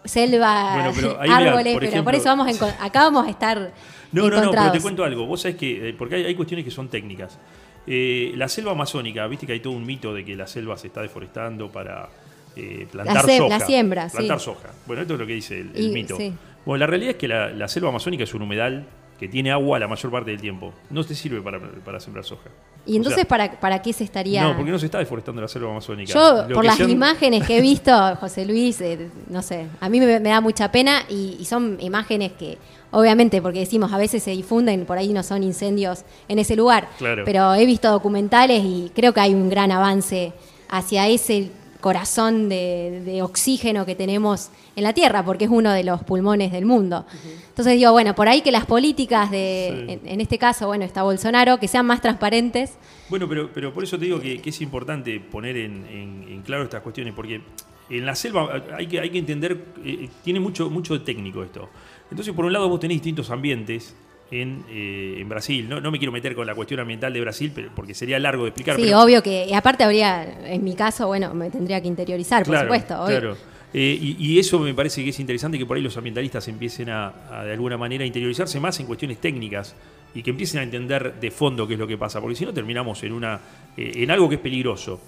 selvas, 0.05 0.75
Bueno, 0.75 0.93
pero 0.95 1.21
ahí, 1.21 1.29
mirá, 1.29 1.37
árboles, 1.51 1.73
por 1.75 1.81
pero 1.81 1.91
ejemplo- 1.93 2.05
por 2.05 2.15
eso 2.15 2.25
vamos 2.27 2.61
a 2.63 2.85
acá 2.85 3.01
vamos 3.01 3.27
a 3.27 3.31
estar 3.31 3.73
No, 4.13 4.31
no, 4.31 4.41
no, 4.43 4.51
pero 4.51 4.73
te 4.73 4.81
cuento 4.81 5.05
algo. 5.05 5.27
Vos 5.27 5.43
sabés 5.43 5.57
que, 5.57 5.91
eh, 5.91 5.95
porque 5.95 6.17
hay, 6.17 6.25
hay 6.27 6.35
cuestiones 6.35 6.65
que 6.65 6.71
son 6.71 6.89
técnicas. 6.89 7.39
Eh, 7.87 8.33
la 8.37 8.49
selva 8.49 8.73
amazónica, 8.73 9.27
viste 9.27 9.47
que 9.47 9.53
hay 9.53 9.61
todo 9.61 9.73
un 9.75 9.85
mito 9.87 10.13
de 10.15 10.25
que 10.25 10.35
la 10.37 10.47
selva 10.47 10.77
se 10.79 10.89
está 10.89 11.03
deforestando 11.03 11.71
para 11.71 12.09
eh, 12.57 12.87
plantar 12.91 13.27
La 13.27 13.37
soja. 13.37 13.59
la 13.59 13.61
siembra, 13.67 14.09
sí. 14.09 14.17
Plantar 14.17 14.41
soja. 14.41 14.69
Bueno, 14.87 15.03
esto 15.03 15.15
es 15.15 15.21
lo 15.21 15.27
que 15.27 15.35
dice 15.35 15.61
el, 15.61 15.71
el 15.75 15.85
Y- 15.85 15.89
mito. 15.93 16.17
sí. 16.17 16.33
Bueno, 16.65 16.81
la 16.81 16.87
realidad 16.87 17.11
es 17.13 17.17
que 17.17 17.29
la, 17.29 17.49
la 17.51 17.69
selva 17.69 17.91
amazónica 17.91 18.25
es 18.25 18.35
un 18.35 18.43
humedal 18.43 18.87
que 19.19 19.29
tiene 19.29 19.51
agua 19.51 19.79
la 19.79 19.89
mayor 19.89 20.11
parte 20.13 20.31
del 20.31 20.41
tiempo. 20.41 20.73
No 20.91 21.03
te 21.05 21.15
sirve 21.15 21.41
para, 21.41 21.59
para 21.85 22.01
sembrar 22.01 22.25
soja. 22.25 22.51
Y 22.85 22.93
O 22.93 22.97
entonces, 22.99 23.23
sea, 23.23 23.25
¿para, 23.29 23.59
¿para 23.59 23.83
qué 23.83 23.93
se 23.93 24.05
estaría...? 24.05 24.43
No, 24.45 24.57
porque 24.57 24.71
no 24.71 24.79
se 24.79 24.87
está 24.87 24.99
deforestando 24.99 25.41
la 25.43 25.49
selva 25.49 25.71
amazónica. 25.71 26.13
Yo, 26.13 26.47
Lo 26.49 26.55
por 26.55 26.65
las 26.65 26.79
imágenes 26.81 27.45
que 27.47 27.59
he 27.59 27.61
visto, 27.73 27.91
José 28.21 28.45
Luis, 28.47 28.81
eh, 28.81 29.09
no 29.29 29.43
sé, 29.43 29.67
a 29.81 29.89
mí 29.89 29.99
me, 29.99 30.21
me 30.21 30.29
da 30.29 30.41
mucha 30.41 30.71
pena 30.71 31.03
y, 31.09 31.37
y 31.41 31.45
son 31.47 31.79
imágenes 31.81 32.33
que, 32.33 32.59
obviamente, 32.93 33.43
porque 33.43 33.59
decimos, 33.61 33.93
a 33.93 33.99
veces 33.99 34.23
se 34.23 34.31
difunden, 34.31 34.85
por 34.87 34.99
ahí 34.99 35.13
no 35.13 35.23
son 35.25 35.43
incendios 35.43 36.05
en 36.29 36.39
ese 36.39 36.55
lugar, 36.55 36.89
Claro. 36.99 37.23
pero 37.25 37.55
he 37.55 37.67
visto 37.67 37.91
documentales 37.91 38.63
y 38.65 38.93
creo 38.95 39.13
que 39.13 39.21
hay 39.21 39.35
un 39.35 39.49
gran 39.49 39.73
avance 39.73 40.33
hacia 40.69 41.09
ese 41.09 41.51
corazón 41.91 42.49
de, 42.49 43.01
de 43.05 43.23
oxígeno 43.23 43.87
que 43.87 43.95
tenemos 43.95 44.51
en 44.75 44.83
la 44.83 44.93
Tierra, 44.93 45.25
porque 45.25 45.45
es 45.45 45.51
uno 45.53 45.71
de 45.73 45.85
los 45.85 46.03
pulmones 46.03 46.51
del 46.51 46.67
mundo. 46.67 47.07
Entonces 47.49 47.75
digo, 47.79 47.93
bueno, 47.93 48.13
por 48.17 48.27
ahí 48.29 48.41
que 48.41 48.51
las 48.51 48.67
políticas 48.67 49.31
de, 49.31 49.47
Sí. 49.87 49.93
en, 49.93 50.01
en 50.15 50.21
este 50.21 50.37
caso, 50.37 50.67
bueno, 50.67 50.85
está 50.85 51.05
Bolsonaro, 51.05 51.59
que 51.61 51.69
sean 51.69 51.87
más 51.87 52.01
transparentes. 52.01 52.77
Bueno, 53.09 53.29
pero, 53.29 53.51
pero 53.55 53.73
por 53.73 53.85
eso 53.85 53.97
te 53.99 54.07
digo 54.07 54.21
que, 54.21 54.41
que 54.43 54.51
es 54.51 54.61
importante 54.61 55.21
poner 55.21 55.57
en, 55.57 55.87
en- 55.87 56.25
en 56.29 56.43
claro 56.43 56.65
estas 56.65 56.83
cuestiones, 56.83 57.15
porque 57.15 57.41
en 57.89 58.05
la 58.05 58.17
selva 58.17 58.63
hay 58.77 58.89
que, 58.89 58.99
hay 58.99 59.11
que 59.11 59.19
entender, 59.19 59.65
eh, 59.85 60.09
tiene 60.25 60.41
mucho, 60.41 60.69
mucho 60.71 60.95
de 60.99 61.05
técnico 61.05 61.45
esto. 61.45 61.69
Entonces, 62.11 62.35
por 62.35 62.45
un 62.47 62.53
lado, 62.53 62.69
vos 62.69 62.81
tenés 62.81 62.97
distintos 62.97 63.31
ambientes 63.31 63.95
en, 64.31 64.65
eh, 64.71 65.17
en 65.21 65.29
Brasil. 65.29 65.69
No, 65.69 65.81
no 65.81 65.91
me 65.91 65.99
quiero 65.99 66.13
meter 66.13 66.35
con 66.35 66.47
la 66.47 66.55
cuestión 66.55 66.81
ambiental 66.81 67.13
de 67.13 67.21
Brasil, 67.21 67.53
pero, 67.55 67.71
porque 67.75 67.95
sería 67.95 68.19
largo 68.19 68.45
de 68.45 68.49
explicar. 68.51 68.77
Sí, 68.77 68.83
pero- 68.85 69.03
obvio 69.03 69.23
que, 69.23 69.47
y 69.47 69.53
aparte 69.55 69.85
habría, 69.85 70.25
en 70.53 70.65
mi 70.65 70.75
caso, 70.75 71.07
bueno, 71.07 71.33
me 71.35 71.51
tendría 71.51 71.81
que 71.81 71.89
interiorizar, 71.89 72.43
por 72.45 72.53
Claro, 72.55 72.67
supuesto. 72.67 72.95
obvio. 73.03 73.21
Claro. 73.21 73.37
Eh, 73.75 73.99
y, 74.01 74.17
y 74.19 74.39
eso 74.39 74.59
me 74.59 74.73
parece 74.75 75.03
que 75.05 75.11
es 75.11 75.21
interesante 75.21 75.59
que 75.59 75.67
por 75.67 75.77
ahí 75.77 75.83
los 75.83 75.97
ambientalistas 75.97 76.47
empiecen 76.49 76.89
a, 76.89 77.13
a, 77.31 77.45
de 77.45 77.53
alguna 77.53 77.77
manera 77.77 78.07
interiorizarse 78.07 78.59
más 78.59 78.79
en 78.81 78.87
cuestiones 78.87 79.19
técnicas 79.19 79.75
y 80.15 80.23
que 80.23 80.31
empiecen 80.31 80.61
a 80.61 80.63
entender 80.63 81.15
de 81.21 81.31
fondo 81.31 81.67
qué 81.67 81.75
es 81.75 81.79
lo 81.81 81.87
que 81.87 81.99
pasa, 81.99 82.21
porque 82.21 82.37
si 82.37 82.47
no 82.47 82.55
terminamos 82.55 83.03
en 83.03 83.13
una 83.13 83.39
eh, 83.77 83.93
en 83.97 84.11
algo 84.11 84.29
que 84.29 84.37
es 84.37 84.41
peligroso. 84.41 84.99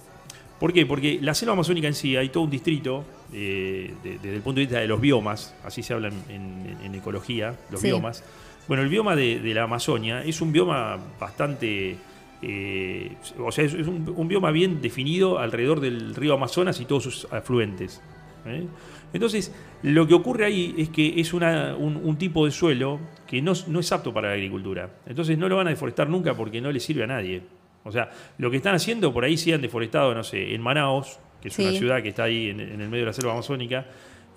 ¿Por 0.61 0.73
qué? 0.73 0.85
Porque 0.87 1.19
la 1.23 1.35
selva 1.35 1.53
amazónica 1.55 1.87
en 1.87 1.95
sí 1.95 2.17
hay 2.17 2.29
todo 2.31 2.43
un 2.45 2.51
distrito, 2.51 3.05
eh, 3.33 3.95
de- 4.03 4.19
desde 4.19 4.35
el 4.35 4.43
punto 4.43 4.59
de 4.59 4.67
vista 4.67 4.81
de 4.81 4.89
los 4.89 5.01
biomas, 5.01 5.55
así 5.65 5.83
se 5.85 5.95
habla 5.95 6.09
en, 6.09 6.15
en- 6.29 6.77
en 6.85 6.95
ecología, 6.97 7.55
los 7.71 7.81
Sí. 7.81 7.87
biomas. 7.87 8.23
Bueno, 8.69 8.83
el 8.83 8.89
bioma 8.89 9.17
de, 9.17 9.41
de 9.41 9.55
la 9.55 9.63
Amazonia 9.65 10.23
es 10.23 10.41
un 10.41 10.53
bioma 10.53 10.99
bastante, 11.19 11.97
eh, 12.43 13.13
o 13.39 13.51
sea, 13.51 13.65
es, 13.65 13.75
es 13.75 13.87
un, 13.87 14.13
un 14.15 14.29
bioma 14.29 14.51
bien 14.51 14.81
definido 14.81 15.39
alrededor 15.39 15.81
del 15.81 16.15
río 16.15 16.35
Amazonas 16.35 16.81
y 16.81 16.85
todos 16.85 17.03
sus 17.05 17.33
afluentes. 17.33 18.03
¿eh? 18.47 18.67
Entonces, 19.13 19.55
lo 19.83 20.07
que 20.07 20.15
ocurre 20.15 20.45
ahí 20.45 20.75
es 20.77 20.91
que 20.91 21.19
es 21.19 21.33
una- 21.33 21.75
un, 21.77 21.97
un 21.97 22.17
tipo 22.19 22.45
de 22.45 22.51
suelo 22.53 23.01
que 23.27 23.41
no, 23.41 23.53
no 23.69 23.81
es 23.81 23.91
apto 23.91 24.13
para 24.13 24.29
la 24.29 24.35
agricultura. 24.35 24.91
Entonces 25.07 25.39
no 25.39 25.49
lo 25.49 25.57
van 25.57 25.67
a 25.67 25.71
deforestar 25.71 26.09
nunca 26.11 26.35
porque 26.35 26.61
no 26.61 26.71
le 26.71 26.79
sirve 26.81 27.05
a 27.05 27.07
nadie. 27.07 27.43
O 27.85 27.91
sea, 27.93 28.11
lo 28.37 28.51
que 28.51 28.59
están 28.59 28.75
haciendo 28.75 29.13
por 29.15 29.25
ahí 29.25 29.39
sí 29.39 29.51
han 29.53 29.63
deforestado, 29.63 30.15
no 30.15 30.23
sé, 30.23 30.55
en 30.55 30.61
Manaos, 30.61 31.19
que 31.41 31.49
es 31.49 31.59
una 31.59 31.71
ciudad 31.79 32.03
que 32.03 32.11
está 32.11 32.25
ahí 32.25 32.51
en, 32.51 32.61
en 32.61 32.81
el 32.83 32.89
medio 32.91 33.05
de 33.05 33.07
la 33.07 33.13
selva 33.15 33.33
amazónica, 33.33 33.87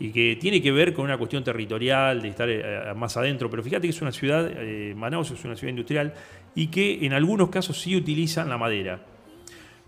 y 0.02 0.10
que 0.10 0.36
tiene 0.36 0.64
que 0.64 0.72
ver 0.72 0.95
con 0.95 1.06
una 1.06 1.16
cuestión 1.16 1.43
territorial, 1.43 2.24
de 2.24 2.30
estar 2.30 2.49
eh, 2.49 2.91
más 2.95 3.16
adentro, 3.18 3.52
pero 3.52 3.62
fíjate 3.62 3.84
que 3.84 3.91
es 3.91 4.02
una 4.02 4.12
ciudad, 4.12 4.49
eh, 4.52 4.95
Manaus 4.95 5.30
es 5.30 5.45
una 5.45 5.56
ciudad 5.56 5.70
industrial, 5.70 6.12
y 6.56 6.68
que 6.68 7.06
en 7.06 7.14
algunos 7.14 7.49
casos 7.49 7.80
sí 7.80 7.95
utilizan 7.95 8.49
la 8.49 8.58
madera. 8.58 8.99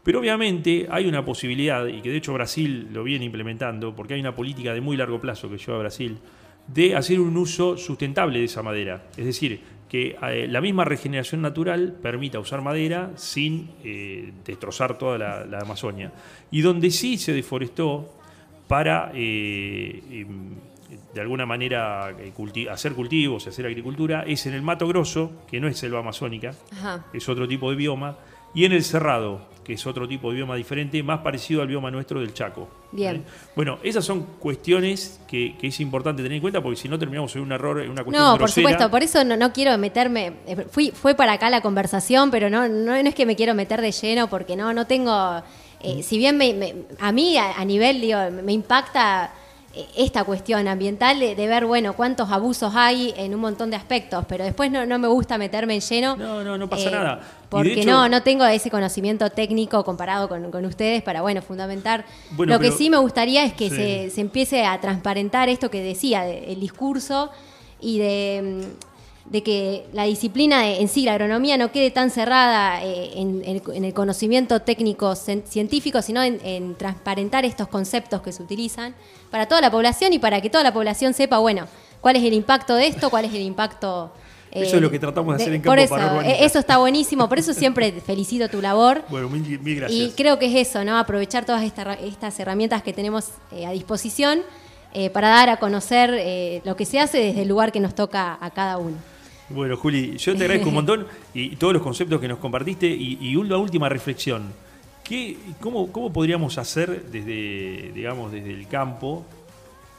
Pero 0.04 0.20
obviamente 0.20 0.86
hay 0.92 1.08
una 1.08 1.26
posibilidad, 1.26 1.88
y 1.88 2.00
que 2.04 2.12
de 2.12 2.18
hecho 2.18 2.32
Brasil 2.32 2.90
lo 2.94 3.04
viene 3.04 3.26
implementando, 3.26 3.96
porque 3.96 4.14
hay 4.14 4.20
una 4.20 4.36
política 4.36 4.72
de 4.72 4.82
muy 4.82 4.98
largo 4.98 5.20
plazo 5.20 5.50
que 5.50 5.58
lleva 5.58 5.80
Brasil, 5.80 6.20
de 6.68 6.96
hacer 6.96 7.20
un 7.20 7.36
uso 7.36 7.76
sustentable 7.76 8.38
de 8.38 8.46
esa 8.46 8.62
madera. 8.62 9.08
Es 9.18 9.26
decir, 9.26 9.62
que 9.90 10.16
eh, 10.22 10.48
la 10.48 10.62
misma 10.62 10.86
regeneración 10.86 11.42
natural 11.42 11.98
permita 12.04 12.38
usar 12.38 12.62
madera 12.62 13.14
sin 13.16 13.72
destrozar 14.46 14.96
toda 15.00 15.18
la, 15.18 15.46
la, 15.46 15.58
Amazonia. 15.62 16.12
Y 16.52 16.62
donde 16.62 16.92
sí 16.92 17.18
se 17.18 17.34
deforestó 17.34 18.23
para, 18.74 19.12
eh, 19.14 20.02
em, 20.10 20.56
de 21.14 21.22
alguna 21.22 21.46
manera, 21.46 22.08
hacer 22.72 22.94
cultivos 22.94 23.46
y 23.46 23.50
hacer 23.50 23.68
agricultura, 23.68 24.24
es 24.26 24.48
en 24.48 24.56
el 24.56 24.64
Mato 24.64 24.88
Grosso, 24.88 25.32
que 25.46 25.60
no 25.60 25.68
es 25.68 25.78
selva 25.78 26.00
amazónica, 26.00 26.56
Ajá. 26.72 27.06
es 27.14 27.30
otro 27.30 27.48
tipo 27.48 27.70
de 27.70 27.76
bioma, 27.76 28.18
y 28.56 28.66
en 28.66 28.72
el 28.72 28.84
Cerrado, 28.84 29.42
que 29.64 29.74
es 29.74 29.86
otro 29.86 30.08
tipo 30.08 30.32
de 30.32 30.38
bioma 30.38 30.56
diferente, 30.56 31.04
más 31.04 31.20
parecido 31.20 31.62
al 31.62 31.68
bioma 31.68 31.92
nuestro 31.92 32.20
del 32.20 32.34
Chaco. 32.34 32.68
Bien. 32.92 33.18
¿Eh? 33.18 33.24
Bueno, 33.56 33.78
esas 33.84 34.06
son 34.06 34.24
cuestiones 34.40 35.22
que, 35.28 35.56
que, 35.56 35.68
es 35.68 35.80
importante 35.80 36.24
tener 36.24 36.38
en 36.38 36.42
cuenta 36.42 36.60
porque 36.60 36.76
si 36.76 36.90
no 36.90 36.98
terminamos 36.98 37.36
en 37.36 37.44
un 37.44 37.52
error, 37.52 37.80
en 37.80 37.92
una 37.92 38.04
cuestión 38.04 38.26
No, 38.26 38.40
por 38.40 38.50
supuesto, 38.50 38.90
por 38.90 39.04
eso 39.04 39.24
no, 39.24 39.38
no, 39.38 39.54
quiero 39.54 39.78
meterme, 39.78 40.34
eh, 40.48 40.66
fui, 40.72 40.90
fue 40.90 41.14
para 41.14 41.34
acá 41.34 41.52
la 41.52 41.62
conversación, 41.62 42.32
pero 42.32 42.50
no, 42.50 42.68
no, 42.68 42.86
no, 42.86 42.96
es 42.96 43.14
que 43.14 43.28
me 43.28 43.36
quiero 43.36 43.54
meter 43.54 43.82
de 43.82 43.92
lleno 43.92 44.32
porque 44.32 44.56
no, 44.56 44.74
no 44.74 44.88
tengo, 44.88 45.44
eh, 45.84 46.04
si 46.04 46.18
bien 46.18 46.38
me, 46.38 46.54
me, 46.54 46.76
a 47.00 47.12
mí 47.12 47.38
a, 47.38 47.60
a 47.60 47.66
nivel, 47.66 48.02
digo, 48.02 48.20
me 48.32 48.54
impacta 48.54 49.32
esta 49.96 50.24
cuestión 50.24 50.68
ambiental 50.68 51.20
de, 51.20 51.36
de, 51.36 51.48
ver, 51.48 51.66
bueno, 51.66 51.94
cuántos 51.94 52.30
abusos 52.30 52.74
hay 52.76 53.12
en 53.18 53.34
un 53.34 53.42
montón 53.42 53.72
de 53.72 53.76
aspectos, 53.76 54.24
pero 54.28 54.44
después 54.44 54.70
no, 54.70 54.86
no 54.86 55.00
me 55.00 55.08
gusta 55.08 55.40
meterme 55.40 55.74
en 55.74 55.82
lleno. 55.82 56.16
No, 56.16 56.44
no, 56.44 56.60
no 56.60 56.70
pasa 56.70 56.90
eh, 56.90 56.92
nada. 56.92 57.22
Porque 57.50 57.82
hecho, 57.82 57.90
no, 57.90 58.08
no 58.08 58.22
tengo 58.22 58.46
ese 58.46 58.70
conocimiento 58.70 59.32
técnico 59.32 59.84
comparado 59.84 60.30
con, 60.30 60.52
con 60.52 60.64
ustedes 60.66 61.02
para, 61.02 61.22
bueno, 61.24 61.42
fundamentar. 61.42 62.06
Bueno, 62.32 62.54
Lo 62.54 62.60
que 62.60 62.72
sí 62.72 62.92
me 62.92 62.98
gustaría 62.98 63.46
es 63.46 63.54
que 63.54 63.70
sí. 63.70 63.76
se, 63.76 64.10
se, 64.12 64.22
empiece 64.22 64.64
a 64.64 64.80
transparentar 64.80 65.50
esto 65.50 65.72
que 65.72 65.82
decía, 65.82 66.28
el 66.28 66.60
discurso 66.60 67.32
y 67.82 67.98
de 67.98 68.68
de 69.26 69.42
que 69.42 69.86
la 69.94 70.04
disciplina 70.04 70.68
en 70.68 70.88
sí, 70.90 71.04
la 71.06 71.14
agronomía, 71.14 71.58
no 71.58 71.72
quede 71.72 71.92
tan 71.92 72.12
cerrada 72.12 72.84
eh, 72.84 73.12
en, 73.16 73.42
en, 73.46 73.62
en, 73.74 73.86
el 73.86 73.94
conocimiento 73.94 74.60
técnico 74.62 75.16
científico, 75.16 76.02
sino 76.02 76.22
en, 76.22 76.40
en, 76.44 76.76
transparentar 76.76 77.46
estos 77.46 77.68
conceptos 77.68 78.22
que 78.22 78.32
se 78.34 78.44
utilizan 78.44 78.94
para 79.32 79.48
toda 79.48 79.62
la 79.62 79.72
población 79.72 80.14
y 80.14 80.20
para 80.20 80.42
que 80.42 80.50
toda 80.50 80.64
la 80.64 80.74
población 80.74 81.14
sepa, 81.14 81.38
bueno, 81.38 81.68
cuál 82.02 82.18
es 82.18 82.24
el 82.24 82.34
impacto 82.34 82.76
de 82.76 82.88
esto, 82.88 83.10
cuál 83.10 83.26
es 83.26 83.34
el 83.34 83.42
impacto... 83.42 84.12
Eh, 84.52 84.64
eso 84.64 84.76
es 84.76 84.82
lo 84.82 84.92
que 84.92 85.00
tratamos 85.00 85.36
de 85.36 85.42
hacer 85.42 85.54
en 85.56 85.62
campo 85.62 85.72
por 85.72 85.80
eso, 85.80 85.96
para. 85.96 86.30
Eso 86.30 86.60
está 86.60 86.78
buenísimo, 86.78 87.28
por 87.28 87.40
eso 87.40 87.54
siempre 87.54 87.92
felicito 88.06 88.50
tu 88.50 88.62
labor. 88.62 89.04
Bueno, 89.10 89.30
mil, 89.30 89.60
mil 89.62 89.78
gracias. 89.78 90.00
Y 90.00 90.12
creo 90.12 90.38
que 90.38 90.46
es 90.46 90.68
eso, 90.68 90.84
¿no? 90.84 90.96
Aprovechar 90.98 91.44
todas 91.44 91.64
esta, 91.64 91.94
estas 91.94 92.40
herramientas 92.40 92.84
que 92.84 92.94
tenemos 92.94 93.30
eh, 93.52 93.66
a 93.66 93.72
disposición 93.72 94.42
para 95.12 95.30
dar 95.30 95.50
a 95.50 95.58
conocer 95.58 96.62
lo 96.66 96.76
que 96.76 96.86
se 96.86 97.00
hace 97.00 97.18
desde 97.18 97.42
el 97.42 97.48
lugar 97.48 97.72
que 97.72 97.80
nos 97.80 97.96
toca 97.96 98.38
a 98.40 98.52
cada 98.52 98.78
uno. 98.78 98.96
Bueno, 99.54 99.78
Juli, 99.78 100.18
yo 100.18 100.36
te 100.36 100.44
agradezco 100.44 100.70
un 100.70 100.76
montón 100.76 101.08
y, 101.34 101.56
todos 101.58 101.74
los 101.74 101.84
conceptos 101.84 102.20
que 102.20 102.28
nos 102.28 102.40
compartiste 102.40 102.88
y, 102.88 103.20
y 103.22 103.36
una 103.36 103.58
última 103.58 103.88
reflexión. 103.88 104.52
¿Qué, 105.04 105.38
cómo, 105.60 105.92
¿Cómo 105.92 106.12
podríamos 106.12 106.58
hacer 106.58 107.06
desde, 107.12 107.92
digamos, 107.94 108.32
desde 108.32 108.52
el 108.52 108.68
campo? 108.68 109.26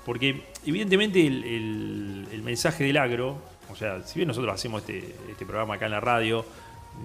Porque 0.05 0.43
evidentemente 0.67 1.27
el, 1.27 2.41
mensaje 2.43 2.85
del 2.85 2.97
agro, 2.97 3.39
o 3.71 3.77
sea, 3.77 4.03
si 4.03 4.19
bien 4.19 4.29
nosotros 4.29 4.55
hacemos 4.55 4.83
este, 4.83 5.15
este 5.31 5.47
programa 5.47 5.75
acá 5.75 5.87
en 5.87 5.93
la 5.93 6.01
radio, 6.01 6.45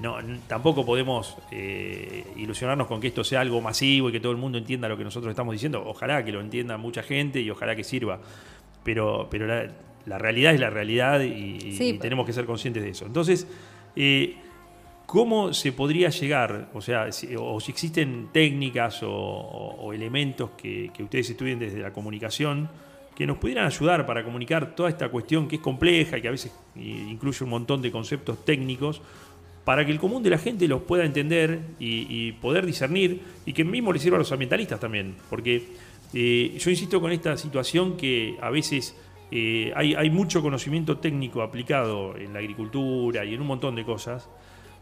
no, 0.01 0.17
tampoco 0.47 0.85
podemos 0.85 1.37
eh, 1.51 2.25
ilusionarnos 2.35 2.87
con 2.87 2.99
que 2.99 3.07
esto 3.07 3.23
sea 3.23 3.41
algo 3.41 3.61
masivo 3.61 4.09
y 4.09 4.11
que 4.11 4.19
todo 4.19 4.31
el 4.31 4.37
mundo 4.37 4.57
entienda 4.57 4.87
lo 4.87 4.97
que 4.97 5.03
nosotros 5.03 5.31
estamos 5.31 5.53
diciendo. 5.53 5.83
Ojalá 5.85 6.23
que 6.23 6.31
lo 6.31 6.41
entienda 6.41 6.77
mucha 6.77 7.03
gente 7.03 7.41
y 7.41 7.49
ojalá 7.49 7.75
que 7.75 7.83
sirva. 7.83 8.19
Pero, 8.83 9.27
pero 9.29 9.45
la, 9.45 9.69
la 10.05 10.17
realidad 10.17 10.53
es 10.53 10.59
la 10.59 10.69
realidad 10.69 11.21
y, 11.21 11.73
sí, 11.73 11.89
y 11.89 11.93
tenemos 11.99 12.25
que 12.25 12.33
ser 12.33 12.45
conscientes 12.45 12.83
de 12.83 12.89
eso. 12.89 13.05
Entonces, 13.05 13.47
eh, 13.95 14.35
¿cómo 15.05 15.53
se 15.53 15.71
podría 15.71 16.09
llegar? 16.09 16.69
O 16.73 16.81
sea, 16.81 17.11
si, 17.11 17.35
o 17.37 17.59
si 17.59 17.71
existen 17.71 18.29
técnicas 18.31 19.03
o, 19.03 19.11
o, 19.11 19.75
o 19.81 19.93
elementos 19.93 20.51
que, 20.51 20.91
que, 20.93 21.03
ustedes 21.03 21.29
estudien 21.31 21.59
desde 21.59 21.79
la 21.79 21.91
comunicación 21.91 22.69
que 23.15 23.27
nos 23.27 23.37
pudieran 23.37 23.65
ayudar 23.65 24.05
para 24.05 24.23
comunicar 24.23 24.75
toda 24.75 24.89
esta 24.89 25.09
cuestión 25.09 25.47
que 25.47 25.57
es 25.57 25.61
compleja 25.61 26.17
y 26.17 26.21
que 26.21 26.27
a 26.29 26.31
veces 26.31 26.53
incluye 26.75 27.43
un 27.43 27.49
montón 27.49 27.81
de 27.81 27.91
conceptos 27.91 28.45
técnicos 28.45 29.01
para 29.65 29.85
que 29.85 29.91
el 29.91 29.99
común 29.99 30.23
de 30.23 30.29
la 30.29 30.37
gente 30.37 30.67
los 30.67 30.81
pueda 30.83 31.03
entender 31.03 31.59
y, 31.79 32.07
y 32.09 32.31
poder 32.31 32.65
discernir 32.65 33.21
y 33.45 33.53
que 33.53 33.63
mismo 33.65 33.91
les 33.91 34.01
sirva 34.01 34.15
a 34.15 34.19
los 34.19 34.31
ambientalistas 34.31 34.79
también. 34.79 35.15
Porque 35.29 35.67
eh, 36.13 36.57
yo 36.57 36.69
insisto 36.71 36.99
con 36.99 37.11
esta 37.11 37.37
situación 37.37 37.95
que 37.95 38.35
a 38.41 38.49
veces 38.49 38.95
eh, 39.31 39.71
hay, 39.75 39.93
hay, 39.93 40.09
mucho 40.09 40.41
conocimiento 40.41 40.97
técnico 40.97 41.41
aplicado 41.41 42.15
en 42.17 42.33
la 42.33 42.39
agricultura 42.39 43.23
y 43.23 43.35
en 43.35 43.41
un 43.41 43.47
montón 43.47 43.75
de 43.75 43.85
cosas 43.85 44.27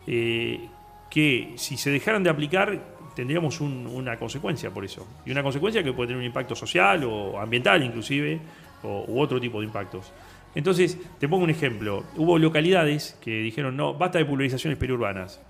eh, 0.06 0.70
que 1.10 1.54
si 1.56 1.76
se 1.76 1.92
dejaran 1.92 2.24
de 2.24 2.30
aplicar 2.30 2.98
tendríamos 3.14 3.60
un, 3.62 3.88
una 3.88 4.18
consecuencia 4.18 4.70
por 4.70 4.86
eso. 4.86 5.08
Y 5.26 5.32
una 5.32 5.42
consecuencia 5.42 5.84
que 5.84 5.92
puede 5.92 6.10
tener 6.10 6.20
un 6.20 6.26
impacto 6.26 6.56
social 6.56 7.04
o 7.04 7.40
ambiental 7.40 7.84
inclusive, 7.84 8.40
o, 8.84 9.06
u 9.08 9.20
otro 9.20 9.42
tipo 9.42 9.60
de 9.60 9.66
impactos. 9.66 10.12
Entonces, 10.54 10.98
te 11.20 11.28
pongo 11.28 11.44
un 11.44 11.50
ejemplo. 11.50 12.04
Hubo 12.16 12.38
localidades 12.38 13.18
que 13.22 13.42
dijeron, 13.42 13.76
no, 13.76 13.96
basta 13.96 14.20
de 14.20 14.26
pulverizaciones 14.26 14.78
periurbanas. 14.78 15.42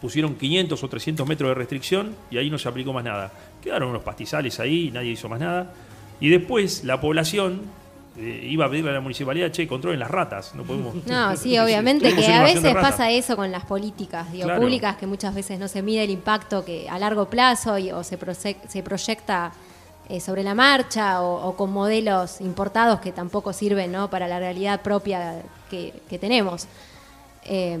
Pusieron 0.00 0.34
500 0.34 0.82
o 0.82 0.88
300 0.88 1.26
metros 1.26 1.50
de 1.50 1.54
restricción 1.54 2.14
y 2.30 2.38
ahí 2.38 2.50
no 2.50 2.58
se 2.58 2.68
aplicó 2.68 2.92
más 2.92 3.04
nada. 3.04 3.32
Quedaron 3.62 3.90
unos 3.90 4.02
pastizales 4.02 4.60
ahí, 4.60 4.90
nadie 4.90 5.10
hizo 5.10 5.28
más 5.28 5.40
nada. 5.40 5.74
Y 6.20 6.28
después 6.28 6.84
la 6.84 7.00
población 7.00 7.62
eh, 8.16 8.48
iba 8.50 8.66
a 8.66 8.68
pedirle 8.68 8.90
a 8.90 8.94
la 8.94 9.00
municipalidad, 9.00 9.50
che, 9.50 9.66
controlen 9.68 10.00
las 10.00 10.10
ratas. 10.10 10.54
No 10.54 10.64
podemos. 10.64 10.94
No, 11.06 11.36
sí, 11.36 11.58
obviamente 11.58 12.14
que 12.14 12.26
a 12.26 12.42
veces 12.42 12.74
pasa 12.74 13.10
eso 13.10 13.36
con 13.36 13.50
las 13.52 13.64
políticas 13.64 14.32
digo, 14.32 14.44
claro. 14.44 14.60
públicas, 14.60 14.96
que 14.96 15.06
muchas 15.06 15.34
veces 15.34 15.58
no 15.58 15.68
se 15.68 15.82
mide 15.82 16.04
el 16.04 16.10
impacto 16.10 16.64
que 16.64 16.88
a 16.88 16.98
largo 16.98 17.30
plazo 17.30 17.78
y, 17.78 17.92
o 17.92 18.02
se, 18.02 18.18
proye 18.18 18.56
se 18.68 18.82
proyecta 18.82 19.52
eh, 20.08 20.20
sobre 20.20 20.42
la 20.42 20.54
marcha 20.54 21.22
o, 21.22 21.48
o, 21.48 21.56
con 21.56 21.72
modelos 21.72 22.40
importados 22.40 23.00
que 23.00 23.12
tampoco 23.12 23.52
sirven 23.52 23.92
¿no? 23.92 24.10
para 24.10 24.26
la 24.26 24.40
realidad 24.40 24.82
propia 24.82 25.42
que, 25.70 25.92
que 26.08 26.18
tenemos. 26.18 26.66
Eh, 27.44 27.78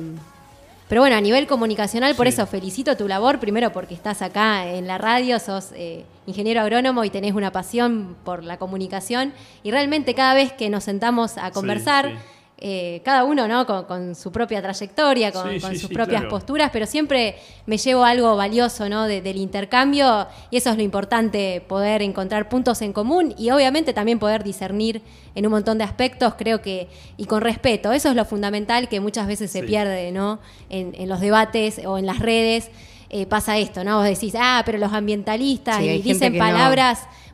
pero 0.90 1.02
bueno, 1.02 1.14
a 1.14 1.20
nivel 1.20 1.46
comunicacional, 1.46 2.16
por 2.16 2.26
sí. 2.26 2.32
eso 2.32 2.46
felicito 2.48 2.96
tu 2.96 3.06
labor, 3.06 3.38
primero 3.38 3.72
porque 3.72 3.94
estás 3.94 4.22
acá 4.22 4.66
en 4.66 4.88
la 4.88 4.98
radio, 4.98 5.38
sos 5.38 5.70
eh, 5.76 6.04
ingeniero 6.26 6.60
agrónomo 6.60 7.04
y 7.04 7.10
tenés 7.10 7.32
una 7.32 7.52
pasión 7.52 8.16
por 8.24 8.42
la 8.42 8.58
comunicación 8.58 9.32
y 9.62 9.70
realmente 9.70 10.14
cada 10.14 10.34
vez 10.34 10.52
que 10.52 10.68
nos 10.68 10.82
sentamos 10.82 11.38
a 11.38 11.52
conversar... 11.52 12.06
Sí, 12.06 12.12
sí. 12.14 12.39
Eh, 12.62 13.00
cada 13.06 13.24
uno 13.24 13.48
¿no? 13.48 13.64
con, 13.64 13.84
con, 13.86 14.14
su 14.14 14.30
propia 14.30 14.60
trayectoria, 14.60 15.32
con, 15.32 15.50
sí, 15.50 15.60
con 15.60 15.70
sí, 15.72 15.78
sus 15.78 15.88
sí, 15.88 15.94
propias 15.94 16.20
claro. 16.20 16.28
posturas, 16.36 16.68
pero 16.70 16.84
siempre 16.84 17.36
me 17.64 17.78
llevo 17.78 18.04
algo 18.04 18.36
valioso 18.36 18.86
¿no? 18.90 19.06
De, 19.06 19.22
del 19.22 19.38
intercambio 19.38 20.26
y 20.50 20.58
eso 20.58 20.68
es 20.68 20.76
lo 20.76 20.82
importante, 20.82 21.62
poder 21.66 22.02
encontrar 22.02 22.50
puntos 22.50 22.82
en 22.82 22.92
común 22.92 23.34
y 23.38 23.50
obviamente 23.50 23.94
también 23.94 24.18
poder 24.18 24.44
discernir 24.44 25.00
en 25.34 25.46
un 25.46 25.52
montón 25.52 25.78
de 25.78 25.84
aspectos, 25.84 26.34
creo 26.36 26.60
que, 26.60 26.88
y 27.16 27.24
con 27.24 27.40
respeto, 27.40 27.92
eso 27.92 28.10
es 28.10 28.14
lo 28.14 28.26
fundamental 28.26 28.88
que 28.90 29.00
muchas 29.00 29.26
veces 29.26 29.50
se 29.50 29.60
Sí. 29.60 29.66
pierde 29.66 30.12
¿no? 30.12 30.38
en, 30.68 30.94
en 30.98 31.08
los 31.08 31.20
debates 31.20 31.80
o 31.86 31.96
en 31.96 32.04
las 32.04 32.18
redes. 32.18 32.70
eh, 33.12 33.26
pasa 33.26 33.58
esto, 33.58 33.82
¿no? 33.82 33.96
Vos 33.96 34.04
decís, 34.04 34.34
ah, 34.38 34.62
pero 34.64 34.78
los 34.78 34.92
ambientalistas 34.92 35.78
Sí, 35.78 35.84
y 35.88 36.02
dicen 36.02 36.32
no. 36.36 36.38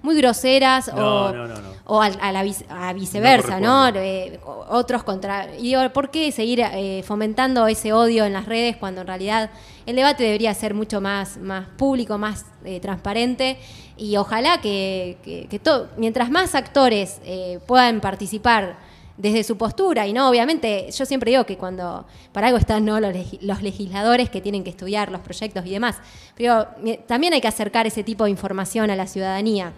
Muy 0.07 0.17
groseras 0.17 0.91
No, 0.95 1.27
o, 1.27 1.33
no, 1.33 1.47
o 1.85 2.01
al- 2.01 2.17
a, 2.21 2.31
la 2.33 2.43
vice- 2.45 2.65
a 2.71 2.93
viceversa, 2.93 3.59
¿no? 3.61 3.89
Eh, 3.95 4.41
otros 4.69 5.03
contra. 5.03 5.55
Y 5.57 5.63
digo, 5.65 5.81
¿por 5.93 6.11
qué 6.11 6.31
seguir 6.33 6.61
eh, 6.61 7.03
fomentando 7.05 7.67
ese 7.67 7.93
odio 7.93 8.25
en 8.25 8.33
las 8.33 8.47
redes 8.47 8.77
cuando 8.77 9.01
en 9.03 9.09
realidad 9.09 9.51
el 9.85 9.97
debate 9.97 10.23
debería 10.25 10.55
ser 10.55 10.73
mucho 10.75 11.01
más, 11.01 11.37
más 11.39 11.67
público, 11.77 12.17
más 12.19 12.47
eh, 12.65 12.81
transparente? 12.81 13.59
Y 13.99 14.17
ojalá 14.17 14.61
que, 14.61 15.19
que- 15.25 15.47
que 15.51 15.59
to- 15.59 15.89
mientras 15.97 16.31
más 16.31 16.55
actores 16.55 17.21
eh, 17.25 17.59
puedan 17.67 18.01
participar 18.01 18.77
desde 19.17 19.43
su 19.45 19.57
postura. 19.57 20.07
Y 20.07 20.13
no 20.13 20.29
obviamente 20.29 20.91
yo 20.91 21.07
siempre 21.07 21.31
digo 21.31 21.45
que 21.45 21.57
cuando 21.57 22.07
para 22.33 22.49
algo 22.49 22.59
están 22.59 22.85
no 22.85 23.01
los, 23.01 23.13
legi- 23.15 23.39
los 23.41 23.63
legisladores 23.63 24.29
que 24.31 24.41
tienen 24.41 24.63
que 24.65 24.71
estudiar 24.71 25.11
los 25.11 25.21
proyectos 25.23 25.65
y 25.67 25.71
demás. 25.71 25.99
Pero 26.37 26.67
mi- 26.83 26.99
también 26.99 27.33
hay 27.33 27.41
que 27.41 27.49
acercar 27.49 27.87
ese 27.87 28.05
tipo 28.05 28.25
de 28.25 28.31
información 28.31 28.91
a 28.91 28.97
la 28.97 29.07
ciudadanía 29.07 29.73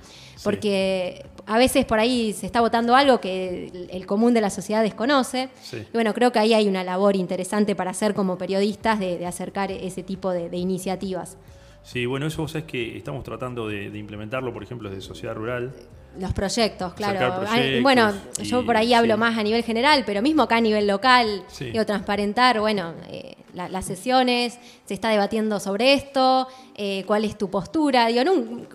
porque 0.45 1.25
a 1.47 1.59
veces 1.59 1.85
por 1.85 1.99
ahí 1.99 2.33
se 2.33 2.47
está 2.47 2.61
votando 2.61 2.95
algo 2.95 3.21
que 3.21 3.69
el, 3.69 3.89
el 3.91 4.07
común 4.07 4.35
de 4.35 4.41
la 4.41 4.51
sociedad 4.51 4.83
desconoce. 4.83 5.49
Sí. 5.63 5.79
y 5.79 5.93
bueno 5.93 6.15
creo 6.15 6.31
que 6.33 6.39
ahí 6.39 6.55
hay 6.55 6.69
una 6.69 6.85
labor 6.85 7.17
interesante 7.17 7.75
para 7.75 7.91
hacer 7.91 8.15
como 8.15 8.39
periodistas 8.39 9.01
de, 9.01 9.19
de 9.19 9.27
acercar 9.27 9.71
ese 9.73 10.03
tipo 10.03 10.31
de, 10.31 10.49
de 10.51 10.57
iniciativas. 10.57 11.37
Sí, 11.83 12.07
bueno, 12.07 12.27
eso 12.27 12.43
vos 12.43 12.53
sabés 12.53 12.67
que 12.67 12.97
estamos 12.99 13.25
tratando 13.25 13.67
de, 13.67 13.91
de 13.91 13.99
implementarlo, 13.99 14.53
por 14.53 14.63
ejemplo, 14.63 14.91
desde 14.91 15.01
Sociedad 15.03 15.35
Rural. 15.35 15.73
Los 16.19 16.33
proyectos, 16.33 16.95
claro. 16.95 17.45
Hay- 17.49 17.81
bueno, 17.81 18.13
y- 18.41 18.43
yo 18.45 18.65
por 18.67 18.77
ahí 18.77 18.93
hablo 18.93 19.15
sí. 19.15 19.21
más 19.21 19.39
a 19.39 19.43
nivel 19.43 19.63
general, 19.63 20.03
pero 20.05 20.21
mismo 20.21 20.43
acá 20.43 20.57
a 20.57 20.61
nivel 20.61 20.87
local, 20.87 21.45
Sí. 21.49 21.67
digo, 21.67 21.87
transparentar, 21.87 22.59
bueno, 22.61 22.93
eh, 23.09 23.37
la- 23.55 23.69
las 23.69 23.85
sesiones, 23.87 24.59
se 24.85 24.95
está 24.95 25.11
debatiendo 25.11 25.61
sobre 25.61 25.95
esto, 25.95 26.49
eh, 26.75 27.05
cuál 27.07 27.25
es 27.25 27.39
tu 27.39 27.49
postura. 27.51 28.07
Digo, 28.09 28.23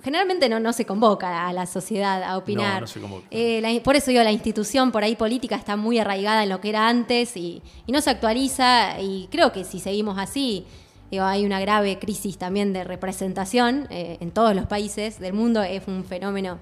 generalmente 0.03 0.47
no, 0.47 0.59
no 0.59 0.71
se 0.73 0.85
convoca 0.85 1.47
a 1.47 1.53
la 1.53 1.65
sociedad 1.65 2.23
a 2.23 2.37
opinar. 2.37 2.75
No, 2.75 2.81
no 2.81 2.87
se 2.87 2.99
convoca. 3.01 3.25
Eh, 3.29 3.59
la- 3.61 3.83
por 3.83 3.95
eso 3.97 4.09
digo, 4.11 4.23
la 4.23 4.31
institución 4.31 4.91
por 4.93 5.03
ahí 5.03 5.15
política 5.17 5.55
está 5.57 5.75
muy 5.75 5.99
arraigada 5.99 6.43
en 6.43 6.49
lo 6.49 6.61
que 6.61 6.69
era 6.69 6.87
antes 6.87 7.35
y, 7.35 7.61
y 7.85 7.91
no 7.91 7.99
se 8.01 8.09
actualiza 8.09 8.99
y 9.01 9.27
creo 9.31 9.51
que 9.51 9.63
si 9.65 9.79
seguimos 9.79 10.17
así, 10.17 10.65
digo, 11.11 11.25
hay 11.25 11.45
una 11.45 11.59
grave 11.59 11.99
crisis 11.99 12.37
también 12.37 12.73
de 12.73 12.83
representación 12.85 13.87
eh, 13.89 14.17
en 14.21 14.31
todos 14.31 14.55
los 14.55 14.65
países 14.65 15.19
del 15.19 15.33
mundo, 15.33 15.61
es 15.61 15.83
un 15.87 16.03
fenómeno 16.05 16.57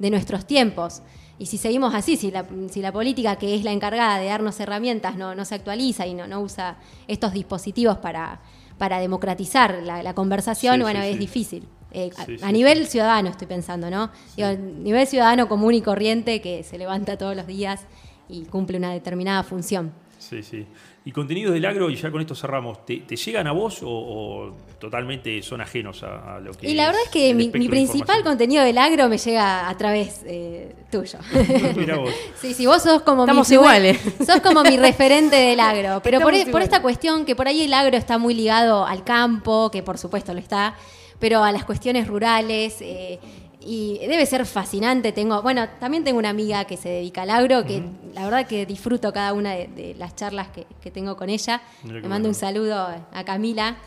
de 0.00 0.10
nuestros 0.10 0.44
tiempos. 0.46 1.02
Y 1.38 1.46
si 1.46 1.56
seguimos 1.56 1.94
así, 1.94 2.16
si 2.16 2.30
la, 2.32 2.44
si 2.70 2.82
la 2.82 2.90
política 2.92 3.36
que 3.36 3.54
es 3.54 3.62
la 3.62 3.70
encargada 3.72 4.18
de 4.18 4.26
darnos 4.26 4.58
herramientas 4.60 5.14
no, 5.16 5.34
no 5.36 5.44
se 5.44 5.54
actualiza 5.54 6.06
y 6.06 6.14
no, 6.14 6.26
no 6.26 6.40
usa 6.40 6.76
estos 7.06 7.32
dispositivos 7.32 7.98
para, 7.98 8.40
para 8.76 8.98
democratizar 8.98 9.80
la, 9.84 10.02
la 10.02 10.14
conversación, 10.14 10.76
Sí, 10.76 10.82
bueno, 10.82 11.00
sí, 11.00 11.06
es 11.06 11.12
sí. 11.14 11.18
difícil. 11.18 11.68
Eh, 11.92 12.10
a- 12.42 12.52
nivel 12.52 12.86
ciudadano 12.86 13.30
estoy 13.30 13.46
pensando, 13.46 13.88
¿no? 13.90 14.10
Digo, 14.36 14.48
a 14.48 14.52
nivel 14.54 15.06
ciudadano 15.06 15.48
común 15.48 15.74
y 15.74 15.80
corriente 15.82 16.40
que 16.40 16.62
se 16.62 16.76
levanta 16.78 17.16
todos 17.16 17.34
los 17.36 17.46
días 17.46 17.82
y 18.28 18.42
cumple 18.44 18.76
una 18.76 18.92
determinada 18.92 19.42
función. 19.42 19.92
Sí, 20.18 20.42
sí. 20.42 20.66
Y 21.02 21.12
contenidos 21.12 21.54
del 21.54 21.64
agro, 21.64 21.88
y 21.88 21.96
ya 21.96 22.10
con 22.10 22.20
esto 22.20 22.34
cerramos, 22.34 22.84
¿te, 22.84 22.98
te 22.98 23.16
llegan 23.16 23.46
a 23.46 23.52
vos 23.52 23.82
o, 23.82 23.88
o 23.88 24.52
totalmente 24.78 25.40
son 25.42 25.62
ajenos 25.62 26.02
a, 26.02 26.36
a 26.36 26.40
lo 26.40 26.52
que 26.52 26.68
Y 26.68 26.74
la 26.74 26.86
verdad 26.86 27.00
es 27.06 27.10
que 27.10 27.32
mi, 27.32 27.48
mi 27.48 27.68
principal 27.68 28.22
contenido 28.22 28.62
del 28.62 28.76
agro 28.76 29.08
me 29.08 29.16
llega 29.16 29.68
a 29.68 29.76
través 29.78 30.20
eh, 30.26 30.74
tuyo. 30.90 31.18
Mirá 31.76 31.96
vos. 31.96 32.10
Sí, 32.38 32.52
sí, 32.52 32.66
vos 32.66 32.82
sos 32.82 33.00
como 33.00 33.22
Estamos 33.22 33.48
mi 33.48 33.54
iguales. 33.54 33.98
Sos 34.26 34.40
como 34.40 34.62
mi 34.62 34.76
referente 34.76 35.36
del 35.36 35.60
agro. 35.60 36.00
Pero 36.02 36.20
por, 36.20 36.34
iguales. 36.34 36.64
esta 36.64 36.82
cuestión 36.82 37.24
que 37.24 37.34
por 37.34 37.48
ahí 37.48 37.62
el 37.62 37.72
agro 37.72 37.96
está 37.96 38.18
muy 38.18 38.34
ligado 38.34 38.84
al 38.84 39.02
campo, 39.02 39.70
que 39.70 39.82
por 39.82 39.96
supuesto 39.96 40.34
lo 40.34 40.38
está, 40.38 40.74
pero 41.18 41.42
a 41.42 41.50
las 41.50 41.64
cuestiones 41.64 42.08
rurales. 42.08 42.76
eh, 42.82 43.18
y 43.60 43.98
debe 44.06 44.24
ser 44.26 44.46
fascinante. 44.46 45.12
Tengo, 45.12 45.42
bueno, 45.42 45.68
también 45.78 46.02
tengo 46.04 46.18
una 46.18 46.30
amiga 46.30 46.64
que 46.64 46.76
se 46.76 46.88
dedica 46.88 47.22
al 47.22 47.30
agro, 47.30 47.64
que 47.64 47.82
la 48.14 48.24
verdad 48.24 48.46
que 48.46 48.64
disfruto 48.66 49.12
cada 49.12 49.32
una 49.34 49.52
de, 49.52 49.68
de 49.68 49.94
las 49.96 50.16
charlas 50.16 50.48
que, 50.48 50.66
que 50.82 50.90
tengo 50.90 51.16
con 51.16 51.28
ella. 51.28 51.60
Le 51.84 51.92
mando 51.94 52.08
bueno. 52.08 52.28
un 52.28 52.34
saludo 52.34 52.88
a 53.12 53.24
Camila. 53.24 53.76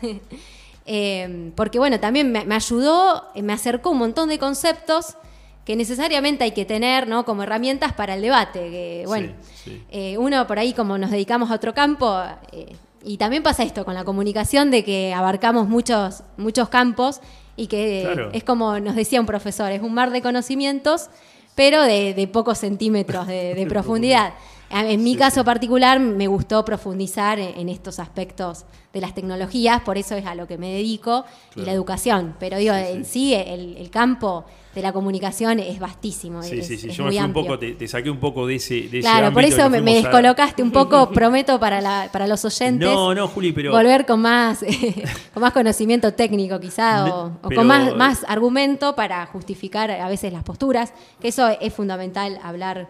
Eh, 0.86 1.50
porque 1.56 1.78
bueno, 1.78 1.98
también 1.98 2.30
me, 2.30 2.44
me 2.44 2.54
ayudó, 2.54 3.30
eh, 3.34 3.42
me 3.42 3.54
acercó 3.54 3.88
un 3.90 3.96
montón 3.98 4.28
de 4.28 4.38
conceptos 4.38 5.16
que 5.64 5.76
necesariamente 5.76 6.44
hay 6.44 6.50
que 6.52 6.66
tener 6.66 7.08
¿no? 7.08 7.24
como 7.24 7.42
herramientas 7.42 7.94
para 7.94 8.14
el 8.16 8.20
debate. 8.20 8.58
Que, 8.70 9.04
bueno, 9.06 9.32
Sí, 9.54 9.70
sí. 9.70 9.82
eh, 9.90 10.18
uno 10.18 10.46
por 10.46 10.58
ahí 10.58 10.74
como 10.74 10.98
nos 10.98 11.10
dedicamos 11.10 11.50
a 11.50 11.54
otro 11.54 11.72
campo, 11.72 12.20
eh, 12.52 12.76
y 13.02 13.16
también 13.16 13.42
pasa 13.42 13.62
esto 13.62 13.86
con 13.86 13.94
la 13.94 14.04
comunicación 14.04 14.70
de 14.70 14.84
que 14.84 15.14
abarcamos 15.14 15.68
muchos, 15.70 16.22
muchos 16.36 16.68
campos 16.68 17.20
y 17.56 17.66
que 17.66 18.02
Claro. 18.04 18.30
es 18.32 18.44
como 18.44 18.78
nos 18.80 18.94
decía 18.96 19.20
un 19.20 19.26
profesor, 19.26 19.70
es 19.70 19.82
un 19.82 19.94
mar 19.94 20.10
de 20.10 20.22
conocimientos, 20.22 21.08
pero 21.54 21.82
de, 21.82 22.14
de 22.14 22.26
pocos 22.28 22.58
centímetros 22.58 23.26
de, 23.26 23.54
de 23.54 23.66
profundidad. 23.68 24.34
En 24.70 25.04
mi 25.04 25.12
Sí, 25.12 25.18
caso 25.18 25.44
particular 25.44 26.00
me 26.00 26.26
gustó 26.26 26.64
profundizar 26.64 27.38
en, 27.38 27.56
en 27.58 27.68
estos 27.68 28.00
aspectos 28.00 28.64
de 28.92 29.00
las 29.00 29.14
tecnologías, 29.14 29.82
por 29.82 29.98
eso 29.98 30.16
es 30.16 30.26
a 30.26 30.34
lo 30.34 30.48
que 30.48 30.58
me 30.58 30.72
dedico, 30.72 31.24
y 31.54 31.60
la 31.60 31.72
educación. 31.72 32.34
Pero 32.40 32.56
digo, 32.58 32.74
Sí, 32.74 32.80
sí. 32.84 32.92
en 32.96 33.04
sí 33.04 33.34
el, 33.34 33.76
el 33.76 33.90
campo 33.90 34.44
de 34.74 34.82
la 34.82 34.92
comunicación 34.92 35.60
es 35.60 35.78
vastísimo. 35.78 36.42
Sí, 36.42 36.58
es- 36.58 36.66
sí, 36.66 36.76
sí. 36.76 36.88
es 36.90 36.96
Yo 36.96 37.04
me 37.04 37.10
fui 37.10 37.18
un 37.20 37.32
poco, 37.32 37.58
te, 37.58 37.72
te 37.72 37.86
saqué 37.86 38.10
un 38.10 38.18
poco 38.18 38.46
de 38.46 38.56
ese. 38.56 38.74
De 38.74 38.98
ese 38.98 39.00
Claro, 39.00 39.32
por 39.32 39.44
eso 39.44 39.70
me, 39.70 39.80
me 39.80 39.92
fuimos 39.92 40.04
a- 40.06 40.08
descolocaste 40.08 40.62
un 40.62 40.70
poco, 40.72 41.10
prometo 41.12 41.60
para, 41.60 41.80
la, 41.80 42.08
para 42.12 42.26
los 42.26 42.44
oyentes. 42.44 42.88
No, 42.88 43.14
no, 43.14 43.28
Juli, 43.28 43.52
pero. 43.52 43.70
Volver 43.70 44.04
con 44.06 44.20
más, 44.20 44.64
con 45.34 45.40
más 45.42 45.52
conocimiento 45.52 46.12
técnico 46.14 46.58
quizá, 46.60 47.04
o, 47.06 47.32
con 47.42 47.66
más, 47.66 47.94
más 47.96 48.24
argumento 48.28 48.94
para 48.96 49.24
justificar 49.26 49.90
a 49.90 50.08
veces 50.08 50.32
las 50.32 50.42
posturas, 50.42 50.92
que 51.20 51.28
eso 51.28 51.48
es 51.60 51.72
fundamental, 51.72 52.38
hablar 52.42 52.88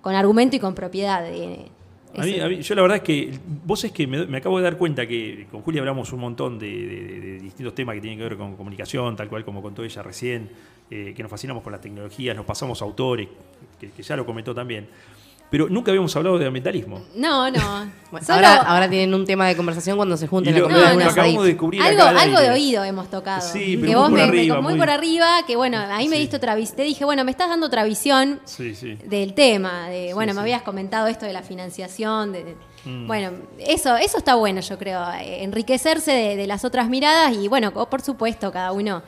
con 0.00 0.14
argumento 0.14 0.56
y 0.56 0.60
con 0.60 0.74
propiedad. 0.74 1.24
eh, 1.26 1.70
A 2.18 2.24
mí- 2.24 2.40
a 2.40 2.48
mí- 2.48 2.62
yo 2.62 2.74
la 2.74 2.82
verdad 2.82 2.96
es 2.98 3.02
que 3.02 3.38
vos 3.64 3.82
es 3.84 3.92
que 3.92 4.06
me, 4.06 4.26
me 4.26 4.38
acabo 4.38 4.56
de 4.58 4.64
dar 4.64 4.76
cuenta 4.78 5.06
que 5.06 5.46
con 5.50 5.60
Julia 5.62 5.80
hablamos 5.82 6.12
un 6.12 6.20
montón 6.20 6.58
de, 6.58 6.66
de- 6.68 7.20
de 7.20 7.38
distintos 7.40 7.74
temas 7.74 7.94
que 7.94 8.00
tienen 8.00 8.18
que 8.18 8.24
ver 8.24 8.36
con 8.36 8.56
comunicación, 8.56 9.16
tal 9.16 9.28
cual 9.28 9.44
como 9.44 9.60
contó 9.62 9.84
ella 9.84 10.02
recién, 10.02 10.48
eh, 10.90 11.12
que 11.16 11.22
nos 11.22 11.30
fascinamos 11.30 11.62
con 11.62 11.72
las 11.72 11.80
tecnologías, 11.80 12.34
nos 12.36 12.46
pasamos 12.46 12.80
autores, 12.82 13.28
que, 13.80 13.90
que 13.90 14.02
ya 14.02 14.16
lo 14.16 14.24
comentó 14.24 14.54
también, 14.54 14.86
pero 15.50 15.68
nunca 15.68 15.90
habíamos 15.90 16.14
hablado 16.16 16.38
de 16.38 16.46
ambientalismo. 16.46 17.02
No, 17.14 17.50
no. 17.50 17.60
Bueno, 18.08 18.24
Solo 18.24 18.36
ahora, 18.46 18.62
ahora 18.62 18.88
tienen 18.88 19.12
un 19.14 19.26
tema 19.26 19.48
de 19.48 19.56
conversación 19.56 19.96
cuando 19.96 20.16
se 20.16 20.28
junten 20.28 20.54
Y 20.54 20.56
a 20.56 20.60
lo, 20.60 20.68
comer 20.68 20.96
No, 20.96 21.10
acabamos 21.10 21.42
de 21.42 21.48
descubrir 21.50 21.82
algo, 21.82 22.02
acá 22.02 22.10
al 22.10 22.18
algo 22.18 22.38
de 22.38 22.50
oído 22.50 22.84
hemos 22.84 23.10
tocado. 23.10 23.40
Sí, 23.42 23.76
pero 23.76 23.80
que 23.80 23.86
muy 23.86 23.94
vos 23.94 24.04
por 24.10 24.12
me, 24.12 24.22
arriba, 24.22 24.54
me- 24.56 24.62
muy, 24.62 24.72
muy- 24.74 24.78
por 24.80 24.90
arriba, 24.90 25.28
que 25.44 25.56
bueno, 25.56 25.78
ahí 25.90 26.06
me 26.08 26.14
Sí. 26.14 26.20
diste 26.22 26.36
otra 26.36 26.54
visión. 26.54 26.76
Te 26.76 26.82
dije, 26.84 27.04
bueno, 27.04 27.24
me 27.24 27.32
estás 27.32 27.48
dando 27.48 27.66
otra 27.66 27.82
visión 27.82 28.38
Sí, 28.44 28.76
sí. 28.76 28.96
del 29.04 29.34
tema. 29.34 29.88
De, 29.88 30.14
bueno, 30.14 30.32
sí. 30.32 30.36
me 30.36 30.42
habías 30.42 30.62
comentado 30.62 31.08
esto 31.08 31.26
de 31.26 31.32
la 31.32 31.42
financiación. 31.42 32.30
De, 32.32 32.44
de- 32.44 32.56
Mm. 32.84 33.08
Bueno, 33.08 33.30
eso, 33.58 33.96
eso 33.96 34.18
está 34.18 34.36
bueno, 34.36 34.60
yo 34.60 34.78
creo. 34.78 35.02
enriquecerse 35.20 36.12
de, 36.12 36.36
de 36.36 36.46
las 36.46 36.64
otras 36.64 36.88
miradas 36.88 37.34
y 37.36 37.48
bueno, 37.48 37.72
por 37.72 38.00
supuesto, 38.02 38.52
cada 38.52 38.70
uno 38.72 39.02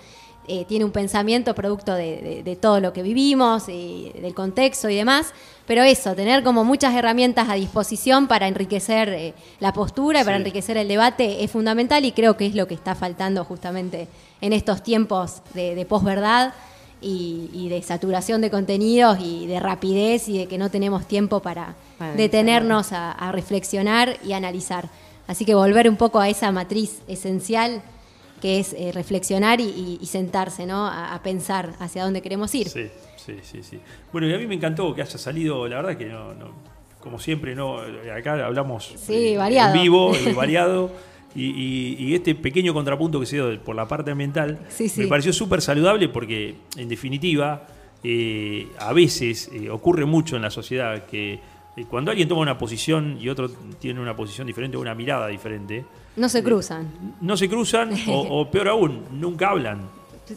eh, 0.49 0.65
tiene 0.67 0.85
un 0.85 0.91
pensamiento 0.91 1.55
producto 1.55 1.95
de, 1.95 2.17
de- 2.17 2.43
de 2.43 2.57
todo 2.57 2.81
lo 2.81 2.93
que 2.93 3.03
vivimos 3.03 3.69
y 3.69 4.11
del 4.21 4.35
contexto 4.35 4.89
y 4.89 4.97
demás. 4.97 5.33
Pero 5.69 5.83
eso, 5.85 6.15
tener 6.17 6.43
como 6.43 6.65
muchas 6.65 6.95
herramientas 6.95 7.49
a 7.49 7.55
disposición 7.55 8.27
para 8.27 8.49
enriquecer 8.49 9.09
eh, 9.11 9.35
la 9.61 9.73
postura 9.73 10.23
y 10.23 10.25
para 10.25 10.37
enriquecer 10.39 10.77
el 10.79 10.89
debate 10.89 11.45
es 11.45 11.51
fundamental 11.53 12.05
y 12.05 12.11
creo 12.13 12.37
que 12.37 12.47
es 12.47 12.55
lo 12.57 12.67
que 12.67 12.75
está 12.75 12.95
faltando 12.97 13.45
justamente 13.45 14.09
en 14.41 14.53
estos 14.53 14.83
tiempos 14.83 15.43
de, 15.55 15.75
de 15.77 15.85
posverdad 15.85 16.55
y, 17.01 17.51
y 17.53 17.69
de 17.69 17.81
saturación 17.83 18.41
de 18.41 18.51
contenidos 18.51 19.19
y 19.21 19.47
de 19.47 19.61
rapidez 19.61 20.29
y 20.29 20.39
de 20.39 20.47
que 20.47 20.59
no 20.59 20.71
tenemos 20.71 21.07
tiempo 21.07 21.41
para 21.41 21.75
detenernos 22.17 22.93
a, 22.93 23.13
a 23.13 23.31
reflexionar 23.31 24.17
y 24.25 24.33
analizar. 24.33 24.89
Así 25.27 25.45
que 25.45 25.55
volver 25.55 25.89
un 25.89 25.97
poco 25.97 26.19
a 26.19 26.29
esa 26.29 26.51
matriz 26.51 27.01
esencial 27.07 27.83
que 28.41 28.59
es 28.61 28.73
eh, 28.73 28.91
reflexionar 28.95 29.61
y, 29.61 29.65
y- 29.65 29.99
y 30.01 30.07
sentarse, 30.07 30.65
¿no? 30.65 30.87
A, 30.87 31.15
a 31.15 31.23
pensar 31.23 31.75
hacia 31.81 32.05
dónde 32.05 32.23
queremos 32.23 32.55
ir. 32.55 32.69
Sí, 32.69 32.87
sí, 33.29 33.37
sí, 33.43 33.63
sí. 33.63 33.79
Bueno, 34.13 34.27
y 34.29 34.35
a 34.35 34.39
mí 34.39 34.47
me 34.47 34.55
encantó 34.55 34.95
que 34.95 35.03
haya 35.03 35.19
salido, 35.19 35.69
la 35.69 35.77
verdad 35.77 35.97
que 35.97 36.07
no, 36.07 36.35
no- 36.35 36.53
como 37.01 37.19
siempre, 37.21 37.55
no, 37.55 37.79
acá 38.17 38.45
hablamos 38.45 38.93
Sí, 38.97 39.29
eh, 39.35 39.37
variado. 39.37 39.75
en 39.75 39.83
vivo, 39.83 40.13
y 40.17 40.33
variado, 40.35 40.91
y, 41.35 41.45
y- 41.45 41.97
y 41.99 42.15
este 42.15 42.35
pequeño 42.35 42.75
contrapunto 42.75 43.21
que 43.21 43.27
se 43.27 43.37
dio 43.37 43.61
por 43.63 43.77
la 43.77 43.87
parte 43.87 44.11
ambiental 44.11 44.59
Sí, 44.69 44.89
sí. 44.89 45.03
me 45.03 45.07
pareció 45.07 45.33
súper 45.33 45.61
saludable 45.63 46.09
porque, 46.09 46.57
en 46.77 46.89
definitiva, 46.89 47.67
eh, 48.03 48.69
a 48.79 48.93
veces 48.93 49.49
eh, 49.53 49.71
ocurre 49.71 50.05
mucho 50.07 50.37
en 50.37 50.43
la 50.43 50.51
sociedad 50.51 51.05
que 51.07 51.35
eh, 51.77 51.85
cuando 51.89 52.11
alguien 52.11 52.29
toma 52.29 52.41
una 52.43 52.59
posición 52.59 53.19
y 53.21 53.29
otro 53.29 53.49
tiene 53.79 54.01
una 54.01 54.17
posición 54.17 54.47
diferente 54.47 54.77
o 54.77 54.81
una 54.81 54.95
mirada 54.95 55.29
diferente, 55.29 55.85
No 56.17 56.29
se 56.29 56.43
cruzan. 56.43 56.89
no 57.21 57.37
se 57.37 57.49
cruzan 57.49 57.91
o, 58.09 58.41
o 58.41 58.51
peor 58.51 58.69
aún, 58.69 59.05
nunca 59.13 59.51
hablan. 59.51 59.83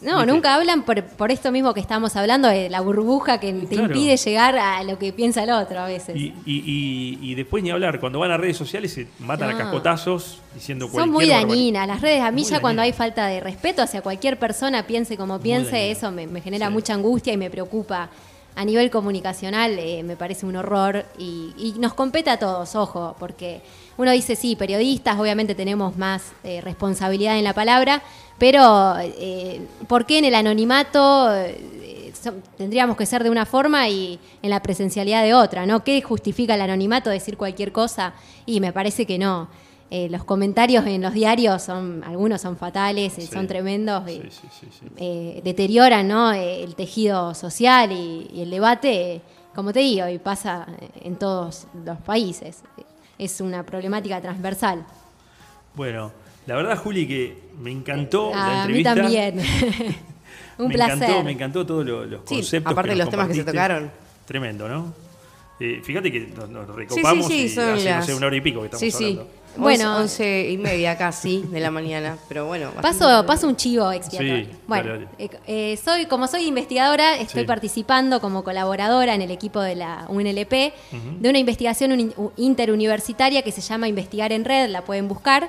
No, 0.02 0.16
¿Viste? 0.18 0.26
nunca 0.32 0.54
hablan 0.54 0.84
por, 0.84 1.02
por 1.04 1.30
esto 1.30 1.50
mismo 1.52 1.74
que 1.74 1.80
estamos 1.80 2.16
hablando, 2.16 2.48
de 2.48 2.70
la 2.70 2.80
burbuja 2.80 3.38
que 3.40 3.52
te 3.52 3.66
Claro. 3.66 3.84
impide 3.94 4.16
llegar 4.16 4.56
a 4.58 4.82
lo 4.84 4.98
que 4.98 5.12
piensa 5.12 5.42
el 5.42 5.50
otro 5.50 5.80
a 5.80 5.86
veces. 5.86 6.16
Y, 6.16 6.34
y- 6.46 6.62
y- 6.64 7.18
y 7.20 7.34
después 7.34 7.62
ni 7.62 7.70
hablar, 7.70 8.00
cuando 8.00 8.18
van 8.18 8.30
a 8.30 8.36
redes 8.36 8.56
sociales 8.56 8.92
se 8.92 9.06
matan 9.18 9.50
a 9.50 9.58
cascotazos 9.58 10.40
diciendo 10.54 10.86
Son 10.86 10.92
cualquier 10.92 11.12
muy 11.12 11.26
dañinas. 11.28 11.86
Las 11.86 12.00
redes, 12.00 12.22
a 12.22 12.30
mí 12.30 12.42
Muy 12.42 12.50
ya 12.50 12.60
cuando 12.60 12.82
hay 12.82 12.92
falta 12.92 13.26
de 13.26 13.40
respeto 13.40 13.82
hacia 13.82 14.00
cualquier 14.02 14.38
persona, 14.38 14.86
piense 14.86 15.16
como 15.16 15.38
piense, 15.40 15.90
eso 15.90 16.10
me, 16.10 16.26
me 16.26 16.40
genera 16.40 16.68
Sí. 16.68 16.72
mucha 16.72 16.94
angustia 16.94 17.32
y 17.32 17.36
me 17.36 17.50
preocupa. 17.50 18.08
A 18.54 18.66
nivel 18.66 18.90
comunicacional 18.90 19.78
eh, 19.78 20.02
me 20.02 20.14
parece 20.14 20.44
un 20.44 20.56
horror 20.56 21.06
y, 21.18 21.54
y 21.56 21.72
nos 21.78 21.94
compete 21.94 22.28
a 22.28 22.38
todos, 22.38 22.74
ojo, 22.76 23.16
porque 23.18 23.62
uno 23.96 24.10
dice, 24.10 24.36
sí, 24.36 24.56
periodistas, 24.56 25.18
obviamente 25.18 25.54
tenemos 25.54 25.96
más 25.96 26.32
eh, 26.44 26.60
responsabilidad 26.60 27.38
en 27.38 27.44
la 27.44 27.54
palabra, 27.54 28.02
pero 28.42 28.96
eh, 28.98 29.64
¿por 29.86 30.04
qué 30.04 30.18
en 30.18 30.24
el 30.24 30.34
anonimato 30.34 31.32
eh, 31.32 32.12
tendríamos 32.58 32.96
que 32.96 33.06
ser 33.06 33.22
de 33.22 33.30
una 33.30 33.46
forma 33.46 33.88
y 33.88 34.18
en 34.42 34.50
la 34.50 34.60
presencialidad 34.60 35.22
de 35.22 35.32
otra? 35.32 35.64
¿no? 35.64 35.84
¿Qué 35.84 36.02
justifica 36.02 36.56
el 36.56 36.60
anonimato 36.60 37.08
decir 37.08 37.36
cualquier 37.36 37.70
cosa? 37.70 38.14
Y 38.44 38.58
me 38.58 38.72
parece 38.72 39.06
que 39.06 39.16
no. 39.16 39.46
Eh, 39.92 40.08
los 40.10 40.24
comentarios 40.24 40.84
en 40.86 41.02
los 41.02 41.12
diarios 41.12 41.62
son, 41.62 42.02
algunos 42.02 42.40
son 42.40 42.56
fatales, 42.56 43.12
Sí. 43.12 43.28
son 43.28 43.46
tremendos, 43.46 44.02
Sí, 44.10 44.22
sí, 44.30 44.48
sí, 44.60 44.66
sí. 44.72 44.86
eh, 44.96 45.40
deterioran 45.44 46.08
¿no? 46.08 46.32
El 46.32 46.74
tejido 46.74 47.36
social 47.36 47.92
y, 47.92 48.28
y 48.34 48.42
el 48.42 48.50
debate, 48.50 49.20
como 49.54 49.72
te 49.72 49.78
digo, 49.80 50.08
y 50.08 50.18
pasa 50.18 50.66
en 51.00 51.14
todos 51.14 51.68
los 51.84 51.98
países. 51.98 52.64
Es 53.18 53.40
una 53.40 53.62
problemática 53.64 54.20
transversal. 54.20 54.84
Bueno, 55.76 56.10
la 56.46 56.56
verdad, 56.56 56.76
Juli, 56.76 57.06
que 57.06 57.41
me 57.60 57.70
encantó 57.70 58.30
la 58.30 58.62
a 58.62 58.66
mí 58.68 58.78
entrevista. 58.80 58.94
también. 58.94 59.38
Un 60.58 60.68
me 60.68 60.74
placer. 60.74 60.94
Encantó, 61.02 61.24
me 61.24 61.30
encantó 61.32 61.66
todos 61.66 61.86
lo- 61.86 62.04
los 62.04 62.20
Sí, 62.26 62.36
conceptos. 62.36 62.72
aparte 62.72 62.90
que 62.90 62.94
de 62.96 62.98
los 63.02 63.10
temas 63.10 63.28
que 63.28 63.34
se 63.34 63.44
tocaron. 63.44 63.90
Tremendo, 64.26 64.68
¿no? 64.68 64.94
Eh, 65.60 65.80
fíjate 65.84 66.10
que 66.10 66.20
nos, 66.36 66.48
nos 66.48 66.68
recopamos 66.74 67.26
sí, 67.26 67.44
y 67.44 67.48
son 67.48 67.70
hace, 67.70 67.94
no 67.94 68.02
sé, 68.02 68.14
una 68.14 68.26
hora 68.26 68.36
y 68.36 68.40
pico 68.40 68.60
que 68.60 68.66
estamos 68.66 68.80
Sí, 68.80 68.90
sí. 68.90 69.04
hablando. 69.04 69.30
Bueno. 69.56 69.84
Bueno, 69.84 69.96
once 70.02 70.50
y 70.50 70.56
media 70.56 70.96
casi 70.96 71.42
de 71.42 71.60
la 71.60 71.70
mañana, 71.70 72.16
pero 72.28 72.46
bueno. 72.46 72.70
Paso, 72.80 73.24
paso 73.26 73.46
un 73.46 73.56
chivo 73.56 73.92
expiatorio. 73.92 74.44
Sí, 74.46 74.50
bueno, 74.66 74.88
dale, 74.92 75.04
dale. 75.18 75.24
eh, 75.24 75.30
eh, 75.72 75.76
soy, 75.82 76.06
como 76.06 76.26
soy 76.26 76.46
investigadora, 76.46 77.16
estoy 77.18 77.42
Sí. 77.42 77.46
participando 77.46 78.20
como 78.20 78.44
colaboradora 78.44 79.14
en 79.14 79.20
el 79.22 79.30
equipo 79.30 79.60
de 79.60 79.74
la 79.74 80.06
UNLP 80.08 80.72
de 81.20 81.28
una 81.28 81.38
investigación 81.38 82.12
interuniversitaria 82.36 83.42
que 83.42 83.52
se 83.52 83.60
llama 83.60 83.88
Investigar 83.88 84.32
en 84.32 84.44
Red, 84.44 84.70
la 84.70 84.84
pueden 84.84 85.08
buscar. 85.08 85.48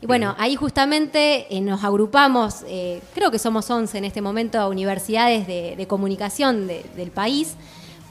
Y 0.00 0.06
bueno, 0.06 0.34
ahí 0.38 0.56
justamente 0.56 1.46
eh, 1.54 1.60
nos 1.60 1.84
agrupamos, 1.84 2.62
eh, 2.66 3.00
creo 3.14 3.30
que 3.30 3.38
somos 3.38 3.68
11 3.70 3.98
en 3.98 4.04
este 4.04 4.20
momento, 4.22 4.66
universidades 4.68 5.46
de, 5.46 5.74
de 5.76 5.86
comunicación 5.86 6.66
de- 6.66 6.84
del 6.96 7.10
país 7.10 7.54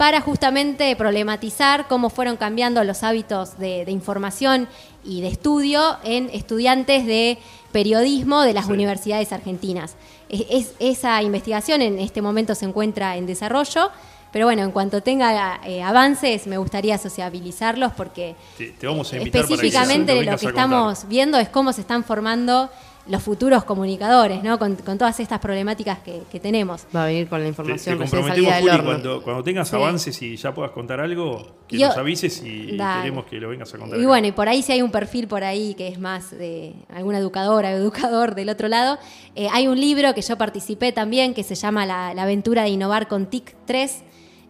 para 0.01 0.19
justamente 0.19 0.95
problematizar 0.95 1.87
cómo 1.87 2.09
fueron 2.09 2.35
cambiando 2.35 2.83
los 2.83 3.03
hábitos 3.03 3.59
de, 3.59 3.85
de 3.85 3.91
información 3.91 4.67
y 5.03 5.21
de 5.21 5.27
estudio 5.27 5.97
en 6.03 6.27
estudiantes 6.33 7.05
de 7.05 7.37
periodismo 7.71 8.41
de 8.41 8.53
las 8.55 8.65
Sí. 8.65 8.71
universidades 8.71 9.31
argentinas. 9.31 9.95
Es- 10.27 10.45
es- 10.49 10.73
esa 10.79 11.21
investigación 11.21 11.83
en 11.83 11.99
este 11.99 12.23
momento 12.23 12.55
se 12.55 12.65
encuentra 12.65 13.15
en 13.15 13.27
desarrollo, 13.27 13.91
pero 14.31 14.47
bueno, 14.47 14.63
en 14.63 14.71
cuanto 14.71 15.01
tenga 15.03 15.61
eh, 15.67 15.83
avances 15.83 16.47
me 16.47 16.57
gustaría 16.57 16.97
sociabilizarlos 16.97 17.91
porque 17.93 18.35
Te, 18.57 18.71
te 18.71 18.87
vamos 18.87 19.13
a 19.13 19.17
invitar 19.17 19.41
específicamente 19.41 20.13
para 20.15 20.25
que 20.25 20.31
lo 20.31 20.37
que 20.39 20.45
estamos 20.47 21.07
viendo 21.09 21.37
es 21.37 21.49
cómo 21.49 21.73
se 21.73 21.81
están 21.81 22.03
formando 22.03 22.71
los 23.07 23.23
futuros 23.23 23.63
comunicadores, 23.63 24.43
¿no? 24.43 24.59
Con, 24.59 24.75
con 24.75 24.97
todas 24.97 25.19
estas 25.19 25.39
problemáticas 25.39 25.99
que, 25.99 26.21
que 26.31 26.39
tenemos. 26.39 26.85
Va 26.95 27.03
a 27.03 27.07
venir 27.07 27.27
con 27.27 27.39
la 27.39 27.45
Te, 27.45 27.49
información 27.49 27.97
te 27.97 28.03
recién 28.03 28.21
comprometemos, 28.21 28.61
Juli, 28.61 28.83
cuando, 28.85 29.21
cuando 29.23 29.43
tengas 29.43 29.69
Sí. 29.69 29.75
avances 29.75 30.21
y 30.21 30.35
ya 30.37 30.53
puedas 30.53 30.71
contar 30.71 30.99
algo, 30.99 31.55
que 31.67 31.79
Yo- 31.79 31.87
nos 31.87 31.97
avises 31.97 32.41
y 32.45 32.77
queremos 32.77 33.25
que 33.25 33.37
lo 33.39 33.49
vengas 33.49 33.73
a 33.73 33.77
contar. 33.79 33.97
Y 33.97 34.01
acá. 34.01 34.07
bueno, 34.07 34.27
y 34.27 34.31
por 34.31 34.47
ahí 34.47 34.61
si 34.61 34.71
hay 34.73 34.81
un 34.83 34.91
perfil 34.91 35.27
por 35.27 35.43
ahí 35.43 35.73
que 35.73 35.87
es 35.87 35.99
más 35.99 36.29
de 36.31 36.75
alguna 36.93 37.17
educadora 37.17 37.69
o 37.69 37.71
educador 37.71 38.35
del 38.35 38.49
otro 38.49 38.67
lado, 38.67 38.99
eh, 39.35 39.47
hay 39.51 39.67
un 39.67 39.79
libro 39.81 40.13
que 40.13 40.21
yo 40.21 40.37
participé 40.37 40.91
también 40.91 41.33
que 41.33 41.43
se 41.43 41.55
llama 41.55 41.85
La, 41.87 42.13
la 42.13 42.23
aventura 42.23 42.63
de 42.63 42.69
innovar 42.69 43.07
con 43.07 43.25
TIC 43.25 43.55
3, 43.65 44.03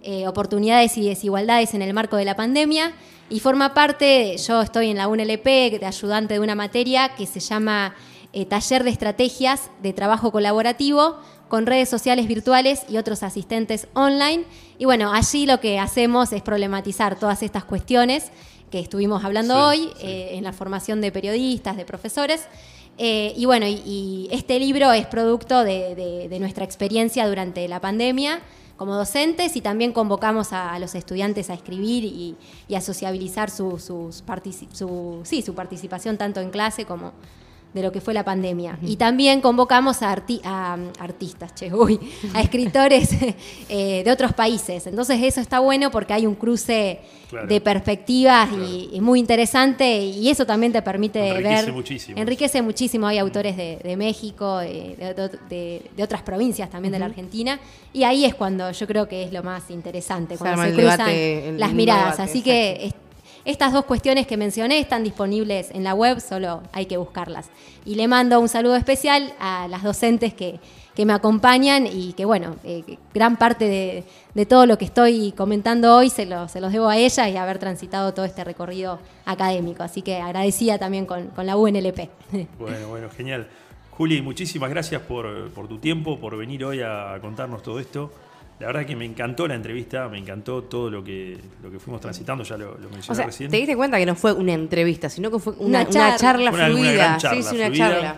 eh, 0.03 0.27
oportunidades 0.27 0.97
y 0.97 1.07
desigualdades 1.07 1.73
en 1.73 1.81
el 1.83 1.93
marco 1.93 2.17
de 2.17 2.25
la 2.25 2.35
pandemia, 2.35 2.91
y 3.29 3.39
forma 3.39 3.73
parte, 3.73 4.35
yo 4.45 4.61
estoy 4.61 4.89
en 4.89 4.97
la 4.97 5.07
UNLP 5.07 5.45
de 5.79 5.85
ayudante 5.85 6.33
de 6.33 6.39
una 6.41 6.53
materia 6.55 7.15
que 7.15 7.25
se 7.25 7.39
llama 7.39 7.95
eh, 8.33 8.45
Taller 8.45 8.83
de 8.83 8.89
Estrategias 8.91 9.69
de 9.81 9.93
Trabajo 9.93 10.31
Colaborativo 10.31 11.17
con 11.47 11.65
redes 11.65 11.89
sociales 11.89 12.27
virtuales 12.27 12.83
y 12.89 12.97
otros 12.97 13.23
asistentes 13.23 13.87
online. 13.93 14.45
Y 14.77 14.85
bueno, 14.85 15.11
allí 15.13 15.45
lo 15.45 15.59
que 15.59 15.79
hacemos 15.79 16.31
es 16.31 16.41
problematizar 16.41 17.19
todas 17.19 17.43
estas 17.43 17.65
cuestiones 17.65 18.31
que 18.69 18.79
estuvimos 18.79 19.25
hablando 19.25 19.53
Sí, 19.55 19.59
hoy 19.59 19.89
sí. 19.99 20.07
eh, 20.07 20.29
en 20.37 20.45
la 20.45 20.53
formación 20.53 21.01
de 21.01 21.11
periodistas, 21.11 21.75
de 21.75 21.83
profesores. 21.83 22.45
Eh, 22.97 23.33
y 23.35 23.45
bueno, 23.45 23.65
y, 23.67 23.81
y 23.85 24.29
este 24.31 24.59
libro 24.59 24.91
es 24.93 25.07
producto 25.07 25.63
de, 25.65 25.95
de- 25.95 26.29
de 26.29 26.39
nuestra 26.39 26.63
experiencia 26.63 27.27
durante 27.27 27.67
la 27.67 27.81
pandemia 27.81 28.39
como 28.77 28.95
docentes 28.95 29.55
y 29.55 29.61
también 29.61 29.91
convocamos 29.91 30.53
a, 30.53 30.73
a 30.73 30.79
los 30.79 30.95
estudiantes 30.95 31.49
a 31.49 31.53
escribir 31.53 32.03
y, 32.05 32.35
y 32.67 32.75
a 32.75 32.81
sociabilizar 32.81 33.49
su, 33.49 33.77
sus 33.77 34.25
partici- 34.25 34.71
su- 34.73 35.19
sí, 35.23 35.41
su 35.41 35.53
participación 35.53 36.17
tanto 36.17 36.39
en 36.41 36.49
clase 36.49 36.85
como 36.85 37.11
de 37.73 37.81
lo 37.81 37.91
que 37.91 38.01
fue 38.01 38.13
la 38.13 38.25
pandemia. 38.25 38.77
Y 38.81 38.97
también 38.97 39.39
convocamos 39.41 40.01
a, 40.01 40.13
arti- 40.15 40.41
a, 40.43 40.75
um, 40.77 40.89
artistas, 40.99 41.55
che, 41.55 41.73
uy, 41.73 41.97
a 42.33 42.41
escritores 42.41 43.09
eh, 43.69 44.01
de 44.03 44.11
otros 44.11 44.33
países. 44.33 44.87
Entonces 44.87 45.21
eso 45.23 45.39
está 45.39 45.59
bueno 45.59 45.89
porque 45.91 46.13
hay 46.13 46.25
un 46.25 46.35
cruce 46.35 46.99
Claro. 47.31 47.47
de 47.47 47.61
perspectivas 47.61 48.49
Claro. 48.49 48.65
y, 48.67 48.89
y 48.91 48.99
muy 48.99 49.17
interesante 49.17 49.99
y 49.99 50.27
eso 50.29 50.45
también 50.45 50.73
te 50.73 50.81
permite 50.81 51.29
Enriquece 51.29 51.63
ver... 51.67 51.73
muchísimo. 51.73 52.17
Enriquece 52.19 52.61
muchísimo. 52.61 53.07
Hay 53.07 53.19
autores 53.19 53.55
de, 53.55 53.77
de 53.81 53.95
México, 53.95 54.59
eh, 54.59 54.97
de, 54.99 55.13
de- 55.13 55.39
de- 55.49 55.81
de 55.95 56.03
otras 56.03 56.23
provincias 56.23 56.69
también 56.69 56.91
de 56.91 56.99
la 56.99 57.05
Argentina 57.05 57.57
y 57.93 58.03
ahí 58.03 58.25
es 58.25 58.35
cuando 58.35 58.69
yo 58.71 58.85
creo 58.85 59.07
que 59.07 59.23
es 59.23 59.31
lo 59.31 59.43
más 59.43 59.71
interesante, 59.71 60.35
cuando 60.37 60.61
se 60.61 60.73
cruzan 60.73 60.97
debate, 60.97 61.53
las 61.57 61.71
miradas. 61.71 62.17
debate, 62.17 62.21
Así 62.23 62.41
que 62.41 62.87
es- 62.87 62.93
estas 63.45 63.73
dos 63.73 63.85
cuestiones 63.85 64.27
que 64.27 64.37
mencioné 64.37 64.79
están 64.79 65.03
disponibles 65.03 65.71
en 65.71 65.83
la 65.83 65.93
web, 65.93 66.19
solo 66.19 66.61
hay 66.71 66.85
que 66.85 66.97
buscarlas. 66.97 67.49
Y 67.85 67.95
le 67.95 68.07
mando 68.07 68.39
un 68.39 68.47
saludo 68.49 68.75
especial 68.75 69.33
a 69.39 69.67
las 69.67 69.81
docentes 69.83 70.33
que, 70.33 70.59
que 70.95 71.05
me 71.05 71.13
acompañan 71.13 71.87
y 71.87 72.13
que, 72.13 72.25
bueno, 72.25 72.57
eh, 72.63 72.83
gran 73.13 73.37
parte 73.37 73.65
de, 73.67 74.03
de 74.35 74.45
todo 74.45 74.65
lo 74.65 74.77
que 74.77 74.85
estoy 74.85 75.31
comentando 75.31 75.95
hoy 75.95 76.09
se, 76.09 76.25
lo- 76.25 76.47
se 76.47 76.61
los 76.61 76.71
debo 76.71 76.89
a 76.89 76.97
ellas 76.97 77.27
y 77.29 77.37
haber 77.37 77.57
transitado 77.57 78.13
todo 78.13 78.25
este 78.25 78.43
recorrido 78.43 78.99
académico. 79.25 79.81
Así 79.83 80.01
que 80.01 80.17
agradecida 80.17 80.77
también 80.77 81.05
con, 81.05 81.27
con 81.29 81.45
la 81.45 81.57
UNLP. 81.57 82.09
Bueno, 82.59 82.89
bueno, 82.89 83.09
genial. 83.09 83.47
Juli, 83.91 84.21
muchísimas 84.21 84.69
gracias 84.69 85.01
por, 85.01 85.49
por 85.51 85.67
tu 85.67 85.77
tiempo, 85.77 86.19
por 86.19 86.37
venir 86.37 86.63
hoy 86.65 86.81
a 86.81 87.17
contarnos 87.21 87.61
todo 87.63 87.79
esto. 87.79 88.11
La 88.61 88.67
verdad 88.67 88.85
que 88.85 88.95
me 88.95 89.05
encantó 89.05 89.47
la 89.47 89.55
entrevista, 89.55 90.07
me 90.07 90.17
encantó 90.19 90.63
todo 90.63 90.89
lo 90.89 91.03
que, 91.03 91.37
lo 91.63 91.71
que 91.71 91.79
fuimos 91.79 91.99
transitando, 91.99 92.43
ya 92.43 92.57
lo, 92.57 92.77
lo 92.77 92.89
mencioné 92.89 93.11
O 93.11 93.15
sea, 93.15 93.25
recién. 93.25 93.49
te 93.51 93.57
diste 93.57 93.75
cuenta 93.75 93.97
que 93.97 94.05
no 94.05 94.15
fue 94.15 94.31
una 94.33 94.53
entrevista, 94.53 95.09
sino 95.09 95.29
que 95.31 95.39
fue 95.39 95.53
una, 95.53 95.65
Una 95.65 95.79
una 95.81 95.89
charla. 95.89 96.17
charla, 96.17 96.51
Una- 96.51 96.65
una 96.65 96.73
fluida. 96.73 96.93
gran 96.93 97.17
charla, 97.17 97.41
sí, 97.41 97.49
sí, 97.49 97.55
una 97.55 97.65
fluida, 97.67 97.89
charla. 97.89 98.15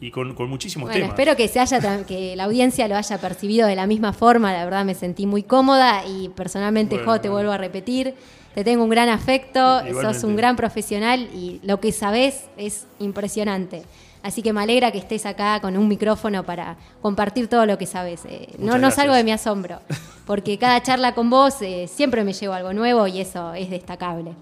Y 0.00 0.10
con, 0.10 0.34
con 0.34 0.48
muchísimos 0.48 0.88
Bueno, 0.88 0.98
temas. 1.04 1.10
espero 1.18 1.36
que 1.36 1.46
se 1.46 1.60
haya 1.60 2.04
que 2.06 2.34
la 2.34 2.44
audiencia 2.44 2.88
lo 2.88 2.96
haya 2.96 3.18
percibido 3.18 3.68
de 3.68 3.76
la 3.76 3.86
misma 3.86 4.12
forma. 4.12 4.52
La 4.52 4.64
verdad 4.64 4.84
me 4.84 4.94
sentí 4.96 5.26
muy 5.26 5.44
cómoda 5.44 6.04
y 6.06 6.28
personalmente, 6.30 6.96
Bueno, 6.96 7.12
Jo, 7.12 7.20
te 7.20 7.28
bueno. 7.28 7.34
vuelvo 7.36 7.52
a 7.52 7.58
repetir. 7.58 8.14
Te 8.54 8.64
tengo 8.64 8.82
un 8.84 8.90
gran 8.90 9.08
afecto, 9.08 9.78
sos 9.80 9.88
Igualmente. 9.88 10.26
un 10.26 10.36
gran 10.36 10.56
profesional 10.56 11.28
y 11.34 11.60
lo 11.62 11.78
que 11.80 11.92
sabés 11.92 12.46
es 12.56 12.86
impresionante. 12.98 13.82
Así 14.22 14.40
que 14.42 14.52
me 14.52 14.62
alegra 14.62 14.92
que 14.92 14.98
estés 14.98 15.26
acá 15.26 15.60
con 15.60 15.76
un 15.76 15.88
micrófono 15.88 16.44
para 16.44 16.76
compartir 17.00 17.48
todo 17.48 17.66
lo 17.66 17.76
que 17.78 17.86
sabes. 17.86 18.22
Eh, 18.26 18.54
no, 18.58 18.90
salgo 18.90 19.14
de 19.14 19.24
mi 19.24 19.32
asombro, 19.32 19.80
porque 20.26 20.58
cada 20.58 20.80
charla 20.82 21.14
con 21.14 21.28
vos 21.28 21.60
eh, 21.60 21.88
siempre 21.92 22.22
me 22.24 22.32
llevo 22.32 22.54
algo 22.54 22.72
nuevo 22.72 23.06
y 23.08 23.20
eso 23.20 23.52
es 23.54 23.68
destacable. 23.70 24.32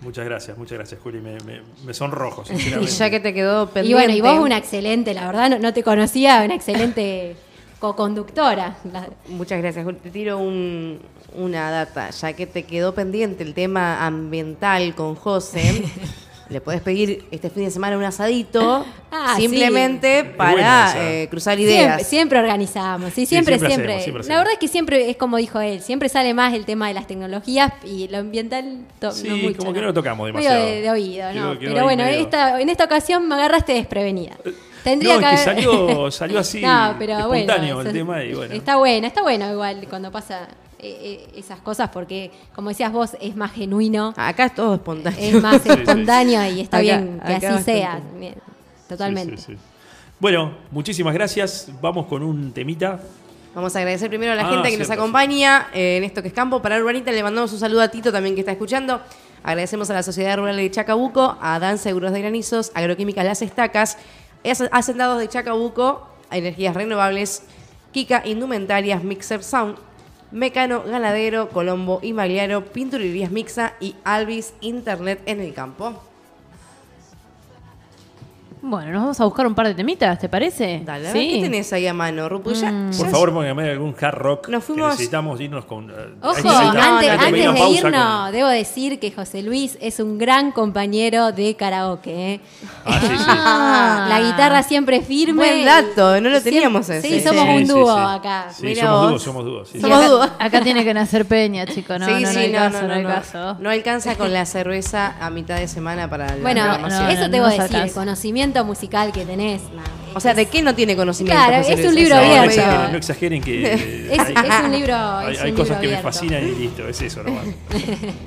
Muchas 0.00 0.24
gracias, 0.24 0.56
muchas 0.56 0.78
gracias, 0.78 1.00
Juli. 1.02 1.20
Me, 1.20 1.38
me, 1.40 1.60
me 1.84 1.92
sonrojo, 1.92 2.44
Y 2.80 2.86
ya 2.86 3.10
que 3.10 3.20
te 3.20 3.34
quedó 3.34 3.64
Y 3.64 3.66
pendiente. 3.66 3.94
bueno, 4.02 4.14
y 4.16 4.20
vos 4.20 4.38
una 4.44 4.56
excelente, 4.56 5.12
la 5.12 5.26
verdad, 5.26 5.50
no, 5.50 5.58
no 5.58 5.72
te 5.74 5.82
conocía, 5.82 6.42
una 6.44 6.54
excelente 6.54 7.36
co-conductora. 7.80 8.76
La- 8.92 9.08
Muchas 9.28 9.60
gracias. 9.60 9.84
Juli. 9.84 9.98
Te 9.98 10.10
tiro 10.10 10.38
un- 10.38 11.00
una 11.34 11.70
data, 11.70 12.10
ya 12.10 12.32
que 12.32 12.46
te 12.46 12.62
quedó 12.62 12.94
pendiente 12.94 13.42
el 13.44 13.52
tema 13.54 14.06
ambiental 14.06 14.94
con 14.94 15.14
José. 15.16 15.84
le 16.50 16.60
podés 16.60 16.80
pedir 16.80 17.24
este 17.30 17.50
fin 17.50 17.64
de 17.64 17.70
semana 17.70 17.96
un 17.98 18.04
asadito, 18.04 18.84
Ah, 19.10 19.34
simplemente 19.38 20.22
para 20.24 20.94
eh, 20.98 21.28
cruzar 21.30 21.58
ideas. 21.58 22.06
siempre 22.06 22.38
organizamos, 22.38 23.12
sí, 23.14 23.24
siempre, 23.26 23.54
siempre 23.54 23.68
siempre. 23.74 23.92
hacemos, 23.94 24.02
siempre 24.04 24.18
La 24.18 24.20
hacemos. 24.24 24.38
verdad 24.40 24.52
es 24.52 24.58
que 24.58 24.68
siempre 24.68 25.10
es 25.10 25.16
como 25.16 25.36
dijo 25.38 25.60
él, 25.60 25.80
siempre 25.80 26.08
sale 26.10 26.34
más 26.34 26.52
el 26.54 26.64
tema 26.66 26.88
de 26.88 26.94
las 26.94 27.06
tecnologías 27.06 27.72
y 27.84 28.08
lo 28.08 28.18
ambiental 28.18 28.80
Sí, 29.12 29.28
no 29.28 29.36
mucho. 29.38 29.56
como 29.58 29.72
que 29.72 29.80
no 29.80 29.86
lo 29.86 29.94
tocamos 29.94 30.26
Medio 30.32 30.50
demasiado. 30.50 30.66
de, 30.66 30.80
de 30.82 30.90
oído, 30.90 31.30
Quedó- 31.30 31.54
¿no? 31.54 31.58
quedó 31.58 31.72
Pero 31.72 31.84
bueno, 31.84 32.04
esta, 32.04 32.60
en 32.60 32.68
esta 32.68 32.84
ocasión 32.84 33.26
me 33.28 33.34
agarraste 33.36 33.72
desprevenida. 33.72 34.36
no, 34.44 34.52
Tendría 34.84 35.14
es 35.14 35.18
que 35.20 35.26
haber- 35.26 35.38
salió, 35.38 36.10
salió 36.10 36.38
así, 36.38 36.60
No, 36.60 36.94
pero 36.98 37.14
bueno, 37.28 37.34
espontáneo 37.52 37.80
el 37.82 37.92
tema 37.92 38.22
y 38.24 38.34
bueno. 38.34 38.54
Está 38.54 38.76
bueno, 38.76 39.06
está 39.06 39.22
bueno 39.22 39.50
igual 39.50 39.86
cuando 39.88 40.10
pasa 40.12 40.48
eh, 40.78 41.26
eh, 41.28 41.32
esas 41.36 41.58
cosas 41.60 41.90
porque, 41.92 42.30
como 42.54 42.68
decías 42.68 42.92
vos, 42.92 43.16
es 43.20 43.34
más 43.36 43.52
genuino. 43.52 44.14
Acá 44.16 44.46
es 44.46 44.54
todo 44.54 44.74
espontáneo. 44.74 45.18
es 45.20 45.42
más 45.42 45.56
Sí, 45.62 45.70
sí. 45.70 45.78
espontáneo 45.78 46.46
y 46.52 46.60
está 46.60 46.76
Acá- 46.78 46.82
bien 46.82 47.20
que 47.26 47.46
así 47.46 47.64
sea. 47.64 48.00
Bien, 48.18 48.34
Totalmente. 48.88 49.36
Sí, 49.36 49.42
sí, 49.46 49.52
sí. 49.54 49.58
Bueno, 50.20 50.52
muchísimas 50.70 51.14
gracias. 51.14 51.68
Vamos 51.80 52.06
con 52.06 52.22
un 52.22 52.52
temita. 52.52 53.00
Vamos 53.54 53.74
a 53.74 53.78
agradecer 53.80 54.08
primero 54.08 54.32
a 54.32 54.34
la 54.36 54.46
Ah, 54.46 54.50
gente 54.50 54.70
que 54.70 54.76
nos 54.76 54.90
acompaña 54.90 55.68
eh, 55.74 55.96
en 55.96 56.04
esto 56.04 56.22
que 56.22 56.28
es 56.28 56.34
campo. 56.34 56.60
Para 56.62 56.78
Urbanita 56.78 57.10
le 57.10 57.22
mandamos 57.22 57.52
un 57.52 57.58
saludo 57.58 57.82
a 57.82 57.88
Tito 57.88 58.12
también 58.12 58.34
que 58.34 58.40
está 58.40 58.52
escuchando. 58.52 59.00
Agradecemos 59.42 59.88
a 59.90 59.94
la 59.94 60.02
Sociedad 60.02 60.36
Rural 60.36 60.56
de 60.56 60.70
Chacabuco, 60.70 61.36
a 61.40 61.58
Dan 61.58 61.78
Seguros 61.78 62.12
de 62.12 62.20
Granizos, 62.20 62.70
Agroquímica 62.74 63.22
Las 63.24 63.42
Estacas, 63.42 63.96
Hac- 64.44 64.68
Hacendados 64.72 65.18
de 65.20 65.28
Chacabuco, 65.28 66.06
a 66.30 66.36
Energías 66.36 66.74
Renovables, 66.74 67.42
Kika 67.92 68.22
Indumentarias, 68.26 69.02
Mixer 69.04 69.42
Sound, 69.42 69.76
Mecano 70.30 70.82
Ganadero, 70.82 71.48
Colombo 71.48 72.00
Inmobiliario, 72.02 72.64
Pinturerías 72.64 73.30
Mixa 73.30 73.74
y 73.80 73.96
Alvis 74.04 74.52
Internet 74.60 75.22
en 75.26 75.40
el 75.40 75.54
campo. 75.54 76.07
Bueno, 78.62 78.90
nos 78.92 79.00
vamos 79.02 79.20
a 79.20 79.24
buscar 79.24 79.46
un 79.46 79.54
par 79.54 79.66
de 79.68 79.74
temitas, 79.74 80.18
¿te 80.18 80.28
parece? 80.28 80.82
Dale, 80.84 81.12
¿qué 81.12 81.38
tenés 81.40 81.72
ahí 81.72 81.86
a 81.86 81.94
mano, 81.94 82.28
Rupu? 82.28 82.52
Ya- 82.52 82.70
Mm. 82.70 82.90
Por 82.96 83.10
favor, 83.10 83.32
póngame 83.32 83.70
algún 83.70 83.94
hard 84.00 84.14
rock. 84.16 84.48
Nos 84.48 84.64
que 84.64 84.72
fuimos- 84.72 84.90
necesitamos 84.90 85.40
irnos 85.40 85.64
con. 85.64 85.90
eh, 85.90 85.94
Ojo, 86.22 86.48
antes, 86.48 87.32
de 87.32 87.38
irnos, 87.38 87.82
con- 87.82 88.32
debo 88.32 88.48
decir 88.48 88.98
que 89.00 89.10
José 89.12 89.42
Luis 89.42 89.78
es 89.80 90.00
un 90.00 90.18
gran 90.18 90.52
compañero 90.52 91.32
de 91.32 91.54
karaoke. 91.56 92.34
¿eh? 92.34 92.40
Ah, 92.84 92.98
sí, 93.00 93.06
sí. 93.08 93.24
Ah. 93.28 94.06
La 94.08 94.20
guitarra 94.20 94.62
siempre 94.62 95.00
firme. 95.02 95.34
Buen 95.42 95.64
dato, 95.64 96.20
no 96.20 96.28
lo 96.28 96.40
Siempre- 96.40 96.50
teníamos 96.52 96.88
ese. 96.88 97.08
Sí, 97.08 97.20
somos 97.26 97.44
Sí, 97.44 97.50
un 97.50 97.58
sí, 97.58 97.64
dúo 97.72 97.94
sí. 97.96 98.02
acá. 98.06 98.46
Sí, 98.52 98.74
somos 98.74 99.08
dúos, 99.10 99.22
somos 99.22 99.68
sí. 99.70 99.80
Somos 99.80 99.98
acá, 99.98 100.08
dúo. 100.08 100.22
acá 100.38 100.60
tiene 100.62 100.84
que 100.84 100.94
nacer 100.94 101.26
Peña, 101.26 101.66
chicos. 101.66 101.98
No, 102.00 102.06
sí, 102.06 102.12
no, 102.12 102.32
no 102.32 102.38
hay 102.38 102.52
no, 102.52 102.58
caso, 102.58 102.86
no, 102.86 102.92
hay 102.94 103.04
caso. 103.04 103.56
Alcanza 103.78 104.16
con 104.16 104.32
la 104.32 104.44
cerveza 104.46 105.14
a 105.20 105.30
mitad 105.30 105.56
de 105.56 105.68
semana 105.68 106.10
para 106.10 106.26
la 106.36 106.42
Bueno, 106.42 106.64
eso 107.08 107.30
te 107.30 107.40
voy 107.40 107.48
a 107.48 107.52
decir, 107.52 107.60
alcanza. 107.62 107.94
Conocimiento 108.52 108.64
musical 108.64 109.12
que 109.12 109.24
tenés. 109.24 109.62
no, 109.62 109.82
O 110.14 110.20
sea, 110.20 110.34
¿de 110.34 110.46
qué 110.46 110.62
no 110.62 110.74
tiene 110.74 110.96
conocimiento? 110.96 111.40
Claro, 111.46 111.66
es 111.66 111.84
un 111.86 111.94
libro 111.94 112.16
No, 112.16 112.20
no 112.22 112.26
abierto. 112.26 112.50
exageren, 112.50 112.92
no 112.92 112.98
exageren 112.98 113.42
que. 113.42 113.66
eh, 113.74 114.08
Es- 114.12 114.18
hay- 114.20 114.34
es 114.34 114.64
un 114.64 114.72
libro- 114.72 114.94
Hay, 114.96 115.34
es 115.34 115.40
hay 115.42 115.50
un 115.50 115.56
cosas 115.56 115.68
libro 115.68 115.80
que 115.80 115.86
me 115.88 115.96
abierto. 115.96 116.02
fascinan 116.02 116.48
y 116.48 116.54
listo, 116.54 116.88
es 116.88 117.02
eso 117.02 117.22
nomás. 117.22 117.44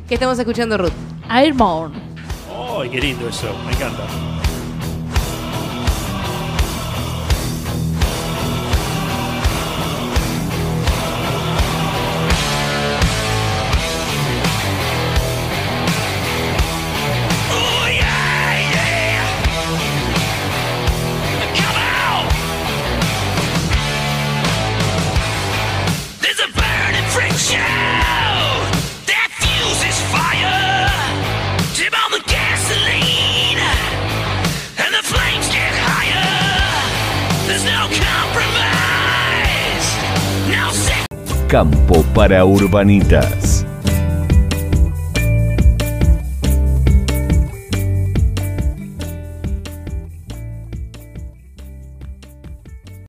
¿Qué 0.08 0.14
estamos 0.14 0.38
escuchando, 0.40 0.78
Ruth? 0.78 0.92
Airborne. 1.30 1.96
¡Ay, 2.80 2.90
qué 2.90 3.00
lindo 3.02 3.28
eso! 3.28 3.48
Me 3.66 3.72
encanta. 3.74 4.04
Para 42.14 42.46
Urbanitas. 42.46 43.66